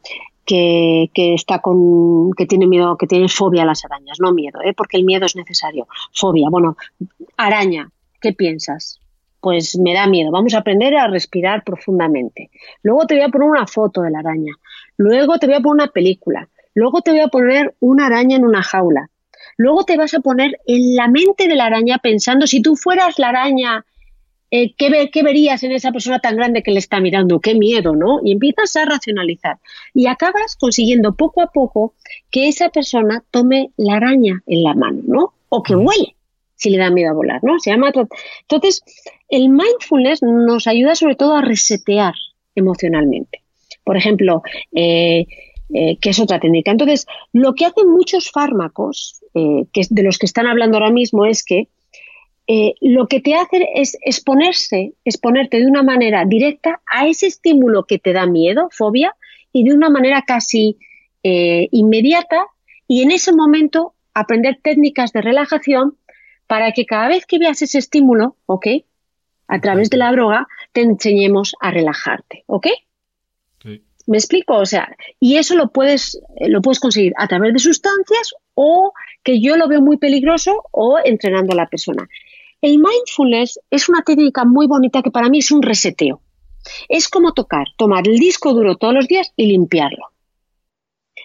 que, 0.49 1.33
está 1.35 1.59
con 1.59 2.31
que 2.33 2.47
tiene 2.47 2.65
miedo, 2.65 2.97
que 2.97 3.05
tiene 3.05 3.29
fobia 3.29 3.63
a 3.63 3.65
las 3.65 3.85
arañas, 3.85 4.19
no 4.19 4.33
miedo, 4.33 4.59
¿eh? 4.63 4.73
porque 4.73 4.97
el 4.97 5.03
miedo 5.03 5.25
es 5.25 5.35
necesario. 5.35 5.87
Fobia, 6.13 6.47
bueno, 6.49 6.75
araña, 7.37 7.89
¿qué 8.19 8.33
piensas? 8.33 8.99
pues 9.41 9.79
me 9.79 9.93
da 9.93 10.05
miedo. 10.05 10.31
Vamos 10.31 10.53
a 10.53 10.57
aprender 10.57 10.93
a 10.97 11.07
respirar 11.07 11.63
profundamente. 11.63 12.49
Luego 12.83 13.07
te 13.07 13.15
voy 13.15 13.23
a 13.23 13.29
poner 13.29 13.47
una 13.47 13.67
foto 13.67 14.01
de 14.01 14.11
la 14.11 14.19
araña. 14.19 14.51
Luego 14.97 15.39
te 15.39 15.45
voy 15.45 15.55
a 15.55 15.61
poner 15.61 15.83
una 15.83 15.91
película. 15.93 16.49
Luego 16.73 17.01
te 17.01 17.11
voy 17.11 17.21
a 17.21 17.29
poner 17.29 17.73
una 17.79 18.07
araña 18.07 18.35
en 18.35 18.43
una 18.43 18.61
jaula. 18.61 19.09
Luego 19.55 19.85
te 19.85 19.95
vas 19.95 20.13
a 20.13 20.19
poner 20.19 20.59
en 20.67 20.93
la 20.93 21.07
mente 21.07 21.47
de 21.47 21.55
la 21.55 21.67
araña 21.67 21.99
pensando 21.99 22.47
si 22.47 22.61
tú 22.61 22.75
fueras 22.75 23.17
la 23.17 23.29
araña, 23.29 23.85
eh, 24.51 24.73
¿qué, 24.77 25.09
¿qué, 25.11 25.23
verías 25.23 25.63
en 25.63 25.71
esa 25.71 25.91
persona 25.91 26.19
tan 26.19 26.35
grande 26.35 26.63
que 26.63 26.71
le 26.71 26.79
está 26.79 26.99
mirando? 26.99 27.39
Qué 27.39 27.55
miedo, 27.55 27.95
¿no? 27.95 28.19
Y 28.23 28.31
empiezas 28.31 28.75
a 28.75 28.85
racionalizar. 28.85 29.57
Y 29.93 30.07
acabas 30.07 30.55
consiguiendo 30.55 31.15
poco 31.15 31.41
a 31.41 31.47
poco 31.47 31.93
que 32.31 32.47
esa 32.47 32.69
persona 32.69 33.23
tome 33.31 33.71
la 33.77 33.95
araña 33.95 34.41
en 34.47 34.63
la 34.63 34.73
mano, 34.73 35.01
¿no? 35.05 35.33
O 35.49 35.63
que 35.63 35.75
huele 35.75 36.15
si 36.55 36.69
le 36.69 36.77
da 36.77 36.89
miedo 36.89 37.11
a 37.11 37.13
volar, 37.13 37.39
¿no? 37.43 37.57
Se 37.59 37.71
llama. 37.71 37.91
Entonces, 38.41 38.83
el 39.29 39.49
mindfulness 39.49 40.21
nos 40.21 40.67
ayuda 40.67 40.93
sobre 40.93 41.15
todo 41.15 41.35
a 41.35 41.41
resetear 41.41 42.13
emocionalmente. 42.53 43.41
Por 43.85 43.95
ejemplo, 43.95 44.43
eh, 44.73 45.25
eh, 45.73 45.97
que 46.01 46.09
es 46.09 46.19
otra 46.19 46.39
técnica. 46.39 46.71
Entonces, 46.71 47.05
lo 47.31 47.53
que 47.53 47.65
hacen 47.65 47.89
muchos 47.89 48.31
fármacos, 48.31 49.21
eh, 49.35 49.65
que 49.71 49.83
de 49.89 50.03
los 50.03 50.17
que 50.17 50.25
están 50.25 50.47
hablando 50.47 50.77
ahora 50.77 50.91
mismo, 50.91 51.25
es 51.25 51.45
que 51.45 51.69
eh, 52.51 52.73
lo 52.81 53.05
que 53.05 53.21
te 53.21 53.35
hace 53.35 53.69
es 53.75 53.95
exponerse, 54.01 54.95
exponerte 55.05 55.59
de 55.59 55.67
una 55.67 55.83
manera 55.83 56.25
directa 56.25 56.81
a 56.87 57.05
ese 57.05 57.27
estímulo 57.27 57.83
que 57.83 57.99
te 57.99 58.11
da 58.11 58.25
miedo, 58.25 58.69
fobia, 58.71 59.15
y 59.53 59.65
de 59.65 59.75
una 59.75 59.91
manera 59.91 60.23
casi 60.25 60.79
eh, 61.21 61.67
inmediata, 61.71 62.47
y 62.87 63.03
en 63.03 63.11
ese 63.11 63.33
momento 63.33 63.93
aprender 64.15 64.57
técnicas 64.63 65.13
de 65.13 65.21
relajación 65.21 65.99
para 66.47 66.71
que 66.71 66.87
cada 66.87 67.09
vez 67.09 67.27
que 67.27 67.37
veas 67.37 67.61
ese 67.61 67.77
estímulo, 67.77 68.35
¿ok? 68.47 68.65
A 69.47 69.61
través 69.61 69.91
de 69.91 69.97
la 69.97 70.11
droga, 70.11 70.47
te 70.71 70.81
enseñemos 70.81 71.53
a 71.59 71.69
relajarte, 71.69 72.45
¿ok? 72.47 72.65
¿Me 74.07 74.17
explico? 74.17 74.55
O 74.55 74.65
sea, 74.65 74.97
y 75.19 75.37
eso 75.37 75.55
lo 75.55 75.71
puedes, 75.71 76.19
lo 76.39 76.63
puedes 76.63 76.79
conseguir 76.79 77.13
a 77.15 77.27
través 77.27 77.53
de 77.53 77.59
sustancias 77.59 78.33
o 78.55 78.91
que 79.21 79.39
yo 79.39 79.55
lo 79.55 79.67
veo 79.67 79.81
muy 79.81 79.97
peligroso 79.97 80.63
o 80.71 80.97
entrenando 81.03 81.53
a 81.53 81.57
la 81.57 81.67
persona. 81.67 82.09
El 82.61 82.79
mindfulness 82.79 83.59
es 83.69 83.87
una 83.87 84.03
técnica 84.03 84.43
muy 84.43 84.67
bonita 84.67 85.01
que 85.01 85.11
para 85.11 85.29
mí 85.29 85.39
es 85.39 85.51
un 85.51 85.61
reseteo. 85.61 86.21
Es 86.89 87.07
como 87.07 87.33
tocar, 87.33 87.67
tomar 87.77 88.07
el 88.07 88.17
disco 88.17 88.53
duro 88.53 88.75
todos 88.75 88.93
los 88.93 89.07
días 89.07 89.31
y 89.37 89.47
limpiarlo. 89.47 90.07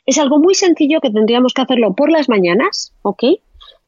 Es 0.06 0.18
algo 0.18 0.38
muy 0.38 0.54
sencillo 0.54 1.00
que 1.00 1.10
tendríamos 1.10 1.52
que 1.52 1.62
hacerlo 1.62 1.94
por 1.94 2.10
las 2.10 2.28
mañanas, 2.28 2.92
¿ok? 3.02 3.24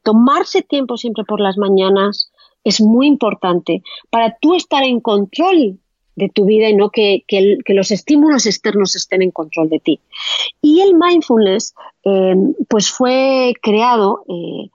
Tomarse 0.03 0.61
tiempo 0.61 0.97
siempre 0.97 1.23
por 1.23 1.39
las 1.39 1.57
mañanas 1.57 2.31
es 2.63 2.81
muy 2.81 3.07
importante 3.07 3.81
para 4.09 4.37
tú 4.41 4.55
estar 4.55 4.83
en 4.83 4.99
control 4.99 5.79
de 6.15 6.29
tu 6.29 6.45
vida 6.45 6.67
y 6.67 6.75
no 6.75 6.89
que, 6.89 7.23
los 7.67 7.91
estímulos 7.91 8.45
externos 8.45 8.95
estén 8.95 9.21
en 9.21 9.31
control 9.31 9.69
de 9.69 9.79
ti. 9.79 9.99
Y 10.61 10.81
el 10.81 10.95
mindfulness, 10.95 11.75
eh, 12.03 12.35
pues 12.67 12.89
fue 12.89 13.53
creado, 13.61 14.23
eh, 14.27 14.69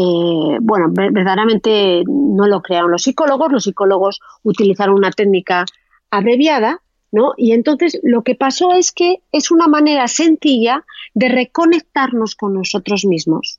eh, 0.00 0.58
bueno, 0.60 0.86
verdaderamente 0.92 2.04
no 2.06 2.46
lo 2.46 2.62
crearon 2.62 2.92
los 2.92 3.02
psicólogos, 3.02 3.50
los 3.50 3.64
psicólogos 3.64 4.20
utilizaron 4.44 4.94
una 4.94 5.10
técnica 5.10 5.64
abreviada, 6.08 6.82
¿no? 7.10 7.32
Y 7.36 7.50
entonces 7.50 7.98
lo 8.04 8.22
que 8.22 8.36
pasó 8.36 8.72
es 8.74 8.92
que 8.92 9.22
es 9.32 9.50
una 9.50 9.66
manera 9.66 10.06
sencilla 10.06 10.84
de 11.14 11.28
reconectarnos 11.30 12.36
con 12.36 12.54
nosotros 12.54 13.04
mismos 13.06 13.58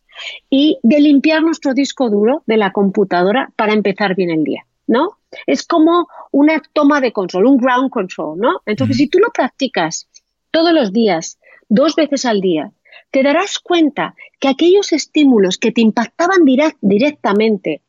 y 0.50 0.80
de 0.82 1.02
limpiar 1.02 1.44
nuestro 1.44 1.74
disco 1.74 2.10
duro 2.10 2.44
de 2.46 2.56
la 2.56 2.72
computadora 2.72 3.52
para 3.58 3.74
empezar 3.74 4.16
bien 4.16 4.30
el 4.30 4.46
día, 4.46 4.66
¿no? 4.88 5.18
Es 5.46 5.68
como 5.68 6.08
una 6.32 6.62
toma 6.72 7.02
de 7.02 7.12
control, 7.12 7.48
un 7.48 7.58
ground 7.58 7.90
control, 7.90 8.40
¿no? 8.40 8.62
Entonces, 8.66 8.96
si 8.96 9.10
tú 9.10 9.20
lo 9.20 9.30
practicas 9.34 10.08
todos 10.52 10.72
los 10.72 10.94
días, 10.94 11.38
dos 11.68 11.96
veces 11.96 12.24
al 12.24 12.40
día, 12.40 12.72
te 13.12 13.24
darás 13.24 13.60
cuenta 13.60 14.16
que 14.40 14.48
aquellos 14.48 14.94
estímulos 14.94 15.58
que 15.58 15.72
te 15.72 15.82
impactaban 15.82 16.46
directamente, 16.82 17.82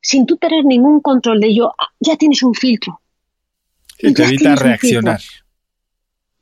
sin 0.00 0.26
tú 0.26 0.36
tener 0.36 0.64
ningún 0.64 1.00
control 1.00 1.40
de 1.40 1.48
ello, 1.48 1.74
ya 2.00 2.16
tienes 2.16 2.42
un 2.42 2.54
filtro. 2.54 3.00
Y 3.98 4.12
te 4.12 4.24
evita 4.24 4.56
reaccionar. 4.56 5.20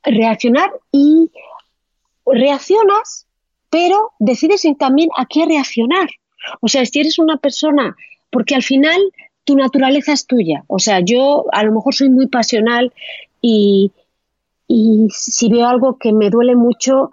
Reaccionar 0.03 0.71
y 0.91 1.31
reaccionas, 2.25 3.27
pero 3.69 4.11
decides 4.19 4.65
también 4.77 5.09
a 5.17 5.25
qué 5.25 5.45
reaccionar. 5.45 6.09
O 6.61 6.67
sea, 6.67 6.85
si 6.85 6.99
eres 6.99 7.19
una 7.19 7.37
persona, 7.37 7.95
porque 8.29 8.55
al 8.55 8.63
final 8.63 8.99
tu 9.45 9.55
naturaleza 9.55 10.13
es 10.13 10.25
tuya. 10.25 10.63
O 10.67 10.79
sea, 10.79 10.99
yo 11.01 11.45
a 11.51 11.63
lo 11.63 11.73
mejor 11.73 11.93
soy 11.93 12.09
muy 12.09 12.27
pasional 12.27 12.93
y, 13.41 13.91
si 15.09 15.49
veo 15.49 15.67
algo 15.67 15.97
que 15.97 16.13
me 16.13 16.29
duele 16.29 16.55
mucho, 16.55 17.11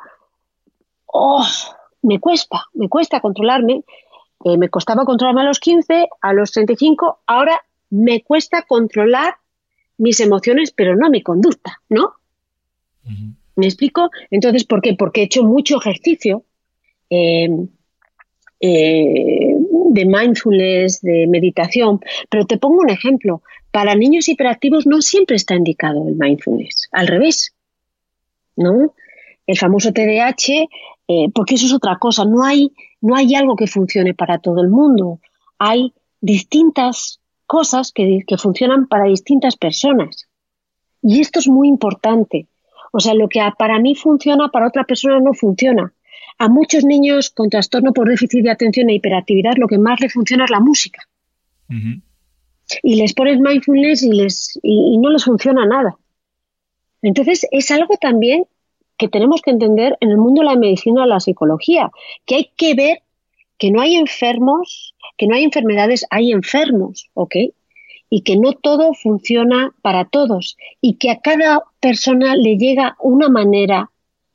oh, 1.12 1.46
me 2.02 2.18
cuesta, 2.18 2.66
me 2.74 2.88
cuesta 2.88 3.20
controlarme. 3.20 3.84
Eh, 4.44 4.56
me 4.56 4.68
costaba 4.68 5.04
controlarme 5.04 5.42
a 5.42 5.44
los 5.44 5.60
15, 5.60 6.08
a 6.20 6.32
los 6.32 6.50
35, 6.52 7.20
ahora 7.26 7.60
me 7.90 8.22
cuesta 8.22 8.62
controlar 8.62 9.34
mis 9.98 10.20
emociones, 10.20 10.72
pero 10.72 10.96
no 10.96 11.10
mi 11.10 11.22
conducta, 11.22 11.82
¿no? 11.88 12.14
¿Me 13.56 13.66
explico? 13.66 14.10
Entonces, 14.30 14.64
¿por 14.64 14.80
qué? 14.80 14.94
Porque 14.94 15.20
he 15.20 15.24
hecho 15.24 15.42
mucho 15.44 15.78
ejercicio. 15.78 16.44
Eh, 17.10 17.48
eh, 18.60 19.54
de 19.92 20.04
mindfulness, 20.04 21.00
de 21.00 21.26
meditación, 21.26 22.00
pero 22.28 22.46
te 22.46 22.58
pongo 22.58 22.80
un 22.80 22.90
ejemplo. 22.90 23.42
Para 23.70 23.94
niños 23.94 24.28
hiperactivos 24.28 24.86
no 24.86 25.00
siempre 25.00 25.36
está 25.36 25.54
indicado 25.54 26.06
el 26.06 26.14
mindfulness, 26.14 26.88
al 26.92 27.08
revés, 27.08 27.54
¿no? 28.56 28.94
El 29.46 29.58
famoso 29.58 29.92
TDAH, 29.92 30.68
eh, 31.12 31.28
porque 31.34 31.56
eso 31.56 31.66
es 31.66 31.72
otra 31.72 31.98
cosa, 31.98 32.24
no 32.24 32.44
hay, 32.44 32.72
no 33.00 33.16
hay 33.16 33.34
algo 33.34 33.56
que 33.56 33.66
funcione 33.66 34.14
para 34.14 34.38
todo 34.38 34.62
el 34.62 34.68
mundo, 34.68 35.18
hay 35.58 35.92
distintas 36.20 37.20
cosas 37.46 37.90
que, 37.90 38.20
que 38.24 38.38
funcionan 38.38 38.86
para 38.86 39.06
distintas 39.06 39.56
personas. 39.56 40.28
Y 41.02 41.20
esto 41.20 41.40
es 41.40 41.48
muy 41.48 41.66
importante. 41.66 42.46
O 42.92 43.00
sea, 43.00 43.14
lo 43.14 43.28
que 43.28 43.40
para 43.58 43.80
mí 43.80 43.96
funciona, 43.96 44.50
para 44.50 44.68
otra 44.68 44.84
persona 44.84 45.18
no 45.18 45.34
funciona. 45.34 45.92
A 46.38 46.48
muchos 46.48 46.84
niños 46.84 47.30
con 47.30 47.50
trastorno 47.50 47.92
por 47.92 48.08
déficit 48.08 48.44
de 48.44 48.52
atención 48.52 48.88
e 48.88 48.94
hiperactividad 48.94 49.54
lo 49.56 49.66
que 49.66 49.78
más 49.78 49.98
les 50.00 50.12
funciona 50.12 50.44
es 50.44 50.50
la 50.50 50.60
música. 50.60 51.02
Y 52.84 52.94
les 52.94 53.14
pones 53.14 53.40
mindfulness 53.40 54.04
y, 54.04 54.12
les, 54.12 54.60
y, 54.62 54.96
no 54.98 55.10
les 55.10 55.24
funciona 55.24 55.66
nada. 55.66 55.96
Entonces 57.02 57.48
es 57.50 57.72
algo 57.72 57.96
también 58.00 58.44
que 59.00 59.08
tenemos 59.08 59.40
que 59.40 59.50
entender 59.50 59.96
en 60.00 60.10
el 60.10 60.18
mundo 60.18 60.42
de 60.42 60.48
la 60.48 60.56
medicina, 60.56 61.06
la 61.06 61.20
psicología, 61.20 61.90
que 62.26 62.34
hay 62.34 62.50
que 62.54 62.74
ver 62.74 63.02
que 63.56 63.70
no 63.70 63.80
hay 63.80 63.96
enfermos, 63.96 64.94
que 65.16 65.26
no 65.26 65.34
hay 65.34 65.42
enfermedades, 65.42 66.04
hay 66.10 66.32
enfermos, 66.32 67.08
¿ok? 67.14 67.34
Y 68.10 68.20
que 68.20 68.36
no 68.36 68.52
todo 68.52 68.92
funciona 68.92 69.72
para 69.80 70.04
todos 70.04 70.58
y 70.82 70.96
que 70.96 71.10
a 71.10 71.18
cada 71.18 71.62
persona 71.80 72.36
le 72.36 72.58
llega 72.58 72.98
una 73.00 73.30
manera 73.30 73.90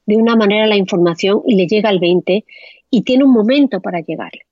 de 0.08 0.18
una 0.18 0.36
manera 0.36 0.66
la 0.66 0.78
información 0.78 1.44
y 1.46 1.56
le 1.58 1.68
llega 1.68 1.90
al 1.90 2.00
20 2.00 2.44
y 2.90 3.02
tiene 3.04 3.24
un 3.24 3.34
momento 3.34 3.82
para 3.82 4.00
llegarle. 4.00 4.48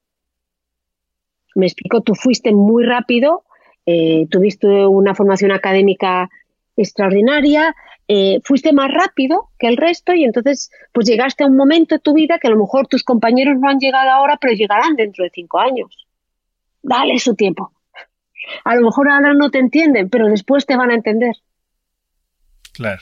Me 1.56 1.66
explico, 1.66 2.02
tú 2.02 2.14
fuiste 2.14 2.52
muy 2.52 2.84
rápido, 2.86 3.46
eh, 3.88 4.28
tuviste 4.30 4.68
una 4.86 5.16
formación 5.16 5.52
académica 5.52 6.30
extraordinaria, 6.78 7.76
eh, 8.08 8.40
fuiste 8.44 8.74
más 8.74 8.92
rápido 8.92 9.50
que 9.58 9.68
el 9.68 9.78
resto 9.78 10.14
y 10.14 10.26
entonces 10.26 10.70
pues 10.92 11.08
llegaste 11.08 11.44
a 11.44 11.48
un 11.48 11.56
momento 11.56 11.96
de 11.96 12.00
tu 12.00 12.14
vida 12.14 12.38
que 12.38 12.48
a 12.48 12.52
lo 12.52 12.58
mejor 12.58 12.88
tus 12.88 13.04
compañeros 13.04 13.58
no 13.60 13.70
han 13.70 13.80
llegado 13.80 14.10
ahora, 14.10 14.38
pero 14.40 14.54
llegarán 14.54 14.96
dentro 14.96 15.24
de 15.24 15.32
cinco 15.34 15.60
años. 15.60 16.06
Dale 16.82 17.18
su 17.20 17.36
tiempo. 17.36 17.72
A 18.66 18.76
lo 18.76 18.82
mejor 18.82 19.10
ahora 19.10 19.34
no 19.34 19.50
te 19.50 19.60
entienden, 19.60 20.10
pero 20.10 20.28
después 20.28 20.66
te 20.66 20.76
van 20.76 20.92
a 20.92 20.96
entender. 20.96 21.36
Claro. 22.74 23.02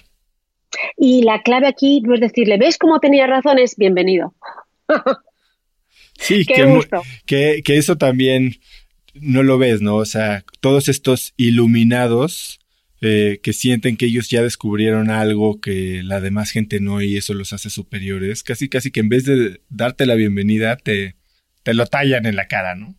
Y 0.97 1.23
la 1.23 1.41
clave 1.41 1.67
aquí 1.67 2.01
no 2.01 2.13
es 2.13 2.21
decirle, 2.21 2.57
¿ves 2.57 2.77
cómo 2.77 2.99
tenía 2.99 3.27
razones? 3.27 3.75
Bienvenido. 3.75 4.35
sí, 6.13 6.45
que, 7.25 7.61
que, 7.63 7.77
eso 7.77 7.97
también 7.97 8.55
no 9.13 9.43
lo 9.43 9.57
ves, 9.57 9.81
¿no? 9.81 9.95
O 9.95 10.05
sea, 10.05 10.43
todos 10.59 10.87
estos 10.87 11.33
iluminados 11.37 12.60
eh, 13.01 13.39
que 13.41 13.53
sienten 13.53 13.97
que 13.97 14.05
ellos 14.05 14.29
ya 14.29 14.43
descubrieron 14.43 15.09
algo 15.09 15.59
que 15.59 16.01
la 16.03 16.21
demás 16.21 16.51
gente 16.51 16.79
no 16.79 17.01
y 17.01 17.17
eso 17.17 17.33
los 17.33 17.51
hace 17.51 17.69
superiores, 17.69 18.43
casi 18.43 18.69
casi 18.69 18.91
que 18.91 18.99
en 18.99 19.09
vez 19.09 19.25
de 19.25 19.61
darte 19.69 20.05
la 20.05 20.15
bienvenida 20.15 20.77
te, 20.77 21.15
te 21.63 21.73
lo 21.73 21.85
tallan 21.87 22.25
en 22.25 22.35
la 22.35 22.47
cara, 22.47 22.75
¿no? 22.75 22.95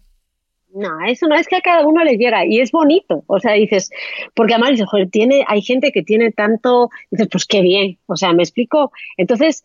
No, 0.74 0.88
eso 1.06 1.28
no 1.28 1.36
es 1.36 1.46
que 1.46 1.56
a 1.56 1.60
cada 1.60 1.86
uno 1.86 2.02
le 2.02 2.16
llega 2.16 2.46
y 2.46 2.60
es 2.60 2.72
bonito. 2.72 3.24
O 3.26 3.38
sea, 3.38 3.52
dices, 3.52 3.90
porque 4.34 4.54
además 4.54 4.70
dices, 4.70 4.88
joder, 4.88 5.10
tiene, 5.10 5.44
hay 5.46 5.60
gente 5.60 5.92
que 5.92 6.02
tiene 6.02 6.32
tanto, 6.32 6.88
dices, 7.10 7.28
pues 7.30 7.44
qué 7.44 7.60
bien. 7.60 7.98
O 8.06 8.16
sea, 8.16 8.32
me 8.32 8.42
explico. 8.42 8.90
Entonces, 9.18 9.62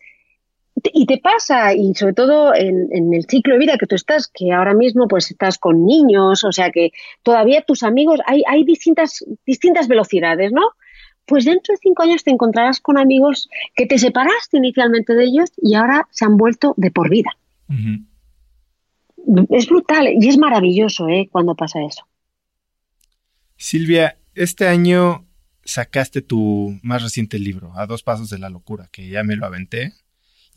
y 0.92 1.06
te 1.06 1.18
pasa, 1.18 1.74
y 1.74 1.94
sobre 1.94 2.14
todo 2.14 2.54
en, 2.54 2.88
en, 2.92 3.14
el 3.14 3.24
ciclo 3.26 3.54
de 3.54 3.60
vida 3.60 3.78
que 3.78 3.86
tú 3.86 3.94
estás, 3.94 4.28
que 4.28 4.52
ahora 4.52 4.74
mismo 4.74 5.08
pues 5.08 5.30
estás 5.30 5.58
con 5.58 5.84
niños, 5.84 6.44
o 6.44 6.52
sea 6.52 6.70
que 6.70 6.92
todavía 7.22 7.62
tus 7.62 7.82
amigos, 7.82 8.20
hay, 8.26 8.42
hay 8.48 8.64
distintas, 8.64 9.24
distintas 9.46 9.88
velocidades, 9.88 10.52
¿no? 10.52 10.62
Pues 11.26 11.44
dentro 11.44 11.72
de 11.72 11.78
cinco 11.82 12.02
años 12.02 12.24
te 12.24 12.30
encontrarás 12.30 12.80
con 12.80 12.98
amigos 12.98 13.48
que 13.74 13.86
te 13.86 13.98
separaste 13.98 14.56
inicialmente 14.56 15.14
de 15.14 15.24
ellos 15.24 15.50
y 15.56 15.74
ahora 15.74 16.08
se 16.10 16.24
han 16.24 16.36
vuelto 16.36 16.74
de 16.76 16.90
por 16.90 17.10
vida 17.10 17.30
es 19.50 19.68
brutal 19.68 20.08
y 20.18 20.28
es 20.28 20.38
maravilloso 20.38 21.08
¿eh? 21.08 21.28
cuando 21.30 21.54
pasa 21.54 21.80
eso. 21.82 22.06
Silvia, 23.56 24.18
este 24.34 24.68
año 24.68 25.26
sacaste 25.64 26.22
tu 26.22 26.78
más 26.82 27.02
reciente 27.02 27.38
libro, 27.38 27.72
A 27.76 27.86
dos 27.86 28.02
pasos 28.02 28.30
de 28.30 28.38
la 28.38 28.48
locura, 28.48 28.88
que 28.90 29.08
ya 29.08 29.22
me 29.24 29.36
lo 29.36 29.46
aventé. 29.46 29.92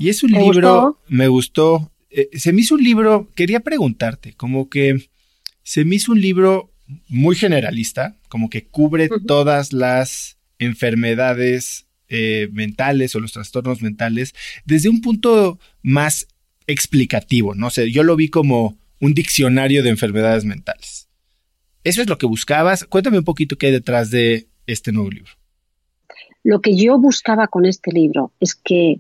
Y 0.02 0.10
es 0.10 0.24
un 0.24 0.32
libro, 0.32 1.00
me 1.08 1.28
gustó, 1.28 1.92
eh, 2.10 2.30
se 2.34 2.54
me 2.54 2.62
hizo 2.62 2.74
un 2.74 2.84
libro, 2.84 3.30
quería 3.36 3.60
preguntarte, 3.60 4.34
como 4.34 4.68
que 4.68 5.10
se 5.62 5.86
me 5.86 5.98
hizo 5.98 6.12
un 6.12 6.22
libro 6.22 6.72
muy 7.08 7.36
generalista, 7.36 8.18
como 8.28 8.50
que 8.50 8.66
cubre 8.66 9.10
todas 9.28 9.74
las 9.74 10.38
enfermedades 10.58 11.86
eh, 12.10 12.50
mentales 12.52 13.16
o 13.16 13.20
los 13.20 13.32
trastornos 13.32 13.84
mentales 13.84 14.34
desde 14.66 14.90
un 14.90 15.02
punto 15.02 15.60
más 15.84 16.28
explicativo, 16.66 17.54
no 17.54 17.70
sé, 17.70 17.92
yo 17.92 18.02
lo 18.02 18.16
vi 18.16 18.30
como 18.30 18.80
un 19.00 19.14
diccionario 19.14 19.84
de 19.84 19.90
enfermedades 19.90 20.46
mentales. 20.46 21.10
¿Eso 21.84 22.02
es 22.02 22.10
lo 22.10 22.18
que 22.18 22.26
buscabas? 22.26 22.86
Cuéntame 22.86 23.20
un 23.20 23.24
poquito 23.24 23.56
qué 23.56 23.68
hay 23.68 23.72
detrás 23.72 24.10
de 24.10 24.48
este 24.66 24.92
nuevo 24.92 25.12
libro. 25.12 25.32
Lo 26.44 26.60
que 26.60 26.76
yo 26.76 27.00
buscaba 27.00 27.48
con 27.48 27.66
este 27.66 27.92
libro 27.92 28.32
es 28.40 28.56
que 28.56 29.00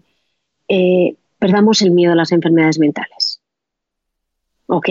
eh, 0.73 1.18
perdamos 1.38 1.81
el 1.81 1.91
miedo 1.91 2.14
a 2.14 2.15
las 2.15 2.31
enfermedades 2.31 2.80
mentales. 2.80 3.41
¿Ok? 4.68 4.88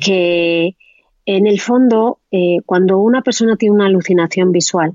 Que 0.00 0.74
en 1.26 1.46
el 1.46 1.60
fondo, 1.60 2.20
eh, 2.30 2.60
cuando 2.64 2.98
una 2.98 3.20
persona 3.20 3.56
tiene 3.56 3.74
una 3.74 3.86
alucinación 3.86 4.52
visual, 4.52 4.94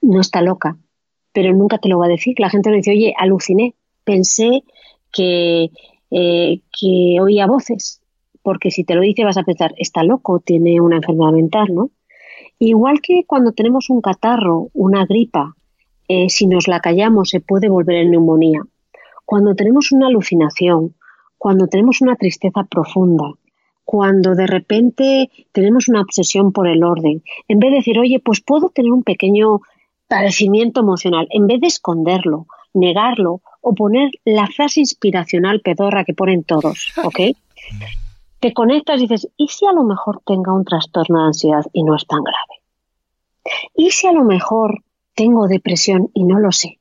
no 0.00 0.20
está 0.20 0.42
loca, 0.42 0.76
pero 1.32 1.52
nunca 1.52 1.78
te 1.78 1.88
lo 1.88 1.98
va 1.98 2.06
a 2.06 2.10
decir. 2.10 2.38
La 2.38 2.50
gente 2.50 2.70
le 2.70 2.76
dice, 2.76 2.92
oye, 2.92 3.12
aluciné, 3.18 3.74
pensé 4.04 4.62
que, 5.10 5.70
eh, 6.12 6.60
que 6.78 7.16
oía 7.20 7.48
voces, 7.48 8.00
porque 8.42 8.70
si 8.70 8.84
te 8.84 8.94
lo 8.94 9.00
dice 9.00 9.24
vas 9.24 9.38
a 9.38 9.42
pensar, 9.42 9.74
está 9.76 10.04
loco, 10.04 10.38
tiene 10.38 10.80
una 10.80 10.96
enfermedad 10.96 11.32
mental, 11.32 11.66
¿no? 11.74 11.90
Igual 12.60 13.00
que 13.00 13.24
cuando 13.26 13.50
tenemos 13.50 13.90
un 13.90 14.02
catarro, 14.02 14.68
una 14.72 15.04
gripa, 15.04 15.56
eh, 16.06 16.28
si 16.28 16.46
nos 16.46 16.68
la 16.68 16.78
callamos 16.78 17.30
se 17.30 17.40
puede 17.40 17.68
volver 17.68 17.96
en 17.96 18.12
neumonía. 18.12 18.62
Cuando 19.30 19.54
tenemos 19.54 19.92
una 19.92 20.08
alucinación, 20.08 20.96
cuando 21.38 21.68
tenemos 21.68 22.00
una 22.00 22.16
tristeza 22.16 22.64
profunda, 22.64 23.30
cuando 23.84 24.34
de 24.34 24.48
repente 24.48 25.30
tenemos 25.52 25.86
una 25.86 26.00
obsesión 26.00 26.50
por 26.50 26.66
el 26.66 26.82
orden, 26.82 27.22
en 27.46 27.60
vez 27.60 27.70
de 27.70 27.76
decir, 27.76 27.96
oye, 28.00 28.18
pues 28.18 28.40
puedo 28.40 28.70
tener 28.70 28.90
un 28.90 29.04
pequeño 29.04 29.60
padecimiento 30.08 30.80
emocional, 30.80 31.28
en 31.30 31.46
vez 31.46 31.60
de 31.60 31.68
esconderlo, 31.68 32.48
negarlo 32.74 33.40
o 33.60 33.72
poner 33.72 34.10
la 34.24 34.48
frase 34.48 34.80
inspiracional 34.80 35.60
pedorra 35.60 36.04
que 36.04 36.14
ponen 36.14 36.42
todos, 36.42 36.92
¿ok? 37.04 37.20
Te 38.40 38.52
conectas 38.52 38.98
y 38.98 39.06
dices, 39.06 39.28
¿y 39.36 39.46
si 39.46 39.64
a 39.64 39.72
lo 39.72 39.84
mejor 39.84 40.22
tenga 40.26 40.52
un 40.52 40.64
trastorno 40.64 41.20
de 41.20 41.26
ansiedad 41.26 41.64
y 41.72 41.84
no 41.84 41.94
es 41.94 42.04
tan 42.04 42.24
grave? 42.24 42.64
¿Y 43.76 43.92
si 43.92 44.08
a 44.08 44.12
lo 44.12 44.24
mejor 44.24 44.82
tengo 45.14 45.46
depresión 45.46 46.10
y 46.14 46.24
no 46.24 46.40
lo 46.40 46.50
sé? 46.50 46.80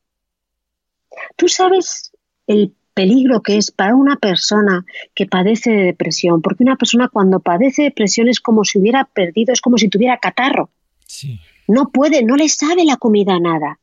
¿Tú 1.35 1.47
sabes 1.47 2.11
el 2.49 2.73
peligro 2.93 3.41
que 3.41 3.55
es 3.55 3.71
para 3.71 3.95
una 3.95 4.17
persona 4.17 4.85
que 5.15 5.25
padece 5.25 5.71
de 5.71 5.83
depresión? 5.83 6.41
Porque 6.41 6.63
una 6.63 6.75
persona 6.75 7.07
cuando 7.07 7.39
padece 7.39 7.83
depresión 7.83 8.27
es 8.27 8.41
como 8.41 8.65
si 8.65 8.77
hubiera 8.77 9.05
perdido, 9.05 9.53
es 9.53 9.61
como 9.61 9.77
si 9.77 9.87
tuviera 9.87 10.17
catarro. 10.17 10.69
Sí 11.05 11.39
no 11.69 11.89
puede, 11.89 12.23
no 12.23 12.35
le 12.35 12.49
sabe 12.49 12.83
la 12.83 12.97
comida 12.97 13.39
nada. 13.39 13.79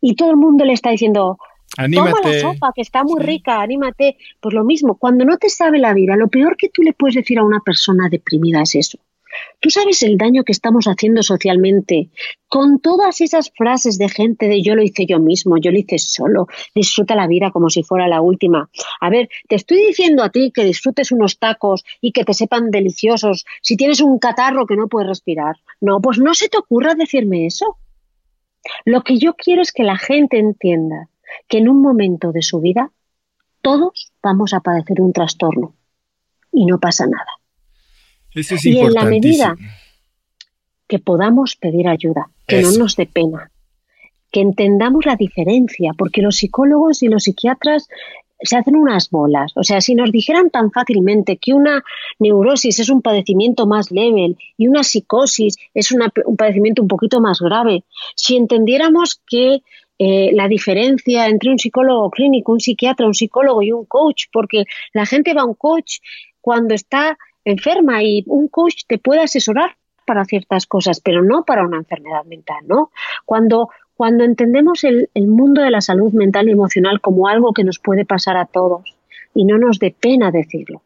Y 0.00 0.14
todo 0.14 0.30
el 0.30 0.36
mundo 0.36 0.64
le 0.64 0.74
está 0.74 0.90
diciendo, 0.90 1.38
toma 1.74 2.12
la 2.22 2.40
sopa, 2.40 2.72
que 2.74 2.82
está 2.82 3.02
muy 3.02 3.20
rica, 3.22 3.62
anímate. 3.62 4.18
Pues 4.40 4.54
lo 4.54 4.62
mismo, 4.62 4.96
cuando 4.96 5.24
no 5.24 5.38
te 5.38 5.48
sabe 5.48 5.78
la 5.78 5.94
vida, 5.94 6.16
lo 6.16 6.28
peor 6.28 6.56
que 6.56 6.68
tú 6.68 6.82
le 6.82 6.92
puedes 6.92 7.14
decir 7.14 7.38
a 7.38 7.44
una 7.44 7.60
persona 7.60 8.08
deprimida 8.10 8.60
es 8.62 8.74
eso. 8.74 8.98
Tú 9.60 9.70
sabes 9.70 10.02
el 10.02 10.16
daño 10.16 10.44
que 10.44 10.52
estamos 10.52 10.86
haciendo 10.86 11.22
socialmente 11.22 12.10
con 12.48 12.80
todas 12.80 13.20
esas 13.20 13.52
frases 13.56 13.98
de 13.98 14.08
gente 14.08 14.48
de 14.48 14.62
yo 14.62 14.74
lo 14.74 14.82
hice 14.82 15.06
yo 15.06 15.20
mismo, 15.20 15.56
yo 15.58 15.70
lo 15.70 15.78
hice 15.78 15.98
solo, 15.98 16.46
disfruta 16.74 17.14
la 17.14 17.26
vida 17.26 17.50
como 17.50 17.70
si 17.70 17.82
fuera 17.82 18.08
la 18.08 18.20
última. 18.20 18.70
A 19.00 19.10
ver, 19.10 19.28
te 19.48 19.56
estoy 19.56 19.86
diciendo 19.86 20.22
a 20.22 20.30
ti 20.30 20.50
que 20.52 20.64
disfrutes 20.64 21.12
unos 21.12 21.38
tacos 21.38 21.84
y 22.00 22.12
que 22.12 22.24
te 22.24 22.34
sepan 22.34 22.70
deliciosos 22.70 23.44
si 23.62 23.76
tienes 23.76 24.00
un 24.00 24.18
catarro 24.18 24.66
que 24.66 24.76
no 24.76 24.88
puedes 24.88 25.08
respirar. 25.08 25.56
No, 25.80 26.00
pues 26.00 26.18
no 26.18 26.34
se 26.34 26.48
te 26.48 26.58
ocurra 26.58 26.94
decirme 26.94 27.46
eso. 27.46 27.76
Lo 28.84 29.02
que 29.02 29.18
yo 29.18 29.34
quiero 29.34 29.62
es 29.62 29.72
que 29.72 29.84
la 29.84 29.96
gente 29.96 30.38
entienda 30.38 31.08
que 31.48 31.58
en 31.58 31.68
un 31.68 31.80
momento 31.80 32.32
de 32.32 32.42
su 32.42 32.60
vida 32.60 32.90
todos 33.62 34.12
vamos 34.22 34.54
a 34.54 34.60
padecer 34.60 35.00
un 35.00 35.12
trastorno 35.12 35.74
y 36.52 36.66
no 36.66 36.80
pasa 36.80 37.06
nada 37.06 37.39
y 38.34 38.78
en 38.78 38.94
la 38.94 39.04
medida 39.04 39.56
que 40.86 40.98
podamos 40.98 41.56
pedir 41.56 41.88
ayuda, 41.88 42.30
que 42.46 42.62
no 42.62 42.72
nos 42.72 42.96
dé 42.96 43.06
pena, 43.06 43.50
que 44.32 44.40
entendamos 44.40 45.06
la 45.06 45.16
diferencia, 45.16 45.92
porque 45.96 46.22
los 46.22 46.36
psicólogos 46.36 47.02
y 47.02 47.08
los 47.08 47.24
psiquiatras 47.24 47.88
se 48.42 48.56
hacen 48.56 48.76
unas 48.76 49.10
bolas. 49.10 49.52
O 49.56 49.62
sea, 49.62 49.80
si 49.80 49.94
nos 49.94 50.10
dijeran 50.10 50.50
tan 50.50 50.70
fácilmente 50.70 51.36
que 51.36 51.52
una 51.52 51.84
neurosis 52.18 52.78
es 52.78 52.88
un 52.88 53.02
padecimiento 53.02 53.66
más 53.66 53.90
leve 53.90 54.36
y 54.56 54.66
una 54.66 54.82
psicosis 54.82 55.56
es 55.74 55.92
un 55.92 56.36
padecimiento 56.36 56.82
un 56.82 56.88
poquito 56.88 57.20
más 57.20 57.40
grave, 57.40 57.84
si 58.14 58.36
entendiéramos 58.36 59.20
que 59.26 59.62
eh, 59.98 60.30
la 60.32 60.48
diferencia 60.48 61.26
entre 61.26 61.50
un 61.50 61.58
psicólogo 61.58 62.10
clínico, 62.10 62.52
un 62.52 62.60
psiquiatra, 62.60 63.06
un 63.06 63.14
psicólogo 63.14 63.62
y 63.62 63.72
un 63.72 63.84
coach, 63.84 64.24
porque 64.32 64.64
la 64.94 65.04
gente 65.04 65.34
va 65.34 65.42
a 65.42 65.44
un 65.46 65.54
coach 65.54 65.98
cuando 66.40 66.74
está 66.74 67.18
enferma 67.44 68.02
y 68.02 68.24
un 68.26 68.48
coach 68.48 68.82
te 68.86 68.98
puede 68.98 69.20
asesorar 69.20 69.76
para 70.06 70.24
ciertas 70.24 70.66
cosas, 70.66 71.00
pero 71.00 71.22
no 71.22 71.44
para 71.44 71.64
una 71.64 71.78
enfermedad 71.78 72.24
mental, 72.24 72.64
¿no? 72.66 72.90
Cuando, 73.24 73.68
cuando 73.94 74.24
entendemos 74.24 74.84
el, 74.84 75.08
el 75.14 75.28
mundo 75.28 75.62
de 75.62 75.70
la 75.70 75.80
salud 75.80 76.12
mental 76.12 76.48
y 76.48 76.52
emocional 76.52 77.00
como 77.00 77.28
algo 77.28 77.52
que 77.52 77.64
nos 77.64 77.78
puede 77.78 78.04
pasar 78.04 78.36
a 78.36 78.46
todos 78.46 78.96
y 79.34 79.44
no 79.44 79.58
nos 79.58 79.78
dé 79.78 79.94
pena 79.98 80.30
decirlo. 80.30 80.82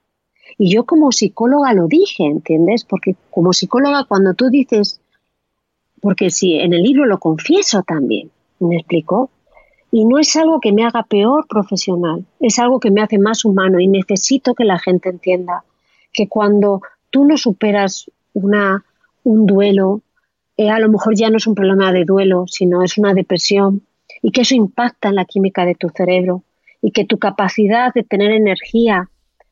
Y 0.58 0.72
yo 0.72 0.84
como 0.84 1.10
psicóloga 1.10 1.72
lo 1.72 1.88
dije, 1.88 2.24
¿entiendes? 2.24 2.84
Porque 2.84 3.16
como 3.30 3.52
psicóloga 3.52 4.04
cuando 4.04 4.34
tú 4.34 4.50
dices, 4.50 5.00
porque 6.00 6.30
si 6.30 6.54
en 6.54 6.74
el 6.74 6.82
libro 6.82 7.06
lo 7.06 7.18
confieso 7.18 7.82
también, 7.82 8.30
me 8.60 8.76
explicó, 8.76 9.30
y 9.90 10.04
no 10.04 10.18
es 10.18 10.34
algo 10.36 10.60
que 10.60 10.72
me 10.72 10.84
haga 10.84 11.04
peor 11.04 11.46
profesional, 11.48 12.26
es 12.40 12.58
algo 12.58 12.80
que 12.80 12.90
me 12.90 13.00
hace 13.00 13.18
más 13.18 13.44
humano 13.44 13.80
y 13.80 13.86
necesito 13.86 14.54
que 14.54 14.64
la 14.64 14.78
gente 14.78 15.08
entienda 15.08 15.64
que 16.14 16.28
cuando 16.28 16.80
tú 17.10 17.24
no 17.26 17.36
superas 17.36 18.10
una, 18.32 18.84
un 19.24 19.46
duelo, 19.46 20.00
eh, 20.56 20.70
a 20.70 20.78
lo 20.78 20.88
mejor 20.88 21.14
ya 21.16 21.28
no 21.28 21.36
es 21.36 21.46
un 21.46 21.54
problema 21.54 21.92
de 21.92 22.04
duelo, 22.04 22.44
sino 22.46 22.82
es 22.82 22.96
una 22.96 23.12
depresión, 23.12 23.82
y 24.22 24.30
que 24.30 24.42
eso 24.42 24.54
impacta 24.54 25.08
en 25.08 25.16
la 25.16 25.24
química 25.26 25.66
de 25.66 25.74
tu 25.74 25.90
cerebro, 25.90 26.44
y 26.80 26.92
que 26.92 27.04
tu 27.04 27.18
capacidad 27.18 27.92
de 27.92 28.04
tener 28.04 28.30
energía 28.30 29.10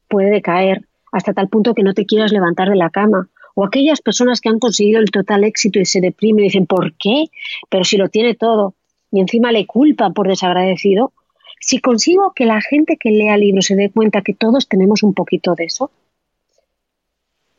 puede 0.09 0.31
decaer 0.31 0.87
hasta 1.13 1.35
tal 1.35 1.49
punto 1.49 1.75
que 1.75 1.83
no 1.83 1.95
te 1.95 2.07
quieras 2.07 2.33
levantar 2.33 2.69
de 2.69 2.77
la 2.77 2.91
cama. 2.91 3.29
O 3.55 3.67
aquellas 3.67 4.01
personas 4.01 4.41
que 4.41 4.49
han 4.49 4.59
conseguido 4.59 5.01
el 5.01 5.11
total 5.11 5.45
éxito 5.45 5.79
y 5.79 5.85
se 5.85 6.01
deprimen 6.01 6.45
y 6.45 6.49
dicen, 6.49 6.67
¿por 6.67 6.95
qué? 6.95 7.27
Pero 7.69 7.85
si 7.85 7.99
lo 7.99 8.09
tiene 8.09 8.35
todo. 8.35 8.75
Y 9.11 9.21
encima 9.21 9.53
le 9.53 9.67
culpan 9.67 10.15
por 10.15 10.27
desagradecido. 10.27 11.13
Si 11.61 11.81
consigo 11.81 12.33
que 12.35 12.47
la 12.47 12.61
gente 12.63 12.97
que 12.97 13.11
lea 13.11 13.37
libros 13.37 13.67
se 13.67 13.77
dé 13.77 13.91
cuenta 13.91 14.23
que 14.23 14.33
todos 14.33 14.69
tenemos 14.69 15.03
un 15.03 15.13
poquito 15.13 15.55
de 15.55 15.65
eso, 15.65 15.91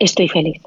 estoy 0.06 0.28
feliz. 0.28 0.62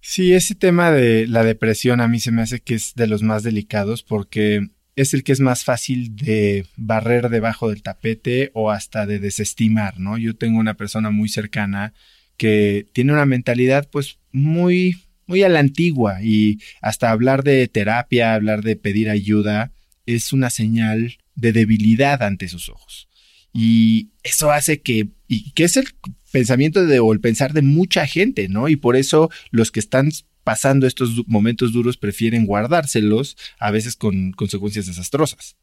Sí, 0.00 0.34
ese 0.34 0.54
tema 0.54 0.90
de 0.90 1.26
la 1.26 1.44
depresión 1.44 2.00
a 2.00 2.08
mí 2.08 2.20
se 2.20 2.30
me 2.30 2.42
hace 2.42 2.60
que 2.60 2.74
es 2.74 2.94
de 2.94 3.06
los 3.06 3.22
más 3.22 3.42
delicados 3.42 4.02
porque 4.02 4.68
es 4.96 5.14
el 5.14 5.24
que 5.24 5.32
es 5.32 5.40
más 5.40 5.64
fácil 5.64 6.14
de 6.14 6.66
barrer 6.76 7.30
debajo 7.30 7.70
del 7.70 7.82
tapete 7.82 8.50
o 8.54 8.70
hasta 8.70 9.06
de 9.06 9.18
desestimar, 9.18 9.98
¿no? 9.98 10.18
Yo 10.18 10.36
tengo 10.36 10.58
una 10.58 10.74
persona 10.74 11.10
muy 11.10 11.28
cercana 11.28 11.94
que 12.36 12.86
tiene 12.92 13.12
una 13.12 13.26
mentalidad 13.26 13.88
pues 13.90 14.18
muy 14.30 14.96
muy 15.26 15.42
a 15.42 15.48
la 15.48 15.60
antigua 15.60 16.22
y 16.22 16.58
hasta 16.82 17.10
hablar 17.10 17.44
de 17.44 17.66
terapia, 17.68 18.34
hablar 18.34 18.62
de 18.62 18.76
pedir 18.76 19.08
ayuda 19.08 19.72
es 20.06 20.32
una 20.32 20.50
señal 20.50 21.16
de 21.34 21.52
debilidad 21.52 22.22
ante 22.22 22.48
sus 22.48 22.68
ojos. 22.68 23.08
Y 23.52 24.10
eso 24.22 24.50
hace 24.50 24.82
que, 24.82 25.08
y 25.28 25.52
que 25.52 25.64
es 25.64 25.76
el 25.76 25.86
pensamiento 26.34 26.84
de, 26.84 26.98
o 26.98 27.12
el 27.12 27.20
pensar 27.20 27.52
de 27.52 27.62
mucha 27.62 28.06
gente, 28.06 28.48
¿no? 28.48 28.66
Y 28.68 28.74
por 28.74 28.96
eso 28.96 29.30
los 29.52 29.70
que 29.70 29.78
están 29.78 30.08
pasando 30.42 30.84
estos 30.84 31.22
momentos 31.28 31.72
duros 31.72 31.96
prefieren 31.96 32.44
guardárselos, 32.44 33.36
a 33.60 33.70
veces 33.70 33.94
con 33.94 34.32
consecuencias 34.32 34.86
desastrosas. 34.86 35.56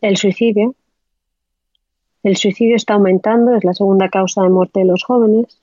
El 0.00 0.16
suicidio. 0.16 0.74
El 2.22 2.38
suicidio 2.38 2.76
está 2.76 2.94
aumentando, 2.94 3.54
es 3.54 3.62
la 3.62 3.74
segunda 3.74 4.08
causa 4.08 4.42
de 4.42 4.48
muerte 4.48 4.80
de 4.80 4.86
los 4.86 5.04
jóvenes. 5.04 5.60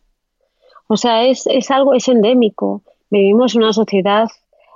O 0.85 0.95
sea, 0.95 1.25
es, 1.25 1.47
es 1.47 1.71
algo, 1.71 1.95
es 1.95 2.07
endémico. 2.07 2.83
Vivimos 3.09 3.55
una 3.55 3.73
sociedad 3.73 4.27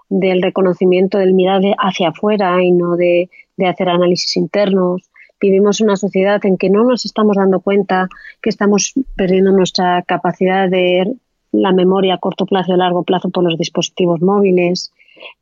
del 0.09 0.41
reconocimiento, 0.41 1.19
del 1.19 1.35
mirar 1.35 1.61
hacia 1.77 2.09
afuera 2.09 2.63
y 2.63 2.71
no 2.71 2.95
de, 2.95 3.29
de 3.57 3.67
hacer 3.67 3.89
análisis 3.89 4.35
internos 4.37 5.08
vivimos 5.39 5.81
una 5.81 5.95
sociedad 5.95 6.43
en 6.45 6.57
que 6.57 6.69
no 6.69 6.83
nos 6.83 7.05
estamos 7.05 7.37
dando 7.37 7.59
cuenta 7.59 8.07
que 8.41 8.49
estamos 8.49 8.93
perdiendo 9.15 9.51
nuestra 9.51 10.01
capacidad 10.03 10.69
de 10.69 11.15
la 11.51 11.71
memoria 11.71 12.15
a 12.15 12.19
corto 12.19 12.45
plazo 12.45 12.71
y 12.71 12.73
a 12.75 12.77
largo 12.77 13.03
plazo 13.03 13.29
por 13.29 13.43
los 13.43 13.57
dispositivos 13.57 14.21
móviles. 14.21 14.91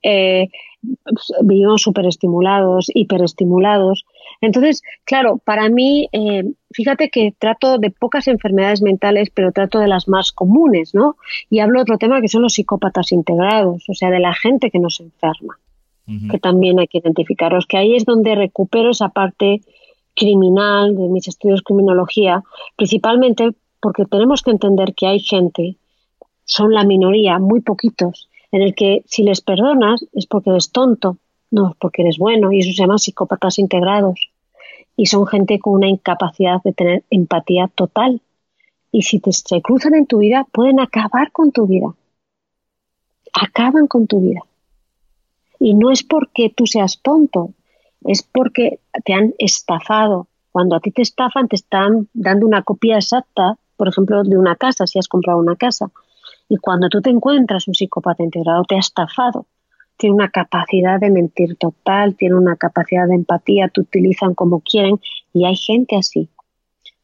Eh, 0.01 0.47
vivimos 1.43 1.81
superestimulados, 1.81 2.87
hiperestimulados. 2.93 4.05
Entonces, 4.41 4.81
claro, 5.03 5.39
para 5.43 5.69
mí, 5.69 6.07
eh, 6.11 6.43
fíjate 6.71 7.09
que 7.09 7.33
trato 7.37 7.77
de 7.77 7.91
pocas 7.91 8.27
enfermedades 8.27 8.81
mentales, 8.81 9.29
pero 9.33 9.51
trato 9.51 9.79
de 9.79 9.87
las 9.87 10.07
más 10.07 10.31
comunes, 10.31 10.93
¿no? 10.93 11.15
Y 11.49 11.59
hablo 11.59 11.79
de 11.79 11.83
otro 11.83 11.97
tema 11.97 12.21
que 12.21 12.27
son 12.27 12.43
los 12.43 12.53
psicópatas 12.53 13.11
integrados, 13.11 13.83
o 13.87 13.93
sea, 13.93 14.09
de 14.09 14.19
la 14.19 14.33
gente 14.33 14.69
que 14.71 14.79
nos 14.79 14.99
enferma, 14.99 15.59
que 16.31 16.39
también 16.39 16.79
hay 16.79 16.87
que 16.87 16.99
identificaros, 16.99 17.65
que 17.65 17.77
ahí 17.77 17.95
es 17.95 18.05
donde 18.05 18.33
recupero 18.35 18.91
esa 18.91 19.09
parte 19.09 19.61
criminal, 20.17 20.95
de 20.95 21.07
mis 21.07 21.27
estudios 21.27 21.59
de 21.59 21.63
criminología, 21.63 22.43
principalmente 22.75 23.51
porque 23.79 24.05
tenemos 24.05 24.41
que 24.41 24.51
entender 24.51 24.93
que 24.95 25.07
hay 25.07 25.19
gente 25.19 25.77
son 26.43 26.73
la 26.73 26.83
minoría, 26.83 27.39
muy 27.39 27.61
poquitos, 27.61 28.29
en 28.51 28.61
el 28.61 28.73
que 28.73 29.03
si 29.05 29.23
les 29.23 29.41
perdonas 29.41 30.03
es 30.13 30.25
porque 30.25 30.49
eres 30.49 30.71
tonto, 30.71 31.17
no 31.51 31.69
es 31.69 31.75
porque 31.77 32.01
eres 32.01 32.17
bueno, 32.17 32.51
y 32.51 32.59
eso 32.59 32.71
se 32.71 32.81
llama 32.81 32.97
psicópatas 32.97 33.59
integrados. 33.59 34.31
Y 34.95 35.05
son 35.05 35.27
gente 35.27 35.59
con 35.59 35.73
una 35.73 35.87
incapacidad 35.87 36.61
de 36.63 36.73
tener 36.73 37.03
empatía 37.11 37.69
total. 37.75 38.21
Y 38.91 39.03
si 39.03 39.19
te 39.19 39.31
se 39.31 39.61
cruzan 39.61 39.93
en 39.93 40.07
tu 40.07 40.19
vida, 40.19 40.47
pueden 40.51 40.79
acabar 40.79 41.31
con 41.31 41.51
tu 41.51 41.67
vida. 41.67 41.93
Acaban 43.33 43.85
con 43.85 44.07
tu 44.07 44.21
vida. 44.21 44.41
Y 45.59 45.75
no 45.75 45.91
es 45.91 46.01
porque 46.01 46.49
tú 46.49 46.65
seas 46.65 46.99
tonto, 47.01 47.51
es 48.05 48.23
porque 48.23 48.79
te 49.05 49.13
han 49.13 49.33
estafado. 49.37 50.27
Cuando 50.51 50.75
a 50.75 50.79
ti 50.79 50.91
te 50.91 51.01
estafan, 51.01 51.47
te 51.47 51.55
están 51.55 52.07
dando 52.13 52.45
una 52.45 52.63
copia 52.63 52.95
exacta, 52.95 53.57
por 53.75 53.87
ejemplo, 53.87 54.23
de 54.23 54.37
una 54.37 54.55
casa, 54.55 54.87
si 54.87 54.97
has 54.97 55.07
comprado 55.07 55.39
una 55.39 55.55
casa. 55.55 55.91
Y 56.49 56.57
cuando 56.57 56.89
tú 56.89 57.01
te 57.01 57.09
encuentras 57.09 57.67
un 57.67 57.75
psicópata 57.75 58.23
integrado, 58.23 58.63
te 58.63 58.75
ha 58.75 58.79
estafado. 58.79 59.45
Tiene 59.97 60.15
una 60.15 60.29
capacidad 60.29 60.99
de 60.99 61.09
mentir 61.09 61.57
total, 61.57 62.15
tiene 62.15 62.35
una 62.35 62.55
capacidad 62.55 63.07
de 63.07 63.15
empatía, 63.15 63.67
te 63.67 63.81
utilizan 63.81 64.35
como 64.35 64.61
quieren 64.61 64.99
y 65.33 65.45
hay 65.45 65.55
gente 65.55 65.95
así. 65.95 66.29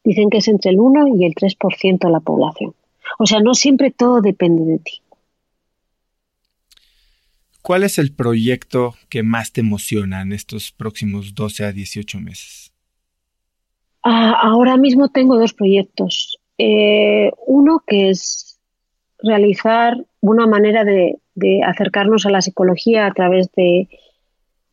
Dicen 0.04 0.30
que 0.30 0.38
es 0.38 0.48
entre 0.48 0.70
el 0.70 0.80
1 0.80 1.08
y 1.16 1.24
el 1.24 1.34
3% 1.34 1.98
de 1.98 2.10
la 2.10 2.20
población. 2.20 2.74
O 3.18 3.26
sea, 3.26 3.40
no 3.40 3.54
siempre 3.54 3.90
todo 3.90 4.20
depende 4.20 4.64
de 4.64 4.78
ti. 4.78 5.00
¿Cuál 7.64 7.82
es 7.82 7.96
el 7.96 8.14
proyecto 8.14 8.92
que 9.08 9.22
más 9.22 9.50
te 9.50 9.62
emociona 9.62 10.20
en 10.20 10.34
estos 10.34 10.70
próximos 10.70 11.34
12 11.34 11.64
a 11.64 11.72
18 11.72 12.20
meses? 12.20 12.74
Ah, 14.02 14.38
ahora 14.42 14.76
mismo 14.76 15.08
tengo 15.08 15.38
dos 15.38 15.54
proyectos. 15.54 16.38
Eh, 16.58 17.30
uno 17.46 17.82
que 17.86 18.10
es 18.10 18.60
realizar 19.18 19.96
una 20.20 20.46
manera 20.46 20.84
de, 20.84 21.16
acercarnos 21.66 22.26
a 22.26 22.30
la 22.30 22.42
psicología 22.42 23.06
a 23.06 23.12
través 23.12 23.50
de, 23.52 23.88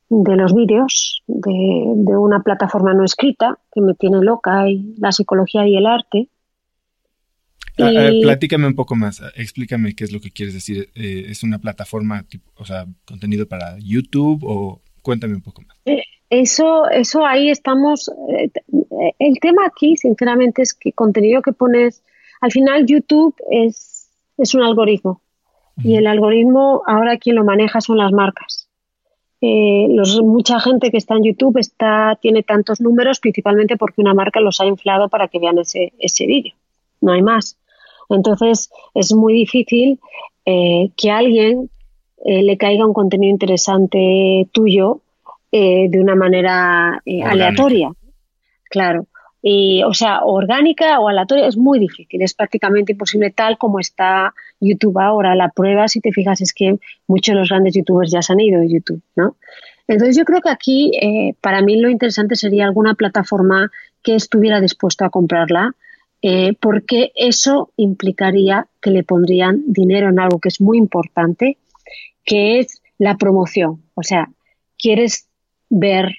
los 0.09 0.53
vídeos, 0.53 1.23
de, 1.27 1.49
de, 1.95 2.17
una 2.17 2.43
plataforma 2.43 2.93
no 2.93 3.05
escrita 3.05 3.57
que 3.73 3.79
me 3.79 3.93
tiene 3.93 4.21
loca, 4.21 4.67
y 4.67 4.95
la 4.97 5.13
psicología 5.13 5.65
y 5.65 5.77
el 5.77 5.85
arte. 5.85 6.27
Ah, 7.81 7.91
eh, 8.09 8.19
platícame 8.21 8.67
un 8.67 8.75
poco 8.75 8.95
más, 8.95 9.21
explícame 9.35 9.95
qué 9.95 10.03
es 10.03 10.11
lo 10.11 10.19
que 10.19 10.31
quieres 10.31 10.53
decir. 10.53 10.89
Eh, 10.95 11.25
¿Es 11.29 11.43
una 11.43 11.59
plataforma, 11.59 12.25
o 12.55 12.65
sea, 12.65 12.85
contenido 13.05 13.47
para 13.47 13.77
YouTube 13.79 14.43
o 14.43 14.81
cuéntame 15.01 15.35
un 15.35 15.41
poco 15.41 15.61
más? 15.61 15.77
Eh, 15.85 16.03
eso, 16.29 16.89
eso 16.89 17.25
ahí 17.25 17.49
estamos. 17.49 18.11
el 19.19 19.39
tema 19.39 19.65
aquí, 19.65 19.97
sinceramente, 19.97 20.61
es 20.61 20.73
que 20.73 20.93
contenido 20.93 21.41
que 21.41 21.53
pones, 21.53 22.03
al 22.39 22.51
final 22.51 22.85
YouTube 22.85 23.35
es, 23.49 24.09
es 24.37 24.53
un 24.53 24.63
algoritmo 24.63 25.21
y 25.83 25.95
el 25.95 26.05
algoritmo 26.05 26.83
ahora 26.85 27.17
quien 27.17 27.35
lo 27.35 27.43
maneja 27.43 27.81
son 27.81 27.97
las 27.97 28.11
marcas. 28.11 28.69
los, 29.41 30.21
mucha 30.21 30.59
gente 30.59 30.91
que 30.91 30.97
está 30.97 31.15
en 31.15 31.23
YouTube 31.23 31.57
está, 31.57 32.17
tiene 32.21 32.43
tantos 32.43 32.79
números 32.79 33.19
principalmente 33.19 33.77
porque 33.77 34.01
una 34.01 34.13
marca 34.13 34.39
los 34.39 34.61
ha 34.61 34.65
inflado 34.65 35.09
para 35.09 35.27
que 35.27 35.39
vean 35.39 35.57
ese, 35.57 35.93
ese 35.97 36.27
vídeo. 36.27 36.53
No 37.01 37.13
hay 37.13 37.23
más. 37.23 37.57
Entonces 38.15 38.69
es 38.93 39.13
muy 39.13 39.33
difícil 39.33 39.99
eh, 40.45 40.89
que 40.97 41.11
a 41.11 41.17
alguien 41.17 41.69
eh, 42.25 42.43
le 42.43 42.57
caiga 42.57 42.85
un 42.85 42.93
contenido 42.93 43.31
interesante 43.31 44.47
tuyo 44.51 45.01
eh, 45.51 45.87
de 45.89 45.99
una 45.99 46.15
manera 46.15 47.01
aleatoria. 47.25 47.91
Claro. 48.69 49.05
Y, 49.43 49.81
o 49.83 49.93
sea, 49.93 50.21
orgánica 50.23 50.99
o 50.99 51.07
aleatoria 51.07 51.47
es 51.47 51.57
muy 51.57 51.79
difícil, 51.79 52.21
es 52.21 52.35
prácticamente 52.35 52.91
imposible 52.91 53.31
tal 53.31 53.57
como 53.57 53.79
está 53.79 54.33
YouTube 54.59 54.99
ahora. 54.99 55.35
La 55.35 55.49
prueba, 55.49 55.87
si 55.87 55.99
te 55.99 56.11
fijas, 56.11 56.41
es 56.41 56.53
que 56.53 56.77
muchos 57.07 57.33
de 57.33 57.39
los 57.39 57.49
grandes 57.49 57.73
youtubers 57.73 58.11
ya 58.11 58.21
se 58.21 58.33
han 58.33 58.39
ido 58.39 58.61
de 58.61 58.71
YouTube, 58.71 59.01
¿no? 59.15 59.35
Entonces 59.87 60.15
yo 60.15 60.25
creo 60.25 60.41
que 60.41 60.49
aquí 60.49 60.91
para 61.41 61.61
mí 61.61 61.75
lo 61.81 61.89
interesante 61.89 62.35
sería 62.35 62.65
alguna 62.65 62.93
plataforma 62.93 63.71
que 64.03 64.15
estuviera 64.15 64.61
dispuesto 64.61 65.05
a 65.05 65.09
comprarla, 65.09 65.75
eh, 66.21 66.53
porque 66.59 67.11
eso 67.15 67.71
implicaría 67.77 68.67
que 68.81 68.91
le 68.91 69.03
pondrían 69.03 69.63
dinero 69.65 70.09
en 70.09 70.19
algo 70.19 70.39
que 70.39 70.49
es 70.49 70.61
muy 70.61 70.77
importante, 70.77 71.57
que 72.23 72.59
es 72.59 72.81
la 72.97 73.17
promoción. 73.17 73.81
O 73.95 74.03
sea, 74.03 74.29
quieres 74.77 75.27
ver 75.69 76.17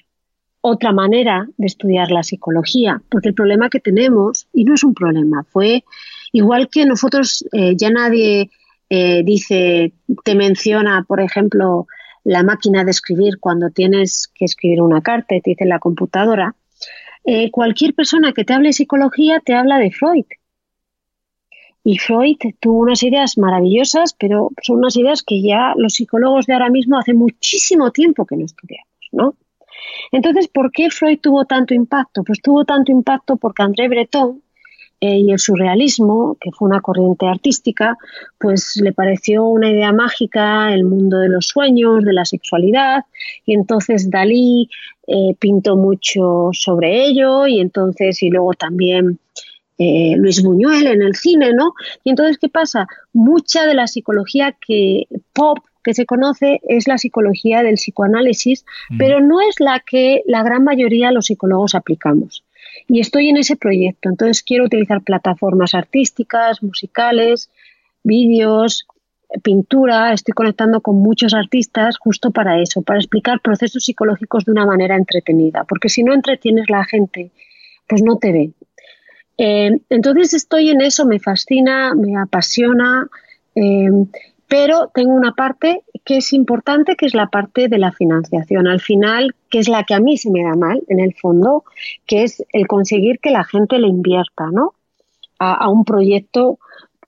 otra 0.59 0.91
manera 0.91 1.47
de 1.57 1.67
estudiar 1.67 2.11
la 2.11 2.23
psicología, 2.23 3.01
porque 3.09 3.29
el 3.29 3.35
problema 3.35 3.69
que 3.69 3.79
tenemos, 3.79 4.47
y 4.53 4.63
no 4.63 4.73
es 4.73 4.83
un 4.83 4.93
problema, 4.93 5.43
fue 5.43 5.83
igual 6.31 6.69
que 6.69 6.85
nosotros 6.85 7.45
eh, 7.51 7.75
ya 7.77 7.89
nadie 7.89 8.49
eh, 8.89 9.23
dice, 9.23 9.93
te 10.23 10.35
menciona, 10.35 11.03
por 11.07 11.21
ejemplo, 11.21 11.87
la 12.23 12.43
máquina 12.43 12.83
de 12.83 12.91
escribir 12.91 13.39
cuando 13.39 13.69
tienes 13.69 14.31
que 14.33 14.45
escribir 14.45 14.81
una 14.81 15.01
carta, 15.01 15.35
te 15.35 15.51
dice 15.51 15.65
la 15.65 15.79
computadora, 15.79 16.55
eh, 17.25 17.51
cualquier 17.51 17.93
persona 17.93 18.33
que 18.33 18.43
te 18.43 18.53
hable 18.53 18.69
de 18.69 18.73
psicología 18.73 19.39
te 19.39 19.53
habla 19.53 19.77
de 19.77 19.91
Freud. 19.91 20.25
Y 21.85 21.97
Freud 21.97 22.37
tuvo 22.59 22.79
unas 22.79 23.03
ideas 23.03 23.37
maravillosas, 23.37 24.15
pero 24.17 24.51
son 24.61 24.77
unas 24.77 24.95
ideas 24.95 25.23
que 25.23 25.41
ya 25.41 25.73
los 25.75 25.93
psicólogos 25.93 26.45
de 26.45 26.53
ahora 26.53 26.69
mismo 26.69 26.97
hace 26.97 27.13
muchísimo 27.13 27.91
tiempo 27.91 28.25
que 28.25 28.37
no 28.37 28.45
estudiamos, 28.45 28.87
¿no? 29.11 29.35
Entonces, 30.11 30.47
¿por 30.47 30.71
qué 30.71 30.89
Freud 30.89 31.19
tuvo 31.19 31.45
tanto 31.45 31.73
impacto? 31.73 32.23
Pues 32.23 32.41
tuvo 32.41 32.63
tanto 32.63 32.91
impacto 32.91 33.35
porque 33.37 33.63
André 33.63 33.87
Breton 33.89 34.42
eh, 35.05 35.19
y 35.19 35.31
el 35.33 35.39
surrealismo, 35.39 36.37
que 36.39 36.51
fue 36.51 36.69
una 36.69 36.79
corriente 36.79 37.27
artística, 37.27 37.97
pues 38.39 38.79
le 38.81 38.93
pareció 38.93 39.43
una 39.43 39.69
idea 39.69 39.91
mágica 39.91 40.73
el 40.73 40.85
mundo 40.85 41.17
de 41.17 41.27
los 41.27 41.47
sueños, 41.47 42.05
de 42.05 42.13
la 42.13 42.23
sexualidad, 42.23 43.03
y 43.45 43.53
entonces 43.53 44.09
Dalí 44.09 44.69
eh, 45.07 45.35
pintó 45.37 45.75
mucho 45.75 46.51
sobre 46.53 47.03
ello, 47.03 47.47
y 47.47 47.59
entonces, 47.59 48.23
y 48.23 48.29
luego 48.29 48.53
también 48.53 49.19
eh, 49.77 50.13
Luis 50.15 50.41
Buñuel 50.41 50.87
en 50.87 51.01
el 51.01 51.15
cine, 51.15 51.51
¿no? 51.51 51.73
Y 52.05 52.11
entonces, 52.11 52.37
¿qué 52.37 52.47
pasa? 52.47 52.87
Mucha 53.11 53.65
de 53.65 53.73
la 53.73 53.87
psicología 53.87 54.55
que 54.65 55.07
pop 55.33 55.57
que 55.83 55.93
se 55.93 56.05
conoce 56.05 56.61
es 56.63 56.87
la 56.87 56.97
psicología 56.97 57.61
del 57.61 57.75
psicoanálisis, 57.75 58.63
mm. 58.89 58.97
pero 58.97 59.19
no 59.19 59.41
es 59.41 59.59
la 59.59 59.81
que 59.81 60.21
la 60.27 60.43
gran 60.43 60.63
mayoría 60.63 61.07
de 61.07 61.15
los 61.15 61.25
psicólogos 61.25 61.75
aplicamos. 61.75 62.42
Y 62.87 62.99
estoy 62.99 63.29
en 63.29 63.37
ese 63.37 63.55
proyecto, 63.55 64.09
entonces 64.09 64.43
quiero 64.43 64.65
utilizar 64.65 65.01
plataformas 65.01 65.73
artísticas, 65.73 66.61
musicales, 66.63 67.49
vídeos, 68.03 68.85
pintura, 69.41 70.13
estoy 70.13 70.33
conectando 70.33 70.81
con 70.81 70.97
muchos 70.97 71.33
artistas 71.33 71.97
justo 71.97 72.31
para 72.31 72.61
eso, 72.61 72.81
para 72.81 72.99
explicar 72.99 73.41
procesos 73.41 73.83
psicológicos 73.83 74.45
de 74.45 74.51
una 74.51 74.65
manera 74.65 74.95
entretenida, 74.95 75.63
porque 75.63 75.89
si 75.89 76.03
no 76.03 76.13
entretienes 76.13 76.69
la 76.69 76.83
gente, 76.85 77.31
pues 77.87 78.03
no 78.03 78.17
te 78.17 78.31
ve. 78.31 78.51
Eh, 79.37 79.79
entonces 79.89 80.33
estoy 80.33 80.69
en 80.69 80.81
eso, 80.81 81.05
me 81.05 81.19
fascina, 81.19 81.95
me 81.95 82.17
apasiona. 82.17 83.07
Eh, 83.55 83.89
pero 84.47 84.91
tengo 84.93 85.13
una 85.13 85.33
parte 85.33 85.81
que 86.05 86.17
es 86.17 86.33
importante, 86.33 86.95
que 86.95 87.05
es 87.05 87.13
la 87.13 87.27
parte 87.27 87.69
de 87.69 87.77
la 87.77 87.91
financiación. 87.91 88.67
Al 88.67 88.81
final, 88.81 89.35
que 89.49 89.59
es 89.59 89.69
la 89.69 89.83
que 89.83 89.93
a 89.93 89.99
mí 89.99 90.17
se 90.17 90.29
me 90.29 90.43
da 90.43 90.55
mal, 90.55 90.81
en 90.87 90.99
el 90.99 91.13
fondo, 91.13 91.63
que 92.05 92.23
es 92.23 92.43
el 92.51 92.67
conseguir 92.67 93.19
que 93.19 93.31
la 93.31 93.43
gente 93.43 93.79
le 93.79 93.87
invierta, 93.87 94.47
¿no? 94.51 94.73
A, 95.39 95.67
un 95.69 95.83
proyecto 95.83 96.57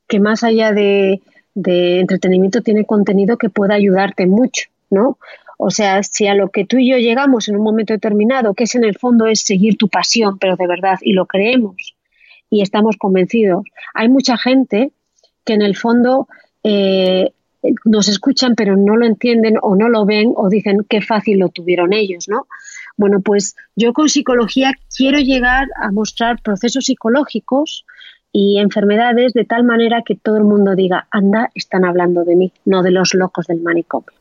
que 0.08 0.20
más 0.20 0.44
allá 0.44 0.74
de, 0.74 1.22
entretenimiento 1.56 2.62
tiene 2.62 2.86
contenido 2.86 3.38
que 3.38 3.50
pueda 3.50 3.76
ayudarte 3.76 4.28
mucho, 4.28 4.70
¿no? 4.90 5.18
O 5.58 5.72
sea, 5.72 6.04
si 6.04 6.28
a 6.28 6.36
lo 6.36 6.50
que 6.50 6.66
tú 6.66 6.78
y 6.78 6.90
yo 6.90 6.98
llegamos 6.98 7.48
en 7.48 7.56
un 7.56 7.64
momento 7.64 7.94
determinado, 7.94 8.54
que 8.54 8.66
es 8.66 8.76
en 8.76 8.84
el 8.84 8.98
fondo 8.98 9.26
es 9.26 9.40
seguir 9.42 9.78
tu 9.78 9.88
pasión, 9.88 10.38
pero 10.38 10.58
de 10.58 10.68
verdad, 10.68 11.00
y 11.02 11.14
lo 11.14 11.28
creemos 11.28 11.96
y 12.50 12.62
estamos 12.62 12.98
convencidos, 12.98 13.64
hay 13.94 14.10
mucha 14.10 14.38
gente 14.38 14.92
que 15.46 15.54
en 15.54 15.62
el 15.62 15.78
fondo 15.78 16.28
eh, 16.64 17.32
nos 17.84 18.08
escuchan 18.08 18.56
pero 18.56 18.76
no 18.76 18.96
lo 18.96 19.06
entienden 19.06 19.56
o 19.62 19.76
no 19.76 19.90
lo 19.90 20.06
ven 20.06 20.34
o 20.36 20.50
dicen 20.50 20.86
qué 20.90 21.02
fácil 21.02 21.40
lo 21.40 21.50
tuvieron 21.50 21.94
ellos, 21.94 22.28
¿no? 22.28 22.48
Bueno, 22.98 23.22
pues 23.22 23.56
yo 23.76 23.94
con 23.94 24.10
psicología 24.10 24.74
quiero 24.96 25.20
llegar 25.20 25.68
a 25.82 25.92
mostrar 25.92 26.42
procesos 26.42 26.86
psicológicos 26.86 27.86
y 28.32 28.60
enfermedades 28.60 29.34
de 29.34 29.46
tal 29.46 29.64
manera 29.64 30.04
que 30.06 30.16
todo 30.16 30.38
el 30.38 30.44
mundo 30.44 30.76
diga, 30.76 31.08
anda, 31.12 31.52
están 31.56 31.86
hablando 31.86 32.24
de 32.24 32.36
mí, 32.36 32.52
no 32.66 32.84
de 32.84 32.92
los 32.92 33.14
locos 33.14 33.48
del 33.48 33.62
manicomio. 33.62 34.12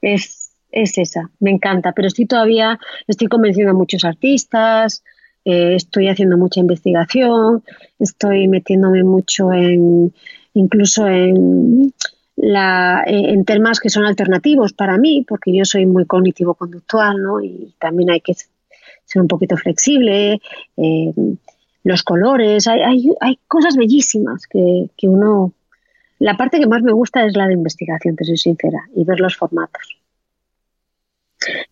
es, 0.00 0.52
es 0.72 0.98
esa, 0.98 1.30
me 1.40 1.50
encanta, 1.50 1.92
pero 1.92 2.08
estoy 2.08 2.26
todavía, 2.26 2.78
estoy 3.06 3.28
convenciendo 3.28 3.72
a 3.72 3.74
muchos 3.74 4.04
artistas, 4.04 5.02
eh, 5.44 5.74
estoy 5.74 6.08
haciendo 6.08 6.36
mucha 6.36 6.60
investigación, 6.60 7.62
estoy 7.98 8.48
metiéndome 8.48 9.04
mucho 9.04 9.52
en, 9.52 10.12
incluso 10.56 11.06
en, 11.06 11.92
la, 12.36 13.02
en 13.06 13.44
temas 13.44 13.78
que 13.78 13.90
son 13.90 14.06
alternativos 14.06 14.72
para 14.72 14.96
mí, 14.96 15.24
porque 15.28 15.54
yo 15.54 15.64
soy 15.64 15.84
muy 15.86 16.06
cognitivo-conductual, 16.06 17.22
¿no? 17.22 17.42
Y 17.42 17.74
también 17.78 18.10
hay 18.10 18.20
que 18.20 18.34
ser 18.34 19.22
un 19.22 19.28
poquito 19.28 19.56
flexible, 19.56 20.40
eh, 20.76 21.12
los 21.84 22.02
colores, 22.02 22.66
hay, 22.66 22.80
hay, 22.80 23.10
hay, 23.20 23.38
cosas 23.46 23.76
bellísimas 23.76 24.46
que, 24.46 24.90
que 24.96 25.08
uno 25.08 25.52
La 26.18 26.36
parte 26.36 26.58
que 26.58 26.66
más 26.66 26.82
me 26.82 26.92
gusta 26.92 27.24
es 27.24 27.36
la 27.36 27.46
de 27.46 27.52
investigación, 27.52 28.16
te 28.16 28.24
soy 28.24 28.38
sincera, 28.38 28.88
y 28.94 29.04
ver 29.04 29.20
los 29.20 29.36
formatos. 29.36 29.98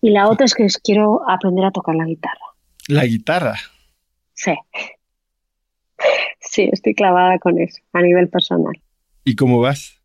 Y 0.03 0.11
la 0.11 0.29
otra 0.29 0.45
es 0.45 0.55
que 0.55 0.67
quiero 0.83 1.29
aprender 1.29 1.65
a 1.65 1.71
tocar 1.71 1.95
la 1.95 2.05
guitarra. 2.05 2.47
¿La 2.89 3.07
guitarra? 3.07 3.55
Sí. 4.35 4.53
Sí, 6.55 6.69
estoy 6.71 6.95
clavada 6.95 7.41
con 7.41 7.59
eso, 7.59 7.83
a 7.93 8.01
nivel 8.01 8.29
personal. 8.29 8.81
¿Y 9.25 9.35
cómo 9.35 9.59
vas? 9.59 10.01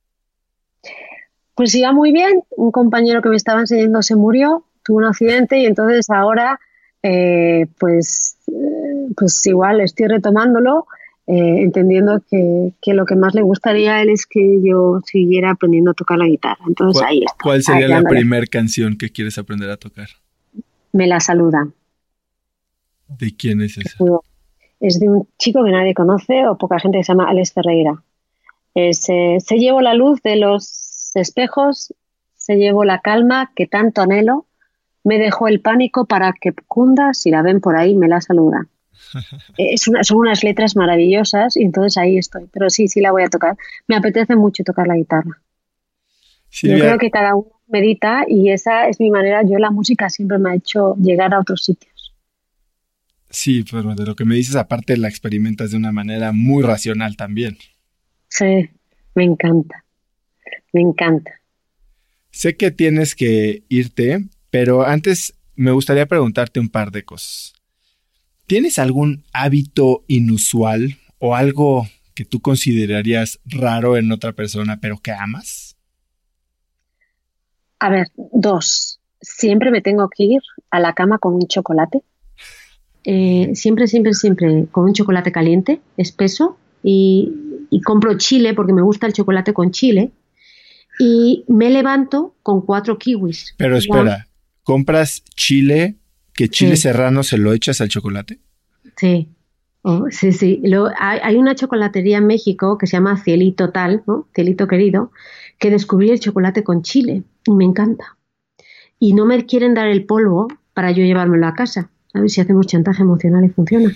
Pues 1.53 1.75
iba 1.75 1.91
muy 1.91 2.11
bien. 2.11 2.41
Un 2.57 2.71
compañero 2.71 3.21
que 3.21 3.29
me 3.29 3.35
estaba 3.35 3.59
enseñando 3.59 4.01
se 4.01 4.15
murió, 4.15 4.65
tuvo 4.81 4.97
un 4.97 5.05
accidente 5.05 5.59
y 5.59 5.67
entonces 5.67 6.09
ahora, 6.09 6.59
eh, 7.03 7.67
pues, 7.79 8.39
eh, 8.47 9.13
pues 9.15 9.45
igual 9.45 9.79
estoy 9.81 10.07
retomándolo 10.07 10.87
eh, 11.27 11.61
entendiendo 11.61 12.23
que, 12.31 12.93
lo 12.95 13.05
que 13.05 13.15
más 13.15 13.35
le 13.35 13.43
gustaría 13.43 13.97
a 13.97 14.01
él 14.01 14.09
es 14.09 14.25
que 14.25 14.59
yo 14.63 15.01
siguiera 15.05 15.51
aprendiendo 15.51 15.91
a 15.91 15.93
tocar 15.93 16.17
la 16.17 16.25
guitarra. 16.25 16.65
Entonces 16.67 17.03
ahí 17.05 17.19
está. 17.19 17.43
¿Cuál 17.43 17.61
sería 17.61 17.87
la 17.87 18.01
primera 18.01 18.47
canción 18.47 18.97
que 18.97 19.11
quieres 19.11 19.37
aprender 19.37 19.69
a 19.69 19.77
tocar? 19.77 20.07
Me 20.93 21.05
la 21.05 21.19
saluda. 21.19 21.69
¿De 23.07 23.35
quién 23.35 23.61
es 23.61 23.77
esa? 23.77 24.03
Es 24.79 24.99
de 24.99 25.09
un 25.09 25.27
chico 25.37 25.63
que 25.63 25.71
nadie 25.71 25.93
conoce 25.93 26.47
o 26.47 26.57
poca 26.57 26.79
gente 26.79 26.97
que 26.99 27.03
se 27.03 27.11
llama 27.11 27.29
Alex 27.29 27.53
Ferreira. 27.53 28.03
se 28.73 29.57
llevo 29.57 29.81
la 29.81 29.93
luz 29.93 30.21
de 30.21 30.37
los 30.37 31.11
espejos, 31.15 31.93
se 32.35 32.55
llevo 32.55 32.83
la 32.85 32.99
calma 32.99 33.51
que 33.55 33.67
tanto 33.67 34.01
anhelo, 34.01 34.45
me 35.03 35.17
dejó 35.17 35.47
el 35.47 35.61
pánico 35.61 36.05
para 36.05 36.33
que 36.33 36.53
cunda, 36.67 37.13
si 37.13 37.31
la 37.31 37.41
ven 37.41 37.61
por 37.61 37.75
ahí, 37.75 37.95
me 37.95 38.07
la 38.07 38.21
saluda. 38.21 38.67
Es 39.57 39.81
son 39.81 40.17
unas 40.17 40.43
letras 40.43 40.75
maravillosas 40.75 41.57
y 41.57 41.63
entonces 41.63 41.97
ahí 41.97 42.17
estoy. 42.17 42.47
Pero 42.51 42.69
sí, 42.69 42.87
sí 42.87 43.01
la 43.01 43.11
voy 43.11 43.23
a 43.23 43.29
tocar. 43.29 43.57
Me 43.87 43.95
apetece 43.95 44.35
mucho 44.35 44.63
tocar 44.63 44.87
la 44.87 44.95
guitarra. 44.95 45.41
yo 46.51 46.77
creo 46.77 46.97
que 46.97 47.09
cada 47.09 47.35
uno 47.35 47.51
medita 47.67 48.25
y 48.27 48.51
esa 48.51 48.87
es 48.87 48.99
mi 48.99 49.09
manera. 49.09 49.41
Yo 49.43 49.57
la 49.57 49.71
música 49.71 50.09
siempre 50.09 50.37
me 50.37 50.51
ha 50.51 50.55
hecho 50.55 50.95
llegar 50.95 51.33
a 51.33 51.39
otros 51.39 51.63
sitios. 51.63 51.98
Sí, 53.29 53.63
pero 53.69 53.93
de 53.95 54.05
lo 54.05 54.15
que 54.15 54.25
me 54.25 54.35
dices 54.35 54.55
aparte 54.55 54.97
la 54.97 55.07
experimentas 55.07 55.71
de 55.71 55.77
una 55.77 55.91
manera 55.91 56.31
muy 56.31 56.63
racional 56.63 57.15
también. 57.15 57.57
Sí, 58.27 58.69
me 59.15 59.23
encanta. 59.23 59.85
Me 60.73 60.81
encanta. 60.81 61.31
Sé 62.31 62.55
que 62.55 62.71
tienes 62.71 63.15
que 63.15 63.63
irte, 63.69 64.25
pero 64.49 64.85
antes 64.85 65.33
me 65.55 65.71
gustaría 65.71 66.05
preguntarte 66.05 66.59
un 66.59 66.69
par 66.69 66.91
de 66.91 67.03
cosas. 67.03 67.53
¿Tienes 68.47 68.79
algún 68.79 69.23
hábito 69.33 70.03
inusual 70.07 70.97
o 71.19 71.35
algo 71.35 71.87
que 72.15 72.25
tú 72.25 72.41
considerarías 72.41 73.39
raro 73.45 73.97
en 73.97 74.11
otra 74.11 74.33
persona, 74.33 74.79
pero 74.81 74.97
que 74.97 75.11
amas? 75.11 75.77
A 77.79 77.89
ver, 77.89 78.07
dos. 78.15 78.99
Siempre 79.21 79.71
me 79.71 79.81
tengo 79.81 80.09
que 80.09 80.23
ir 80.23 80.41
a 80.71 80.79
la 80.79 80.93
cama 80.93 81.17
con 81.19 81.35
un 81.35 81.47
chocolate. 81.47 82.03
Eh, 83.03 83.51
siempre, 83.53 83.87
siempre, 83.87 84.13
siempre 84.13 84.67
con 84.71 84.85
un 84.85 84.93
chocolate 84.93 85.31
caliente, 85.31 85.81
espeso, 85.97 86.57
y, 86.83 87.33
y 87.69 87.81
compro 87.81 88.17
chile 88.17 88.53
porque 88.53 88.73
me 88.73 88.81
gusta 88.81 89.07
el 89.07 89.13
chocolate 89.13 89.53
con 89.53 89.71
chile. 89.71 90.11
Y 90.99 91.45
me 91.47 91.69
levanto 91.69 92.35
con 92.43 92.61
cuatro 92.61 92.97
kiwis. 92.97 93.55
Pero 93.57 93.77
espera, 93.77 94.27
¿compras 94.63 95.23
chile 95.35 95.95
¿Que 96.39 96.47
chile 96.47 96.77
serrano 96.77 97.21
se 97.21 97.37
lo 97.37 97.51
echas 97.51 97.81
al 97.81 97.89
chocolate? 97.89 98.39
Sí, 98.95 99.27
oh, 99.81 100.05
sí, 100.09 100.31
sí. 100.31 100.63
hay, 100.97 101.35
una 101.35 101.53
chocolatería 101.53 102.17
en 102.19 102.27
México 102.27 102.77
que 102.77 102.87
se 102.87 102.95
llama 102.95 103.21
Cielito 103.21 103.71
Tal, 103.71 104.03
¿no? 104.07 104.29
Cielito 104.33 104.65
Querido, 104.65 105.11
que 105.57 105.69
descubrí 105.69 106.11
el 106.11 106.21
chocolate 106.21 106.63
con 106.63 106.81
chile 106.81 107.23
y 107.45 107.51
me 107.51 107.65
encanta. 107.65 108.17
Y 108.99 109.15
no 109.15 109.25
me 109.25 109.45
quieren 109.45 109.73
dar 109.73 109.87
el 109.87 110.05
polvo 110.05 110.47
para 110.73 110.91
yo 110.91 111.03
llevármelo 111.03 111.45
a 111.45 111.55
casa. 111.55 111.91
A 112.13 112.21
ver 112.21 112.29
si 112.29 112.41
hacemos 112.41 112.67
chantaje 112.67 113.03
emocional 113.03 113.45
y 113.45 113.49
funciona. 113.49 113.95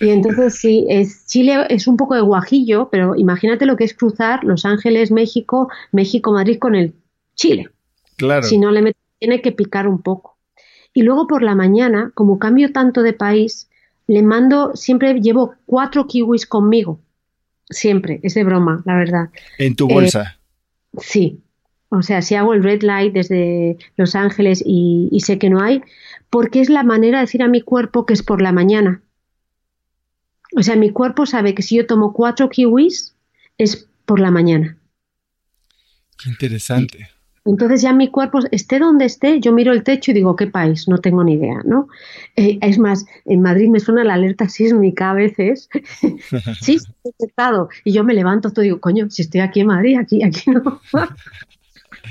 Y 0.00 0.10
entonces 0.10 0.54
sí, 0.54 0.86
es, 0.88 1.26
Chile 1.26 1.66
es 1.68 1.86
un 1.86 1.96
poco 1.96 2.14
de 2.14 2.20
guajillo, 2.20 2.88
pero 2.90 3.16
imagínate 3.16 3.66
lo 3.66 3.76
que 3.76 3.84
es 3.84 3.94
cruzar 3.94 4.44
Los 4.44 4.64
Ángeles, 4.64 5.10
México, 5.10 5.68
México, 5.90 6.32
Madrid 6.32 6.58
con 6.58 6.74
el 6.74 6.94
Chile. 7.34 7.68
Claro. 8.16 8.42
Si 8.42 8.58
no 8.58 8.70
le 8.70 8.82
metes, 8.82 9.02
tiene 9.18 9.40
que 9.40 9.52
picar 9.52 9.88
un 9.88 10.02
poco. 10.02 10.38
Y 10.94 11.02
luego 11.02 11.26
por 11.26 11.42
la 11.42 11.54
mañana, 11.54 12.12
como 12.14 12.38
cambio 12.38 12.72
tanto 12.72 13.02
de 13.02 13.12
país, 13.12 13.68
le 14.06 14.22
mando, 14.22 14.72
siempre 14.74 15.20
llevo 15.20 15.54
cuatro 15.66 16.06
kiwis 16.06 16.46
conmigo. 16.46 17.00
Siempre, 17.70 18.20
es 18.22 18.34
de 18.34 18.44
broma, 18.44 18.82
la 18.84 18.96
verdad. 18.96 19.30
¿En 19.58 19.74
tu 19.74 19.88
bolsa? 19.88 20.38
Eh, 20.92 20.98
sí. 21.00 21.40
O 21.88 22.02
sea, 22.02 22.22
si 22.22 22.34
hago 22.34 22.54
el 22.54 22.62
red 22.62 22.82
light 22.82 23.12
desde 23.12 23.76
Los 23.96 24.14
Ángeles 24.14 24.62
y, 24.64 25.08
y 25.10 25.20
sé 25.20 25.38
que 25.38 25.50
no 25.50 25.60
hay, 25.60 25.82
porque 26.32 26.62
es 26.62 26.70
la 26.70 26.82
manera 26.82 27.18
de 27.18 27.26
decir 27.26 27.42
a 27.42 27.48
mi 27.48 27.60
cuerpo 27.60 28.06
que 28.06 28.14
es 28.14 28.22
por 28.22 28.40
la 28.40 28.52
mañana. 28.52 29.02
O 30.56 30.62
sea, 30.62 30.76
mi 30.76 30.88
cuerpo 30.88 31.26
sabe 31.26 31.54
que 31.54 31.60
si 31.60 31.76
yo 31.76 31.86
tomo 31.86 32.14
cuatro 32.14 32.48
kiwis 32.48 33.14
es 33.58 33.86
por 34.06 34.18
la 34.18 34.30
mañana. 34.30 34.78
Qué 36.16 36.30
interesante. 36.30 37.06
Entonces 37.44 37.82
ya 37.82 37.92
mi 37.92 38.08
cuerpo, 38.08 38.38
esté 38.50 38.78
donde 38.78 39.04
esté, 39.04 39.40
yo 39.40 39.52
miro 39.52 39.74
el 39.74 39.82
techo 39.82 40.10
y 40.10 40.14
digo, 40.14 40.34
¿qué 40.34 40.46
país? 40.46 40.88
No 40.88 40.96
tengo 40.96 41.22
ni 41.22 41.34
idea, 41.34 41.60
¿no? 41.66 41.88
Eh, 42.36 42.58
es 42.62 42.78
más, 42.78 43.04
en 43.26 43.42
Madrid 43.42 43.68
me 43.68 43.80
suena 43.80 44.02
la 44.02 44.14
alerta 44.14 44.48
sísmica 44.48 45.10
a 45.10 45.14
veces. 45.14 45.68
sí, 46.62 46.76
estoy 46.76 46.94
detectado. 47.04 47.68
Y 47.84 47.92
yo 47.92 48.04
me 48.04 48.14
levanto 48.14 48.52
todo 48.52 48.62
y 48.62 48.68
digo, 48.68 48.80
coño, 48.80 49.10
si 49.10 49.20
estoy 49.20 49.42
aquí 49.42 49.60
en 49.60 49.66
Madrid, 49.66 49.98
aquí, 49.98 50.22
aquí 50.22 50.50
no. 50.50 50.80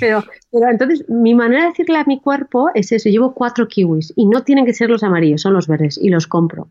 pero, 0.01 0.23
pero 0.51 0.69
entonces 0.69 1.07
mi 1.07 1.33
manera 1.33 1.61
de 1.63 1.69
decirle 1.69 1.97
a 1.97 2.03
mi 2.03 2.19
cuerpo 2.19 2.69
es 2.75 2.91
eso, 2.91 3.07
llevo 3.07 3.33
cuatro 3.33 3.69
kiwis 3.69 4.11
y 4.17 4.25
no 4.25 4.43
tienen 4.43 4.65
que 4.65 4.73
ser 4.73 4.89
los 4.89 5.03
amarillos, 5.03 5.41
son 5.41 5.53
los 5.53 5.67
verdes 5.67 5.97
y 5.97 6.09
los 6.09 6.27
compro. 6.27 6.67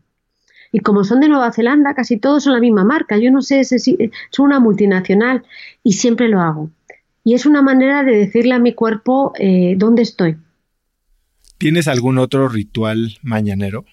Y 0.71 0.81
como 0.81 1.03
son 1.03 1.19
de 1.19 1.29
Nueva 1.29 1.51
Zelanda, 1.51 1.95
casi 1.95 2.17
todos 2.17 2.43
son 2.43 2.53
la 2.53 2.59
misma 2.59 2.85
marca. 2.85 3.17
Yo 3.17 3.29
no 3.31 3.41
sé, 3.41 3.63
si 3.65 3.97
son 4.29 4.45
una 4.45 4.59
multinacional 4.59 5.43
y 5.83 5.93
siempre 5.93 6.29
lo 6.29 6.39
hago 6.39 6.69
y 7.23 7.33
es 7.33 7.45
una 7.45 7.61
manera 7.61 8.03
de 8.03 8.15
decirle 8.17 8.55
a 8.55 8.59
mi 8.59 8.73
cuerpo 8.73 9.33
eh, 9.37 9.75
dónde 9.77 10.01
estoy. 10.01 10.37
¿Tienes 11.57 11.87
algún 11.87 12.17
otro 12.17 12.49
ritual 12.49 13.17
mañanero? 13.21 13.85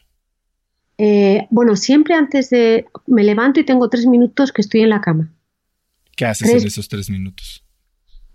Eh, 0.96 1.46
bueno, 1.50 1.76
siempre 1.76 2.14
antes 2.14 2.50
de... 2.50 2.86
Me 3.06 3.22
levanto 3.22 3.60
y 3.60 3.64
tengo 3.64 3.88
tres 3.88 4.06
minutos 4.06 4.52
que 4.52 4.62
estoy 4.62 4.80
en 4.80 4.90
la 4.90 5.00
cama. 5.00 5.30
¿Qué 6.16 6.24
haces 6.24 6.48
en 6.48 6.66
esos 6.66 6.88
tres 6.88 7.10
minutos? 7.10 7.64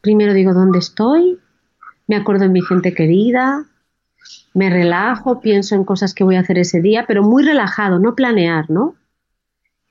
Primero 0.04 0.34
digo 0.34 0.54
dónde 0.54 0.80
estoy, 0.80 1.40
me 2.08 2.18
acuerdo 2.18 2.44
de 2.44 2.50
mi 2.50 2.62
gente 2.62 2.94
querida, 2.94 3.66
me 4.54 4.70
relajo, 4.70 5.40
pienso 5.40 5.76
en 5.76 5.86
cosas 5.86 6.14
que 6.14 6.26
voy 6.26 6.36
a 6.36 6.42
hacer 6.42 6.58
ese 6.58 6.82
día, 6.82 7.06
pero 7.08 7.24
muy 7.24 7.42
relajado, 7.42 8.00
no 8.00 8.14
planear, 8.14 8.70
¿no? 8.70 8.96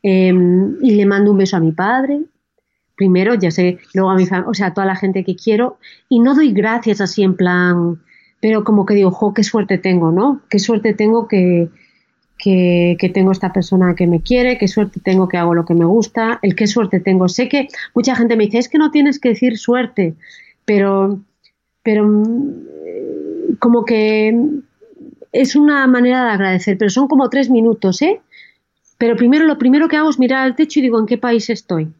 Em, 0.02 0.76
y 0.82 0.96
le 0.96 1.06
mando 1.06 1.30
un 1.30 1.38
beso 1.38 1.56
a 1.56 1.60
mi 1.60 1.72
padre, 1.72 2.20
primero, 2.94 3.32
ya 3.36 3.50
sé, 3.50 3.78
luego 3.94 4.10
a 4.10 4.16
mi 4.16 4.26
familia, 4.26 4.50
o 4.50 4.52
sea, 4.52 4.66
a 4.66 4.74
toda 4.74 4.86
la 4.86 4.96
gente 4.96 5.24
que 5.24 5.34
quiero, 5.34 5.78
y 6.10 6.20
no 6.20 6.34
doy 6.34 6.52
gracias 6.52 7.00
así 7.00 7.22
en 7.22 7.34
plan, 7.34 8.02
pero 8.38 8.64
como 8.64 8.84
que 8.84 8.92
digo, 8.92 9.12
jo, 9.12 9.32
qué 9.32 9.42
suerte 9.42 9.78
tengo, 9.78 10.12
¿no? 10.12 10.42
Qué 10.50 10.58
suerte 10.58 10.92
tengo 10.92 11.26
que, 11.26 11.70
que, 12.42 13.10
tengo 13.14 13.30
esta 13.30 13.52
persona 13.52 13.94
que 13.94 14.08
me 14.08 14.20
quiere, 14.20 14.58
qué 14.58 14.66
suerte 14.66 14.98
tengo 14.98 15.28
que 15.28 15.36
hago 15.36 15.54
lo 15.54 15.64
que 15.64 15.74
me 15.74 15.84
gusta, 15.84 16.40
el 16.42 16.56
qué 16.56 16.66
suerte 16.66 16.98
tengo. 16.98 17.28
Sé 17.28 17.48
que 17.48 17.68
mucha 17.94 18.16
gente 18.16 18.36
me 18.36 18.46
dice, 18.46 18.58
es 18.58 18.68
que 18.68 18.78
no 18.78 18.90
tienes 18.90 19.20
que 19.20 19.28
decir 19.28 19.56
suerte, 19.58 20.14
pero, 20.64 21.20
pero 21.84 22.04
mm, 22.04 23.56
como 23.60 23.84
que 23.84 24.36
es 25.30 25.54
una 25.54 25.86
manera 25.86 26.24
de 26.24 26.30
agradecer, 26.30 26.76
pero 26.76 26.90
son 26.90 27.06
como 27.06 27.30
tres 27.30 27.48
minutos, 27.48 28.02
¿eh? 28.02 28.20
Pero 28.98 29.16
primero, 29.16 29.46
lo 29.46 29.58
primero 29.58 29.88
que 29.88 29.96
hago 29.96 30.10
es 30.10 30.18
mirar 30.18 30.44
al 30.44 30.56
techo 30.56 30.80
y 30.80 30.82
digo, 30.82 30.98
¿en 30.98 31.06
qué 31.06 31.18
país 31.18 31.48
estoy? 31.48 31.92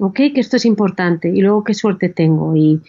¿ok? 0.00 0.16
Que 0.34 0.40
esto 0.40 0.56
es 0.56 0.64
importante 0.64 1.28
y 1.28 1.40
luego 1.42 1.62
qué 1.62 1.74
suerte 1.74 2.08
tengo 2.08 2.56
y, 2.56 2.80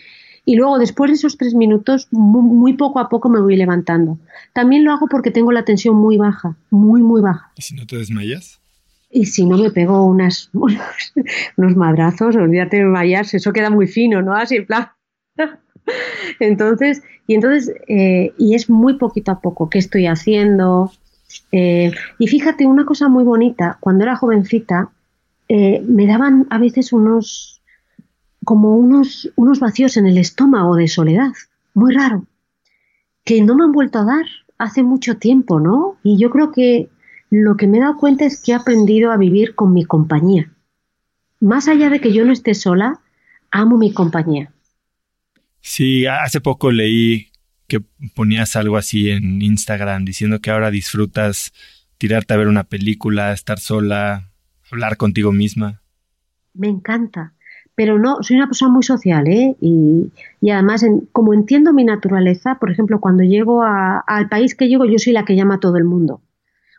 luego 0.45 0.79
después 0.79 1.09
de 1.11 1.15
esos 1.15 1.37
tres 1.37 1.53
minutos 1.53 2.07
muy, 2.11 2.73
poco 2.73 2.99
a 2.99 3.09
poco 3.09 3.29
me 3.29 3.39
voy 3.39 3.55
levantando. 3.55 4.17
También 4.53 4.83
lo 4.83 4.91
hago 4.91 5.07
porque 5.07 5.31
tengo 5.31 5.51
la 5.51 5.65
tensión 5.65 5.95
muy 5.95 6.17
baja, 6.17 6.57
muy, 6.69 7.01
muy 7.01 7.21
baja. 7.21 7.51
¿Y 7.55 7.61
si 7.61 7.75
no 7.75 7.85
te 7.85 7.97
desmayas? 7.97 8.59
Y 9.11 9.25
si 9.25 9.45
no 9.45 9.57
me 9.57 9.71
pego 9.71 10.05
unas, 10.05 10.49
unos, 10.53 11.75
madrazos, 11.75 12.35
olvídate 12.35 12.77
de 12.77 12.83
desmayarse, 12.83 13.37
eso 13.37 13.53
queda 13.53 13.69
muy 13.69 13.87
fino, 13.87 14.21
¿no? 14.21 14.33
Así 14.33 14.55
en 14.55 14.65
plan. 14.65 14.89
entonces, 16.39 17.03
y 17.27 17.35
entonces, 17.35 17.73
eh, 17.87 18.33
y 18.37 18.55
es 18.55 18.69
muy 18.69 18.97
poquito 18.97 19.31
a 19.31 19.41
poco 19.41 19.69
qué 19.69 19.79
estoy 19.79 20.07
haciendo. 20.07 20.91
Eh, 21.51 21.91
y 22.19 22.27
fíjate, 22.27 22.65
una 22.65 22.85
cosa 22.85 23.09
muy 23.09 23.23
bonita, 23.23 23.77
cuando 23.79 24.03
era 24.03 24.15
jovencita, 24.15 24.91
eh, 25.49 25.83
me 25.85 26.07
daban 26.07 26.47
a 26.49 26.57
veces 26.57 26.93
unos, 26.93 27.60
como 28.43 28.75
unos, 28.75 29.31
unos 29.35 29.59
vacíos 29.59 29.97
en 29.97 30.07
el 30.07 30.17
estómago 30.17 30.75
de 30.75 30.87
soledad, 30.87 31.31
muy 31.73 31.93
raro, 31.93 32.25
que 33.23 33.41
no 33.41 33.55
me 33.55 33.63
han 33.63 33.71
vuelto 33.71 33.99
a 33.99 34.05
dar 34.05 34.25
hace 34.57 34.83
mucho 34.83 35.17
tiempo, 35.17 35.59
¿no? 35.59 35.97
Y 36.03 36.17
yo 36.19 36.29
creo 36.29 36.51
que 36.51 36.89
lo 37.29 37.55
que 37.55 37.67
me 37.67 37.77
he 37.77 37.81
dado 37.81 37.97
cuenta 37.97 38.25
es 38.25 38.41
que 38.41 38.51
he 38.51 38.55
aprendido 38.55 39.11
a 39.11 39.17
vivir 39.17 39.55
con 39.55 39.73
mi 39.73 39.85
compañía. 39.85 40.51
más 41.39 41.67
allá 41.67 41.89
de 41.89 41.99
que 41.99 42.13
yo 42.13 42.23
no 42.23 42.33
esté 42.33 42.53
sola, 42.53 42.99
amo 43.49 43.77
mi 43.77 43.93
compañía. 43.93 44.53
Sí, 45.61 46.05
hace 46.05 46.39
poco 46.39 46.71
leí 46.71 47.31
que 47.67 47.79
ponías 48.15 48.55
algo 48.55 48.77
así 48.77 49.09
en 49.09 49.41
Instagram 49.41 50.05
diciendo 50.05 50.39
que 50.39 50.51
ahora 50.51 50.69
disfrutas 50.71 51.53
tirarte 51.97 52.33
a 52.33 52.37
ver 52.37 52.47
una 52.47 52.65
película, 52.65 53.31
estar 53.31 53.59
sola, 53.59 54.29
hablar 54.71 54.97
contigo 54.97 55.31
misma. 55.31 55.81
Me 56.53 56.67
encanta, 56.67 57.33
pero 57.75 57.97
no, 57.97 58.21
soy 58.21 58.37
una 58.37 58.47
persona 58.47 58.71
muy 58.71 58.83
social, 58.83 59.27
¿eh? 59.27 59.55
Y, 59.61 60.11
además, 60.49 60.85
como 61.11 61.33
entiendo 61.33 61.73
mi 61.73 61.83
naturaleza, 61.83 62.55
por 62.55 62.71
ejemplo, 62.71 62.99
cuando 62.99 63.23
llego 63.23 63.63
al 63.63 64.29
país 64.29 64.55
que 64.55 64.67
llego, 64.67 64.85
yo 64.85 64.99
soy 64.99 65.13
la 65.13 65.25
que 65.25 65.35
llama 65.35 65.55
a 65.55 65.59
todo 65.59 65.77
el 65.77 65.85
mundo. 65.85 66.21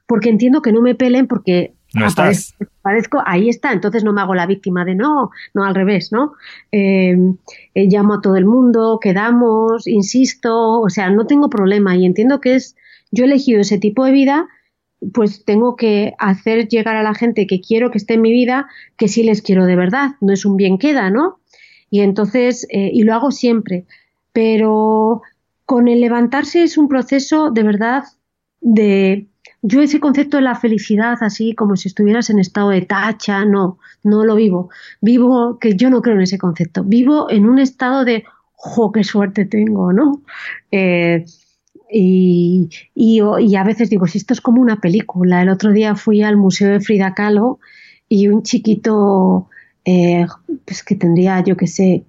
Porque 0.06 0.28
entiendo 0.28 0.62
que 0.62 0.73
no 0.73 0.82
me 0.82 0.94
pelen 0.94 1.27
porque 1.27 1.74
no 1.94 2.06
aparezco, 2.06 3.23
ahí 3.27 3.48
está, 3.48 3.73
entonces 3.73 4.02
no 4.02 4.12
me 4.12 4.20
hago 4.23 4.35
la 4.35 4.47
víctima 4.47 4.85
de 4.85 4.94
no, 4.94 5.31
no 5.55 5.64
al 5.64 5.74
revés, 5.74 6.10
¿no? 6.10 6.32
Eh, 6.70 7.16
eh, 7.74 7.86
llamo 7.89 8.14
a 8.14 8.20
todo 8.20 8.36
el 8.36 8.47
mundo, 8.47 8.98
quedamos, 9.01 9.86
insisto, 9.86 10.81
o 10.81 10.89
sea, 10.89 11.10
no 11.10 11.27
tengo 11.27 11.51
problema 11.51 11.97
y 11.97 12.06
entiendo 12.06 12.40
que 12.40 12.55
es, 12.55 12.77
yo 13.10 13.24
he 13.24 13.27
elegido 13.27 13.60
ese 13.60 13.78
tipo 13.78 14.05
de 14.05 14.12
vida, 14.12 14.48
pues 15.12 15.44
tengo 15.44 15.76
que 15.76 16.14
hacer 16.18 16.68
llegar 16.68 16.96
a 16.96 17.02
la 17.02 17.14
gente 17.14 17.46
que 17.46 17.60
quiero 17.60 17.90
que 17.90 17.98
esté 17.98 18.14
en 18.14 18.22
mi 18.22 18.30
vida, 18.30 18.68
que 18.96 19.08
sí 19.08 19.22
les 19.22 19.42
quiero 19.42 19.66
de 19.66 19.76
verdad, 19.76 20.12
no 20.20 20.32
es 20.32 20.44
un 20.44 20.56
bien 20.56 20.78
queda, 20.78 21.10
¿no? 21.10 21.40
Y 21.90 22.00
entonces, 22.00 22.66
eh, 22.70 22.90
y 22.92 23.02
lo 23.02 23.14
hago 23.14 23.30
siempre, 23.30 23.84
pero 24.32 25.22
con 25.66 25.88
el 25.88 26.00
levantarse 26.00 26.62
es 26.62 26.78
un 26.78 26.88
proceso 26.88 27.50
de 27.50 27.62
verdad 27.62 28.04
de 28.60 29.26
yo 29.62 29.80
ese 29.80 30.00
concepto 30.00 30.38
de 30.38 30.42
la 30.42 30.56
felicidad, 30.56 31.18
así 31.20 31.54
como 31.54 31.76
si 31.76 31.88
estuvieras 31.88 32.30
en 32.30 32.40
estado 32.40 32.70
de 32.70 32.82
tacha, 32.82 33.44
no, 33.44 33.78
no 34.02 34.24
lo 34.24 34.34
vivo. 34.34 34.70
Vivo, 35.00 35.58
que 35.60 35.76
yo 35.76 35.88
no 35.88 36.02
creo 36.02 36.16
en 36.16 36.22
ese 36.22 36.38
concepto, 36.38 36.82
vivo 36.82 37.30
en 37.30 37.48
un 37.48 37.60
estado 37.60 38.04
de, 38.04 38.24
jo, 38.54 38.90
qué 38.90 39.04
suerte 39.04 39.44
tengo, 39.44 39.92
¿no? 39.92 40.22
Eh, 40.72 41.24
y, 41.93 42.70
y, 42.94 43.20
a 43.20 43.64
veces 43.64 43.90
digo, 43.90 44.06
si 44.06 44.19
esto 44.19 44.32
es 44.32 44.40
como 44.40 44.62
una 44.62 44.81
película. 44.81 45.43
El 45.43 45.51
otro 45.51 45.73
día 45.73 45.94
fui 45.94 46.23
al 46.23 46.36
Museo 46.36 46.70
de 46.70 46.81
Frida 46.81 47.14
Kahlo 47.14 47.59
y 48.09 48.28
un 48.28 48.43
chiquito, 48.43 49.48
eh, 49.85 50.27
pues 50.64 50.82
que 50.82 50.94
tendría, 50.94 51.43
yo 51.44 51.56
qué 51.56 51.66
sé, 51.66 52.05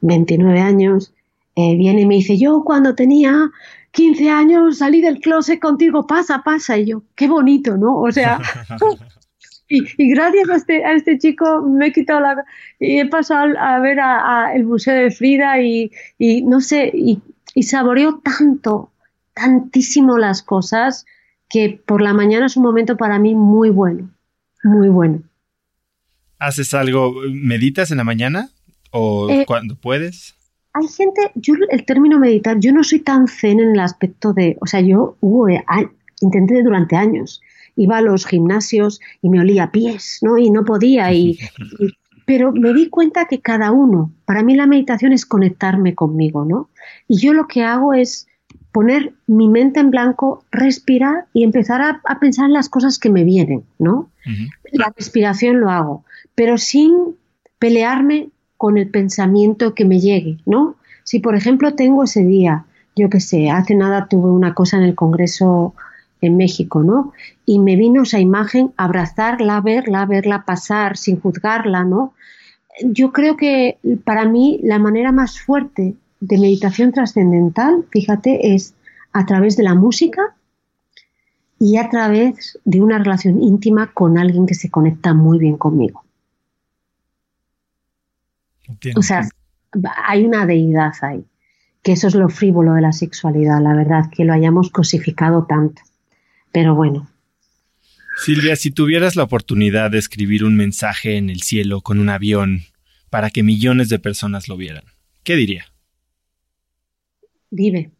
29 0.00 0.58
eh, 0.58 0.62
años, 0.62 1.12
viene 1.54 2.00
y 2.00 2.06
me 2.06 2.16
dice, 2.16 2.38
yo 2.38 2.62
cuando 2.64 2.94
tenía 2.94 3.50
15 3.92 4.30
años 4.30 4.78
salí 4.78 5.00
del 5.00 5.20
closet 5.20 5.60
contigo, 5.60 6.06
pasa, 6.06 6.42
pasa. 6.42 6.78
Y 6.78 6.86
yo, 6.86 7.02
qué 7.14 7.28
bonito, 7.28 7.76
¿no? 7.76 8.00
O 8.00 8.10
sea, 8.10 8.40
y, 9.68 9.82
gracias 10.14 10.48
a 10.48 10.56
este, 10.56 10.84
a 10.84 10.92
este 10.94 11.18
chico 11.18 11.62
me 11.62 11.88
he 11.88 11.92
quitado 11.92 12.20
la... 12.20 12.44
Y 12.80 13.00
he 13.00 13.06
pasado 13.06 13.52
a, 13.58 13.78
ver 13.80 14.00
a, 14.00 14.52
el 14.54 14.64
Museo 14.64 14.94
de 14.94 15.10
Frida 15.10 15.60
y, 15.60 15.90
no 16.44 16.60
sé, 16.60 16.90
y, 16.92 17.20
y 17.54 17.62
saboreo 17.64 18.20
tanto, 18.24 18.90
tantísimo 19.34 20.18
las 20.18 20.42
cosas 20.42 21.04
que 21.48 21.80
por 21.86 22.00
la 22.00 22.14
mañana 22.14 22.46
es 22.46 22.56
un 22.56 22.62
momento 22.62 22.96
para 22.96 23.18
mí 23.18 23.34
muy 23.34 23.70
bueno, 23.70 24.10
muy 24.62 24.88
bueno. 24.88 25.22
¿Haces 26.38 26.74
algo, 26.74 27.14
meditas 27.30 27.90
en 27.90 27.98
la 27.98 28.04
mañana 28.04 28.50
o 28.90 29.28
eh, 29.30 29.44
cuando 29.46 29.76
puedes? 29.76 30.34
hay 30.74 30.88
gente, 30.88 31.30
yo 31.36 31.54
el 31.70 31.84
término 31.84 32.18
meditar, 32.18 32.58
yo 32.58 32.72
no 32.72 32.82
soy 32.82 32.98
tan 32.98 33.28
zen 33.28 33.60
en 33.60 33.70
el 33.70 33.80
aspecto 33.80 34.32
de, 34.32 34.58
o 34.60 34.66
sea, 34.66 34.80
yo 34.80 35.16
eh, 35.48 35.62
intenté 36.20 36.62
durante 36.64 36.96
años, 36.96 37.40
iba 37.76 37.98
a 37.98 38.02
los 38.02 38.26
gimnasios 38.26 39.00
y 39.22 39.30
me 39.30 39.40
olía 39.40 39.70
pies, 39.70 40.18
¿no? 40.20 40.36
Y 40.36 40.50
no 40.50 40.64
podía, 40.64 41.12
y, 41.14 41.38
pero 42.26 42.52
me 42.52 42.74
di 42.74 42.88
cuenta 42.88 43.26
que 43.26 43.40
cada 43.40 43.70
uno, 43.70 44.12
para 44.24 44.42
mí 44.42 44.56
la 44.56 44.66
meditación 44.66 45.12
es 45.12 45.24
conectarme 45.24 45.94
conmigo, 45.94 46.44
¿no? 46.44 46.70
Y 47.06 47.18
yo 47.18 47.32
lo 47.32 47.46
que 47.46 47.62
hago 47.62 47.94
es 47.94 48.26
poner 48.74 49.12
mi 49.28 49.46
mente 49.46 49.78
en 49.78 49.92
blanco, 49.92 50.42
respirar 50.50 51.26
y 51.32 51.44
empezar 51.44 51.80
a, 51.80 52.18
pensar 52.18 52.46
en 52.46 52.54
las 52.54 52.68
cosas 52.68 52.98
que 52.98 53.08
me 53.08 53.22
vienen, 53.22 53.62
¿no? 53.78 54.10
La 54.72 54.92
respiración 54.96 55.60
lo 55.60 55.70
hago, 55.70 56.04
pero 56.34 56.58
sin 56.58 57.14
pelearme 57.60 58.30
con 58.56 58.76
el 58.76 58.90
pensamiento 58.90 59.76
que 59.76 59.84
me 59.84 60.00
llegue, 60.00 60.38
¿no? 60.44 60.74
Si, 61.04 61.20
por 61.20 61.36
ejemplo, 61.36 61.76
tengo 61.76 62.02
ese 62.02 62.24
día, 62.24 62.64
yo 62.96 63.08
qué 63.10 63.20
sé, 63.20 63.48
hace 63.48 63.76
nada 63.76 64.08
tuve 64.08 64.28
una 64.28 64.54
cosa 64.54 64.76
en 64.78 64.82
el 64.82 64.96
Congreso 64.96 65.76
en 66.20 66.36
México, 66.36 66.82
¿no? 66.82 67.12
Y 67.46 67.60
me 67.60 67.76
vino 67.76 68.02
esa 68.02 68.18
imagen, 68.18 68.72
abrazarla, 68.76 69.60
verla, 69.60 70.04
verla 70.04 70.44
pasar 70.44 70.96
sin 70.96 71.20
juzgarla, 71.20 71.84
¿no? 71.84 72.12
Yo 72.82 73.12
creo 73.12 73.36
que 73.36 73.78
para 74.02 74.24
mí 74.24 74.58
la 74.64 74.80
manera 74.80 75.12
más 75.12 75.38
fuerte 75.38 75.94
de 76.20 76.38
meditación 76.38 76.92
trascendental, 76.92 77.84
fíjate, 77.90 78.54
es 78.54 78.74
a 79.12 79.26
través 79.26 79.56
de 79.56 79.62
la 79.62 79.74
música 79.74 80.34
y 81.58 81.76
a 81.76 81.88
través 81.88 82.58
de 82.64 82.80
una 82.80 82.98
relación 82.98 83.42
íntima 83.42 83.92
con 83.92 84.18
alguien 84.18 84.46
que 84.46 84.54
se 84.54 84.70
conecta 84.70 85.14
muy 85.14 85.38
bien 85.38 85.56
conmigo. 85.56 86.04
O 88.96 89.02
sea, 89.02 89.28
hay 90.06 90.24
una 90.24 90.46
deidad 90.46 90.92
ahí, 91.02 91.24
que 91.82 91.92
eso 91.92 92.08
es 92.08 92.14
lo 92.14 92.28
frívolo 92.28 92.74
de 92.74 92.80
la 92.80 92.92
sexualidad, 92.92 93.60
la 93.62 93.74
verdad, 93.74 94.10
que 94.10 94.24
lo 94.24 94.32
hayamos 94.32 94.70
cosificado 94.70 95.46
tanto. 95.46 95.82
Pero 96.52 96.74
bueno. 96.74 97.08
Silvia, 98.24 98.56
si 98.56 98.70
tuvieras 98.70 99.16
la 99.16 99.24
oportunidad 99.24 99.90
de 99.90 99.98
escribir 99.98 100.44
un 100.44 100.56
mensaje 100.56 101.16
en 101.16 101.30
el 101.30 101.42
cielo 101.42 101.80
con 101.80 101.98
un 101.98 102.08
avión 102.08 102.62
para 103.10 103.30
que 103.30 103.42
millones 103.42 103.88
de 103.88 103.98
personas 103.98 104.48
lo 104.48 104.56
vieran, 104.56 104.84
¿qué 105.24 105.36
diría? 105.36 105.66
Vive. 107.54 107.92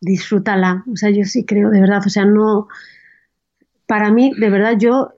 Disfrútala. 0.00 0.84
O 0.90 0.96
sea, 0.96 1.10
yo 1.10 1.24
sí 1.24 1.44
creo, 1.44 1.70
de 1.70 1.80
verdad. 1.80 2.02
O 2.04 2.08
sea, 2.08 2.24
no. 2.24 2.68
Para 3.86 4.10
mí, 4.10 4.32
de 4.36 4.50
verdad, 4.50 4.76
yo 4.78 5.12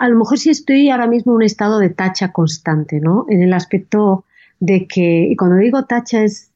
a 0.00 0.08
lo 0.08 0.18
mejor 0.18 0.38
sí 0.38 0.50
estoy 0.50 0.90
ahora 0.90 1.06
mismo 1.06 1.32
en 1.32 1.36
un 1.36 1.42
estado 1.42 1.78
de 1.78 1.90
tacha 1.90 2.32
constante, 2.32 3.00
¿no? 3.00 3.26
En 3.28 3.42
el 3.42 3.52
aspecto 3.52 4.24
de 4.58 4.86
que, 4.86 5.28
y 5.30 5.36
cuando 5.36 5.56
digo 5.56 5.84
tacha 5.84 6.22
es, 6.24 6.50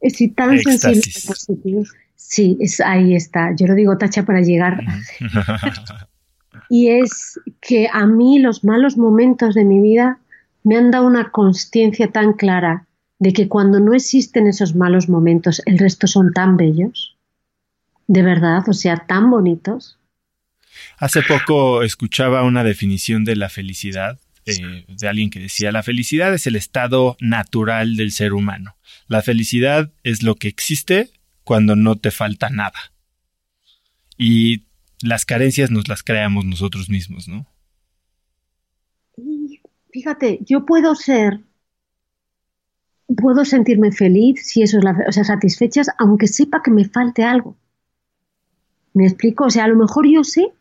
es 0.00 0.34
tan 0.34 0.58
sensible 0.58 1.02
positivo. 1.26 1.82
Sí, 2.14 2.56
es, 2.60 2.80
ahí 2.80 3.14
está. 3.14 3.54
Yo 3.56 3.66
lo 3.66 3.74
digo 3.74 3.96
tacha 3.98 4.24
para 4.24 4.42
llegar. 4.42 4.82
y 6.68 6.88
es 6.88 7.40
que 7.60 7.88
a 7.92 8.06
mí 8.06 8.38
los 8.38 8.64
malos 8.64 8.96
momentos 8.96 9.54
de 9.54 9.64
mi 9.64 9.80
vida 9.80 10.18
me 10.62 10.76
han 10.76 10.90
dado 10.90 11.06
una 11.06 11.30
conciencia 11.30 12.12
tan 12.12 12.34
clara 12.34 12.87
de 13.18 13.32
que 13.32 13.48
cuando 13.48 13.80
no 13.80 13.94
existen 13.94 14.46
esos 14.46 14.74
malos 14.74 15.08
momentos, 15.08 15.62
el 15.66 15.78
resto 15.78 16.06
son 16.06 16.32
tan 16.32 16.56
bellos, 16.56 17.16
de 18.06 18.22
verdad, 18.22 18.62
o 18.68 18.72
sea, 18.72 19.04
tan 19.06 19.30
bonitos, 19.30 19.98
Hace 20.98 21.22
poco 21.22 21.82
escuchaba 21.82 22.42
una 22.42 22.64
definición 22.64 23.24
de 23.24 23.36
la 23.36 23.48
felicidad 23.48 24.18
eh, 24.46 24.84
de 24.88 25.08
alguien 25.08 25.30
que 25.30 25.40
decía, 25.40 25.72
la 25.72 25.82
felicidad 25.82 26.32
es 26.32 26.46
el 26.46 26.56
estado 26.56 27.16
natural 27.20 27.96
del 27.96 28.12
ser 28.12 28.32
humano. 28.32 28.76
La 29.06 29.22
felicidad 29.22 29.92
es 30.02 30.22
lo 30.22 30.36
que 30.36 30.48
existe 30.48 31.10
cuando 31.44 31.76
no 31.76 31.96
te 31.96 32.10
falta 32.10 32.48
nada. 32.48 32.92
Y 34.16 34.64
las 35.02 35.24
carencias 35.24 35.70
nos 35.70 35.88
las 35.88 36.02
creamos 36.02 36.44
nosotros 36.44 36.88
mismos, 36.88 37.28
¿no? 37.28 37.46
fíjate, 39.90 40.38
yo 40.44 40.64
puedo 40.64 40.94
ser, 40.94 41.40
puedo 43.16 43.44
sentirme 43.44 43.92
feliz 43.92 44.46
si 44.46 44.62
eso 44.62 44.78
es 44.78 44.84
la, 44.84 45.04
o 45.08 45.12
sea, 45.12 45.24
satisfechas, 45.24 45.88
aunque 45.98 46.26
sepa 46.26 46.62
que 46.62 46.70
me 46.70 46.84
falte 46.84 47.24
algo. 47.24 47.56
¿Me 48.94 49.04
explico? 49.06 49.44
O 49.44 49.50
sea, 49.50 49.64
a 49.64 49.68
lo 49.68 49.76
mejor 49.76 50.06
yo 50.06 50.24
sé 50.24 50.52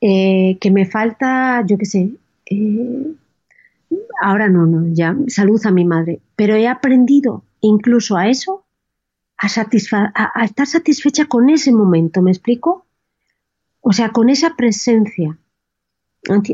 eh, 0.00 0.58
que 0.60 0.70
me 0.70 0.86
falta, 0.86 1.64
yo 1.66 1.78
qué 1.78 1.86
sé, 1.86 2.10
eh, 2.46 3.14
ahora 4.20 4.48
no, 4.48 4.66
no, 4.66 4.92
ya 4.92 5.16
salud 5.28 5.60
a 5.64 5.70
mi 5.70 5.84
madre, 5.84 6.20
pero 6.36 6.54
he 6.56 6.66
aprendido 6.68 7.44
incluso 7.60 8.16
a 8.16 8.28
eso, 8.28 8.64
a, 9.38 9.46
a, 10.34 10.44
estar 10.44 10.66
satisfecha 10.66 11.26
con 11.26 11.50
ese 11.50 11.72
momento, 11.72 12.22
¿me 12.22 12.30
explico? 12.30 12.86
O 13.80 13.92
sea, 13.92 14.10
con 14.10 14.28
esa 14.28 14.54
presencia. 14.56 15.38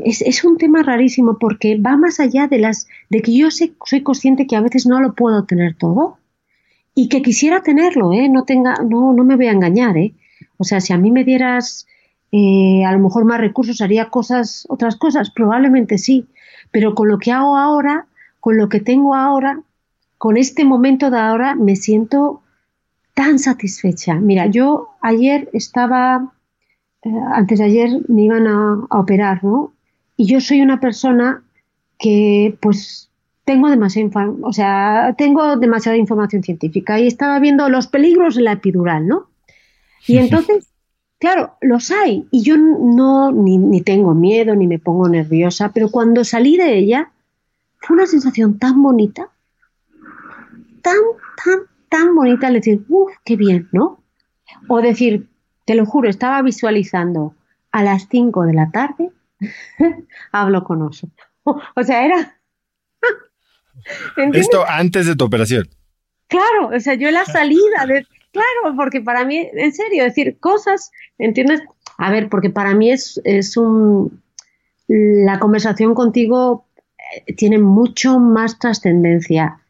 Es, 0.03 0.21
es, 0.21 0.43
un 0.43 0.57
tema 0.57 0.81
rarísimo 0.81 1.37
porque 1.37 1.77
va 1.77 1.95
más 1.95 2.19
allá 2.19 2.47
de 2.47 2.57
las 2.57 2.87
de 3.09 3.21
que 3.21 3.37
yo 3.37 3.51
sé, 3.51 3.73
soy 3.85 4.01
consciente 4.01 4.47
que 4.47 4.55
a 4.55 4.61
veces 4.61 4.87
no 4.87 4.99
lo 4.99 5.13
puedo 5.13 5.45
tener 5.45 5.75
todo 5.75 6.17
y 6.95 7.07
que 7.07 7.21
quisiera 7.21 7.61
tenerlo, 7.61 8.11
¿eh? 8.11 8.29
No 8.29 8.45
tenga, 8.45 8.75
no, 8.83 9.13
no 9.13 9.23
me 9.23 9.35
voy 9.35 9.47
a 9.47 9.51
engañar, 9.51 9.95
¿eh? 9.97 10.13
O 10.57 10.63
sea, 10.63 10.81
si 10.81 10.91
a 10.91 10.97
mí 10.97 11.11
me 11.11 11.23
dieras 11.23 11.85
eh, 12.31 12.83
a 12.85 12.91
lo 12.91 12.99
mejor 12.99 13.25
más 13.25 13.39
recursos, 13.39 13.81
haría 13.81 14.09
cosas, 14.09 14.65
otras 14.69 14.95
cosas, 14.95 15.31
probablemente 15.31 15.97
sí, 15.97 16.27
pero 16.71 16.93
con 16.93 17.07
lo 17.07 17.17
que 17.17 17.31
hago 17.31 17.57
ahora, 17.57 18.07
con 18.39 18.57
lo 18.57 18.69
que 18.69 18.79
tengo 18.79 19.15
ahora, 19.15 19.61
con 20.17 20.37
este 20.37 20.65
momento 20.65 21.09
de 21.09 21.19
ahora, 21.19 21.55
me 21.55 21.75
siento 21.75 22.41
tan 23.13 23.39
satisfecha. 23.39 24.15
Mira, 24.15 24.45
yo 24.47 24.89
ayer 25.01 25.49
estaba, 25.53 26.33
eh, 27.03 27.09
antes 27.33 27.59
de 27.59 27.65
ayer 27.65 27.89
me 28.07 28.23
iban 28.23 28.47
a, 28.47 28.85
operar, 28.89 29.43
¿no? 29.43 29.73
y 30.19 30.25
yo 30.25 30.41
soy 30.41 30.61
una 30.61 30.81
persona 30.81 31.41
que 31.97 32.57
pues 32.61 33.09
tengo 33.45 33.69
demasiada, 33.69 34.33
o 34.41 34.51
sea, 34.51 35.15
tengo 35.17 35.55
demasiada 35.55 35.97
información 35.97 36.43
científica 36.43 36.99
y 36.99 37.07
estaba 37.07 37.39
viendo 37.39 37.69
los 37.69 37.87
peligros 37.87 38.35
de 38.35 38.41
la 38.41 38.51
epidural, 38.51 39.07
¿no? 39.07 39.29
Y 40.05 40.17
entonces, 40.17 40.67
claro, 41.19 41.53
los 41.61 41.89
hay 41.89 42.27
y 42.31 42.43
yo 42.43 42.57
no 42.57 43.31
ni, 43.31 43.57
ni 43.57 43.79
tengo 43.79 44.13
miedo 44.13 44.55
ni 44.55 44.67
me 44.67 44.77
pongo 44.77 45.07
nerviosa, 45.07 45.71
pero 45.73 45.89
cuando 45.89 46.25
salí 46.25 46.57
de 46.57 46.77
ella 46.77 47.13
fue 47.77 47.95
una 47.95 48.05
sensación 48.05 48.59
tan 48.59 48.83
bonita, 48.83 49.29
tan, 50.81 50.97
tan, 51.41 51.59
tan 51.87 52.13
bonita, 52.13 52.47
al 52.47 52.55
decir, 52.55 52.83
uff, 52.89 53.13
qué 53.23 53.37
bien, 53.37 53.69
¿no? 53.71 54.03
O 54.67 54.81
decir, 54.81 55.28
te 55.69 55.75
lo 55.75 55.85
juro, 55.85 56.09
estaba 56.09 56.41
visualizando 56.41 57.35
a 57.71 57.83
las 57.83 58.07
5 58.09 58.45
de 58.45 58.53
la 58.55 58.71
tarde, 58.71 59.11
hablo 60.31 60.63
con 60.63 60.81
oso. 60.81 61.11
O 61.75 61.83
sea, 61.83 62.05
era... 62.05 62.39
Esto 64.33 64.65
antes 64.67 65.05
de 65.05 65.15
tu 65.15 65.25
operación. 65.25 65.69
Claro, 66.27 66.71
o 66.75 66.79
sea, 66.79 66.95
yo 66.95 67.11
la 67.11 67.23
salida 67.25 67.85
de... 67.87 68.03
Claro, 68.31 68.75
porque 68.75 69.01
para 69.01 69.25
mí, 69.25 69.47
en 69.53 69.71
serio, 69.71 70.05
decir 70.05 70.39
cosas, 70.39 70.91
¿entiendes? 71.19 71.61
A 71.99 72.09
ver, 72.09 72.29
porque 72.29 72.49
para 72.49 72.73
mí 72.73 72.89
es, 72.89 73.21
es 73.23 73.55
un... 73.55 74.23
La 74.87 75.37
conversación 75.37 75.93
contigo 75.93 76.65
eh, 77.27 77.33
tiene 77.35 77.59
mucho 77.59 78.17
más 78.17 78.57
trascendencia 78.57 79.61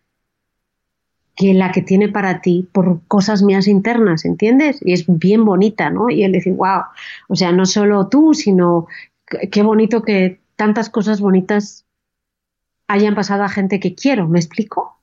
que 1.40 1.54
la 1.54 1.72
que 1.72 1.82
tiene 1.82 2.10
para 2.10 2.42
ti 2.42 2.68
por 2.74 3.00
cosas 3.08 3.44
mías 3.44 3.70
internas, 3.70 4.26
¿entiendes? 4.26 4.80
Y 4.82 4.92
es 4.92 5.06
bien 5.08 5.46
bonita, 5.46 5.90
¿no? 5.90 6.10
Y 6.10 6.24
él 6.24 6.34
dice, 6.34 6.52
wow, 6.52 6.82
o 7.30 7.36
sea, 7.38 7.54
no 7.54 7.66
solo 7.66 8.10
tú, 8.10 8.34
sino 8.34 8.88
qué 9.50 9.62
bonito 9.64 10.02
que 10.02 10.42
tantas 10.58 10.90
cosas 10.90 11.22
bonitas 11.22 11.86
hayan 12.90 13.16
pasado 13.16 13.44
a 13.44 13.50
gente 13.50 13.80
que 13.80 13.96
quiero, 13.96 14.28
¿me 14.28 14.38
explico? 14.38 15.00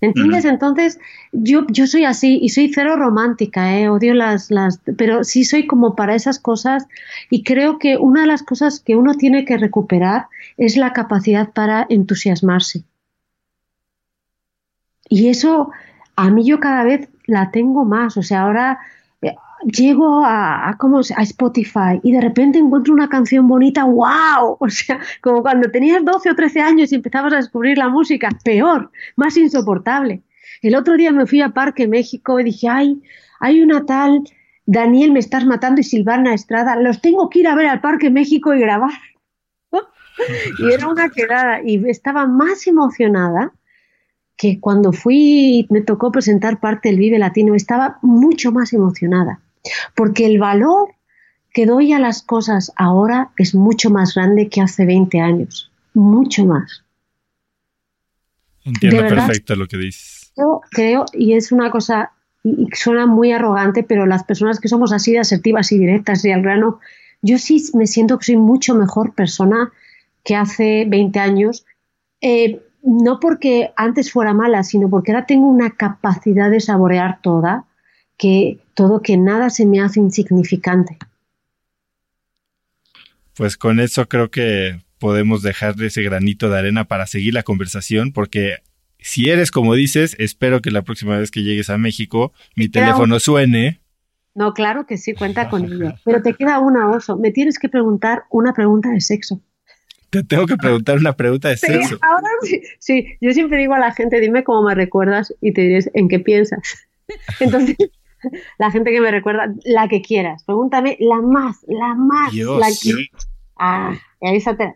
¿Entiendes? 0.00 0.44
Entonces, 0.44 1.00
yo, 1.32 1.66
yo 1.68 1.88
soy 1.88 2.04
así 2.04 2.38
y 2.40 2.50
soy 2.50 2.72
cero 2.72 2.94
romántica, 2.94 3.76
¿eh? 3.76 3.88
odio 3.88 4.14
las, 4.14 4.52
las, 4.52 4.80
pero 4.96 5.24
sí 5.24 5.42
soy 5.42 5.66
como 5.66 5.96
para 5.96 6.14
esas 6.14 6.38
cosas 6.38 6.86
y 7.28 7.42
creo 7.42 7.80
que 7.80 7.96
una 7.96 8.20
de 8.20 8.28
las 8.28 8.44
cosas 8.44 8.78
que 8.78 8.94
uno 8.94 9.14
tiene 9.14 9.44
que 9.44 9.58
recuperar 9.58 10.28
es 10.56 10.76
la 10.76 10.92
capacidad 10.92 11.52
para 11.52 11.84
entusiasmarse. 11.88 12.84
Y 15.08 15.28
eso 15.28 15.70
a 16.16 16.30
mí 16.30 16.44
yo 16.44 16.60
cada 16.60 16.84
vez 16.84 17.08
la 17.26 17.50
tengo 17.50 17.84
más. 17.84 18.16
O 18.16 18.22
sea, 18.22 18.42
ahora 18.42 18.78
eh, 19.22 19.34
llego 19.64 20.24
a, 20.24 20.68
a, 20.68 20.78
a 20.78 21.22
Spotify 21.22 22.00
y 22.02 22.12
de 22.12 22.20
repente 22.20 22.58
encuentro 22.58 22.94
una 22.94 23.08
canción 23.08 23.46
bonita, 23.46 23.84
wow, 23.84 24.56
o 24.60 24.68
sea, 24.68 24.98
como 25.20 25.42
cuando 25.42 25.70
tenías 25.70 26.04
12 26.04 26.30
o 26.30 26.34
13 26.34 26.60
años 26.60 26.92
y 26.92 26.96
empezabas 26.96 27.32
a 27.32 27.36
descubrir 27.36 27.78
la 27.78 27.88
música, 27.88 28.28
peor, 28.44 28.90
más 29.16 29.36
insoportable. 29.36 30.22
El 30.62 30.74
otro 30.74 30.96
día 30.96 31.12
me 31.12 31.26
fui 31.26 31.42
a 31.42 31.50
Parque 31.50 31.86
México 31.86 32.40
y 32.40 32.44
dije, 32.44 32.68
ay, 32.68 33.02
hay 33.40 33.62
una 33.62 33.84
tal 33.84 34.24
Daniel 34.66 35.12
me 35.12 35.20
estás 35.20 35.46
matando 35.46 35.80
y 35.80 35.84
Silvana 35.84 36.34
Estrada, 36.34 36.76
los 36.76 37.00
tengo 37.00 37.30
que 37.30 37.40
ir 37.40 37.48
a 37.48 37.54
ver 37.54 37.66
al 37.66 37.80
Parque 37.80 38.10
México 38.10 38.52
y 38.52 38.60
grabar. 38.60 38.98
y 40.58 40.72
era 40.72 40.88
una 40.88 41.08
quedada 41.08 41.60
y 41.62 41.88
estaba 41.88 42.26
más 42.26 42.66
emocionada 42.66 43.52
que 44.36 44.60
cuando 44.60 44.92
fui 44.92 45.60
y 45.60 45.66
me 45.70 45.80
tocó 45.80 46.12
presentar 46.12 46.60
parte 46.60 46.88
del 46.88 46.98
Vive 46.98 47.18
Latino 47.18 47.54
estaba 47.54 47.98
mucho 48.02 48.52
más 48.52 48.72
emocionada, 48.72 49.40
porque 49.94 50.26
el 50.26 50.38
valor 50.38 50.90
que 51.52 51.64
doy 51.64 51.92
a 51.92 51.98
las 51.98 52.22
cosas 52.22 52.72
ahora 52.76 53.30
es 53.38 53.54
mucho 53.54 53.88
más 53.88 54.14
grande 54.14 54.48
que 54.48 54.60
hace 54.60 54.84
20 54.84 55.20
años, 55.20 55.70
mucho 55.94 56.44
más. 56.44 56.84
Entiendo 58.64 59.08
perfecto 59.08 59.56
lo 59.56 59.66
que 59.66 59.78
dices. 59.78 60.32
Yo 60.36 60.60
creo, 60.70 61.06
y 61.14 61.32
es 61.32 61.52
una 61.52 61.70
cosa, 61.70 62.12
y 62.44 62.68
suena 62.74 63.06
muy 63.06 63.32
arrogante, 63.32 63.84
pero 63.84 64.04
las 64.04 64.24
personas 64.24 64.60
que 64.60 64.68
somos 64.68 64.92
así 64.92 65.12
de 65.12 65.20
asertivas 65.20 65.72
y 65.72 65.78
directas 65.78 66.22
y 66.26 66.30
al 66.30 66.42
grano, 66.42 66.78
yo 67.22 67.38
sí 67.38 67.64
me 67.72 67.86
siento 67.86 68.18
que 68.18 68.26
soy 68.26 68.36
mucho 68.36 68.74
mejor 68.74 69.14
persona 69.14 69.72
que 70.24 70.36
hace 70.36 70.84
20 70.86 71.18
años. 71.20 71.64
Eh, 72.20 72.60
no 72.86 73.18
porque 73.18 73.72
antes 73.76 74.12
fuera 74.12 74.32
mala, 74.32 74.62
sino 74.62 74.88
porque 74.88 75.10
ahora 75.10 75.26
tengo 75.26 75.48
una 75.48 75.70
capacidad 75.70 76.50
de 76.50 76.60
saborear 76.60 77.20
toda, 77.20 77.64
que 78.16 78.60
todo 78.74 79.02
que 79.02 79.16
nada 79.16 79.50
se 79.50 79.66
me 79.66 79.80
hace 79.80 79.98
insignificante. 79.98 80.96
Pues 83.34 83.56
con 83.56 83.80
eso 83.80 84.08
creo 84.08 84.30
que 84.30 84.80
podemos 84.98 85.42
dejarle 85.42 85.88
ese 85.88 86.02
granito 86.02 86.48
de 86.48 86.58
arena 86.58 86.84
para 86.84 87.06
seguir 87.06 87.34
la 87.34 87.42
conversación, 87.42 88.12
porque 88.12 88.58
si 89.00 89.30
eres 89.30 89.50
como 89.50 89.74
dices, 89.74 90.14
espero 90.20 90.62
que 90.62 90.70
la 90.70 90.82
próxima 90.82 91.18
vez 91.18 91.32
que 91.32 91.42
llegues 91.42 91.68
a 91.70 91.78
México 91.78 92.32
mi 92.54 92.68
teléfono 92.68 93.18
suene. 93.18 93.80
No, 94.34 94.54
claro 94.54 94.86
que 94.86 94.96
sí, 94.96 95.12
cuenta 95.12 95.48
con 95.48 95.64
ello. 95.64 95.94
Pero 96.04 96.22
te 96.22 96.34
queda 96.34 96.60
una 96.60 96.90
oso. 96.90 97.16
Me 97.16 97.32
tienes 97.32 97.58
que 97.58 97.68
preguntar 97.68 98.24
una 98.30 98.52
pregunta 98.52 98.90
de 98.90 99.00
sexo. 99.00 99.40
Te 100.10 100.22
tengo 100.22 100.46
que 100.46 100.56
preguntar 100.56 100.98
una 100.98 101.14
pregunta 101.14 101.48
de 101.48 101.56
sexo. 101.56 101.98
ahora 102.00 102.28
sí, 102.42 102.62
sí, 102.78 103.06
yo 103.20 103.32
siempre 103.32 103.58
digo 103.58 103.74
a 103.74 103.78
la 103.78 103.92
gente, 103.92 104.20
dime 104.20 104.44
cómo 104.44 104.62
me 104.62 104.74
recuerdas 104.74 105.34
y 105.40 105.52
te 105.52 105.62
diré 105.62 105.80
en 105.94 106.08
qué 106.08 106.20
piensas. 106.20 106.88
Entonces, 107.40 107.76
la 108.58 108.70
gente 108.70 108.92
que 108.92 109.00
me 109.00 109.10
recuerda, 109.10 109.52
la 109.64 109.88
que 109.88 110.02
quieras, 110.02 110.44
pregúntame 110.44 110.96
la 111.00 111.20
más, 111.20 111.64
la 111.68 111.94
más, 111.94 112.32
la 112.34 112.68
que... 112.68 113.08
Ah, 113.58 113.94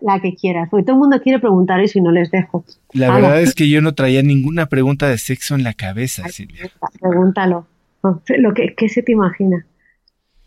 la 0.00 0.20
que 0.20 0.34
quieras, 0.34 0.68
porque 0.70 0.84
todo 0.84 0.96
el 0.96 1.00
mundo 1.00 1.20
quiere 1.20 1.38
preguntar 1.38 1.80
eso 1.80 1.98
y 1.98 2.02
no 2.02 2.12
les 2.12 2.30
dejo. 2.30 2.64
La 2.92 3.12
verdad 3.12 3.40
es 3.42 3.54
que 3.54 3.68
yo 3.68 3.82
no 3.82 3.94
traía 3.94 4.22
ninguna 4.22 4.66
pregunta 4.66 5.08
de 5.08 5.18
sexo 5.18 5.54
en 5.54 5.64
la 5.64 5.74
cabeza, 5.74 6.28
Silvia. 6.28 6.70
Pregúntalo. 7.00 7.66
Lo 8.02 8.54
que, 8.54 8.74
¿Qué 8.74 8.88
se 8.88 9.02
te 9.02 9.12
imagina? 9.12 9.66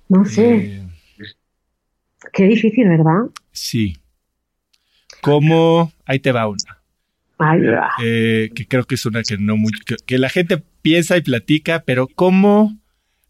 No 0.09 0.25
sé. 0.25 0.55
Eh, 0.55 0.87
Qué 2.31 2.45
difícil, 2.45 2.87
¿verdad? 2.87 3.29
Sí. 3.51 3.97
¿Cómo? 5.23 5.91
Ahí 6.05 6.19
te 6.19 6.31
va 6.31 6.47
una. 6.47 6.83
Eh, 8.01 8.51
que 8.55 8.67
creo 8.67 8.85
que 8.85 8.95
es 8.95 9.05
una 9.05 9.23
que 9.23 9.37
no 9.37 9.57
muy, 9.57 9.71
que, 10.05 10.17
la 10.17 10.29
gente 10.29 10.63
piensa 10.81 11.17
y 11.17 11.21
platica, 11.21 11.83
pero 11.85 12.07
¿cómo 12.07 12.77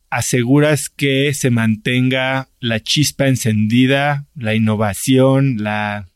aseguras 0.10 0.90
que 0.90 1.34
se 1.34 1.49
mantenga 1.49 2.49
la 2.60 2.80
chispa 2.80 3.28
encendida, 3.28 4.26
la 4.36 4.53
innovación, 4.53 5.57
la, 5.64 6.07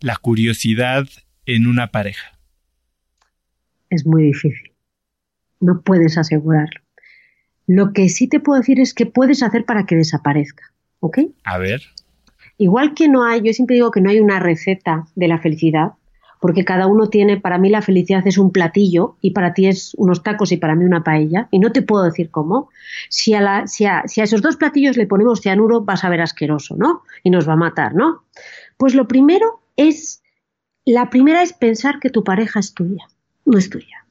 la 0.00 0.16
curiosidad 0.16 1.08
en 1.46 1.66
una 1.66 1.88
pareja? 1.88 2.38
Es 3.88 4.06
muy 4.06 4.24
difícil. 4.24 4.72
No 5.60 5.82
puedes 5.82 6.16
asegurarlo. 6.16 6.80
Lo 7.66 7.92
que 7.92 8.08
sí 8.08 8.28
te 8.28 8.40
puedo 8.40 8.60
decir 8.60 8.80
es 8.80 8.94
que 8.94 9.06
puedes 9.06 9.42
hacer 9.42 9.64
para 9.64 9.84
que 9.84 9.96
desaparezca. 9.96 10.72
¿Ok? 11.00 11.18
A 11.44 11.58
ver. 11.58 11.82
Igual 12.60 12.92
que 12.92 13.08
no 13.08 13.24
hay, 13.24 13.40
yo 13.40 13.54
siempre 13.54 13.76
digo 13.76 13.90
que 13.90 14.02
no 14.02 14.10
hay 14.10 14.20
una 14.20 14.38
receta 14.38 15.06
de 15.14 15.28
la 15.28 15.38
felicidad, 15.38 15.94
porque 16.40 16.62
cada 16.62 16.86
uno 16.88 17.08
tiene, 17.08 17.40
para 17.40 17.56
mí 17.56 17.70
la 17.70 17.80
felicidad 17.80 18.26
es 18.26 18.36
un 18.36 18.52
platillo 18.52 19.16
y 19.22 19.30
para 19.30 19.54
ti 19.54 19.66
es 19.66 19.94
unos 19.94 20.22
tacos 20.22 20.52
y 20.52 20.58
para 20.58 20.74
mí 20.74 20.84
una 20.84 21.02
paella, 21.02 21.48
y 21.50 21.58
no 21.58 21.72
te 21.72 21.80
puedo 21.80 22.04
decir 22.04 22.30
cómo. 22.30 22.68
Si 23.08 23.32
a, 23.32 23.40
la, 23.40 23.66
si 23.66 23.86
a, 23.86 24.02
si 24.06 24.20
a 24.20 24.24
esos 24.24 24.42
dos 24.42 24.58
platillos 24.58 24.98
le 24.98 25.06
ponemos 25.06 25.40
cianuro, 25.40 25.80
vas 25.80 26.04
a 26.04 26.10
ver 26.10 26.20
asqueroso, 26.20 26.76
¿no? 26.76 27.02
Y 27.22 27.30
nos 27.30 27.48
va 27.48 27.54
a 27.54 27.56
matar, 27.56 27.94
¿no? 27.94 28.24
Pues 28.76 28.94
lo 28.94 29.08
primero 29.08 29.62
es, 29.76 30.22
la 30.84 31.08
primera 31.08 31.42
es 31.42 31.54
pensar 31.54 31.98
que 31.98 32.10
tu 32.10 32.24
pareja 32.24 32.60
es 32.60 32.74
tuya, 32.74 33.08
no 33.46 33.56
es 33.56 33.70
tuya. 33.70 34.04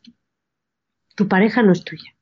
Tu 1.14 1.28
pareja 1.28 1.62
no 1.62 1.72
es 1.72 1.84
tuya. 1.84 2.16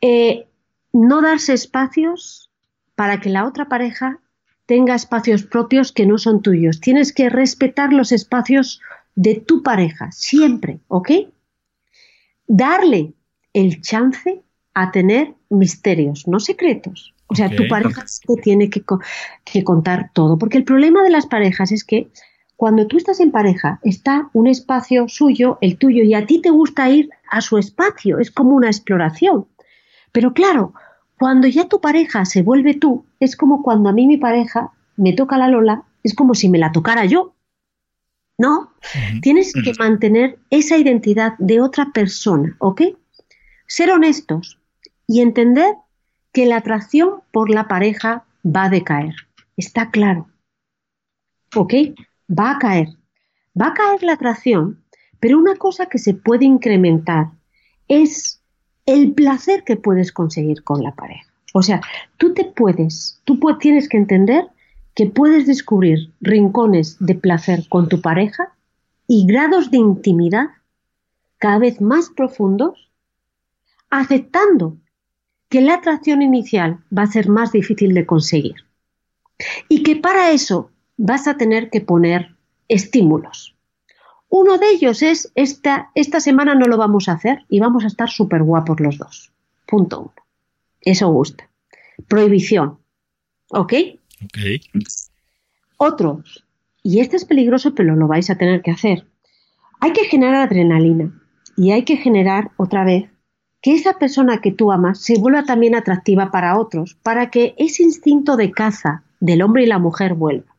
Eh, 0.00 0.46
no 0.92 1.20
darse 1.20 1.52
espacios 1.52 2.48
para 2.94 3.18
que 3.18 3.30
la 3.30 3.44
otra 3.44 3.68
pareja 3.68 4.20
tenga 4.68 4.94
espacios 4.94 5.44
propios 5.44 5.92
que 5.92 6.04
no 6.04 6.18
son 6.18 6.42
tuyos. 6.42 6.78
Tienes 6.78 7.14
que 7.14 7.30
respetar 7.30 7.90
los 7.90 8.12
espacios 8.12 8.82
de 9.14 9.36
tu 9.36 9.62
pareja, 9.62 10.12
siempre, 10.12 10.80
¿ok? 10.88 11.10
Darle 12.46 13.14
el 13.54 13.80
chance 13.80 14.42
a 14.74 14.90
tener 14.90 15.34
misterios, 15.48 16.28
no 16.28 16.38
secretos. 16.38 17.14
O 17.28 17.34
sea, 17.34 17.48
tu 17.48 17.66
pareja 17.66 18.04
te 18.26 18.42
tiene 18.42 18.68
que, 18.68 18.84
que 19.44 19.64
contar 19.64 20.10
todo, 20.12 20.38
porque 20.38 20.58
el 20.58 20.64
problema 20.64 21.02
de 21.02 21.10
las 21.10 21.26
parejas 21.26 21.72
es 21.72 21.82
que 21.82 22.10
cuando 22.54 22.86
tú 22.86 22.98
estás 22.98 23.20
en 23.20 23.30
pareja, 23.30 23.80
está 23.82 24.28
un 24.34 24.46
espacio 24.46 25.08
suyo, 25.08 25.56
el 25.62 25.78
tuyo, 25.78 26.04
y 26.04 26.12
a 26.12 26.26
ti 26.26 26.42
te 26.42 26.50
gusta 26.50 26.90
ir 26.90 27.08
a 27.30 27.40
su 27.40 27.56
espacio, 27.56 28.18
es 28.18 28.30
como 28.30 28.54
una 28.54 28.68
exploración. 28.68 29.46
Pero 30.12 30.34
claro, 30.34 30.74
cuando 31.18 31.48
ya 31.48 31.68
tu 31.68 31.80
pareja 31.80 32.24
se 32.24 32.42
vuelve 32.42 32.74
tú, 32.74 33.04
es 33.20 33.36
como 33.36 33.62
cuando 33.62 33.88
a 33.88 33.92
mí 33.92 34.06
mi 34.06 34.16
pareja 34.16 34.72
me 34.96 35.12
toca 35.12 35.38
la 35.38 35.48
Lola, 35.48 35.84
es 36.02 36.14
como 36.14 36.34
si 36.34 36.48
me 36.48 36.58
la 36.58 36.72
tocara 36.72 37.04
yo. 37.04 37.34
No, 38.38 38.72
tienes 39.20 39.52
que 39.52 39.72
mantener 39.80 40.38
esa 40.50 40.76
identidad 40.76 41.36
de 41.38 41.60
otra 41.60 41.90
persona, 41.92 42.56
¿ok? 42.60 42.82
Ser 43.66 43.90
honestos 43.90 44.60
y 45.08 45.22
entender 45.22 45.74
que 46.32 46.46
la 46.46 46.58
atracción 46.58 47.22
por 47.32 47.50
la 47.50 47.66
pareja 47.66 48.24
va 48.44 48.64
a 48.64 48.68
decaer. 48.68 49.14
Está 49.56 49.90
claro. 49.90 50.28
¿ok? 51.54 51.74
Va 52.30 52.52
a 52.52 52.58
caer. 52.58 52.88
Va 53.60 53.68
a 53.68 53.74
caer 53.74 54.02
la 54.02 54.12
atracción, 54.14 54.84
pero 55.20 55.38
una 55.38 55.56
cosa 55.56 55.86
que 55.86 55.98
se 55.98 56.14
puede 56.14 56.44
incrementar 56.44 57.30
es 57.88 58.37
el 58.88 59.12
placer 59.12 59.64
que 59.64 59.76
puedes 59.76 60.12
conseguir 60.12 60.64
con 60.64 60.82
la 60.82 60.94
pareja. 60.94 61.28
O 61.52 61.62
sea, 61.62 61.82
tú 62.16 62.32
te 62.32 62.46
puedes, 62.46 63.20
tú 63.24 63.38
tienes 63.60 63.86
que 63.86 63.98
entender 63.98 64.46
que 64.94 65.04
puedes 65.04 65.46
descubrir 65.46 66.10
rincones 66.22 66.96
de 66.98 67.14
placer 67.14 67.68
con 67.68 67.90
tu 67.90 68.00
pareja 68.00 68.54
y 69.06 69.26
grados 69.26 69.70
de 69.70 69.76
intimidad 69.76 70.46
cada 71.36 71.58
vez 71.58 71.82
más 71.82 72.08
profundos, 72.08 72.90
aceptando 73.90 74.78
que 75.50 75.60
la 75.60 75.74
atracción 75.74 76.22
inicial 76.22 76.78
va 76.96 77.02
a 77.02 77.12
ser 77.12 77.28
más 77.28 77.52
difícil 77.52 77.92
de 77.92 78.06
conseguir 78.06 78.56
y 79.68 79.82
que 79.82 79.96
para 79.96 80.30
eso 80.30 80.70
vas 80.96 81.28
a 81.28 81.36
tener 81.36 81.68
que 81.68 81.82
poner 81.82 82.34
estímulos. 82.68 83.54
Uno 84.28 84.58
de 84.58 84.70
ellos 84.70 85.02
es 85.02 85.32
esta, 85.34 85.90
esta 85.94 86.20
semana 86.20 86.54
no 86.54 86.66
lo 86.66 86.76
vamos 86.76 87.08
a 87.08 87.12
hacer 87.12 87.44
y 87.48 87.60
vamos 87.60 87.84
a 87.84 87.86
estar 87.86 88.10
súper 88.10 88.42
guapos 88.42 88.80
los 88.80 88.98
dos. 88.98 89.32
Punto 89.66 90.00
uno. 90.00 90.12
Eso 90.80 91.08
gusta. 91.08 91.48
Prohibición. 92.06 92.78
¿Ok? 93.50 93.72
Ok. 94.24 94.38
Otro, 95.78 96.22
y 96.82 97.00
este 97.00 97.16
es 97.16 97.24
peligroso, 97.24 97.74
pero 97.74 97.96
lo 97.96 98.08
vais 98.08 98.30
a 98.30 98.36
tener 98.36 98.62
que 98.62 98.70
hacer. 98.70 99.06
Hay 99.80 99.92
que 99.92 100.04
generar 100.04 100.46
adrenalina 100.46 101.12
y 101.56 101.72
hay 101.72 101.84
que 101.84 101.96
generar 101.96 102.50
otra 102.56 102.84
vez 102.84 103.10
que 103.60 103.74
esa 103.74 103.98
persona 103.98 104.40
que 104.40 104.52
tú 104.52 104.70
amas 104.70 105.00
se 105.00 105.18
vuelva 105.18 105.44
también 105.44 105.74
atractiva 105.74 106.30
para 106.30 106.58
otros, 106.58 106.96
para 107.02 107.30
que 107.30 107.54
ese 107.58 107.82
instinto 107.82 108.36
de 108.36 108.52
caza 108.52 109.02
del 109.20 109.42
hombre 109.42 109.64
y 109.64 109.66
la 109.66 109.78
mujer 109.78 110.14
vuelva. 110.14 110.54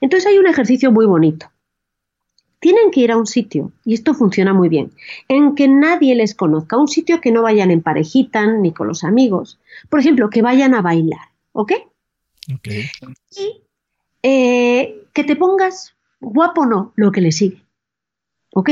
Entonces 0.00 0.26
hay 0.26 0.38
un 0.38 0.48
ejercicio 0.48 0.90
muy 0.90 1.06
bonito. 1.06 1.51
Tienen 2.62 2.92
que 2.92 3.00
ir 3.00 3.10
a 3.10 3.16
un 3.16 3.26
sitio, 3.26 3.72
y 3.84 3.94
esto 3.94 4.14
funciona 4.14 4.54
muy 4.54 4.68
bien, 4.68 4.92
en 5.26 5.56
que 5.56 5.66
nadie 5.66 6.14
les 6.14 6.32
conozca, 6.32 6.76
un 6.76 6.86
sitio 6.86 7.20
que 7.20 7.32
no 7.32 7.42
vayan 7.42 7.72
en 7.72 7.82
parejita 7.82 8.46
ni 8.46 8.72
con 8.72 8.86
los 8.86 9.02
amigos. 9.02 9.58
Por 9.90 9.98
ejemplo, 9.98 10.30
que 10.30 10.42
vayan 10.42 10.72
a 10.72 10.80
bailar, 10.80 11.32
¿ok? 11.50 11.72
Y 13.36 13.62
eh, 14.22 15.08
que 15.12 15.24
te 15.24 15.34
pongas 15.34 15.96
guapo 16.20 16.64
no 16.64 16.92
lo 16.94 17.10
que 17.10 17.20
le 17.20 17.32
sigue, 17.32 17.64
¿ok? 18.54 18.70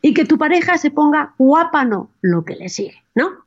Y 0.00 0.14
que 0.14 0.24
tu 0.24 0.38
pareja 0.38 0.78
se 0.78 0.92
ponga 0.92 1.34
guapa 1.36 1.84
no 1.84 2.10
lo 2.20 2.44
que 2.44 2.54
le 2.54 2.68
sigue, 2.68 3.02
¿no? 3.16 3.46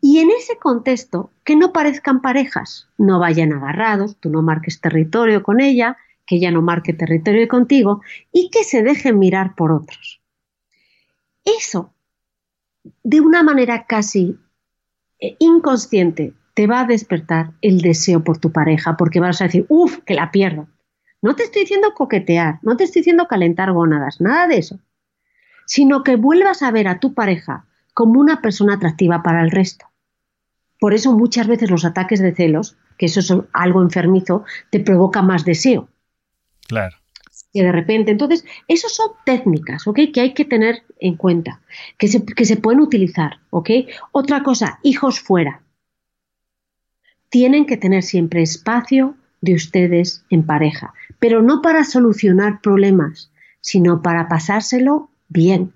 Y 0.00 0.20
en 0.20 0.30
ese 0.30 0.56
contexto, 0.56 1.32
que 1.42 1.56
no 1.56 1.72
parezcan 1.72 2.20
parejas, 2.22 2.86
no 2.96 3.18
vayan 3.18 3.52
agarrados, 3.52 4.16
tú 4.20 4.30
no 4.30 4.40
marques 4.40 4.80
territorio 4.80 5.42
con 5.42 5.60
ella, 5.60 5.96
que 6.26 6.36
ella 6.36 6.50
no 6.50 6.62
marque 6.62 6.92
territorio 6.92 7.48
contigo 7.48 8.02
y 8.32 8.50
que 8.50 8.64
se 8.64 8.82
dejen 8.82 9.18
mirar 9.18 9.54
por 9.54 9.72
otros. 9.72 10.20
Eso, 11.44 11.94
de 13.02 13.20
una 13.20 13.42
manera 13.42 13.86
casi 13.86 14.36
eh, 15.20 15.36
inconsciente, 15.38 16.34
te 16.54 16.66
va 16.66 16.80
a 16.80 16.86
despertar 16.86 17.52
el 17.60 17.80
deseo 17.80 18.24
por 18.24 18.38
tu 18.38 18.50
pareja, 18.50 18.96
porque 18.96 19.20
vas 19.20 19.40
a 19.40 19.44
decir, 19.44 19.66
uff, 19.68 19.98
que 20.04 20.14
la 20.14 20.30
pierdo. 20.30 20.68
No 21.22 21.36
te 21.36 21.44
estoy 21.44 21.62
diciendo 21.62 21.92
coquetear, 21.94 22.58
no 22.62 22.76
te 22.76 22.84
estoy 22.84 23.00
diciendo 23.00 23.26
calentar 23.28 23.72
gónadas, 23.72 24.20
nada 24.20 24.46
de 24.46 24.58
eso, 24.58 24.80
sino 25.66 26.02
que 26.02 26.16
vuelvas 26.16 26.62
a 26.62 26.70
ver 26.70 26.88
a 26.88 26.98
tu 26.98 27.14
pareja 27.14 27.66
como 27.94 28.20
una 28.20 28.40
persona 28.40 28.74
atractiva 28.74 29.22
para 29.22 29.42
el 29.42 29.50
resto. 29.50 29.86
Por 30.78 30.94
eso 30.94 31.12
muchas 31.12 31.46
veces 31.46 31.70
los 31.70 31.84
ataques 31.84 32.20
de 32.20 32.34
celos, 32.34 32.76
que 32.98 33.06
eso 33.06 33.20
es 33.20 33.32
algo 33.52 33.82
enfermizo, 33.82 34.44
te 34.70 34.80
provoca 34.80 35.22
más 35.22 35.44
deseo. 35.44 35.88
Claro. 36.68 36.96
Que 37.52 37.62
de 37.62 37.72
repente, 37.72 38.10
entonces, 38.10 38.44
eso 38.68 38.88
son 38.88 39.10
técnicas, 39.24 39.86
¿ok? 39.86 40.00
Que 40.12 40.20
hay 40.20 40.34
que 40.34 40.44
tener 40.44 40.82
en 41.00 41.16
cuenta, 41.16 41.60
que 41.98 42.08
se, 42.08 42.24
que 42.24 42.44
se 42.44 42.56
pueden 42.56 42.80
utilizar, 42.80 43.40
¿ok? 43.50 43.70
Otra 44.12 44.42
cosa, 44.42 44.78
hijos 44.82 45.20
fuera. 45.20 45.62
Tienen 47.28 47.66
que 47.66 47.76
tener 47.76 48.02
siempre 48.02 48.42
espacio 48.42 49.16
de 49.40 49.54
ustedes 49.54 50.24
en 50.30 50.44
pareja, 50.44 50.94
pero 51.18 51.42
no 51.42 51.62
para 51.62 51.84
solucionar 51.84 52.60
problemas, 52.60 53.30
sino 53.60 54.02
para 54.02 54.28
pasárselo 54.28 55.10
bien, 55.28 55.72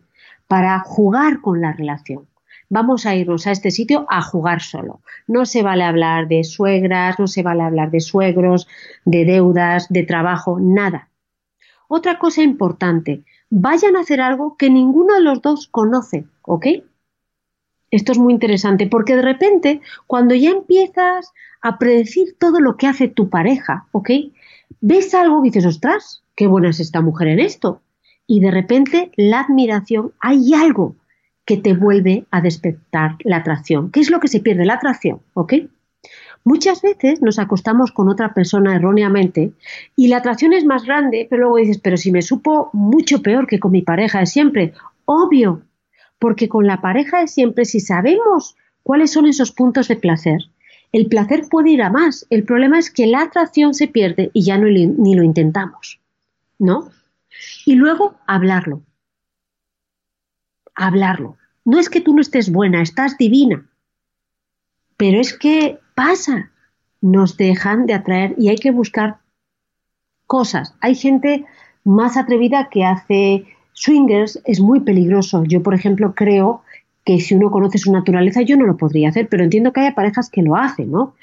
para 0.46 0.78
jugar 0.80 1.40
con 1.40 1.60
la 1.60 1.72
relación 1.72 2.29
vamos 2.70 3.04
a 3.04 3.14
irnos 3.14 3.46
a 3.46 3.50
este 3.50 3.70
sitio 3.70 4.06
a 4.08 4.22
jugar 4.22 4.62
solo. 4.62 5.00
No 5.26 5.44
se 5.44 5.62
vale 5.62 5.84
hablar 5.84 6.28
de 6.28 6.44
suegras, 6.44 7.18
no 7.18 7.26
se 7.26 7.42
vale 7.42 7.62
hablar 7.62 7.90
de 7.90 8.00
suegros, 8.00 8.66
de 9.04 9.26
deudas, 9.26 9.88
de 9.90 10.04
trabajo, 10.04 10.58
nada. 10.58 11.10
Otra 11.88 12.18
cosa 12.18 12.42
importante, 12.42 13.24
vayan 13.50 13.96
a 13.96 14.00
hacer 14.00 14.20
algo 14.20 14.56
que 14.56 14.70
ninguno 14.70 15.14
de 15.14 15.22
los 15.22 15.42
dos 15.42 15.66
conoce, 15.66 16.24
¿ok? 16.42 16.66
Esto 17.90 18.12
es 18.12 18.18
muy 18.18 18.32
interesante 18.32 18.86
porque 18.86 19.16
de 19.16 19.22
repente, 19.22 19.80
cuando 20.06 20.36
ya 20.36 20.50
empiezas 20.50 21.32
a 21.60 21.76
predecir 21.76 22.36
todo 22.38 22.60
lo 22.60 22.76
que 22.76 22.86
hace 22.86 23.08
tu 23.08 23.28
pareja, 23.28 23.88
¿ok? 23.90 24.10
Ves 24.80 25.12
algo 25.14 25.44
y 25.44 25.48
dices, 25.48 25.66
ostras, 25.66 26.22
qué 26.36 26.46
buena 26.46 26.70
es 26.70 26.78
esta 26.78 27.00
mujer 27.00 27.26
en 27.26 27.40
esto. 27.40 27.82
Y 28.28 28.38
de 28.38 28.52
repente 28.52 29.10
la 29.16 29.40
admiración, 29.40 30.12
hay 30.20 30.54
algo 30.54 30.94
que 31.50 31.56
te 31.56 31.74
vuelve 31.74 32.26
a 32.30 32.40
despertar 32.40 33.16
la 33.24 33.38
atracción. 33.38 33.90
¿Qué 33.90 33.98
es 33.98 34.08
lo 34.08 34.20
que 34.20 34.28
se 34.28 34.38
pierde? 34.38 34.64
La 34.64 34.74
atracción, 34.74 35.20
¿ok? 35.34 35.54
Muchas 36.44 36.80
veces 36.80 37.22
nos 37.22 37.40
acostamos 37.40 37.90
con 37.90 38.08
otra 38.08 38.34
persona 38.34 38.76
erróneamente 38.76 39.50
y 39.96 40.06
la 40.06 40.18
atracción 40.18 40.52
es 40.52 40.64
más 40.64 40.84
grande, 40.84 41.26
pero 41.28 41.42
luego 41.42 41.56
dices, 41.56 41.80
pero 41.82 41.96
si 41.96 42.12
me 42.12 42.22
supo 42.22 42.70
mucho 42.72 43.20
peor 43.20 43.48
que 43.48 43.58
con 43.58 43.72
mi 43.72 43.82
pareja 43.82 44.20
de 44.20 44.26
siempre. 44.26 44.74
Obvio, 45.06 45.62
porque 46.20 46.48
con 46.48 46.68
la 46.68 46.80
pareja 46.80 47.18
de 47.18 47.26
siempre, 47.26 47.64
si 47.64 47.80
sabemos 47.80 48.54
cuáles 48.84 49.10
son 49.10 49.26
esos 49.26 49.50
puntos 49.50 49.88
de 49.88 49.96
placer, 49.96 50.38
el 50.92 51.06
placer 51.06 51.48
puede 51.50 51.70
ir 51.70 51.82
a 51.82 51.90
más. 51.90 52.28
El 52.30 52.44
problema 52.44 52.78
es 52.78 52.92
que 52.92 53.08
la 53.08 53.22
atracción 53.22 53.74
se 53.74 53.88
pierde 53.88 54.30
y 54.34 54.44
ya 54.44 54.56
ni 54.56 55.16
lo 55.16 55.24
intentamos, 55.24 55.98
¿no? 56.60 56.92
Y 57.66 57.74
luego 57.74 58.14
hablarlo. 58.28 58.82
Hablarlo. 60.76 61.39
No 61.64 61.78
es 61.78 61.88
que 61.88 62.00
tú 62.00 62.14
no 62.14 62.20
estés 62.20 62.50
buena, 62.50 62.82
estás 62.82 63.18
divina. 63.18 63.66
Pero 64.96 65.20
es 65.20 65.36
que 65.36 65.78
pasa, 65.94 66.50
nos 67.00 67.36
dejan 67.36 67.86
de 67.86 67.94
atraer 67.94 68.34
y 68.38 68.48
hay 68.48 68.56
que 68.56 68.70
buscar 68.70 69.18
cosas. 70.26 70.74
Hay 70.80 70.94
gente 70.94 71.44
más 71.84 72.16
atrevida 72.16 72.68
que 72.70 72.84
hace 72.84 73.46
swingers, 73.72 74.40
es 74.44 74.60
muy 74.60 74.80
peligroso. 74.80 75.44
Yo, 75.44 75.62
por 75.62 75.74
ejemplo, 75.74 76.14
creo 76.14 76.62
que 77.04 77.18
si 77.18 77.34
uno 77.34 77.50
conoce 77.50 77.78
su 77.78 77.92
naturaleza, 77.92 78.42
yo 78.42 78.56
no 78.56 78.66
lo 78.66 78.76
podría 78.76 79.08
hacer, 79.08 79.28
pero 79.28 79.42
entiendo 79.42 79.72
que 79.72 79.80
hay 79.80 79.92
parejas 79.92 80.30
que 80.30 80.42
lo 80.42 80.56
hacen, 80.56 80.90
¿no? 80.90 81.14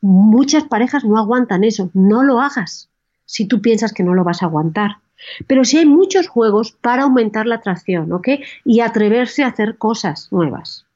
Muchas 0.00 0.64
parejas 0.64 1.04
no 1.04 1.18
aguantan 1.18 1.64
eso, 1.64 1.90
no 1.94 2.22
lo 2.22 2.40
hagas 2.40 2.90
si 3.24 3.46
tú 3.46 3.60
piensas 3.60 3.92
que 3.92 4.02
no 4.02 4.14
lo 4.14 4.24
vas 4.24 4.42
a 4.42 4.46
aguantar. 4.46 4.98
Pero 5.46 5.64
sí 5.64 5.78
hay 5.78 5.86
muchos 5.86 6.28
juegos 6.28 6.72
para 6.72 7.04
aumentar 7.04 7.46
la 7.46 7.56
atracción, 7.56 8.12
¿ok? 8.12 8.28
Y 8.64 8.80
atreverse 8.80 9.42
a 9.42 9.48
hacer 9.48 9.76
cosas 9.78 10.28
nuevas. 10.30 10.86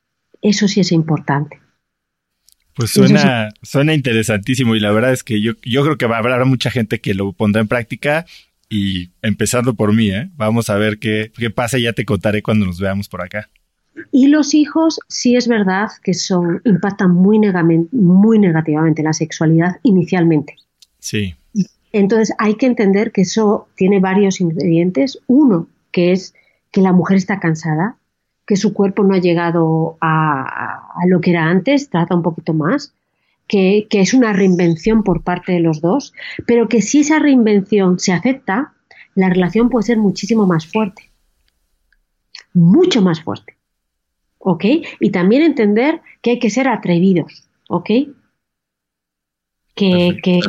Eso 0.42 0.68
sí 0.68 0.80
es 0.80 0.92
importante. 0.92 1.60
Pues 2.74 2.92
suena, 2.92 3.50
suena 3.62 3.94
interesantísimo 3.94 4.74
y 4.74 4.80
la 4.80 4.92
verdad 4.92 5.12
es 5.12 5.24
que 5.24 5.42
yo, 5.42 5.52
yo 5.62 5.82
creo 5.82 5.98
que 5.98 6.06
va 6.06 6.16
a 6.16 6.20
haber 6.20 6.44
mucha 6.46 6.70
gente 6.70 7.00
que 7.00 7.14
lo 7.14 7.32
pondrá 7.32 7.60
en 7.60 7.68
práctica 7.68 8.24
y 8.68 9.10
empezando 9.22 9.74
por 9.74 9.92
mí, 9.92 10.10
¿eh? 10.10 10.30
Vamos 10.36 10.70
a 10.70 10.76
ver 10.76 10.98
qué, 10.98 11.32
qué 11.36 11.50
pasa 11.50 11.78
y 11.78 11.82
ya 11.82 11.92
te 11.92 12.04
contaré 12.04 12.42
cuando 12.42 12.66
nos 12.66 12.80
veamos 12.80 13.08
por 13.08 13.22
acá. 13.22 13.50
Y 14.12 14.28
los 14.28 14.54
hijos, 14.54 15.00
sí 15.08 15.36
es 15.36 15.48
verdad 15.48 15.88
que 16.02 16.14
son, 16.14 16.62
impactan 16.64 17.10
muy, 17.10 17.38
muy 17.92 18.38
negativamente 18.38 19.02
la 19.02 19.12
sexualidad 19.12 19.76
inicialmente. 19.82 20.56
Sí. 20.98 21.34
Entonces 21.92 22.34
hay 22.38 22.54
que 22.54 22.66
entender 22.66 23.12
que 23.12 23.22
eso 23.22 23.68
tiene 23.76 24.00
varios 24.00 24.40
ingredientes. 24.40 25.20
Uno, 25.26 25.66
que 25.92 26.12
es 26.12 26.34
que 26.70 26.80
la 26.80 26.92
mujer 26.92 27.16
está 27.16 27.40
cansada, 27.40 27.96
que 28.46 28.56
su 28.56 28.72
cuerpo 28.72 29.02
no 29.04 29.14
ha 29.14 29.18
llegado 29.18 29.96
a, 30.00 30.82
lo 31.06 31.20
que 31.20 31.30
era 31.30 31.44
antes, 31.44 31.90
trata 31.90 32.14
un 32.14 32.22
poquito 32.22 32.54
más, 32.54 32.94
que, 33.46 33.86
que, 33.90 34.00
es 34.00 34.14
una 34.14 34.32
reinvención 34.32 35.02
por 35.02 35.22
parte 35.22 35.52
de 35.52 35.60
los 35.60 35.80
dos, 35.80 36.14
pero 36.46 36.68
que 36.68 36.82
si 36.82 37.00
esa 37.00 37.18
reinvención 37.18 37.98
se 37.98 38.12
acepta, 38.12 38.74
la 39.14 39.28
relación 39.28 39.68
puede 39.68 39.86
ser 39.86 39.98
muchísimo 39.98 40.46
más 40.46 40.66
fuerte. 40.66 41.10
Mucho 42.54 43.02
más 43.02 43.22
fuerte. 43.22 43.56
¿Ok? 44.38 44.64
Y 45.00 45.10
también 45.10 45.42
entender 45.42 46.00
que 46.22 46.30
hay 46.30 46.38
que 46.38 46.50
ser 46.50 46.68
atrevidos. 46.68 47.48
¿Ok? 47.68 47.90
Que, 49.74 50.40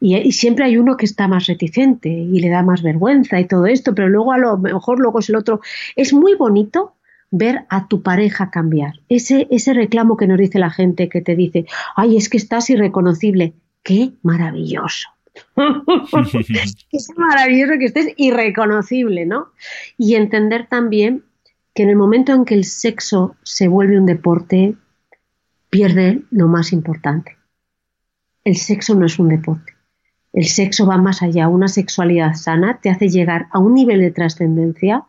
y, 0.00 0.32
siempre 0.32 0.64
hay 0.64 0.76
uno 0.76 0.96
que 0.96 1.04
está 1.04 1.28
más 1.28 1.46
reticente 1.46 2.08
y 2.08 2.40
le 2.40 2.48
da 2.48 2.62
más 2.62 2.82
vergüenza 2.82 3.38
y 3.40 3.46
todo 3.46 3.66
esto, 3.66 3.94
pero 3.94 4.08
luego 4.08 4.32
a 4.32 4.38
lo 4.38 4.56
mejor 4.56 4.98
luego 4.98 5.18
es 5.18 5.28
el 5.28 5.36
otro. 5.36 5.60
Es 5.96 6.12
muy 6.12 6.34
bonito 6.34 6.94
ver 7.30 7.64
a 7.68 7.86
tu 7.88 8.02
pareja 8.02 8.50
cambiar. 8.50 8.94
Ese, 9.08 9.46
ese 9.50 9.74
reclamo 9.74 10.16
que 10.16 10.26
nos 10.26 10.38
dice 10.38 10.58
la 10.58 10.70
gente 10.70 11.08
que 11.08 11.20
te 11.20 11.36
dice, 11.36 11.66
ay, 11.96 12.16
es 12.16 12.28
que 12.28 12.38
estás 12.38 12.70
irreconocible. 12.70 13.52
Qué 13.82 14.12
maravilloso. 14.22 15.08
es 16.92 17.08
maravilloso 17.16 17.74
que 17.78 17.86
estés 17.86 18.12
irreconocible, 18.16 19.26
¿no? 19.26 19.48
Y 19.96 20.14
entender 20.14 20.66
también 20.66 21.24
que 21.74 21.84
en 21.84 21.90
el 21.90 21.96
momento 21.96 22.32
en 22.32 22.44
que 22.44 22.54
el 22.54 22.64
sexo 22.64 23.36
se 23.42 23.68
vuelve 23.68 23.98
un 23.98 24.06
deporte, 24.06 24.74
pierde 25.70 26.22
lo 26.30 26.48
más 26.48 26.72
importante. 26.72 27.36
El 28.44 28.56
sexo 28.56 28.94
no 28.94 29.06
es 29.06 29.18
un 29.18 29.28
deporte. 29.28 29.74
El 30.32 30.46
sexo 30.46 30.86
va 30.86 30.96
más 30.96 31.22
allá. 31.22 31.48
Una 31.48 31.68
sexualidad 31.68 32.34
sana 32.34 32.80
te 32.80 32.90
hace 32.90 33.08
llegar 33.08 33.48
a 33.52 33.58
un 33.58 33.74
nivel 33.74 34.00
de 34.00 34.10
trascendencia 34.10 35.04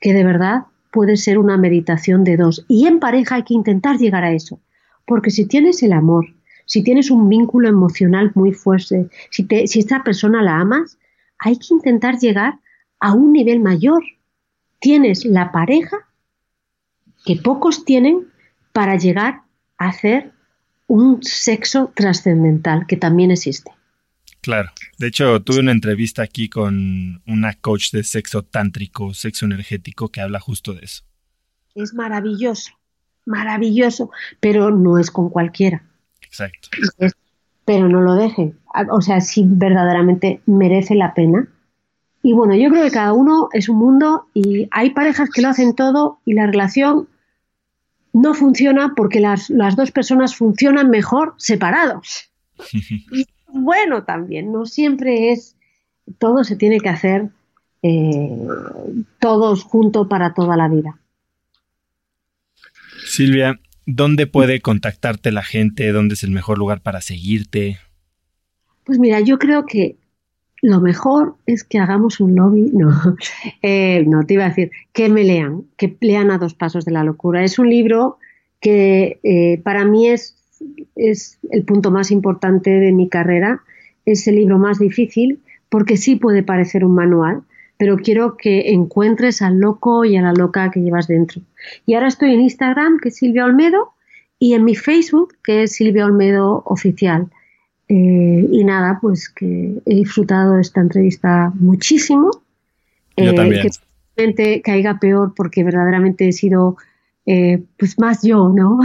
que 0.00 0.12
de 0.12 0.24
verdad 0.24 0.64
puede 0.92 1.16
ser 1.16 1.38
una 1.38 1.56
meditación 1.56 2.24
de 2.24 2.36
dos. 2.36 2.64
Y 2.68 2.86
en 2.86 3.00
pareja 3.00 3.36
hay 3.36 3.42
que 3.42 3.54
intentar 3.54 3.98
llegar 3.98 4.24
a 4.24 4.32
eso. 4.32 4.60
Porque 5.06 5.30
si 5.30 5.46
tienes 5.46 5.82
el 5.82 5.92
amor, 5.92 6.26
si 6.66 6.82
tienes 6.82 7.10
un 7.10 7.28
vínculo 7.28 7.68
emocional 7.68 8.32
muy 8.34 8.52
fuerte, 8.52 9.08
si, 9.30 9.46
si 9.66 9.80
esta 9.80 10.02
persona 10.02 10.42
la 10.42 10.60
amas, 10.60 10.98
hay 11.38 11.58
que 11.58 11.74
intentar 11.74 12.18
llegar 12.18 12.60
a 13.00 13.12
un 13.12 13.32
nivel 13.32 13.60
mayor. 13.60 14.02
Tienes 14.78 15.24
la 15.24 15.52
pareja 15.52 16.08
que 17.24 17.36
pocos 17.36 17.84
tienen 17.84 18.28
para 18.72 18.96
llegar 18.96 19.42
a 19.78 19.88
hacer 19.88 20.33
un 20.86 21.22
sexo 21.22 21.92
trascendental 21.94 22.86
que 22.86 22.96
también 22.96 23.30
existe. 23.30 23.70
Claro. 24.44 24.70
De 24.98 25.06
hecho, 25.06 25.40
tuve 25.42 25.60
una 25.60 25.72
entrevista 25.72 26.22
aquí 26.22 26.50
con 26.50 27.22
una 27.26 27.54
coach 27.54 27.92
de 27.92 28.04
sexo 28.04 28.42
tántrico, 28.42 29.14
sexo 29.14 29.46
energético, 29.46 30.10
que 30.10 30.20
habla 30.20 30.38
justo 30.38 30.74
de 30.74 30.84
eso. 30.84 31.02
Es 31.74 31.94
maravilloso, 31.94 32.72
maravilloso, 33.24 34.10
pero 34.40 34.70
no 34.70 34.98
es 34.98 35.10
con 35.10 35.30
cualquiera. 35.30 35.82
Exacto. 36.20 36.68
pero 37.64 37.88
no 37.88 38.02
lo 38.02 38.16
dejen. 38.16 38.58
O 38.90 39.00
sea, 39.00 39.22
si 39.22 39.44
verdaderamente 39.46 40.42
merece 40.44 40.94
la 40.94 41.14
pena. 41.14 41.48
Y 42.22 42.34
bueno, 42.34 42.54
yo 42.54 42.68
creo 42.68 42.84
que 42.84 42.90
cada 42.90 43.14
uno 43.14 43.48
es 43.52 43.70
un 43.70 43.78
mundo 43.78 44.26
y 44.34 44.68
hay 44.72 44.90
parejas 44.90 45.30
que 45.30 45.40
lo 45.40 45.48
hacen 45.48 45.74
todo 45.74 46.18
y 46.26 46.34
la 46.34 46.46
relación 46.46 47.08
no 48.14 48.32
funciona 48.32 48.94
porque 48.96 49.20
las, 49.20 49.48
dos 49.76 49.90
personas 49.90 50.36
funcionan 50.36 50.88
mejor 50.88 51.34
separados. 51.36 52.30
y 53.10 53.26
bueno 53.48 54.04
también, 54.04 54.50
no 54.52 54.64
siempre 54.64 55.32
es, 55.32 55.56
todo 56.18 56.44
se 56.44 56.56
tiene 56.56 56.80
que 56.80 56.88
hacer 56.88 57.28
eh, 57.82 58.38
todos 59.18 59.64
juntos 59.64 60.06
para 60.08 60.32
toda 60.32 60.56
la 60.56 60.68
vida. 60.68 60.98
Silvia, 63.04 63.60
¿dónde 63.84 64.26
puede 64.26 64.60
contactarte 64.60 65.32
la 65.32 65.42
gente? 65.42 65.92
¿Dónde 65.92 66.14
es 66.14 66.22
el 66.22 66.30
mejor 66.30 66.56
lugar 66.56 66.80
para 66.80 67.00
seguirte? 67.00 67.78
Pues 68.84 68.98
mira, 68.98 69.20
yo 69.20 69.38
creo 69.38 69.66
que 69.66 69.96
lo 70.64 70.80
mejor 70.80 71.34
es 71.44 71.62
que 71.62 71.78
hagamos 71.78 72.20
un 72.20 72.34
lobby, 72.34 72.70
no, 72.72 72.90
eh, 73.62 74.02
no 74.06 74.24
te 74.24 74.34
iba 74.34 74.46
a 74.46 74.48
decir, 74.48 74.70
que 74.92 75.10
me 75.10 75.22
lean, 75.22 75.64
que 75.76 75.94
lean 76.00 76.30
a 76.30 76.38
dos 76.38 76.54
pasos 76.54 76.86
de 76.86 76.92
la 76.92 77.04
locura. 77.04 77.44
Es 77.44 77.58
un 77.58 77.68
libro 77.68 78.18
que 78.60 79.20
eh, 79.22 79.60
para 79.62 79.84
mí 79.84 80.08
es, 80.08 80.36
es 80.96 81.38
el 81.50 81.64
punto 81.64 81.90
más 81.90 82.10
importante 82.10 82.70
de 82.70 82.92
mi 82.92 83.10
carrera, 83.10 83.60
es 84.06 84.26
el 84.26 84.36
libro 84.36 84.58
más 84.58 84.78
difícil 84.78 85.40
porque 85.68 85.98
sí 85.98 86.16
puede 86.16 86.42
parecer 86.42 86.84
un 86.84 86.94
manual, 86.94 87.42
pero 87.76 87.98
quiero 87.98 88.38
que 88.38 88.72
encuentres 88.72 89.42
al 89.42 89.58
loco 89.58 90.06
y 90.06 90.16
a 90.16 90.22
la 90.22 90.32
loca 90.32 90.70
que 90.70 90.80
llevas 90.80 91.08
dentro. 91.08 91.42
Y 91.84 91.92
ahora 91.94 92.08
estoy 92.08 92.32
en 92.32 92.40
Instagram, 92.40 92.98
que 93.00 93.10
es 93.10 93.16
Silvia 93.16 93.44
Olmedo, 93.44 93.92
y 94.38 94.54
en 94.54 94.64
mi 94.64 94.76
Facebook, 94.76 95.34
que 95.42 95.64
es 95.64 95.72
Silvia 95.72 96.06
Olmedo 96.06 96.62
Oficial. 96.64 97.28
Eh, 97.88 98.48
y 98.50 98.64
nada, 98.64 98.98
pues 99.00 99.28
que 99.28 99.74
he 99.84 99.94
disfrutado 99.94 100.58
esta 100.58 100.80
entrevista 100.80 101.52
muchísimo. 101.54 102.30
Yo 103.16 103.30
eh, 103.30 103.34
también. 103.34 103.68
Que 104.16 104.62
caiga 104.62 104.98
peor 105.00 105.34
porque 105.34 105.64
verdaderamente 105.64 106.28
he 106.28 106.32
sido 106.32 106.76
eh, 107.26 107.62
pues 107.78 107.98
más 107.98 108.22
yo, 108.22 108.48
¿no? 108.48 108.78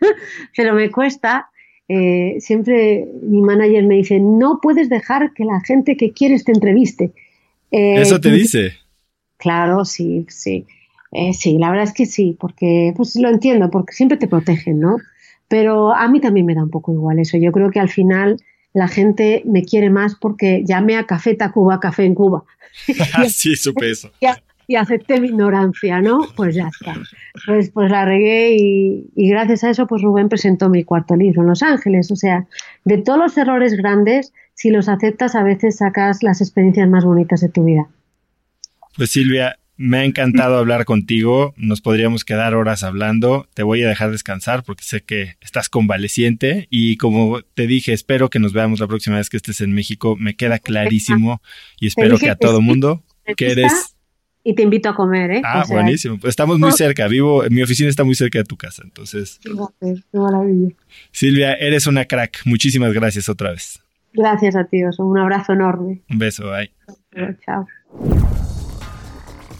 Pero 0.56 0.74
me 0.74 0.90
cuesta. 0.90 1.50
siempre 2.38 3.06
mi 3.22 3.42
manager 3.42 3.84
me 3.84 3.96
dice, 3.96 4.18
no 4.20 4.60
puedes 4.60 4.88
dejar 4.88 5.32
que 5.34 5.44
la 5.44 5.60
gente 5.60 5.96
que 5.96 6.12
quieres 6.12 6.44
te 6.44 6.52
entreviste. 6.52 7.12
¿Eso 7.70 8.20
te 8.20 8.30
dice? 8.30 8.74
Claro, 9.38 9.84
sí, 9.84 10.24
sí. 10.28 10.66
sí, 11.32 11.58
la 11.58 11.70
verdad 11.70 11.84
es 11.84 11.92
que 11.92 12.06
sí, 12.06 12.36
porque 12.40 12.94
pues 12.96 13.16
lo 13.16 13.28
entiendo, 13.28 13.70
porque 13.70 13.92
siempre 13.92 14.16
te 14.18 14.28
protegen, 14.28 14.80
¿no? 14.80 14.96
Pero 15.48 15.94
a 15.94 16.08
mí 16.08 16.20
también 16.20 16.46
me 16.46 16.54
da 16.54 16.62
un 16.62 16.70
poco 16.70 16.92
igual 16.92 17.18
eso. 17.18 17.36
Yo 17.36 17.52
creo 17.52 17.70
que 17.70 17.80
al 17.80 17.88
final 17.88 18.38
la 18.72 18.88
gente 18.88 19.42
me 19.46 19.64
quiere 19.64 19.90
más 19.90 20.16
porque 20.16 20.62
llamé 20.66 20.96
a 20.96 21.04
Café 21.04 21.34
Tacuba, 21.34 21.80
Café 21.80 22.04
en 22.04 22.14
Cuba. 22.14 22.44
sí, 23.28 23.56
supe 23.56 23.90
eso. 23.90 24.10
Y, 24.68 24.74
acepté 24.74 25.20
mi 25.20 25.28
ignorancia, 25.28 26.00
¿no? 26.00 26.26
Pues 26.34 26.56
ya 26.56 26.66
está. 26.66 27.00
Pues, 27.46 27.70
pues 27.70 27.88
la 27.88 28.04
regué 28.04 28.56
y, 28.58 29.08
y, 29.14 29.28
gracias 29.28 29.62
a 29.62 29.70
eso 29.70 29.86
pues 29.86 30.02
Rubén 30.02 30.28
presentó 30.28 30.68
mi 30.68 30.82
cuarto 30.82 31.14
libro 31.14 31.42
en 31.42 31.46
Los 31.46 31.62
Ángeles. 31.62 32.10
O 32.10 32.16
sea, 32.16 32.48
de 32.84 32.98
todos 32.98 33.16
los 33.16 33.38
errores 33.38 33.74
grandes, 33.74 34.32
si 34.54 34.70
los 34.70 34.88
aceptas 34.88 35.36
a 35.36 35.44
veces 35.44 35.76
sacas 35.76 36.24
las 36.24 36.40
experiencias 36.40 36.88
más 36.88 37.04
bonitas 37.04 37.42
de 37.42 37.48
tu 37.48 37.62
vida. 37.62 37.86
Pues 38.96 39.10
Silvia, 39.10 39.56
me 39.76 39.98
ha 39.98 40.04
encantado 40.04 40.56
hablar 40.56 40.84
contigo. 40.84 41.54
Nos 41.56 41.80
podríamos 41.80 42.24
quedar 42.24 42.54
horas 42.54 42.82
hablando. 42.82 43.48
Te 43.54 43.62
voy 43.62 43.82
a 43.82 43.88
dejar 43.88 44.10
descansar 44.10 44.62
porque 44.62 44.84
sé 44.84 45.02
que 45.02 45.36
estás 45.40 45.68
convaleciente 45.68 46.66
y 46.70 46.96
como 46.96 47.40
te 47.54 47.66
dije, 47.66 47.92
espero 47.92 48.30
que 48.30 48.38
nos 48.38 48.52
veamos 48.52 48.80
la 48.80 48.86
próxima 48.86 49.16
vez 49.16 49.28
que 49.28 49.36
estés 49.36 49.60
en 49.60 49.72
México. 49.72 50.16
Me 50.16 50.34
queda 50.36 50.58
clarísimo 50.58 51.40
y 51.80 51.86
espero 51.86 52.18
que 52.18 52.30
a 52.30 52.36
todo 52.36 52.60
mundo 52.60 53.02
que 53.36 53.52
eres 53.52 53.96
y 54.48 54.54
te 54.54 54.62
invito 54.62 54.88
a 54.88 54.94
comer, 54.94 55.28
¿eh? 55.32 55.42
Ah, 55.44 55.64
buenísimo. 55.68 56.18
Pues 56.20 56.30
estamos 56.30 56.60
muy 56.60 56.70
cerca. 56.70 57.08
Vivo, 57.08 57.42
mi 57.50 57.62
oficina 57.64 57.88
está 57.88 58.04
muy 58.04 58.14
cerca 58.14 58.38
de 58.38 58.44
tu 58.44 58.56
casa, 58.56 58.82
entonces. 58.84 59.40
Qué 59.42 59.50
maravilla. 60.16 60.72
Silvia, 61.10 61.54
eres 61.54 61.88
una 61.88 62.04
crack. 62.04 62.42
Muchísimas 62.44 62.92
gracias 62.92 63.28
otra 63.28 63.50
vez. 63.50 63.82
Gracias 64.12 64.54
a 64.54 64.62
ti, 64.64 64.82
Un 64.98 65.18
abrazo 65.18 65.52
enorme. 65.52 66.02
Un 66.08 66.18
beso, 66.18 66.48
bye. 66.48 66.70
Chao. 67.44 67.66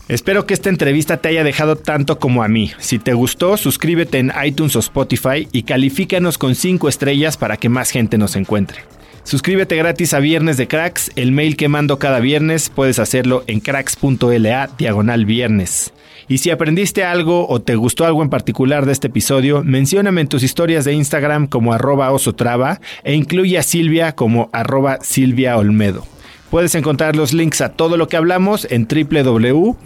Espero 0.08 0.46
que 0.46 0.54
esta 0.54 0.68
entrevista 0.68 1.16
te 1.16 1.28
haya 1.28 1.42
dejado 1.42 1.74
tanto 1.74 2.20
como 2.20 2.44
a 2.44 2.48
mí. 2.48 2.70
Si 2.78 3.00
te 3.00 3.12
gustó, 3.12 3.56
suscríbete 3.56 4.18
en 4.18 4.32
iTunes 4.44 4.76
o 4.76 4.78
Spotify 4.78 5.48
y 5.50 5.64
califícanos 5.64 6.38
con 6.38 6.54
5 6.54 6.88
estrellas 6.88 7.36
para 7.36 7.56
que 7.56 7.68
más 7.68 7.90
gente 7.90 8.16
nos 8.16 8.36
encuentre. 8.36 8.82
Suscríbete 9.24 9.74
gratis 9.74 10.14
a 10.14 10.20
Viernes 10.20 10.58
de 10.58 10.68
Cracks, 10.68 11.10
el 11.16 11.32
mail 11.32 11.56
que 11.56 11.66
mando 11.66 11.98
cada 11.98 12.20
viernes 12.20 12.70
puedes 12.72 13.00
hacerlo 13.00 13.42
en 13.48 13.58
cracks.la 13.58 14.70
diagonal 14.78 15.26
viernes. 15.26 15.92
Y 16.28 16.38
si 16.38 16.50
aprendiste 16.50 17.02
algo 17.02 17.48
o 17.48 17.60
te 17.60 17.74
gustó 17.74 18.04
algo 18.04 18.22
en 18.22 18.30
particular 18.30 18.86
de 18.86 18.92
este 18.92 19.08
episodio, 19.08 19.64
mencióname 19.64 20.20
en 20.20 20.28
tus 20.28 20.44
historias 20.44 20.84
de 20.84 20.92
Instagram 20.92 21.48
como 21.48 21.72
arroba 21.72 22.12
osotrava 22.12 22.80
e 23.02 23.14
incluye 23.14 23.58
a 23.58 23.64
Silvia 23.64 24.14
como 24.14 24.50
arroba 24.52 24.98
Silvia 25.02 25.56
Olmedo. 25.56 26.06
Puedes 26.50 26.74
encontrar 26.74 27.16
los 27.16 27.32
links 27.32 27.60
a 27.60 27.72
todo 27.72 27.96
lo 27.96 28.08
que 28.08 28.16
hablamos 28.16 28.66
en 28.70 28.86
www.cracks.la 28.86 29.84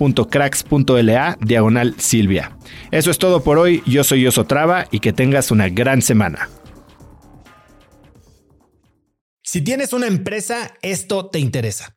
diagonal 1.41 1.95
Silvia. 1.99 2.57
Eso 2.91 3.11
es 3.11 3.19
todo 3.19 3.43
por 3.43 3.59
hoy, 3.59 3.83
yo 3.87 4.05
soy 4.05 4.27
Osotrava 4.27 4.87
y 4.91 5.01
que 5.01 5.13
tengas 5.13 5.51
una 5.51 5.69
gran 5.69 6.03
semana. 6.03 6.49
Si 9.43 9.63
tienes 9.63 9.93
una 9.93 10.07
empresa, 10.07 10.75
esto 10.83 11.27
te 11.27 11.41
interesa. 11.41 11.97